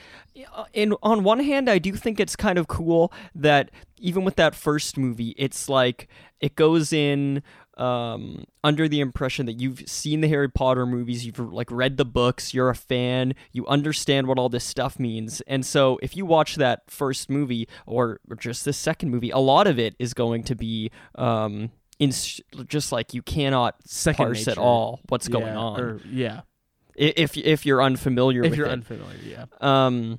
uh, 0.54 0.64
in 0.72 0.94
on 1.02 1.24
one 1.24 1.40
hand, 1.40 1.68
I 1.68 1.78
do 1.78 1.92
think 1.92 2.20
it's 2.20 2.36
kind 2.36 2.58
of 2.58 2.68
cool 2.68 3.12
that 3.34 3.70
even 3.98 4.24
with 4.24 4.36
that 4.36 4.54
first 4.54 4.96
movie, 4.96 5.34
it's 5.36 5.68
like 5.68 6.08
it 6.40 6.54
goes 6.54 6.92
in 6.92 7.42
um, 7.76 8.44
under 8.62 8.88
the 8.88 9.00
impression 9.00 9.46
that 9.46 9.60
you've 9.60 9.88
seen 9.88 10.20
the 10.20 10.28
Harry 10.28 10.48
Potter 10.48 10.86
movies, 10.86 11.26
you've 11.26 11.38
like 11.38 11.70
read 11.70 11.96
the 11.96 12.04
books, 12.04 12.54
you're 12.54 12.70
a 12.70 12.74
fan, 12.74 13.34
you 13.52 13.66
understand 13.66 14.26
what 14.26 14.38
all 14.38 14.48
this 14.48 14.64
stuff 14.64 14.98
means. 14.98 15.40
And 15.42 15.64
so 15.64 15.98
if 16.02 16.16
you 16.16 16.26
watch 16.26 16.56
that 16.56 16.82
first 16.88 17.30
movie 17.30 17.68
or, 17.86 18.20
or 18.28 18.36
just 18.36 18.64
the 18.64 18.72
second 18.72 19.10
movie, 19.10 19.30
a 19.30 19.38
lot 19.38 19.66
of 19.66 19.78
it 19.78 19.94
is 19.98 20.14
going 20.14 20.42
to 20.44 20.54
be 20.54 20.90
um, 21.16 21.70
in 21.98 22.10
just 22.10 22.92
like 22.92 23.14
you 23.14 23.22
cannot 23.22 23.74
Second 23.86 24.24
parse 24.26 24.38
nature. 24.46 24.50
at 24.52 24.58
all 24.58 25.00
what's 25.08 25.28
going 25.28 25.56
on 25.56 25.80
or- 25.80 26.00
yeah. 26.10 26.42
If 26.94 27.36
if 27.36 27.64
you're 27.64 27.80
unfamiliar 27.82 28.42
If 28.42 28.50
with 28.50 28.58
you're 28.58 28.66
it. 28.66 28.72
unfamiliar, 28.72 29.18
yeah. 29.24 29.44
Um, 29.60 30.18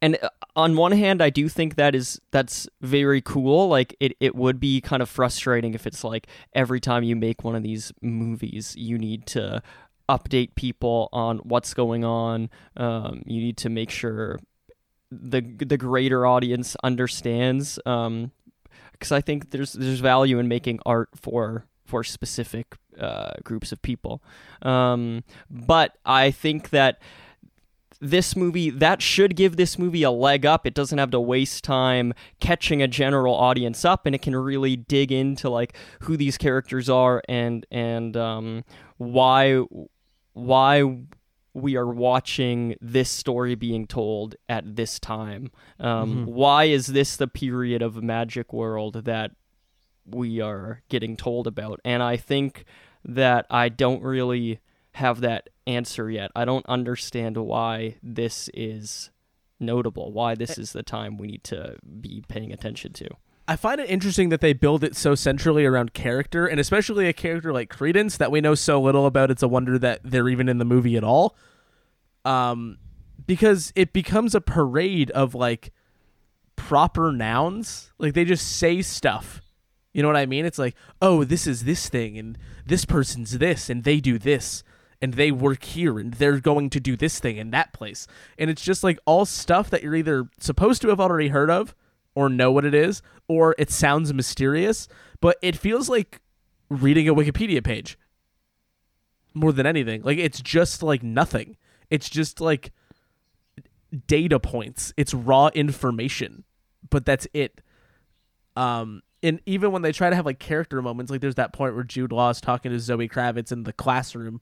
and 0.00 0.16
uh, 0.22 0.28
on 0.54 0.76
one 0.76 0.92
hand, 0.92 1.20
I 1.20 1.30
do 1.30 1.48
think 1.48 1.74
that 1.74 1.96
is 1.96 2.20
that's 2.30 2.68
very 2.80 3.20
cool. 3.20 3.66
Like 3.68 3.96
it, 3.98 4.12
it 4.20 4.36
would 4.36 4.60
be 4.60 4.80
kind 4.80 5.02
of 5.02 5.08
frustrating 5.08 5.74
if 5.74 5.86
it's 5.88 6.04
like 6.04 6.28
every 6.54 6.78
time 6.78 7.02
you 7.02 7.16
make 7.16 7.42
one 7.42 7.56
of 7.56 7.64
these 7.64 7.92
movies, 8.00 8.74
you 8.78 8.98
need 8.98 9.26
to 9.28 9.62
update 10.08 10.54
people 10.54 11.08
on 11.12 11.38
what's 11.38 11.74
going 11.74 12.04
on. 12.04 12.50
Um, 12.76 13.22
you 13.26 13.40
need 13.40 13.56
to 13.58 13.68
make 13.68 13.90
sure 13.90 14.38
the 15.10 15.40
the 15.40 15.76
greater 15.76 16.24
audience 16.24 16.76
understands. 16.84 17.80
Um, 17.84 18.30
because 19.00 19.12
I 19.12 19.20
think 19.20 19.50
there's 19.50 19.72
there's 19.72 20.00
value 20.00 20.38
in 20.38 20.46
making 20.46 20.78
art 20.86 21.08
for 21.16 21.64
for 21.86 22.04
specific 22.04 22.76
uh, 22.98 23.32
groups 23.42 23.72
of 23.72 23.82
people. 23.82 24.22
Um, 24.62 25.24
but 25.50 25.96
I 26.04 26.30
think 26.30 26.70
that 26.70 27.00
this 28.00 28.36
movie 28.36 28.70
that 28.70 29.02
should 29.02 29.36
give 29.36 29.56
this 29.56 29.78
movie 29.78 30.02
a 30.02 30.10
leg 30.10 30.46
up 30.46 30.66
it 30.66 30.72
doesn't 30.72 30.96
have 30.96 31.10
to 31.10 31.20
waste 31.20 31.62
time 31.62 32.14
catching 32.40 32.80
a 32.80 32.88
general 32.88 33.34
audience 33.34 33.84
up 33.84 34.06
and 34.06 34.14
it 34.14 34.22
can 34.22 34.34
really 34.34 34.74
dig 34.74 35.12
into 35.12 35.50
like 35.50 35.76
who 36.00 36.16
these 36.16 36.38
characters 36.38 36.88
are 36.88 37.22
and 37.28 37.66
and 37.70 38.16
um, 38.16 38.64
why 38.96 39.62
why 40.32 40.96
we 41.54 41.76
are 41.76 41.86
watching 41.88 42.76
this 42.80 43.10
story 43.10 43.54
being 43.54 43.86
told 43.86 44.36
at 44.48 44.76
this 44.76 44.98
time 45.00 45.50
um, 45.78 46.26
Mhm. 46.26 46.32
why 46.32 46.64
is 46.64 46.88
this 46.88 47.16
the 47.16 47.26
period 47.28 47.82
of 47.82 48.02
magic 48.02 48.52
world 48.52 49.04
that 49.04 49.32
we 50.06 50.40
are 50.40 50.82
getting 50.88 51.16
told 51.16 51.46
about 51.46 51.80
and 51.84 52.02
i 52.02 52.16
think 52.16 52.64
that 53.04 53.46
i 53.50 53.68
don't 53.68 54.02
really 54.02 54.60
have 54.94 55.20
that 55.20 55.48
answer 55.68 56.10
yet. 56.10 56.32
I 56.34 56.44
don't 56.44 56.66
understand 56.66 57.36
why 57.36 57.94
this 58.02 58.50
is 58.52 59.10
notable, 59.60 60.10
why 60.12 60.34
this 60.34 60.58
is 60.58 60.72
the 60.72 60.82
time 60.82 61.16
we 61.16 61.28
need 61.28 61.44
to 61.44 61.76
be 62.00 62.24
paying 62.26 62.52
attention 62.52 62.92
to. 62.94 63.08
I 63.50 63.56
find 63.56 63.80
it 63.80 63.90
interesting 63.90 64.28
that 64.28 64.40
they 64.40 64.52
build 64.52 64.84
it 64.84 64.94
so 64.94 65.16
centrally 65.16 65.66
around 65.66 65.92
character, 65.92 66.46
and 66.46 66.60
especially 66.60 67.08
a 67.08 67.12
character 67.12 67.52
like 67.52 67.68
Credence 67.68 68.16
that 68.16 68.30
we 68.30 68.40
know 68.40 68.54
so 68.54 68.80
little 68.80 69.06
about. 69.06 69.28
It's 69.28 69.42
a 69.42 69.48
wonder 69.48 69.76
that 69.76 70.02
they're 70.04 70.28
even 70.28 70.48
in 70.48 70.58
the 70.58 70.64
movie 70.64 70.96
at 70.96 71.02
all. 71.02 71.36
Um, 72.24 72.78
because 73.26 73.72
it 73.74 73.92
becomes 73.92 74.36
a 74.36 74.40
parade 74.40 75.10
of 75.10 75.34
like 75.34 75.72
proper 76.54 77.10
nouns. 77.10 77.90
Like 77.98 78.14
they 78.14 78.24
just 78.24 78.56
say 78.56 78.82
stuff. 78.82 79.40
You 79.92 80.02
know 80.02 80.08
what 80.08 80.16
I 80.16 80.26
mean? 80.26 80.46
It's 80.46 80.58
like, 80.58 80.76
oh, 81.02 81.24
this 81.24 81.48
is 81.48 81.64
this 81.64 81.88
thing, 81.88 82.16
and 82.16 82.38
this 82.64 82.84
person's 82.84 83.38
this, 83.38 83.68
and 83.68 83.82
they 83.82 83.98
do 83.98 84.16
this, 84.16 84.62
and 85.02 85.14
they 85.14 85.32
work 85.32 85.64
here, 85.64 85.98
and 85.98 86.14
they're 86.14 86.38
going 86.38 86.70
to 86.70 86.78
do 86.78 86.96
this 86.96 87.18
thing 87.18 87.36
in 87.36 87.50
that 87.50 87.72
place. 87.72 88.06
And 88.38 88.48
it's 88.48 88.62
just 88.62 88.84
like 88.84 89.00
all 89.06 89.24
stuff 89.24 89.70
that 89.70 89.82
you're 89.82 89.96
either 89.96 90.28
supposed 90.38 90.82
to 90.82 90.88
have 90.90 91.00
already 91.00 91.30
heard 91.30 91.50
of, 91.50 91.74
or 92.14 92.28
know 92.28 92.50
what 92.50 92.64
it 92.64 92.74
is, 92.74 93.02
or 93.28 93.54
it 93.58 93.70
sounds 93.70 94.12
mysterious, 94.12 94.88
but 95.20 95.36
it 95.42 95.56
feels 95.56 95.88
like 95.88 96.20
reading 96.68 97.08
a 97.08 97.14
Wikipedia 97.14 97.62
page 97.62 97.98
more 99.34 99.52
than 99.52 99.66
anything. 99.66 100.02
Like 100.02 100.18
it's 100.18 100.40
just 100.40 100.82
like 100.82 101.02
nothing. 101.02 101.56
It's 101.90 102.08
just 102.08 102.40
like 102.40 102.72
data 104.06 104.38
points. 104.40 104.92
It's 104.96 105.14
raw 105.14 105.48
information, 105.48 106.44
but 106.88 107.04
that's 107.04 107.26
it. 107.32 107.60
Um, 108.56 109.02
and 109.22 109.40
even 109.46 109.72
when 109.72 109.82
they 109.82 109.92
try 109.92 110.10
to 110.10 110.16
have 110.16 110.26
like 110.26 110.38
character 110.38 110.80
moments, 110.80 111.10
like 111.10 111.20
there's 111.20 111.34
that 111.36 111.52
point 111.52 111.74
where 111.74 111.84
Jude 111.84 112.12
Law 112.12 112.30
is 112.30 112.40
talking 112.40 112.72
to 112.72 112.80
Zoe 112.80 113.08
Kravitz 113.08 113.52
in 113.52 113.64
the 113.64 113.72
classroom 113.72 114.40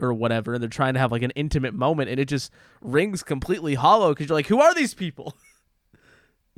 or 0.00 0.14
whatever, 0.14 0.54
and 0.54 0.62
they're 0.62 0.70
trying 0.70 0.94
to 0.94 1.00
have 1.00 1.12
like 1.12 1.22
an 1.22 1.32
intimate 1.32 1.74
moment, 1.74 2.08
and 2.08 2.20
it 2.20 2.26
just 2.26 2.52
rings 2.80 3.22
completely 3.22 3.74
hollow 3.74 4.10
because 4.10 4.28
you're 4.28 4.36
like, 4.36 4.46
who 4.46 4.60
are 4.60 4.74
these 4.74 4.94
people? 4.94 5.34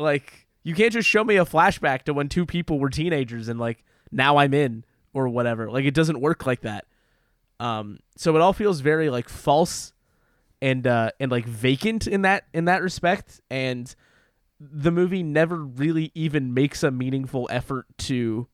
like, 0.03 0.47
you 0.63 0.75
can't 0.75 0.93
just 0.93 1.09
show 1.09 1.25
me 1.25 1.37
a 1.37 1.45
flashback 1.45 2.03
to 2.03 2.15
when 2.15 2.29
two 2.29 2.47
people 2.47 2.79
were 2.79 2.91
teenagers 2.91 3.49
and 3.49 3.59
like 3.59 3.85
now 4.11 4.37
I'm 4.37 4.55
in 4.55 4.85
or 5.15 5.29
whatever. 5.29 5.71
Like, 5.71 5.85
it 5.85 5.95
doesn't 5.95 6.21
work 6.21 6.47
like 6.47 6.61
that. 6.61 6.85
Um, 7.61 8.01
so 8.17 8.35
it 8.37 8.43
all 8.43 8.53
feels 8.53 8.81
very 8.81 9.09
like 9.09 9.29
false 9.29 9.93
and 10.63 10.87
uh 10.87 11.11
and 11.19 11.31
like 11.31 11.45
vacant 11.45 12.07
in 12.07 12.23
that 12.23 12.45
in 12.55 12.65
that 12.67 12.81
respect 12.83 13.41
and 13.51 13.95
the 14.61 14.93
movie 14.93 15.23
never 15.23 15.57
really 15.57 16.13
even 16.15 16.55
makes 16.55 16.85
a 16.85 16.91
meaningful 16.91 17.49
effort 17.51 17.85
to 17.99 18.47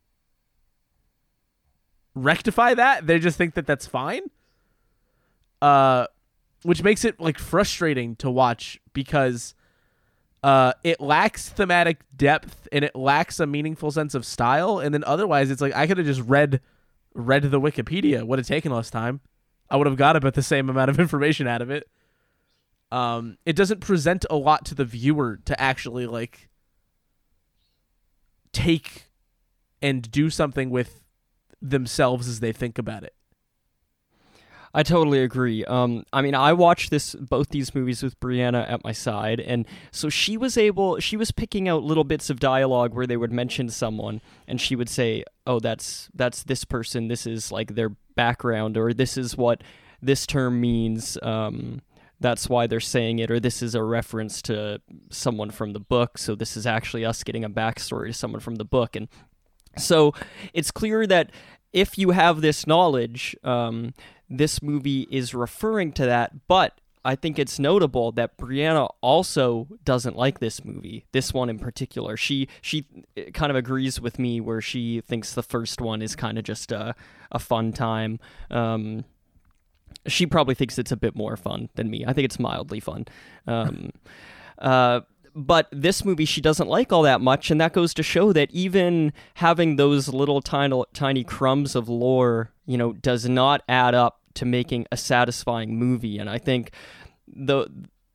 rectify 2.14 2.72
that 2.72 3.06
they 3.06 3.18
just 3.18 3.36
think 3.36 3.54
that 3.54 3.66
that's 3.66 3.86
fine 3.86 4.22
uh 5.60 6.06
which 6.62 6.82
makes 6.82 7.04
it 7.04 7.20
like 7.20 7.38
frustrating 7.38 8.16
to 8.16 8.30
watch 8.30 8.80
because 8.94 9.54
uh 10.42 10.72
it 10.84 11.00
lacks 11.00 11.48
thematic 11.48 12.00
depth 12.16 12.68
and 12.70 12.84
it 12.84 12.94
lacks 12.94 13.40
a 13.40 13.46
meaningful 13.46 13.90
sense 13.90 14.14
of 14.14 14.24
style. 14.24 14.78
And 14.78 14.94
then 14.94 15.04
otherwise 15.04 15.50
it's 15.50 15.60
like 15.60 15.74
i 15.74 15.86
could 15.86 15.98
have 15.98 16.06
just 16.06 16.20
read 16.22 16.60
read 17.14 17.42
the 17.42 17.60
wikipedia. 17.60 18.22
Would 18.24 18.38
have 18.38 18.46
taken 18.46 18.72
less 18.72 18.90
time. 18.90 19.20
I 19.70 19.76
would 19.76 19.86
have 19.86 19.96
got 19.96 20.16
about 20.16 20.34
the 20.34 20.42
same 20.42 20.68
amount 20.70 20.90
of 20.90 21.00
information 21.00 21.46
out 21.46 21.62
of 21.62 21.70
it. 21.70 21.88
Um 22.92 23.38
it 23.44 23.56
doesn't 23.56 23.80
present 23.80 24.24
a 24.30 24.36
lot 24.36 24.64
to 24.66 24.74
the 24.74 24.84
viewer 24.84 25.40
to 25.44 25.60
actually 25.60 26.06
like 26.06 26.48
take 28.52 29.06
and 29.82 30.10
do 30.10 30.30
something 30.30 30.70
with 30.70 31.02
themselves 31.60 32.28
as 32.28 32.40
they 32.40 32.52
think 32.52 32.78
about 32.78 33.02
it 33.02 33.14
I 34.74 34.82
totally 34.82 35.22
agree. 35.22 35.64
Um, 35.64 36.04
I 36.12 36.22
mean, 36.22 36.34
I 36.34 36.52
watched 36.52 36.90
this 36.90 37.14
both 37.14 37.48
these 37.48 37.74
movies 37.74 38.02
with 38.02 38.18
Brianna 38.20 38.70
at 38.70 38.84
my 38.84 38.92
side, 38.92 39.40
and 39.40 39.66
so 39.90 40.08
she 40.08 40.36
was 40.36 40.58
able. 40.58 40.98
She 41.00 41.16
was 41.16 41.30
picking 41.30 41.68
out 41.68 41.82
little 41.82 42.04
bits 42.04 42.30
of 42.30 42.38
dialogue 42.38 42.94
where 42.94 43.06
they 43.06 43.16
would 43.16 43.32
mention 43.32 43.70
someone, 43.70 44.20
and 44.46 44.60
she 44.60 44.76
would 44.76 44.88
say, 44.88 45.24
"Oh, 45.46 45.58
that's 45.58 46.08
that's 46.14 46.42
this 46.42 46.64
person. 46.64 47.08
This 47.08 47.26
is 47.26 47.50
like 47.50 47.74
their 47.74 47.90
background, 48.14 48.76
or 48.76 48.92
this 48.92 49.16
is 49.16 49.36
what 49.36 49.62
this 50.02 50.26
term 50.26 50.60
means." 50.60 51.16
Um, 51.22 51.80
that's 52.20 52.48
why 52.48 52.66
they're 52.66 52.80
saying 52.80 53.20
it, 53.20 53.30
or 53.30 53.40
this 53.40 53.62
is 53.62 53.74
a 53.74 53.82
reference 53.82 54.42
to 54.42 54.80
someone 55.10 55.50
from 55.50 55.72
the 55.72 55.80
book. 55.80 56.18
So 56.18 56.34
this 56.34 56.56
is 56.56 56.66
actually 56.66 57.04
us 57.04 57.22
getting 57.22 57.44
a 57.44 57.50
backstory 57.50 58.08
to 58.08 58.12
someone 58.12 58.40
from 58.40 58.56
the 58.56 58.64
book, 58.64 58.96
and 58.96 59.08
so 59.78 60.12
it's 60.52 60.70
clear 60.70 61.06
that 61.06 61.30
if 61.72 61.98
you 61.98 62.10
have 62.10 62.40
this 62.40 62.66
knowledge, 62.66 63.36
um, 63.44 63.94
this 64.28 64.62
movie 64.62 65.06
is 65.10 65.34
referring 65.34 65.92
to 65.92 66.06
that. 66.06 66.46
But 66.48 66.80
I 67.04 67.16
think 67.16 67.38
it's 67.38 67.58
notable 67.58 68.12
that 68.12 68.36
Brianna 68.36 68.88
also 69.00 69.68
doesn't 69.84 70.16
like 70.16 70.40
this 70.40 70.64
movie. 70.64 71.06
This 71.12 71.32
one 71.32 71.48
in 71.48 71.58
particular, 71.58 72.16
she 72.16 72.48
she 72.60 72.86
uh, 73.16 73.30
kind 73.32 73.50
of 73.50 73.56
agrees 73.56 74.00
with 74.00 74.18
me 74.18 74.40
where 74.40 74.60
she 74.60 75.00
thinks 75.00 75.34
the 75.34 75.42
first 75.42 75.80
one 75.80 76.02
is 76.02 76.16
kind 76.16 76.38
of 76.38 76.44
just 76.44 76.72
a 76.72 76.94
a 77.32 77.38
fun 77.38 77.72
time. 77.72 78.18
Um, 78.50 79.04
she 80.06 80.26
probably 80.26 80.54
thinks 80.54 80.78
it's 80.78 80.92
a 80.92 80.96
bit 80.96 81.16
more 81.16 81.36
fun 81.36 81.68
than 81.74 81.90
me. 81.90 82.04
I 82.06 82.12
think 82.12 82.24
it's 82.24 82.38
mildly 82.38 82.80
fun. 82.80 83.06
Um, 83.46 83.90
uh, 84.58 85.00
but 85.38 85.68
this 85.70 86.04
movie 86.04 86.24
she 86.24 86.40
doesn't 86.40 86.68
like 86.68 86.92
all 86.92 87.02
that 87.02 87.20
much, 87.20 87.50
and 87.50 87.60
that 87.60 87.72
goes 87.72 87.94
to 87.94 88.02
show 88.02 88.32
that 88.32 88.50
even 88.50 89.12
having 89.34 89.76
those 89.76 90.08
little 90.08 90.42
tiny 90.42 90.82
tiny 90.92 91.22
crumbs 91.22 91.76
of 91.76 91.88
lore, 91.88 92.50
you 92.66 92.76
know, 92.76 92.92
does 92.92 93.28
not 93.28 93.62
add 93.68 93.94
up 93.94 94.20
to 94.34 94.44
making 94.44 94.86
a 94.90 94.96
satisfying 94.96 95.78
movie. 95.78 96.18
And 96.18 96.28
I 96.28 96.38
think 96.38 96.72
the 97.26 97.68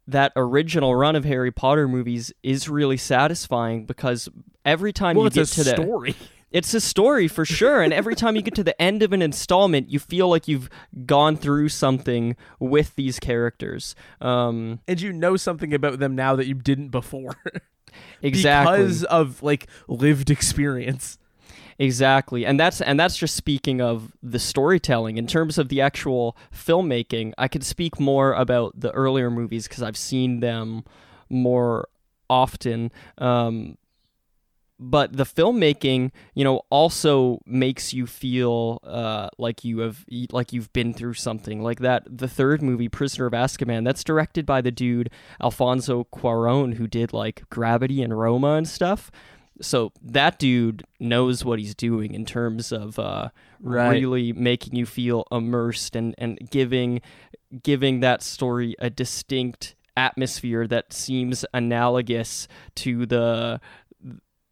that 0.08 0.34
original 0.36 0.96
run 0.96 1.16
of 1.16 1.24
Harry 1.24 1.52
Potter 1.52 1.88
movies 1.88 2.34
is 2.44 2.68
really 2.68 2.98
satisfying 2.98 3.86
because 3.86 4.28
every 4.66 4.92
time 4.92 5.16
well 5.16 5.26
you 5.26 5.32
get 5.32 5.48
to 5.48 5.64
the 5.64 5.70
story 5.72 6.16
it's 6.54 6.74
a 6.74 6.80
story 6.80 7.28
for 7.28 7.44
sure. 7.44 7.82
And 7.82 7.92
every 7.92 8.16
time 8.16 8.36
you 8.36 8.42
get 8.42 8.56
to 8.56 8.64
the 8.64 8.80
end 8.82 9.04
of 9.04 9.12
an 9.12 9.22
installment, 9.22 9.90
you 9.90 10.00
feel 10.00 10.30
like 10.30 10.48
you've 10.48 10.70
gone 11.06 11.36
through 11.36 11.70
something 11.70 12.38
with 12.60 12.96
these 12.96 13.20
characters. 13.20 13.96
Um, 14.22 14.80
and 14.88 15.02
you 15.02 15.12
know 15.12 15.36
something 15.36 15.74
about 15.74 16.00
them 16.00 16.16
now 16.16 16.36
that 16.36 16.48
you 16.48 16.54
didn't 16.54 16.90
before 16.90 17.36
exactly. 18.22 18.78
because 18.78 19.04
of 19.04 19.44
like 19.44 19.68
lived 19.88 20.30
experience 20.30 21.18
Exactly. 21.80 22.46
And 22.46 22.60
that's 22.60 22.82
and 22.82 23.00
that's 23.00 23.18
just 23.18 23.36
speaking 23.36 23.82
of 23.82 24.14
the 24.22 24.40
storytelling. 24.40 25.18
In 25.18 25.28
terms 25.28 25.58
of 25.58 25.70
the 25.70 25.82
actual 25.82 26.38
filmmaking, 26.54 27.34
I 27.38 27.48
could 27.48 27.64
speak 27.64 28.00
more 28.00 28.34
about 28.34 28.80
the 28.80 28.92
earlier 28.92 29.30
movies 29.30 29.68
because 29.68 29.84
I've 29.84 29.98
seen 29.98 30.40
them 30.40 30.84
more 31.30 31.88
often. 32.30 32.92
Um, 33.18 33.78
but 34.90 35.16
the 35.16 35.24
filmmaking, 35.24 36.12
you 36.34 36.44
know, 36.44 36.62
also 36.70 37.40
makes 37.46 37.94
you 37.94 38.06
feel 38.06 38.80
uh, 38.84 39.30
like 39.38 39.64
you 39.64 39.80
have 39.80 40.04
like 40.32 40.52
you've 40.52 40.72
been 40.74 40.94
through 40.94 41.14
something. 41.14 41.62
Like 41.64 41.80
that, 41.80 42.04
the 42.06 42.28
third 42.28 42.62
movie, 42.62 42.90
Prisoner 42.90 43.26
of 43.28 43.34
Azkaban, 43.34 43.86
that's 43.86 44.04
directed 44.04 44.46
by 44.46 44.60
the 44.62 44.72
dude 44.72 45.10
Alfonso 45.42 46.06
Cuarón, 46.14 46.74
who 46.76 46.88
did 46.88 47.14
like 47.14 47.50
Gravity 47.50 48.02
and 48.02 48.18
Roma 48.18 48.56
and 48.56 48.68
stuff. 48.68 49.10
So 49.62 49.94
that 50.02 50.40
dude 50.40 50.84
knows 51.00 51.46
what 51.46 51.60
he's 51.60 51.76
doing 51.76 52.14
in 52.14 52.26
terms 52.26 52.72
of 52.72 53.00
uh, 53.00 53.30
Right. 53.62 53.92
really 53.92 54.34
making 54.34 54.76
you 54.76 54.86
feel 54.86 55.26
immersed 55.32 55.96
and, 55.96 56.14
and 56.18 56.38
giving 56.50 57.02
giving 57.62 58.02
that 58.02 58.22
story 58.22 58.76
a 58.80 58.90
distinct 58.90 59.76
atmosphere 59.96 60.66
that 60.68 60.92
seems 60.92 61.46
analogous 61.54 62.48
to 62.76 63.06
the 63.06 63.62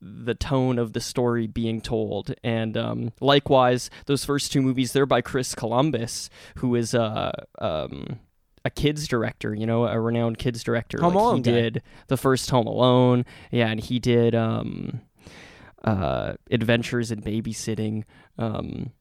the 0.01 0.33
tone 0.33 0.79
of 0.79 0.93
the 0.93 0.99
story 0.99 1.47
being 1.47 1.79
told. 1.79 2.33
And 2.43 2.75
um, 2.75 3.13
likewise, 3.21 3.89
those 4.07 4.25
first 4.25 4.51
two 4.51 4.61
movies, 4.61 4.93
they're 4.93 5.05
by 5.05 5.21
Chris 5.21 5.53
Columbus, 5.53 6.29
who 6.55 6.75
is 6.75 6.93
a 6.93 7.45
um, 7.59 8.19
a 8.65 8.69
kids 8.69 9.07
director, 9.07 9.53
you 9.53 9.65
know, 9.65 9.85
a 9.85 9.99
renowned 9.99 10.37
kids 10.37 10.63
director. 10.63 10.99
Home 11.01 11.13
like 11.13 11.21
Alone 11.21 11.35
he 11.37 11.41
guy. 11.43 11.51
did 11.51 11.83
the 12.07 12.17
first 12.17 12.49
Home 12.49 12.67
Alone, 12.67 13.25
yeah, 13.51 13.67
and 13.67 13.79
he 13.79 13.99
did 13.99 14.35
um, 14.35 15.01
uh, 15.83 16.33
Adventures 16.49 17.11
in 17.11 17.21
Babysitting, 17.21 18.03
um, 18.37 18.91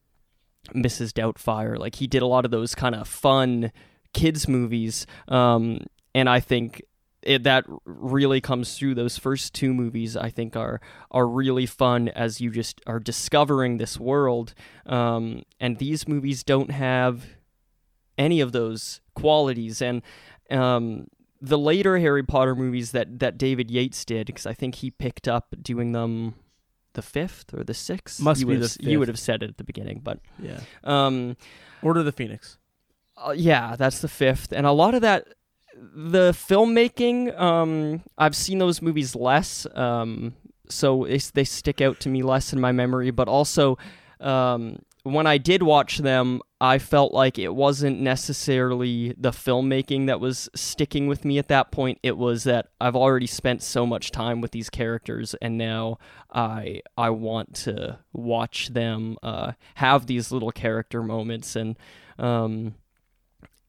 Mrs. 0.73 1.11
Doubtfire. 1.11 1.77
Like 1.77 1.95
he 1.95 2.07
did 2.07 2.21
a 2.21 2.27
lot 2.27 2.45
of 2.45 2.51
those 2.51 2.75
kind 2.75 2.95
of 2.95 3.07
fun 3.07 3.71
kids 4.13 4.47
movies, 4.47 5.05
um, 5.27 5.85
and 6.13 6.29
I 6.29 6.39
think 6.39 6.81
it, 7.23 7.43
that 7.43 7.65
really 7.85 8.41
comes 8.41 8.77
through. 8.77 8.95
Those 8.95 9.17
first 9.17 9.53
two 9.53 9.73
movies, 9.73 10.15
I 10.17 10.29
think, 10.29 10.55
are 10.55 10.81
are 11.11 11.27
really 11.27 11.65
fun 11.65 12.09
as 12.09 12.41
you 12.41 12.49
just 12.51 12.81
are 12.87 12.99
discovering 12.99 13.77
this 13.77 13.99
world. 13.99 14.53
Um, 14.85 15.43
and 15.59 15.77
these 15.77 16.07
movies 16.07 16.43
don't 16.43 16.71
have 16.71 17.25
any 18.17 18.41
of 18.41 18.51
those 18.51 19.01
qualities. 19.15 19.81
And 19.81 20.01
um, 20.49 21.07
the 21.41 21.57
later 21.57 21.97
Harry 21.99 22.23
Potter 22.23 22.55
movies 22.55 22.91
that 22.91 23.19
that 23.19 23.37
David 23.37 23.69
Yates 23.71 24.03
did, 24.05 24.27
because 24.27 24.45
I 24.45 24.53
think 24.53 24.75
he 24.75 24.91
picked 24.91 25.27
up 25.27 25.55
doing 25.61 25.91
them 25.91 26.35
the 26.93 27.01
fifth 27.01 27.53
or 27.53 27.63
the 27.63 27.73
sixth. 27.73 28.19
Must 28.19 28.41
you 28.41 28.45
be 28.47 28.53
would 28.53 28.63
the 28.63 28.77
have, 28.83 28.91
You 28.91 28.99
would 28.99 29.07
have 29.07 29.19
said 29.19 29.43
it 29.43 29.49
at 29.51 29.57
the 29.57 29.63
beginning, 29.63 30.01
but 30.03 30.19
Yeah. 30.41 30.59
um, 30.83 31.37
Order 31.81 32.01
of 32.01 32.05
the 32.05 32.11
Phoenix. 32.11 32.57
uh, 33.17 33.31
yeah, 33.31 33.75
that's 33.77 33.99
the 33.99 34.07
fifth, 34.09 34.51
and 34.51 34.65
a 34.67 34.71
lot 34.71 34.93
of 34.93 35.01
that, 35.01 35.27
the 35.75 36.31
filmmaking. 36.31 37.39
Um, 37.39 38.01
I've 38.17 38.35
seen 38.35 38.59
those 38.59 38.81
movies 38.81 39.15
less, 39.15 39.67
um, 39.75 40.33
so 40.69 41.05
they 41.33 41.43
stick 41.43 41.81
out 41.81 41.99
to 42.01 42.09
me 42.09 42.23
less 42.23 42.53
in 42.53 42.59
my 42.59 42.71
memory. 42.71 43.11
But 43.11 43.27
also, 43.27 43.77
um, 44.19 44.79
when 45.03 45.25
I 45.25 45.37
did 45.37 45.63
watch 45.63 45.97
them, 45.97 46.41
I 46.59 46.77
felt 46.77 47.13
like 47.13 47.39
it 47.39 47.55
wasn't 47.55 48.01
necessarily 48.01 49.15
the 49.17 49.31
filmmaking 49.31 50.07
that 50.07 50.19
was 50.19 50.47
sticking 50.55 51.07
with 51.07 51.25
me 51.25 51.39
at 51.39 51.47
that 51.47 51.71
point. 51.71 51.97
It 52.03 52.17
was 52.17 52.43
that 52.43 52.67
I've 52.79 52.95
already 52.95 53.27
spent 53.27 53.63
so 53.63 53.85
much 53.85 54.11
time 54.11 54.41
with 54.41 54.51
these 54.51 54.69
characters, 54.69 55.33
and 55.41 55.57
now 55.57 55.97
I 56.31 56.81
I 56.97 57.09
want 57.09 57.55
to 57.55 57.99
watch 58.13 58.69
them 58.69 59.17
uh, 59.23 59.53
have 59.75 60.05
these 60.05 60.31
little 60.31 60.51
character 60.51 61.01
moments 61.03 61.55
and. 61.55 61.77
Um, 62.19 62.75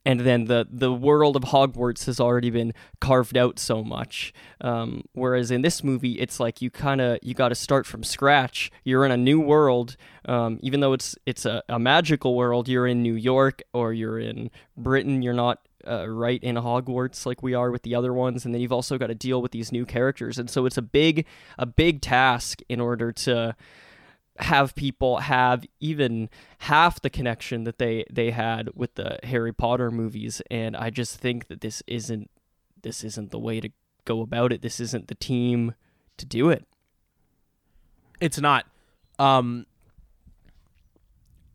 and 0.05 0.21
then 0.21 0.47
the 0.47 0.67
the 0.71 0.93
world 0.93 1.37
of 1.37 1.43
Hogwarts 1.43 2.07
has 2.07 2.19
already 2.19 2.51
been 2.51 2.75
carved 3.01 3.37
out 3.37 3.59
so 3.59 3.85
much. 3.85 4.33
Um, 4.61 5.05
whereas 5.13 5.51
in 5.51 5.63
this 5.63 5.85
movie, 5.85 6.13
it's 6.21 6.41
like 6.41 6.61
you 6.61 6.71
kind 6.71 7.01
of 7.01 7.19
you 7.23 7.35
got 7.35 7.51
to 7.51 7.55
start 7.55 7.87
from 7.87 8.03
scratch. 8.03 8.71
You're 8.85 9.05
in 9.05 9.13
a 9.13 9.17
new 9.17 9.41
world, 9.41 9.97
um, 10.27 10.59
even 10.63 10.81
though 10.81 10.93
it's 10.93 11.17
it's 11.27 11.47
a, 11.47 11.63
a 11.69 11.79
magical 11.79 12.35
world. 12.35 12.69
You're 12.69 12.87
in 12.87 13.03
New 13.03 13.15
York 13.15 13.63
or 13.73 13.93
you're 13.93 14.19
in 14.19 14.51
Britain. 14.77 15.23
You're 15.23 15.35
not 15.35 15.61
uh, 15.87 16.09
right 16.09 16.43
in 16.43 16.57
Hogwarts 16.57 17.27
like 17.27 17.43
we 17.43 17.55
are 17.55 17.71
with 17.71 17.83
the 17.83 17.95
other 17.95 18.13
ones. 18.13 18.45
And 18.45 18.55
then 18.55 18.61
you've 18.61 18.73
also 18.73 18.99
got 18.99 19.09
to 19.09 19.15
deal 19.15 19.41
with 19.41 19.53
these 19.53 19.73
new 19.73 19.87
characters, 19.87 20.39
and 20.39 20.51
so 20.51 20.67
it's 20.67 20.79
a 20.79 20.83
big 20.83 21.27
a 21.59 21.67
big 21.67 22.01
task 22.01 22.61
in 22.69 22.81
order 22.81 23.13
to 23.13 23.55
have 24.43 24.75
people 24.75 25.19
have 25.19 25.65
even 25.81 26.29
half 26.59 27.01
the 27.01 27.11
connection 27.11 27.65
that 27.65 27.79
they 27.79 28.05
they 28.11 28.31
had 28.31 28.71
with 28.75 28.95
the 28.95 29.19
Harry 29.25 29.53
Potter 29.53 29.91
movies 29.91 30.43
and 30.51 30.77
I 30.77 30.91
just 30.91 31.19
think 31.19 31.49
that 31.49 31.61
this 31.61 31.83
isn't 31.87 32.31
this 32.83 33.05
isn't 33.05 33.31
the 33.31 33.39
way 33.39 33.61
to 33.61 33.71
go 34.05 34.21
about 34.21 34.53
it 34.53 34.63
this 34.63 34.81
isn't 34.81 35.09
the 35.09 35.15
team 35.15 35.75
to 36.19 36.27
do 36.27 36.51
it 36.51 36.67
It's 38.21 38.39
not. 38.41 38.67
Um, 39.19 39.67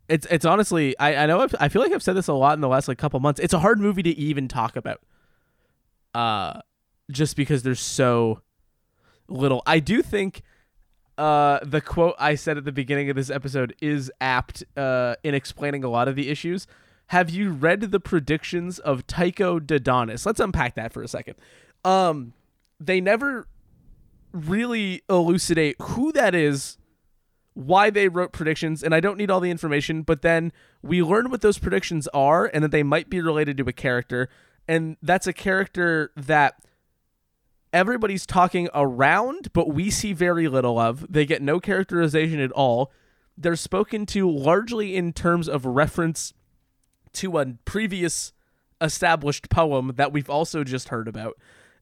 it's 0.10 0.26
it's 0.30 0.46
honestly 0.46 0.98
I 1.00 1.24
I 1.24 1.26
know 1.26 1.42
I've, 1.42 1.56
I 1.60 1.70
feel 1.70 1.82
like 1.82 1.92
I've 1.92 2.04
said 2.04 2.16
this 2.16 2.28
a 2.28 2.34
lot 2.34 2.54
in 2.54 2.62
the 2.62 2.68
last 2.68 2.88
like 2.88 2.98
couple 2.98 3.20
months. 3.20 3.40
It's 3.40 3.54
a 3.54 3.60
hard 3.60 3.80
movie 3.80 4.04
to 4.04 4.10
even 4.10 4.48
talk 4.48 4.76
about. 4.76 5.02
Uh, 6.14 6.62
just 7.12 7.36
because 7.36 7.64
there's 7.64 7.80
so 7.82 8.42
little. 9.28 9.62
I 9.66 9.80
do 9.80 10.02
think. 10.02 10.44
Uh, 11.18 11.60
the 11.64 11.82
quote 11.82 12.16
I 12.20 12.36
said 12.36 12.58
at 12.58 12.66
the 12.66 12.72
beginning 12.72 13.10
of 13.10 13.16
this 13.16 13.32
episode 13.32 13.76
is 13.82 14.12
apt 14.22 14.64
uh, 14.76 15.16
in 15.24 15.34
explaining 15.34 15.84
a 15.84 15.90
lot 15.90 16.08
of 16.08 16.16
the 16.16 16.30
issues. 16.30 16.68
Have 17.08 17.30
you 17.30 17.52
read 17.52 17.82
the 17.82 18.00
predictions 18.00 18.80
of 18.80 19.08
Tycho 19.08 19.60
Dodonus? 19.60 20.26
Let's 20.26 20.40
unpack 20.40 20.76
that 20.76 20.94
for 20.94 21.02
a 21.02 21.08
second. 21.08 21.36
Um, 21.84 22.34
they 22.80 23.02
never 23.02 23.48
really 24.32 25.02
elucidate 25.10 25.78
who 25.82 26.12
that 26.12 26.36
is, 26.36 26.78
why 27.54 27.90
they 27.90 28.08
wrote 28.08 28.32
predictions, 28.32 28.84
and 28.84 28.94
I 28.94 29.00
don't 29.00 29.18
need 29.18 29.32
all 29.32 29.40
the 29.40 29.50
information, 29.50 30.04
but 30.04 30.22
then 30.22 30.52
we 30.84 31.02
learn 31.02 31.32
what 31.32 31.42
those 31.42 31.58
predictions 31.58 32.08
are 32.10 32.46
and 32.54 32.64
that 32.64 32.72
they 32.72 32.84
might 32.84 33.10
be 33.10 33.22
related 33.22 33.58
to 33.58 33.64
a 33.64 33.74
character, 33.74 34.30
and 34.68 34.98
that's 35.02 35.26
a 35.26 35.34
character 35.34 36.12
that 36.16 36.62
everybody's 37.78 38.26
talking 38.26 38.70
around, 38.74 39.54
but 39.54 39.70
we 39.70 39.92
see 39.92 40.12
very 40.12 40.48
little 40.48 40.80
of. 40.80 41.06
They 41.08 41.28
get 41.28 41.44
no 41.44 41.60
characterization 41.60 42.40
at 42.40 42.52
all. 42.54 42.92
They're 43.38 43.56
spoken 43.56 44.08
to 44.08 44.30
largely 44.30 44.96
in 44.96 45.14
terms 45.14 45.48
of 45.48 45.64
reference 45.64 46.34
to 47.14 47.38
a 47.38 47.46
previous 47.66 48.34
established 48.82 49.52
poem 49.52 49.94
that 49.96 50.12
we've 50.12 50.30
also 50.30 50.64
just 50.64 50.90
heard 50.90 51.08
about. 51.08 51.38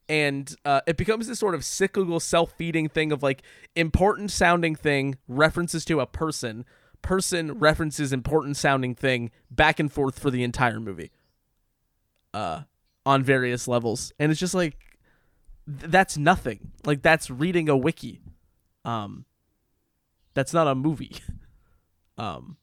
And 0.09 0.53
uh, 0.65 0.81
it 0.85 0.97
becomes 0.97 1.29
this 1.29 1.39
sort 1.39 1.55
of 1.55 1.63
cyclical 1.63 2.19
self 2.19 2.51
feeding 2.51 2.89
thing 2.89 3.13
of 3.13 3.23
like 3.23 3.41
important 3.73 4.31
sounding 4.31 4.75
thing 4.75 5.17
references 5.29 5.85
to 5.85 6.01
a 6.01 6.05
person, 6.05 6.65
person 7.01 7.57
references 7.57 8.11
important 8.11 8.57
sounding 8.57 8.95
thing 8.95 9.31
back 9.49 9.79
and 9.79 9.91
forth 9.91 10.19
for 10.19 10.29
the 10.29 10.43
entire 10.43 10.81
movie 10.81 11.11
uh, 12.33 12.63
on 13.05 13.23
various 13.23 13.65
levels. 13.65 14.11
And 14.19 14.29
it's 14.29 14.41
just 14.41 14.53
like, 14.53 14.77
th- 15.67 15.91
that's 15.91 16.17
nothing. 16.17 16.71
Like, 16.85 17.01
that's 17.01 17.29
reading 17.29 17.69
a 17.69 17.77
wiki. 17.77 18.21
Um, 18.83 19.25
that's 20.33 20.53
not 20.53 20.67
a 20.67 20.75
movie. 20.75 21.15
um, 22.17 22.57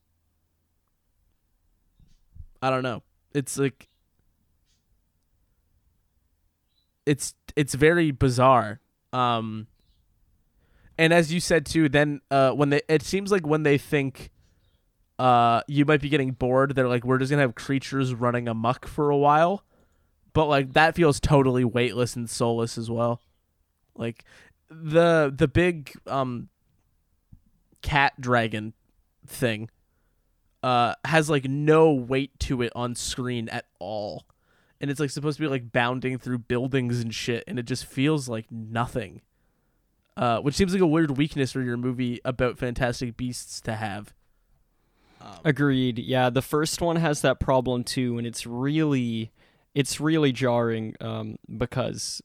I 2.63 2.71
don't 2.71 2.85
know. 2.85 3.03
It's 3.35 3.59
like 3.59 3.89
it's 7.05 7.35
it's 7.57 7.75
very 7.75 8.13
bizarre. 8.13 8.81
Um 9.13 9.67
and 10.97 11.13
as 11.13 11.33
you 11.33 11.41
said 11.41 11.67
too, 11.67 11.89
then 11.89 12.21
uh 12.31 12.53
when 12.53 12.71
they 12.71 12.83
it 12.89 13.03
seems 13.03 13.33
like 13.33 13.47
when 13.47 13.65
they 13.65 13.79
think 13.79 14.31
uh 15.19 15.63
you 15.67 15.85
might 15.85 16.01
be 16.01 16.09
getting 16.09 16.33
bored, 16.33 16.77
they're 16.77 16.89
like 16.89 17.05
we're 17.05 17.19
just 17.19 17.31
to 17.31 17.39
have 17.39 17.57
creatures 17.57 18.15
running 18.15 18.47
amok 18.47 18.87
for 18.87 19.11
a 19.11 19.17
while. 19.17 19.65
But 20.33 20.47
like 20.47 20.73
that 20.73 20.95
feels 20.95 21.21
totally 21.21 21.65
weightless 21.65 22.17
and 22.17 22.29
soulless 22.29 22.79
as 22.79 22.91
well. 22.91 23.21
Like 23.95 24.25
the 24.71 25.33
the 25.35 25.49
big 25.49 25.93
um 26.07 26.49
cat 27.83 28.15
dragon 28.21 28.73
thing 29.27 29.69
uh 30.63 30.95
has 31.05 31.29
like 31.29 31.45
no 31.45 31.93
weight 31.93 32.39
to 32.41 32.63
it 32.63 32.73
on 32.75 32.95
screen 32.95 33.49
at 33.51 33.67
all. 33.79 34.25
And 34.81 34.91
it's 34.91 34.99
like 34.99 35.11
supposed 35.11 35.37
to 35.37 35.43
be 35.43 35.49
like 35.49 35.71
bounding 35.73 36.19
through 36.19 36.39
buildings 36.39 37.01
and 37.01 37.15
shit 37.15 37.45
and 37.47 37.59
it 37.59 37.65
just 37.65 37.85
feels 37.85 38.29
like 38.29 38.51
nothing. 38.51 39.21
Uh 40.17 40.39
which 40.39 40.55
seems 40.55 40.73
like 40.73 40.83
a 40.83 40.87
weird 40.87 41.19
weakness 41.19 41.53
for 41.53 41.61
your 41.61 41.77
movie 41.77 42.21
about 42.25 42.59
fantastic 42.59 43.17
beasts 43.17 43.61
to 43.63 43.75
have. 43.75 44.15
Um, 45.21 45.39
agreed. 45.45 45.99
Yeah 45.99 46.31
the 46.31 46.43
first 46.43 46.81
one 46.81 46.97
has 46.97 47.21
that 47.21 47.39
problem 47.39 47.85
too 47.85 48.17
and 48.17 48.27
it's 48.27 48.47
really 48.47 49.31
it's 49.75 50.01
really 50.01 50.33
jarring 50.33 50.95
um, 51.01 51.37
because 51.57 52.23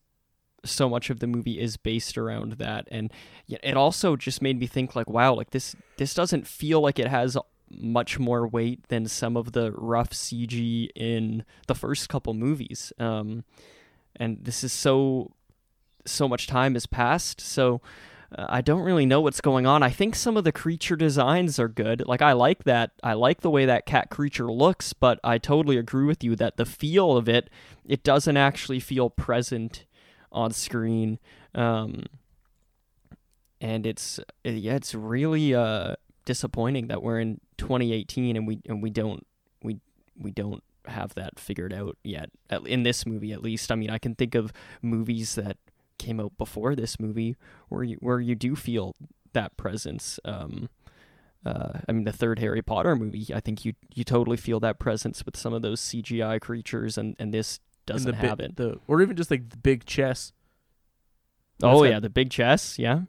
so 0.66 0.90
much 0.90 1.10
of 1.10 1.20
the 1.20 1.28
movie 1.28 1.60
is 1.60 1.78
based 1.78 2.18
around 2.18 2.54
that. 2.54 2.88
And 2.92 3.12
it 3.48 3.78
also 3.78 4.16
just 4.16 4.42
made 4.42 4.60
me 4.60 4.68
think 4.68 4.96
like 4.96 5.10
wow 5.10 5.34
like 5.34 5.52
this 5.52 5.76
this 5.98 6.14
doesn't 6.14 6.48
feel 6.48 6.82
like 6.82 7.00
it 7.00 7.08
has 7.08 7.38
much 7.70 8.18
more 8.18 8.48
weight 8.48 8.88
than 8.88 9.08
some 9.08 9.36
of 9.36 9.52
the 9.52 9.72
rough 9.74 10.12
CG 10.12 10.90
in 10.96 11.44
the 11.68 11.76
first 11.76 12.10
couple 12.10 12.34
movies. 12.34 12.94
Um, 13.00 13.44
and 14.16 14.44
this 14.44 14.64
is 14.64 14.74
so 14.74 15.34
so 16.06 16.28
much 16.28 16.48
time 16.48 16.74
has 16.74 16.86
passed. 16.86 17.42
So 17.42 17.82
uh, 18.36 18.46
I 18.50 18.62
don't 18.62 18.82
really 18.82 19.06
know 19.06 19.22
what's 19.22 19.42
going 19.42 19.66
on. 19.66 19.84
I 19.84 19.90
think 19.90 20.16
some 20.16 20.38
of 20.38 20.44
the 20.44 20.52
creature 20.52 20.96
designs 20.96 21.60
are 21.60 21.68
good. 21.68 22.06
Like 22.06 22.22
I 22.22 22.34
like 22.34 22.66
that. 22.66 22.92
I 23.04 23.14
like 23.14 23.42
the 23.42 23.50
way 23.50 23.66
that 23.66 23.86
cat 23.86 24.10
creature 24.10 24.52
looks, 24.52 24.94
but 24.94 25.20
I 25.24 25.38
totally 25.38 25.78
agree 25.78 26.06
with 26.06 26.24
you 26.24 26.36
that 26.36 26.58
the 26.58 26.66
feel 26.66 27.16
of 27.16 27.30
it, 27.30 27.50
it 27.86 28.04
doesn't 28.04 28.38
actually 28.38 28.80
feel 28.80 29.10
present 29.10 29.86
on 30.32 30.52
screen. 30.52 31.20
Um, 31.56 32.06
and 33.62 33.86
it's 33.86 34.20
uh, 34.20 34.50
yeah, 34.50 34.76
it's 34.76 34.94
really 34.94 35.56
uh 35.56 35.96
disappointing 36.26 36.88
that 36.88 37.02
we're 37.02 37.20
in 37.20 37.40
2018 37.58 38.36
and 38.36 38.46
we 38.46 38.60
and 38.68 38.84
we 38.84 38.90
don't 38.90 39.26
we 39.64 39.80
we 40.20 40.30
don't 40.30 40.62
have 40.86 41.16
that 41.16 41.40
figured 41.40 41.74
out 41.74 41.98
yet 42.04 42.30
in 42.66 42.84
this 42.84 43.06
movie 43.06 43.32
at 43.32 43.42
least. 43.42 43.72
I 43.72 43.76
mean, 43.76 43.90
I 43.90 43.98
can 43.98 44.16
think 44.16 44.36
of 44.36 44.52
movies 44.82 45.36
that 45.36 45.58
came 45.98 46.20
out 46.20 46.38
before 46.38 46.76
this 46.76 47.00
movie 47.00 47.36
where 47.70 47.84
you 47.84 47.98
where 48.00 48.20
you 48.20 48.36
do 48.36 48.56
feel 48.56 48.96
that 49.34 49.58
presence. 49.58 50.20
Um, 50.26 50.70
uh, 51.46 51.80
I 51.88 51.92
mean, 51.92 52.04
the 52.04 52.12
third 52.12 52.40
Harry 52.40 52.62
Potter 52.62 52.96
movie, 52.96 53.28
I 53.34 53.40
think 53.40 53.64
you 53.64 53.74
you 53.94 54.04
totally 54.04 54.38
feel 54.38 54.60
that 54.60 54.80
presence 54.80 55.26
with 55.26 55.38
some 55.38 55.54
of 55.54 55.62
those 55.62 55.80
CGI 55.82 56.42
creatures, 56.42 56.98
and 56.98 57.16
and 57.20 57.34
this 57.34 57.60
doesn't 57.86 58.12
the 58.12 58.22
bi- 58.22 58.28
have 58.28 58.40
it. 58.40 58.56
The 58.56 58.80
or 58.88 59.02
even 59.02 59.16
just 59.16 59.32
like 59.32 59.50
the 59.50 59.58
big 59.58 59.86
chess. 59.86 60.34
Oh 61.64 61.84
yeah, 61.84 62.00
the 62.00 62.10
big 62.10 62.30
chess, 62.30 62.78
yeah. 62.78 63.02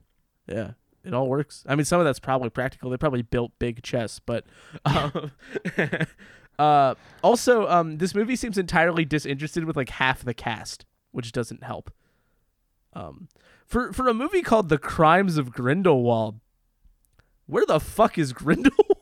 Yeah, 0.47 0.73
it 1.05 1.13
all 1.13 1.29
works. 1.29 1.65
I 1.67 1.75
mean, 1.75 1.85
some 1.85 2.01
of 2.01 2.07
that's 2.07 2.21
probably 2.21 2.51
practical. 2.51 2.91
They 2.91 2.97
probably 2.97 3.23
built 3.23 3.53
big 3.59 3.83
chess, 3.83 4.21
but 4.25 4.45
um, 4.85 5.33
uh, 6.59 6.95
also, 7.23 7.69
um, 7.69 7.99
this 7.99 8.15
movie 8.15 8.37
seems 8.37 8.57
entirely 8.57 9.05
disinterested 9.05 9.65
with 9.65 9.77
like 9.77 9.91
half 9.91 10.25
the 10.25 10.35
cast, 10.35 10.87
which 11.11 11.33
doesn't 11.33 11.63
help. 11.63 11.91
Um, 12.99 13.29
for 13.67 13.93
for 13.93 14.09
a 14.09 14.15
movie 14.15 14.43
called 14.43 14.69
The 14.69 14.79
Crimes 14.79 15.37
of 15.39 15.53
Grindelwald, 15.53 16.41
where 17.47 17.65
the 17.67 17.81
fuck 17.81 18.19
is 18.19 18.33
Grindelwald, 18.41 18.97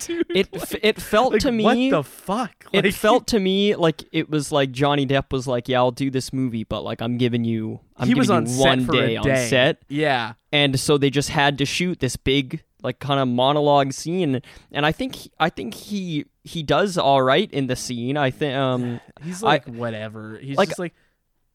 dude? 0.00 0.26
It 0.34 0.52
Like- 0.52 0.62
f- 0.62 0.74
it 0.82 1.00
felt 1.00 1.32
like, 1.32 1.42
to 1.42 1.52
me 1.52 1.64
what 1.64 1.90
the 1.90 2.02
fuck? 2.04 2.66
it 2.72 2.84
Like, 2.84 2.94
felt 3.06 3.26
to 3.28 3.40
me 3.40 3.74
like 3.74 4.04
it 4.12 4.30
was 4.30 4.52
like 4.52 4.72
Johnny 4.72 5.06
Depp 5.06 5.32
was 5.32 5.46
like, 5.46 5.68
"Yeah, 5.68 5.78
I'll 5.78 5.90
do 5.90 6.10
this 6.10 6.32
movie, 6.32 6.64
but 6.64 6.82
like 6.82 7.00
I'm 7.02 7.16
giving 7.18 7.44
you, 7.44 7.80
I'm 7.96 8.06
he 8.08 8.14
giving 8.14 8.18
was 8.20 8.30
on 8.30 8.46
you 8.46 8.58
one 8.58 8.86
for 8.86 8.92
day 8.92 9.16
on 9.16 9.24
set," 9.24 9.82
Yeah, 9.88 10.34
and 10.52 10.78
so 10.78 10.98
they 10.98 11.10
just 11.10 11.30
had 11.30 11.58
to 11.58 11.64
shoot 11.64 12.00
this 12.00 12.16
big 12.16 12.62
like 12.82 13.00
kind 13.00 13.18
of 13.18 13.26
monologue 13.26 13.92
scene. 13.92 14.40
And 14.70 14.86
I 14.86 14.92
think 14.92 15.16
I 15.40 15.48
think 15.50 15.74
he 15.74 16.26
he 16.44 16.62
does 16.62 16.96
all 16.96 17.20
right 17.22 17.50
in 17.52 17.66
the 17.66 17.74
scene. 17.74 18.16
I 18.16 18.30
think 18.30 18.54
um 18.54 19.00
he's 19.22 19.42
I- 19.42 19.46
like 19.46 19.66
whatever. 19.66 20.38
He's 20.40 20.56
like- 20.56 20.68
just 20.68 20.78
like 20.78 20.94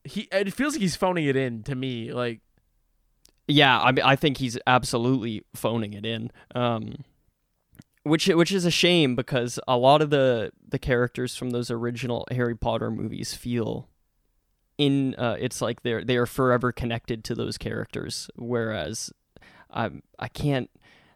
he. 0.03 0.27
It 0.31 0.53
feels 0.53 0.73
like 0.73 0.81
he's 0.81 0.95
phoning 0.95 1.25
it 1.25 1.35
in 1.35 1.63
to 1.63 1.75
me. 1.75 2.13
Like 2.13 2.41
yeah, 3.47 3.79
I 3.79 3.91
mean, 3.91 4.05
I 4.05 4.15
think 4.15 4.37
he's 4.37 4.57
absolutely 4.65 5.43
phoning 5.53 5.93
it 5.93 6.05
in. 6.05 6.31
Um, 6.55 7.03
which 8.03 8.27
which 8.27 8.51
is 8.51 8.65
a 8.65 8.71
shame 8.71 9.15
because 9.15 9.59
a 9.67 9.77
lot 9.77 10.01
of 10.01 10.09
the 10.09 10.51
the 10.67 10.79
characters 10.79 11.35
from 11.35 11.51
those 11.51 11.69
original 11.69 12.25
Harry 12.31 12.55
Potter 12.55 12.91
movies 12.91 13.33
feel 13.33 13.89
in 14.77 15.15
uh, 15.15 15.37
it's 15.39 15.61
like 15.61 15.83
they're 15.83 16.03
they 16.03 16.17
are 16.17 16.25
forever 16.25 16.71
connected 16.71 17.23
to 17.25 17.35
those 17.35 17.57
characters, 17.57 18.29
whereas 18.35 19.11
I 19.71 19.89
I 20.19 20.27
can't. 20.27 20.69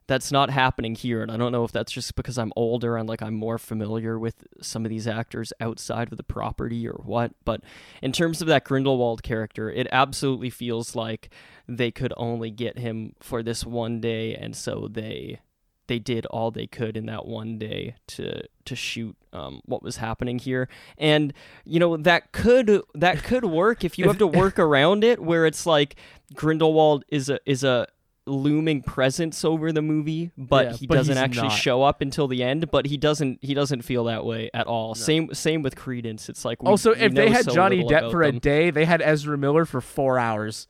That's 0.08 0.32
not 0.32 0.50
happening 0.50 0.96
here, 0.96 1.22
and 1.22 1.32
I 1.32 1.38
don't 1.38 1.52
know 1.52 1.64
if 1.64 1.72
that's 1.72 1.92
just 1.92 2.16
because 2.16 2.38
I'm 2.38 2.54
older 2.56 2.96
and 2.96 3.08
like 3.10 3.22
I'm 3.22 3.34
more 3.34 3.58
familiar 3.58 4.18
with 4.18 4.48
some 4.62 4.86
of 4.86 4.90
these 4.90 5.08
actors 5.08 5.52
outside 5.60 6.12
of 6.12 6.18
the 6.18 6.24
property 6.24 6.88
or 6.88 7.02
what. 7.04 7.34
But 7.44 7.62
in 8.02 8.12
terms 8.14 8.42
of 8.42 8.48
that 8.48 8.64
Grindelwald 8.64 9.22
character, 9.22 9.70
it 9.70 9.88
absolutely 9.92 10.50
feels 10.50 10.96
like 10.96 11.30
they 11.68 11.92
could 11.92 12.14
only 12.16 12.52
get 12.52 12.80
him 12.80 13.14
for 13.20 13.44
this 13.44 13.66
one 13.66 14.00
day, 14.00 14.34
and 14.34 14.56
so 14.56 14.88
they 14.90 15.42
they 15.88 16.00
did 16.00 16.26
all 16.28 16.52
they 16.52 16.68
could 16.68 16.96
in 16.96 17.06
that 17.08 17.26
one 17.26 17.58
day 17.58 17.96
to 18.08 18.44
to 18.66 18.76
shoot 18.76 19.16
um, 19.34 19.62
what 19.66 19.82
was 19.82 19.98
happening 19.98 20.38
here 20.40 20.68
and 20.98 21.34
you 21.66 21.80
know 21.80 21.98
that 21.98 22.32
could 22.32 22.82
that 22.94 23.24
could 23.24 23.46
work 23.46 23.84
if 23.84 23.98
you 23.98 24.06
have 24.06 24.18
to 24.18 24.28
work 24.28 24.60
around 24.60 25.04
it 25.04 25.22
where 25.22 25.46
it's 25.46 25.66
like 25.66 25.96
grindelwald 26.34 27.06
is 27.10 27.30
a 27.30 27.40
is 27.46 27.64
a 27.64 27.88
looming 28.28 28.82
presence 28.84 29.44
over 29.46 29.72
the 29.72 29.82
movie 29.82 30.32
but 30.38 30.66
Yeah, 30.66 30.74
he 30.74 30.88
but 30.88 30.96
doesn't 30.96 31.18
actually 31.18 31.48
not. 31.48 31.58
show 31.58 31.84
up 31.84 32.02
until 32.02 32.28
the 32.28 32.44
end 32.44 32.70
but 32.70 32.86
he 32.86 32.98
doesn't 32.98 33.40
he 33.42 33.54
doesn't 33.54 33.82
feel 33.84 34.04
that 34.06 34.26
way 34.26 34.50
at 34.54 34.68
all 34.68 34.94
same 34.96 35.34
same 35.34 35.62
with 35.62 35.76
credence 35.76 36.28
it's 36.30 36.44
like 36.46 36.62
we, 36.62 36.70
also, 36.70 36.92
if 36.92 37.14
they 37.14 37.30
had 37.30 37.46
so 37.46 37.54
Johnny 37.54 37.84
Depp 37.84 38.12
for 38.12 38.22
a 38.24 38.32
day, 38.32 38.70
they 38.70 38.86
had 38.86 39.02
Ezra 39.02 39.38
Miller 39.38 39.66
for 39.66 39.80
four 39.82 40.20
hours. 40.20 40.68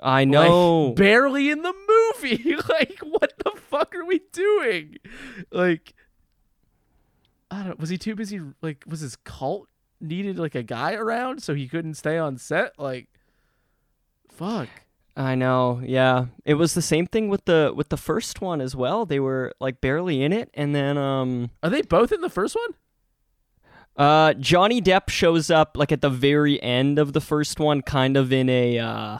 i 0.00 0.20
Like, 0.24 0.28
know 0.28 0.92
barely 0.96 1.50
in 1.50 1.62
the 1.62 1.72
movie. 1.72 2.56
like, 2.68 2.98
what 3.02 3.32
the 3.44 3.52
fuck 3.68 3.94
are 3.94 4.04
we 4.04 4.20
doing? 4.32 4.96
Like, 5.52 5.94
I 7.50 7.62
don't. 7.62 7.78
Was 7.78 7.90
he 7.90 7.98
too 7.98 8.14
busy? 8.14 8.40
Like, 8.62 8.84
was 8.86 9.00
his 9.00 9.16
cult 9.16 9.68
needed 10.00 10.38
like 10.38 10.54
a 10.54 10.62
guy 10.62 10.94
around 10.94 11.42
so 11.42 11.54
he 11.54 11.68
couldn't 11.68 11.94
stay 11.94 12.18
on 12.18 12.36
set? 12.38 12.72
Like, 12.78 13.08
fuck. 14.30 14.68
I 15.16 15.34
know, 15.34 15.80
yeah. 15.82 16.26
It 16.44 16.54
was 16.54 16.74
the 16.74 16.82
same 16.82 17.06
thing 17.06 17.28
with 17.28 17.46
the 17.46 17.72
with 17.74 17.88
the 17.88 17.96
first 17.96 18.40
one 18.42 18.60
as 18.60 18.76
well. 18.76 19.06
They 19.06 19.18
were 19.18 19.52
like 19.60 19.80
barely 19.80 20.22
in 20.22 20.32
it, 20.32 20.50
and 20.52 20.74
then 20.74 20.98
um, 20.98 21.50
Are 21.62 21.70
they 21.70 21.82
both 21.82 22.12
in 22.12 22.20
the 22.20 22.28
first 22.28 22.54
one? 22.54 22.74
uh, 23.96 24.34
Johnny 24.34 24.82
Depp 24.82 25.08
shows 25.08 25.50
up 25.50 25.76
like 25.76 25.90
at 25.90 26.02
the 26.02 26.10
very 26.10 26.62
end 26.62 26.98
of 26.98 27.14
the 27.14 27.20
first 27.20 27.58
one, 27.58 27.80
kind 27.80 28.16
of 28.16 28.30
in 28.32 28.48
a 28.50 28.78
uh, 28.78 29.18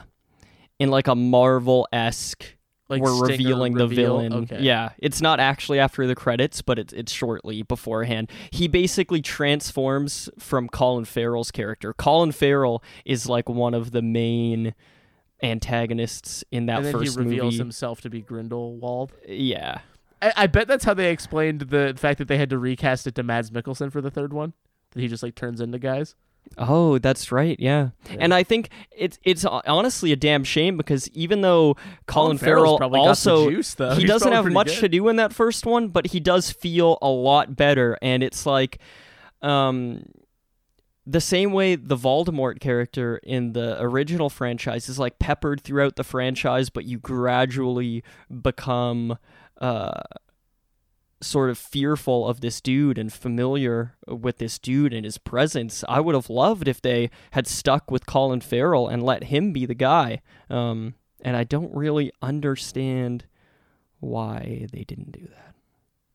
in 0.79 0.89
like 0.89 1.07
a 1.07 1.15
Marvel 1.15 1.87
esque. 1.91 2.45
Like 2.89 3.01
we're 3.01 3.27
revealing 3.27 3.73
the 3.73 3.87
villain. 3.87 4.31
Okay. 4.31 4.61
Yeah, 4.61 4.91
it's 4.99 5.19
not 5.19 5.41
actually 5.41 5.77
after 5.79 6.07
the 6.07 6.15
credits, 6.15 6.61
but 6.61 6.79
it's 6.79 6.93
it's 6.93 7.11
shortly 7.11 7.63
beforehand. 7.63 8.31
He 8.51 8.67
basically 8.69 9.21
transforms 9.21 10.29
from 10.39 10.69
Colin 10.69 11.03
Farrell's 11.03 11.51
character. 11.51 11.91
Colin 11.93 12.31
Farrell 12.31 12.81
is 13.03 13.27
like 13.27 13.49
one 13.49 13.73
of 13.73 13.91
the 13.91 14.01
main 14.01 14.73
antagonists 15.43 16.43
in 16.51 16.65
that 16.67 16.77
and 16.77 16.85
then 16.85 16.93
first 16.93 17.17
he 17.17 17.23
reveals 17.23 17.53
movie. 17.53 17.57
himself 17.57 18.01
to 18.01 18.09
be 18.09 18.21
Grindelwald. 18.21 19.13
Yeah. 19.27 19.79
I, 20.21 20.33
I 20.35 20.47
bet 20.47 20.67
that's 20.67 20.83
how 20.85 20.93
they 20.93 21.11
explained 21.11 21.61
the 21.61 21.93
fact 21.97 22.17
that 22.17 22.27
they 22.27 22.37
had 22.37 22.49
to 22.49 22.57
recast 22.57 23.05
it 23.07 23.15
to 23.15 23.23
Mads 23.23 23.51
Mikkelsen 23.51 23.91
for 23.91 24.01
the 24.01 24.09
third 24.11 24.33
one. 24.33 24.53
That 24.91 25.01
he 25.01 25.07
just 25.07 25.21
like 25.21 25.35
turns 25.35 25.61
into 25.61 25.77
guys. 25.79 26.15
Oh, 26.57 26.97
that's 26.97 27.31
right. 27.31 27.59
Yeah. 27.59 27.89
Yeah. 28.09 28.17
And 28.21 28.33
I 28.33 28.43
think 28.43 28.69
it's 28.95 29.19
it's 29.23 29.43
honestly 29.45 30.11
a 30.13 30.15
damn 30.15 30.43
shame 30.45 30.77
because 30.77 31.09
even 31.09 31.41
though 31.41 31.75
Colin, 32.05 32.37
Farrell's 32.37 32.79
Farrell 32.79 32.95
also 32.95 33.49
juice, 33.49 33.75
he 33.77 33.95
He's 33.95 34.05
doesn't 34.05 34.31
have 34.31 34.45
much 34.45 34.67
good. 34.67 34.79
to 34.79 34.89
do 34.89 35.07
in 35.09 35.17
that 35.17 35.33
first 35.33 35.65
one, 35.65 35.89
but 35.89 36.07
he 36.07 36.19
does 36.21 36.49
feel 36.49 36.97
a 37.01 37.09
lot 37.09 37.55
better 37.57 37.97
and 38.01 38.23
it's 38.23 38.45
like 38.45 38.79
um 39.41 40.03
the 41.09 41.21
same 41.21 41.53
way 41.53 41.75
the 41.75 41.95
Voldemort 41.95 42.59
character 42.59 43.17
in 43.23 43.53
the 43.53 43.81
original 43.81 44.29
franchise 44.29 44.89
is 44.89 44.99
like 44.99 45.19
peppered 45.19 45.61
throughout 45.61 45.95
the 45.95 46.03
franchise, 46.03 46.69
but 46.69 46.85
you 46.85 46.99
gradually 46.99 48.03
become 48.41 49.17
uh 49.59 50.01
sort 51.21 51.49
of 51.49 51.57
fearful 51.57 52.27
of 52.27 52.41
this 52.41 52.61
dude 52.61 52.97
and 52.97 53.11
familiar 53.11 53.95
with 54.07 54.37
this 54.37 54.59
dude 54.59 54.93
and 54.93 55.03
his 55.03 55.17
presence. 55.17 55.83
I 55.87 55.99
would 55.99 56.15
have 56.15 56.29
loved 56.29 56.67
if 56.67 56.81
they 56.81 57.09
had 57.31 57.47
stuck 57.47 57.89
with 57.89 58.05
Colin 58.05 58.41
Farrell 58.41 58.87
and 58.87 59.01
let 59.01 59.25
him 59.25 59.51
be 59.51 59.65
the 59.65 59.73
guy. 59.73 60.21
Um, 60.49 60.95
and 61.21 61.35
I 61.35 61.43
don't 61.43 61.73
really 61.73 62.11
understand 62.21 63.25
why 63.99 64.67
they 64.71 64.83
didn't 64.83 65.11
do 65.11 65.27
that. 65.27 65.55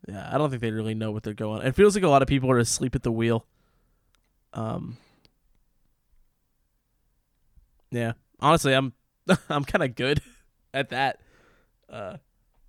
Yeah, 0.09 0.31
I 0.33 0.39
don't 0.39 0.51
think 0.51 0.63
they 0.63 0.71
really 0.71 0.95
know 0.95 1.11
what 1.11 1.23
they're 1.23 1.35
going. 1.35 1.67
It 1.67 1.75
feels 1.75 1.95
like 1.95 2.05
a 2.05 2.09
lot 2.09 2.23
of 2.23 2.29
people 2.29 2.51
are 2.51 2.59
asleep 2.59 2.95
at 2.95 3.03
the 3.03 3.13
wheel. 3.13 3.47
Um. 4.55 4.97
Yeah, 7.91 8.13
honestly, 8.41 8.73
I'm 8.75 8.93
I'm 9.49 9.65
kind 9.65 9.83
of 9.83 9.95
good 9.95 10.21
at 10.75 10.91
that. 10.91 11.21
Uh, 11.91 12.17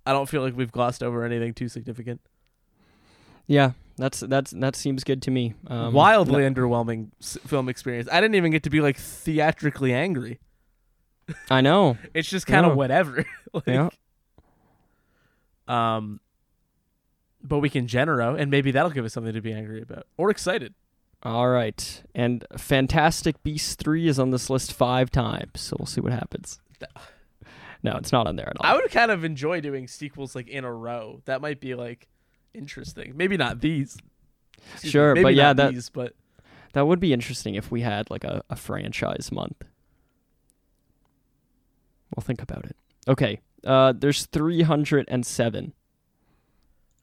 I 0.06 0.12
don't 0.12 0.28
feel 0.28 0.42
like 0.42 0.56
we've 0.56 0.72
glossed 0.72 1.02
over 1.02 1.24
anything 1.24 1.54
too 1.54 1.68
significant. 1.68 2.20
Yeah, 3.46 3.72
that's 3.96 4.20
that's 4.20 4.50
that 4.52 4.76
seems 4.76 5.04
good 5.04 5.22
to 5.22 5.30
me. 5.30 5.54
Um, 5.66 5.92
Wildly 5.92 6.42
no- 6.42 6.50
underwhelming 6.50 7.10
s- 7.20 7.38
film 7.46 7.68
experience. 7.68 8.08
I 8.10 8.20
didn't 8.20 8.34
even 8.36 8.52
get 8.52 8.62
to 8.64 8.70
be 8.70 8.80
like 8.80 8.96
theatrically 8.98 9.92
angry. 9.92 10.40
I 11.50 11.60
know. 11.62 11.96
It's 12.14 12.28
just 12.28 12.46
kind 12.46 12.66
of 12.66 12.72
Yeah. 12.72 12.76
whatever. 12.76 13.24
like, 13.52 13.64
Yeah. 13.66 13.88
Um. 15.68 16.20
But 17.42 17.58
we 17.58 17.68
can 17.68 17.86
genero, 17.86 18.38
and 18.40 18.50
maybe 18.50 18.70
that'll 18.70 18.90
give 18.90 19.04
us 19.04 19.12
something 19.12 19.32
to 19.34 19.42
be 19.42 19.52
angry 19.52 19.82
about 19.82 20.06
or 20.16 20.30
excited. 20.30 20.74
All 21.24 21.48
right, 21.48 22.02
and 22.14 22.44
Fantastic 22.58 23.42
Beasts 23.42 23.74
three 23.76 24.08
is 24.08 24.18
on 24.18 24.30
this 24.30 24.50
list 24.50 24.72
five 24.74 25.10
times, 25.10 25.52
so 25.60 25.76
we'll 25.78 25.86
see 25.86 26.00
what 26.02 26.12
happens. 26.12 26.60
No, 27.82 27.96
it's 27.96 28.12
not 28.12 28.26
on 28.26 28.36
there 28.36 28.48
at 28.48 28.56
all. 28.58 28.66
I 28.70 28.74
would 28.74 28.90
kind 28.90 29.10
of 29.10 29.24
enjoy 29.24 29.60
doing 29.60 29.88
sequels 29.88 30.34
like 30.34 30.48
in 30.48 30.64
a 30.64 30.72
row. 30.72 31.20
That 31.26 31.40
might 31.40 31.60
be 31.60 31.74
like 31.74 32.08
interesting. 32.54 33.12
Maybe 33.16 33.36
not 33.36 33.60
these. 33.60 33.96
Excuse 34.74 34.90
Sure, 34.92 35.14
but 35.14 35.34
yeah, 35.34 35.52
that- 35.52 35.72
these, 35.72 35.90
but 35.90 36.14
That 36.74 36.86
would 36.86 36.98
be 37.00 37.12
interesting 37.12 37.54
if 37.54 37.70
we 37.70 37.82
had 37.82 38.10
like 38.10 38.24
a, 38.24 38.42
a 38.50 38.56
franchise 38.56 39.30
month. 39.32 39.62
We'll 42.16 42.22
think 42.22 42.42
about 42.42 42.64
it. 42.66 42.76
Okay. 43.08 43.40
Uh, 43.66 43.92
there's 43.96 44.26
307. 44.26 45.72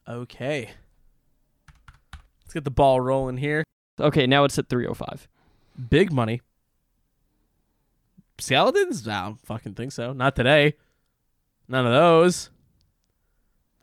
Okay. 0.08 0.70
Let's 2.44 2.54
get 2.54 2.64
the 2.64 2.70
ball 2.70 3.00
rolling 3.00 3.36
here. 3.36 3.64
Okay, 4.02 4.26
now 4.26 4.44
it's 4.44 4.58
at 4.58 4.68
305. 4.68 5.28
Big 5.88 6.12
money. 6.12 6.40
Skeletons? 8.38 9.06
I 9.06 9.26
don't 9.26 9.46
fucking 9.46 9.74
think 9.74 9.92
so. 9.92 10.12
Not 10.12 10.34
today. 10.34 10.74
None 11.68 11.86
of 11.86 11.92
those. 11.92 12.50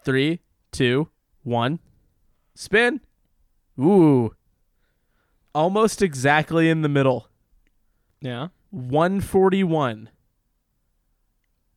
Three, 0.04 0.42
two, 0.72 1.10
one. 1.44 1.80
Spin. 2.56 3.00
Ooh. 3.80 4.36
Almost 5.56 6.02
exactly 6.02 6.70
in 6.70 6.82
the 6.82 6.90
middle. 6.90 7.28
Yeah. 8.22 8.50
141. 8.72 10.10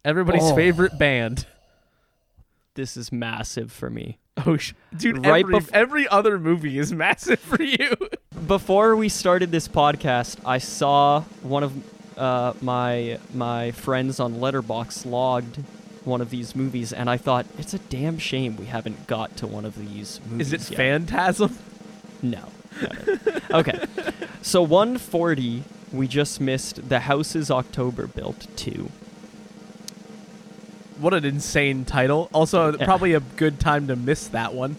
Everybody's 0.04 0.42
Oh. 0.42 0.56
favorite 0.56 0.98
band. 0.98 1.46
This 2.74 2.96
is 2.96 3.12
massive 3.12 3.70
for 3.70 3.88
me. 3.90 4.18
Oh, 4.46 4.56
sh- 4.56 4.72
dude! 4.96 5.24
Right 5.26 5.44
every, 5.44 5.54
bef- 5.56 5.70
every 5.72 6.08
other 6.08 6.38
movie 6.38 6.78
is 6.78 6.92
massive 6.92 7.38
for 7.38 7.62
you. 7.62 7.94
Before 8.46 8.96
we 8.96 9.08
started 9.08 9.52
this 9.52 9.68
podcast, 9.68 10.38
I 10.44 10.58
saw 10.58 11.20
one 11.42 11.62
of 11.62 12.18
uh, 12.18 12.54
my 12.60 13.18
my 13.32 13.70
friends 13.72 14.18
on 14.18 14.34
Letterboxd 14.34 15.06
logged 15.06 15.58
one 16.04 16.20
of 16.20 16.30
these 16.30 16.56
movies, 16.56 16.92
and 16.92 17.08
I 17.08 17.18
thought 17.18 17.46
it's 17.58 17.74
a 17.74 17.78
damn 17.78 18.18
shame 18.18 18.56
we 18.56 18.64
haven't 18.66 19.06
got 19.06 19.36
to 19.38 19.46
one 19.46 19.64
of 19.64 19.76
these 19.76 20.20
movies. 20.26 20.52
is 20.52 20.68
it 20.68 20.70
yet. 20.72 20.76
Phantasm? 20.76 21.56
No. 22.20 22.48
okay. 23.50 23.84
So 24.40 24.62
140, 24.62 25.62
we 25.92 26.08
just 26.08 26.40
missed 26.40 26.88
The 26.88 27.00
Houses 27.00 27.50
October 27.50 28.06
Built 28.06 28.48
2. 28.56 28.90
What 30.98 31.14
an 31.14 31.24
insane 31.24 31.84
title. 31.84 32.28
Also, 32.32 32.72
probably 32.78 33.12
a 33.12 33.20
good 33.20 33.60
time 33.60 33.86
to 33.88 33.94
miss 33.94 34.26
that 34.28 34.54
one. 34.54 34.76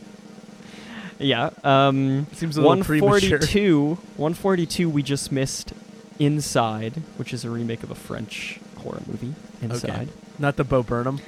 Yeah. 1.23 1.49
Um, 1.63 2.27
Seems 2.33 2.57
a 2.57 2.61
little 2.61 2.83
premature. 2.83 3.39
142, 3.39 3.95
142, 4.17 4.89
we 4.89 5.03
just 5.03 5.31
missed 5.31 5.73
Inside, 6.19 7.01
which 7.17 7.33
is 7.33 7.43
a 7.43 7.49
remake 7.49 7.81
of 7.81 7.89
a 7.89 7.95
French 7.95 8.59
horror 8.77 9.01
movie. 9.07 9.33
Inside. 9.61 10.09
Not 10.37 10.57
the 10.57 10.63
Bo 10.63 10.83
Burnham. 10.83 11.19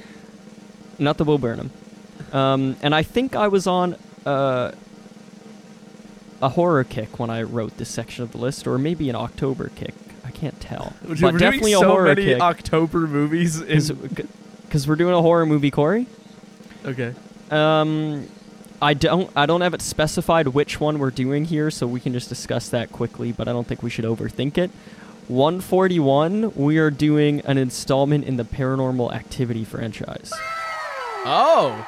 Not 0.98 1.18
the 1.18 1.24
Bo 1.24 1.38
Burnham. 1.38 1.70
Um, 2.32 2.76
and 2.82 2.94
I 2.94 3.02
think 3.02 3.34
I 3.34 3.48
was 3.48 3.66
on 3.66 3.96
uh, 4.24 4.72
a 6.40 6.48
horror 6.50 6.84
kick 6.84 7.18
when 7.18 7.30
I 7.30 7.42
wrote 7.42 7.76
this 7.78 7.88
section 7.88 8.22
of 8.22 8.32
the 8.32 8.38
list, 8.38 8.66
or 8.66 8.78
maybe 8.78 9.10
an 9.10 9.16
October 9.16 9.70
kick. 9.74 9.94
I 10.24 10.30
can't 10.30 10.58
tell. 10.60 10.94
Dude, 11.06 11.20
but 11.20 11.32
we're 11.32 11.38
definitely 11.38 11.72
a 11.72 11.78
so 11.78 11.88
horror 11.88 12.04
many 12.06 12.24
kick. 12.24 12.40
October 12.40 13.00
movies. 13.00 13.60
In, 13.60 13.96
Because 14.62 14.86
we're 14.86 14.96
doing 14.96 15.14
a 15.14 15.22
horror 15.22 15.46
movie, 15.46 15.70
Corey. 15.70 16.06
okay. 16.84 17.12
Um, 17.50 18.28
I 18.82 18.94
don't 18.94 19.30
I 19.34 19.46
don't 19.46 19.60
have 19.62 19.74
it 19.74 19.82
specified 19.82 20.48
which 20.48 20.80
one 20.80 20.98
we're 20.98 21.10
doing 21.10 21.44
here, 21.46 21.70
so 21.70 21.86
we 21.86 22.00
can 22.00 22.12
just 22.12 22.28
discuss 22.28 22.68
that 22.70 22.92
quickly. 22.92 23.32
But 23.32 23.48
I 23.48 23.52
don't 23.52 23.66
think 23.66 23.82
we 23.82 23.90
should 23.90 24.04
overthink 24.04 24.58
it. 24.58 24.70
141, 25.28 26.52
we 26.54 26.78
are 26.78 26.90
doing 26.90 27.40
an 27.46 27.58
installment 27.58 28.24
in 28.24 28.36
the 28.36 28.44
Paranormal 28.44 29.12
Activity 29.12 29.64
franchise. 29.64 30.32
Oh. 31.24 31.84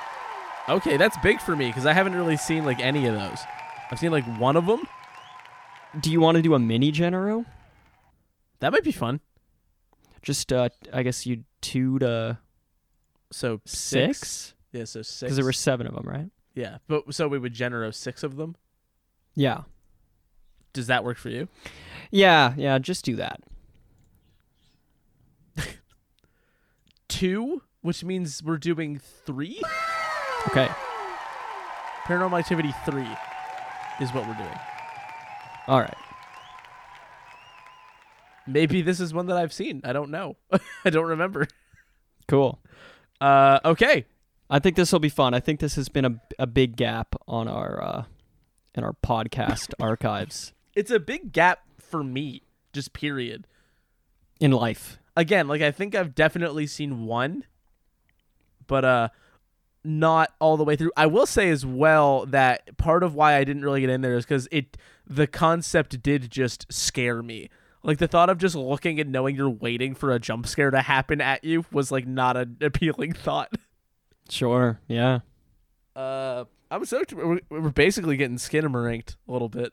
Okay, 0.68 0.96
that's 0.96 1.16
big 1.22 1.40
for 1.40 1.54
me 1.54 1.68
because 1.68 1.86
I 1.86 1.92
haven't 1.92 2.14
really 2.14 2.36
seen 2.36 2.64
like 2.64 2.80
any 2.80 3.06
of 3.06 3.14
those. 3.14 3.38
I've 3.90 3.98
seen 3.98 4.10
like 4.10 4.24
one 4.38 4.56
of 4.56 4.66
them. 4.66 4.82
Do 6.00 6.10
you 6.10 6.20
want 6.20 6.36
to 6.36 6.42
do 6.42 6.54
a 6.54 6.58
mini 6.58 6.90
Genero? 6.92 7.46
That 8.60 8.72
might 8.72 8.82
be 8.84 8.92
fun. 8.92 9.20
Just 10.20 10.52
uh, 10.52 10.68
I 10.92 11.02
guess 11.04 11.24
you 11.24 11.44
two 11.60 11.98
to 12.00 12.38
So 13.30 13.60
six, 13.64 14.54
Yeah, 14.72 14.84
so 14.84 15.02
six. 15.02 15.20
because 15.20 15.36
there 15.36 15.44
were 15.44 15.52
seven 15.52 15.86
of 15.86 15.94
them, 15.94 16.04
right? 16.06 16.28
Yeah, 16.58 16.78
but 16.88 17.14
so 17.14 17.28
we 17.28 17.38
would 17.38 17.52
generate 17.54 17.94
six 17.94 18.22
of 18.24 18.36
them. 18.36 18.56
Yeah, 19.34 19.62
Does 20.72 20.88
that 20.88 21.04
work 21.04 21.16
for 21.16 21.28
you? 21.28 21.46
yeah, 22.10 22.54
yeah. 22.56 22.78
Just 22.78 23.04
do 23.04 23.14
that. 23.16 23.40
Two, 27.08 27.62
which 27.82 28.02
means 28.04 28.42
we're 28.42 28.58
doing 28.58 28.98
three. 29.24 29.60
Okay. 30.48 30.68
Paranormal 32.04 32.38
Activity 32.38 32.74
three 32.84 33.08
is 34.00 34.12
what 34.12 34.26
we're 34.26 34.34
doing. 34.34 34.58
All 35.68 35.80
right. 35.80 35.94
Maybe 38.46 38.80
this 38.82 38.98
is 38.98 39.12
one 39.12 39.26
that 39.26 39.36
I've 39.36 39.52
seen. 39.52 39.82
I 39.84 39.92
don't 39.92 40.10
know. 40.10 40.36
I 40.84 40.90
don't 40.90 41.06
remember. 41.06 41.46
Cool. 42.26 42.58
Uh, 43.20 43.60
okay. 43.64 44.06
I 44.50 44.58
think 44.58 44.76
this 44.76 44.92
will 44.92 45.00
be 45.00 45.08
fun. 45.08 45.34
I 45.34 45.40
think 45.40 45.60
this 45.60 45.74
has 45.76 45.88
been 45.88 46.04
a, 46.04 46.20
a 46.38 46.46
big 46.46 46.76
gap 46.76 47.14
on 47.26 47.48
our 47.48 47.82
uh, 47.82 48.04
in 48.74 48.84
our 48.84 48.94
podcast 49.04 49.74
archives 49.80 50.52
It's 50.74 50.90
a 50.90 50.98
big 51.00 51.32
gap 51.32 51.60
for 51.78 52.02
me, 52.02 52.42
just 52.72 52.92
period. 52.92 53.46
in 54.40 54.52
life. 54.52 54.98
Again, 55.16 55.48
like 55.48 55.60
I 55.62 55.70
think 55.70 55.94
I've 55.94 56.14
definitely 56.14 56.66
seen 56.66 57.04
one, 57.04 57.44
but 58.66 58.84
uh 58.84 59.08
not 59.84 60.32
all 60.40 60.56
the 60.56 60.64
way 60.64 60.76
through. 60.76 60.92
I 60.96 61.06
will 61.06 61.26
say 61.26 61.50
as 61.50 61.64
well 61.64 62.26
that 62.26 62.76
part 62.78 63.02
of 63.02 63.14
why 63.14 63.36
I 63.36 63.44
didn't 63.44 63.62
really 63.62 63.80
get 63.80 63.90
in 63.90 64.00
there 64.00 64.16
is 64.16 64.26
cuz 64.26 64.46
it 64.52 64.76
the 65.06 65.26
concept 65.26 66.02
did 66.02 66.30
just 66.30 66.66
scare 66.72 67.22
me. 67.22 67.48
Like 67.82 67.98
the 67.98 68.08
thought 68.08 68.28
of 68.28 68.38
just 68.38 68.54
looking 68.54 69.00
and 69.00 69.10
knowing 69.10 69.34
you're 69.36 69.48
waiting 69.48 69.94
for 69.94 70.12
a 70.12 70.18
jump 70.18 70.46
scare 70.46 70.70
to 70.70 70.82
happen 70.82 71.20
at 71.20 71.42
you 71.44 71.64
was 71.72 71.90
like 71.90 72.06
not 72.06 72.36
an 72.36 72.56
appealing 72.60 73.12
thought. 73.24 73.52
Sure. 74.28 74.80
Yeah. 74.88 75.20
Uh 75.96 76.44
I'm 76.70 76.84
so 76.84 77.02
we're, 77.14 77.40
we're 77.48 77.70
basically 77.70 78.16
getting 78.16 78.36
Skinamarink 78.36 79.16
a 79.26 79.32
little 79.32 79.48
bit. 79.48 79.72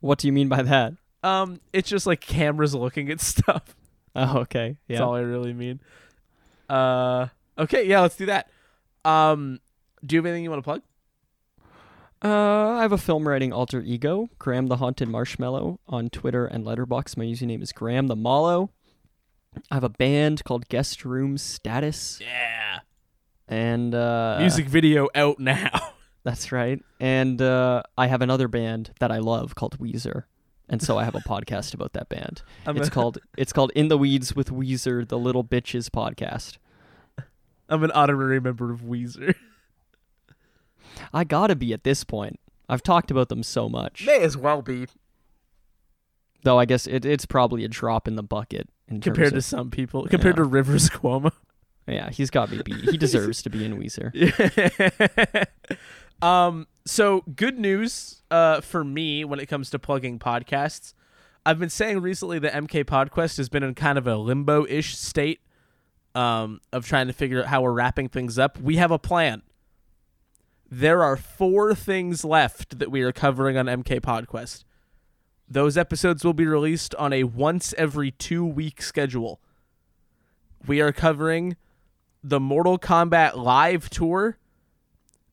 What 0.00 0.18
do 0.18 0.26
you 0.28 0.32
mean 0.32 0.48
by 0.48 0.62
that? 0.62 0.94
Um, 1.22 1.60
it's 1.74 1.88
just 1.90 2.06
like 2.06 2.20
cameras 2.22 2.74
looking 2.74 3.10
at 3.10 3.20
stuff. 3.32 3.74
Oh, 4.16 4.38
okay. 4.38 4.76
That's 4.88 4.98
Yeah. 5.00 5.04
all 5.04 5.14
I 5.14 5.20
really 5.20 5.52
mean. 5.52 5.80
Uh, 6.70 7.26
okay, 7.58 7.86
yeah, 7.86 8.00
let's 8.00 8.16
do 8.16 8.26
that. 8.26 8.48
Um, 9.04 9.60
do 10.04 10.14
you 10.16 10.20
have 10.20 10.26
anything 10.26 10.44
you 10.44 10.50
want 10.50 10.60
to 10.60 10.64
plug? 10.64 10.82
Uh, 12.24 12.76
I 12.78 12.82
have 12.82 12.92
a 12.92 12.98
film 12.98 13.26
writing 13.28 13.52
alter 13.52 13.80
ego, 13.82 14.28
Graham 14.38 14.66
the 14.68 14.76
Haunted 14.76 15.08
Marshmallow, 15.08 15.80
on 15.88 16.08
Twitter 16.10 16.46
and 16.46 16.64
Letterboxd. 16.64 17.16
My 17.16 17.24
username 17.24 17.62
is 17.62 17.72
Graham 17.72 18.06
the 18.08 18.16
Mallow. 18.16 18.70
I 19.70 19.74
have 19.74 19.84
a 19.84 19.88
band 19.90 20.44
called 20.44 20.68
Guest 20.68 21.04
Room 21.04 21.36
Status, 21.38 22.20
Yeah. 22.22 22.80
And 23.50 23.94
uh, 23.94 24.38
Music 24.40 24.66
video 24.66 25.08
out 25.14 25.38
now. 25.38 25.70
That's 26.24 26.52
right. 26.52 26.82
And 26.98 27.40
uh, 27.42 27.82
I 27.98 28.06
have 28.06 28.22
another 28.22 28.46
band 28.48 28.92
that 29.00 29.10
I 29.10 29.18
love 29.18 29.54
called 29.54 29.78
Weezer, 29.78 30.24
and 30.68 30.80
so 30.82 30.96
I 30.98 31.04
have 31.04 31.14
a 31.14 31.18
podcast 31.28 31.74
about 31.74 31.92
that 31.94 32.08
band. 32.08 32.42
I'm, 32.66 32.76
It's 32.76 32.88
a, 32.88 32.90
called 32.90 33.18
it's 33.36 33.52
called 33.52 33.72
In 33.74 33.88
the 33.88 33.98
Weeds 33.98 34.34
with 34.34 34.50
Weezer, 34.50 35.06
the 35.06 35.18
Little 35.18 35.44
Bitches 35.44 35.88
podcast. 35.90 36.56
I'm 37.68 37.84
an 37.84 37.90
honorary 37.92 38.40
member 38.40 38.72
of 38.72 38.80
Weezer. 38.80 39.34
I 41.12 41.24
gotta 41.24 41.54
be 41.56 41.72
at 41.72 41.84
this 41.84 42.04
point. 42.04 42.38
I've 42.68 42.82
talked 42.82 43.10
about 43.10 43.28
them 43.28 43.42
so 43.42 43.68
much, 43.68 44.04
May 44.06 44.20
as 44.20 44.36
well 44.36 44.62
be 44.62 44.86
though. 46.42 46.58
I 46.58 46.64
guess 46.64 46.86
it, 46.86 47.04
it's 47.04 47.26
probably 47.26 47.64
a 47.64 47.68
drop 47.68 48.06
in 48.08 48.14
the 48.16 48.22
bucket 48.22 48.68
in 48.88 49.00
compared 49.00 49.28
to 49.28 49.34
terms 49.36 49.46
some 49.46 49.70
people. 49.70 50.06
Compared 50.06 50.34
Yeah. 50.36 50.42
to 50.42 50.48
Rivers 50.48 50.88
Cuomo. 50.90 51.32
Yeah. 51.90 52.10
He's 52.10 52.30
got 52.30 52.50
me 52.50 52.62
beat. 52.62 52.90
He 52.90 52.96
deserves 52.98 53.42
to 53.42 53.50
be 53.50 53.64
in 53.64 53.78
Weezer. 53.78 54.10
um. 56.22 56.66
So 56.86 57.22
good 57.34 57.58
news. 57.58 58.22
Uh, 58.30 58.60
for 58.60 58.84
me 58.84 59.24
when 59.24 59.40
it 59.40 59.46
comes 59.46 59.70
to 59.70 59.78
plugging 59.78 60.18
podcasts, 60.18 60.94
I've 61.44 61.58
been 61.58 61.70
saying 61.70 62.00
recently 62.00 62.38
that 62.38 62.52
MK 62.52 62.84
Podquest 62.84 63.36
has 63.38 63.48
been 63.48 63.62
in 63.62 63.74
kind 63.74 63.98
of 63.98 64.06
a 64.06 64.16
limbo-ish 64.16 64.96
state. 64.96 65.40
Um, 66.12 66.60
of 66.72 66.88
trying 66.88 67.06
to 67.06 67.12
figure 67.12 67.40
out 67.40 67.46
how 67.46 67.62
we're 67.62 67.70
wrapping 67.70 68.08
things 68.08 68.36
up. 68.36 68.58
We 68.58 68.78
have 68.78 68.90
a 68.90 68.98
plan. 68.98 69.42
There 70.68 71.02
are 71.02 71.16
four 71.16 71.74
things 71.74 72.24
left 72.24 72.78
that 72.78 72.90
we 72.90 73.02
are 73.02 73.12
covering 73.12 73.56
on 73.56 73.66
MK 73.66 74.00
Podquest. 74.00 74.64
Those 75.48 75.76
episodes 75.76 76.24
will 76.24 76.32
be 76.32 76.46
released 76.46 76.94
on 76.94 77.12
a 77.12 77.24
once 77.24 77.74
every 77.76 78.12
two 78.12 78.44
week 78.44 78.80
schedule. 78.80 79.40
We 80.64 80.80
are 80.80 80.92
covering 80.92 81.56
the 82.22 82.40
Mortal 82.40 82.78
Kombat 82.78 83.36
live 83.36 83.88
tour, 83.90 84.38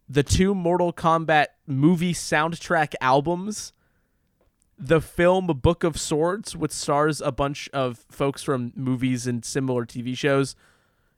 the 0.07 0.23
two 0.23 0.55
Mortal 0.55 0.93
Kombat 0.93 1.47
movie 1.65 2.13
soundtrack 2.13 2.93
albums, 3.01 3.73
the 4.79 5.01
film 5.01 5.47
Book 5.47 5.83
of 5.83 5.99
Swords, 5.99 6.55
which 6.55 6.71
stars 6.71 7.19
a 7.19 7.31
bunch 7.31 7.69
of 7.73 8.05
folks 8.09 8.43
from 8.43 8.71
movies 8.75 9.27
and 9.27 9.43
similar 9.43 9.85
TV 9.85 10.17
shows, 10.17 10.55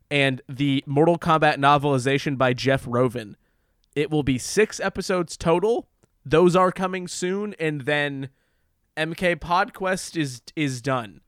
and 0.10 0.42
the 0.50 0.84
Mortal 0.88 1.18
Kombat 1.18 1.58
novelization 1.58 2.38
by 2.38 2.54
Jeff 2.54 2.86
Rovin. 2.86 3.36
It 3.96 4.10
will 4.10 4.24
be 4.24 4.38
six 4.38 4.80
episodes 4.80 5.38
total. 5.38 5.88
Those 6.26 6.56
are 6.56 6.72
coming 6.72 7.08
soon, 7.08 7.54
and 7.60 7.82
then 7.82 8.30
MK 8.98 9.38
Podquest 9.38 10.18
is 10.18 10.42
is 10.56 10.82
done. 10.82 11.22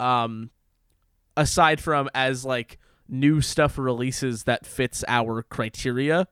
Um, 0.00 0.50
aside 1.36 1.80
from 1.80 2.08
as 2.14 2.44
like 2.44 2.78
new 3.08 3.40
stuff 3.40 3.78
releases 3.78 4.44
that 4.44 4.66
fits 4.66 5.04
our 5.08 5.42
criteria. 5.42 6.28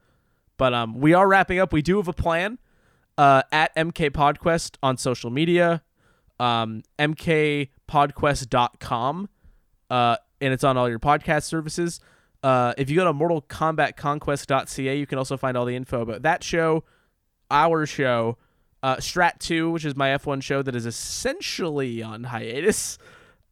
But 0.56 0.74
um, 0.74 1.00
we 1.00 1.14
are 1.14 1.28
wrapping 1.28 1.58
up. 1.58 1.72
We 1.72 1.82
do 1.82 1.96
have 1.98 2.08
a 2.08 2.12
plan 2.12 2.58
uh, 3.18 3.42
at 3.52 3.76
MK 3.76 4.10
Podquest 4.10 4.76
on 4.82 4.96
social 4.96 5.30
media, 5.30 5.82
um, 6.38 6.82
mkpodquest.com, 6.98 9.28
uh, 9.90 10.16
and 10.40 10.52
it's 10.52 10.64
on 10.64 10.76
all 10.76 10.88
your 10.88 10.98
podcast 10.98 11.44
services. 11.44 12.00
Uh, 12.42 12.74
if 12.76 12.90
you 12.90 12.96
go 12.96 13.04
to 13.04 13.12
mortalkombatconquest.ca, 13.12 14.98
you 14.98 15.06
can 15.06 15.18
also 15.18 15.36
find 15.36 15.56
all 15.56 15.64
the 15.64 15.76
info 15.76 16.02
about 16.02 16.22
that 16.22 16.44
show, 16.44 16.84
our 17.50 17.86
show, 17.86 18.36
uh, 18.82 18.96
Strat 18.96 19.38
2, 19.38 19.70
which 19.70 19.84
is 19.84 19.96
my 19.96 20.08
F1 20.10 20.42
show 20.42 20.62
that 20.62 20.76
is 20.76 20.86
essentially 20.86 22.02
on 22.02 22.24
hiatus. 22.24 22.98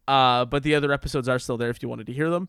Uh, 0.07 0.45
but 0.45 0.63
the 0.63 0.75
other 0.75 0.91
episodes 0.91 1.27
are 1.27 1.39
still 1.39 1.57
there 1.57 1.69
if 1.69 1.81
you 1.81 1.89
wanted 1.89 2.05
to 2.07 2.13
hear 2.13 2.29
them. 2.29 2.47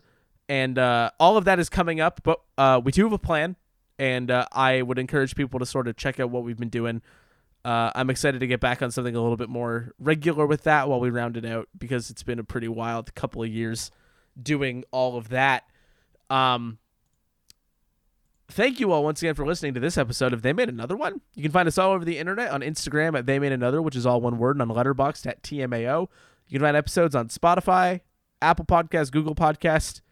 And 0.48 0.78
uh, 0.78 1.10
all 1.18 1.36
of 1.36 1.44
that 1.44 1.59
is 1.59 1.68
coming 1.68 2.01
up, 2.01 2.20
but 2.23 2.40
uh, 2.56 2.81
we 2.82 2.93
do 2.93 3.05
have 3.05 3.12
a 3.12 3.18
plan. 3.18 3.56
And 3.98 4.31
uh, 4.31 4.47
I 4.52 4.82
would 4.82 4.98
encourage 4.98 5.35
people 5.35 5.59
to 5.59 5.66
sort 5.66 5.89
of 5.89 5.97
check 5.97 6.20
out 6.20 6.31
what 6.31 6.44
we've 6.44 6.59
been 6.59 6.68
doing. 6.68 7.02
Uh, 7.64 7.90
I'm 7.94 8.10
excited 8.10 8.39
to 8.40 8.47
get 8.47 8.60
back 8.60 8.81
on 8.81 8.90
something 8.90 9.16
a 9.16 9.20
little 9.20 9.36
bit 9.36 9.48
more 9.48 9.93
regular 9.98 10.47
with 10.47 10.62
that 10.64 10.89
while 10.89 11.01
we 11.01 11.10
round 11.10 11.36
it 11.36 11.44
out 11.44 11.68
because 11.77 12.10
it's 12.10 12.23
been 12.23 12.39
a 12.39 12.44
pretty 12.44 12.68
wild 12.68 13.14
couple 13.14 13.43
of 13.43 13.48
years 13.48 13.90
doing 14.40 14.85
all 14.93 15.16
of 15.16 15.31
that. 15.31 15.64
Um, 16.31 16.78
thank 18.48 18.78
you 18.78 18.93
all 18.93 19.02
once 19.02 19.20
again 19.23 19.35
for 19.35 19.44
listening 19.47 19.74
to 19.74 19.81
this 19.81 19.98
episode 19.98 20.32
of 20.32 20.43
They 20.43 20.52
Made 20.52 20.68
Another 20.68 20.97
One. 20.97 21.20
You 21.35 21.43
can 21.43 21.52
find 21.52 21.66
us 21.66 21.78
all 21.78 21.93
over 21.93 22.05
the 22.05 22.18
internet 22.18 22.51
on 22.51 22.60
Instagram 22.60 23.18
at 23.18 23.27
They 23.27 23.39
Made 23.39 23.52
Another, 23.52 23.82
which 23.82 23.97
is 23.97 24.06
all 24.06 24.20
one 24.20 24.39
word, 24.39 24.56
and 24.56 24.70
on 24.70 24.77
Letterboxd 24.77 25.27
at 25.27 25.43
TMAO. 25.43 26.09
You 26.48 26.59
can 26.59 26.66
find 26.66 26.77
episodes 26.77 27.14
on 27.14 27.28
Spotify, 27.28 28.01
Apple 28.40 28.64
Podcast, 28.64 29.10
Google 29.10 29.35
Podcast, 29.35 30.02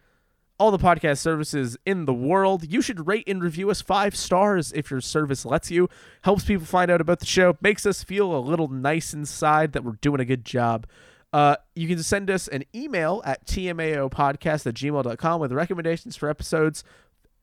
all 0.57 0.71
the 0.71 0.77
podcast 0.77 1.19
services 1.19 1.77
in 1.85 2.05
the 2.05 2.13
world. 2.13 2.71
You 2.71 2.81
should 2.81 3.07
rate 3.07 3.27
and 3.27 3.43
review 3.43 3.69
us 3.69 3.81
five 3.81 4.15
stars 4.15 4.71
if 4.73 4.89
your 4.89 5.01
service 5.01 5.45
lets 5.45 5.69
you. 5.69 5.89
Helps 6.21 6.45
people 6.45 6.65
find 6.65 6.89
out 6.89 7.01
about 7.01 7.19
the 7.19 7.25
show, 7.25 7.57
makes 7.61 7.85
us 7.85 8.03
feel 8.03 8.35
a 8.35 8.39
little 8.39 8.67
nice 8.67 9.13
inside 9.13 9.73
that 9.73 9.83
we're 9.83 9.97
doing 10.01 10.19
a 10.19 10.25
good 10.25 10.45
job. 10.45 10.87
Uh, 11.33 11.57
you 11.75 11.87
can 11.87 12.01
send 12.01 12.29
us 12.29 12.47
an 12.47 12.63
email 12.73 13.21
at 13.25 13.45
tmaopodcast 13.45 14.65
at 14.65 14.73
gmail.com 14.73 15.41
with 15.41 15.51
recommendations 15.51 16.15
for 16.15 16.29
episodes, 16.29 16.83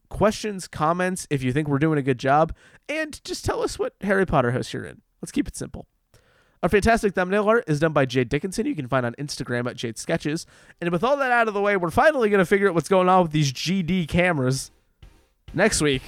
questions, 0.08 0.66
comments, 0.66 1.26
if 1.28 1.42
you 1.42 1.52
think 1.52 1.68
we're 1.68 1.78
doing 1.78 1.98
a 1.98 2.02
good 2.02 2.18
job, 2.18 2.54
and 2.88 3.22
just 3.24 3.44
tell 3.44 3.62
us 3.62 3.78
what 3.78 3.94
Harry 4.00 4.24
Potter 4.24 4.52
house 4.52 4.72
you're 4.72 4.84
in. 4.84 5.02
Let's 5.20 5.32
keep 5.32 5.46
it 5.46 5.56
simple. 5.56 5.86
Our 6.62 6.68
fantastic 6.68 7.14
thumbnail 7.14 7.48
art 7.48 7.64
is 7.66 7.80
done 7.80 7.92
by 7.92 8.06
Jade 8.06 8.28
Dickinson. 8.28 8.66
You 8.66 8.76
can 8.76 8.86
find 8.86 9.04
on 9.04 9.14
Instagram 9.14 9.68
at 9.68 9.74
Jade 9.74 9.98
Sketches. 9.98 10.46
And 10.80 10.90
with 10.90 11.02
all 11.02 11.16
that 11.16 11.32
out 11.32 11.48
of 11.48 11.54
the 11.54 11.60
way, 11.60 11.76
we're 11.76 11.90
finally 11.90 12.30
going 12.30 12.38
to 12.38 12.46
figure 12.46 12.68
out 12.68 12.74
what's 12.74 12.88
going 12.88 13.08
on 13.08 13.22
with 13.22 13.32
these 13.32 13.52
GD 13.52 14.06
cameras 14.06 14.70
next 15.52 15.80
week. 15.80 16.02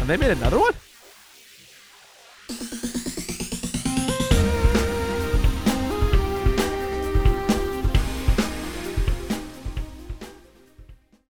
And 0.00 0.08
they 0.08 0.16
made 0.16 0.32
another 0.32 0.58
one? 0.58 0.74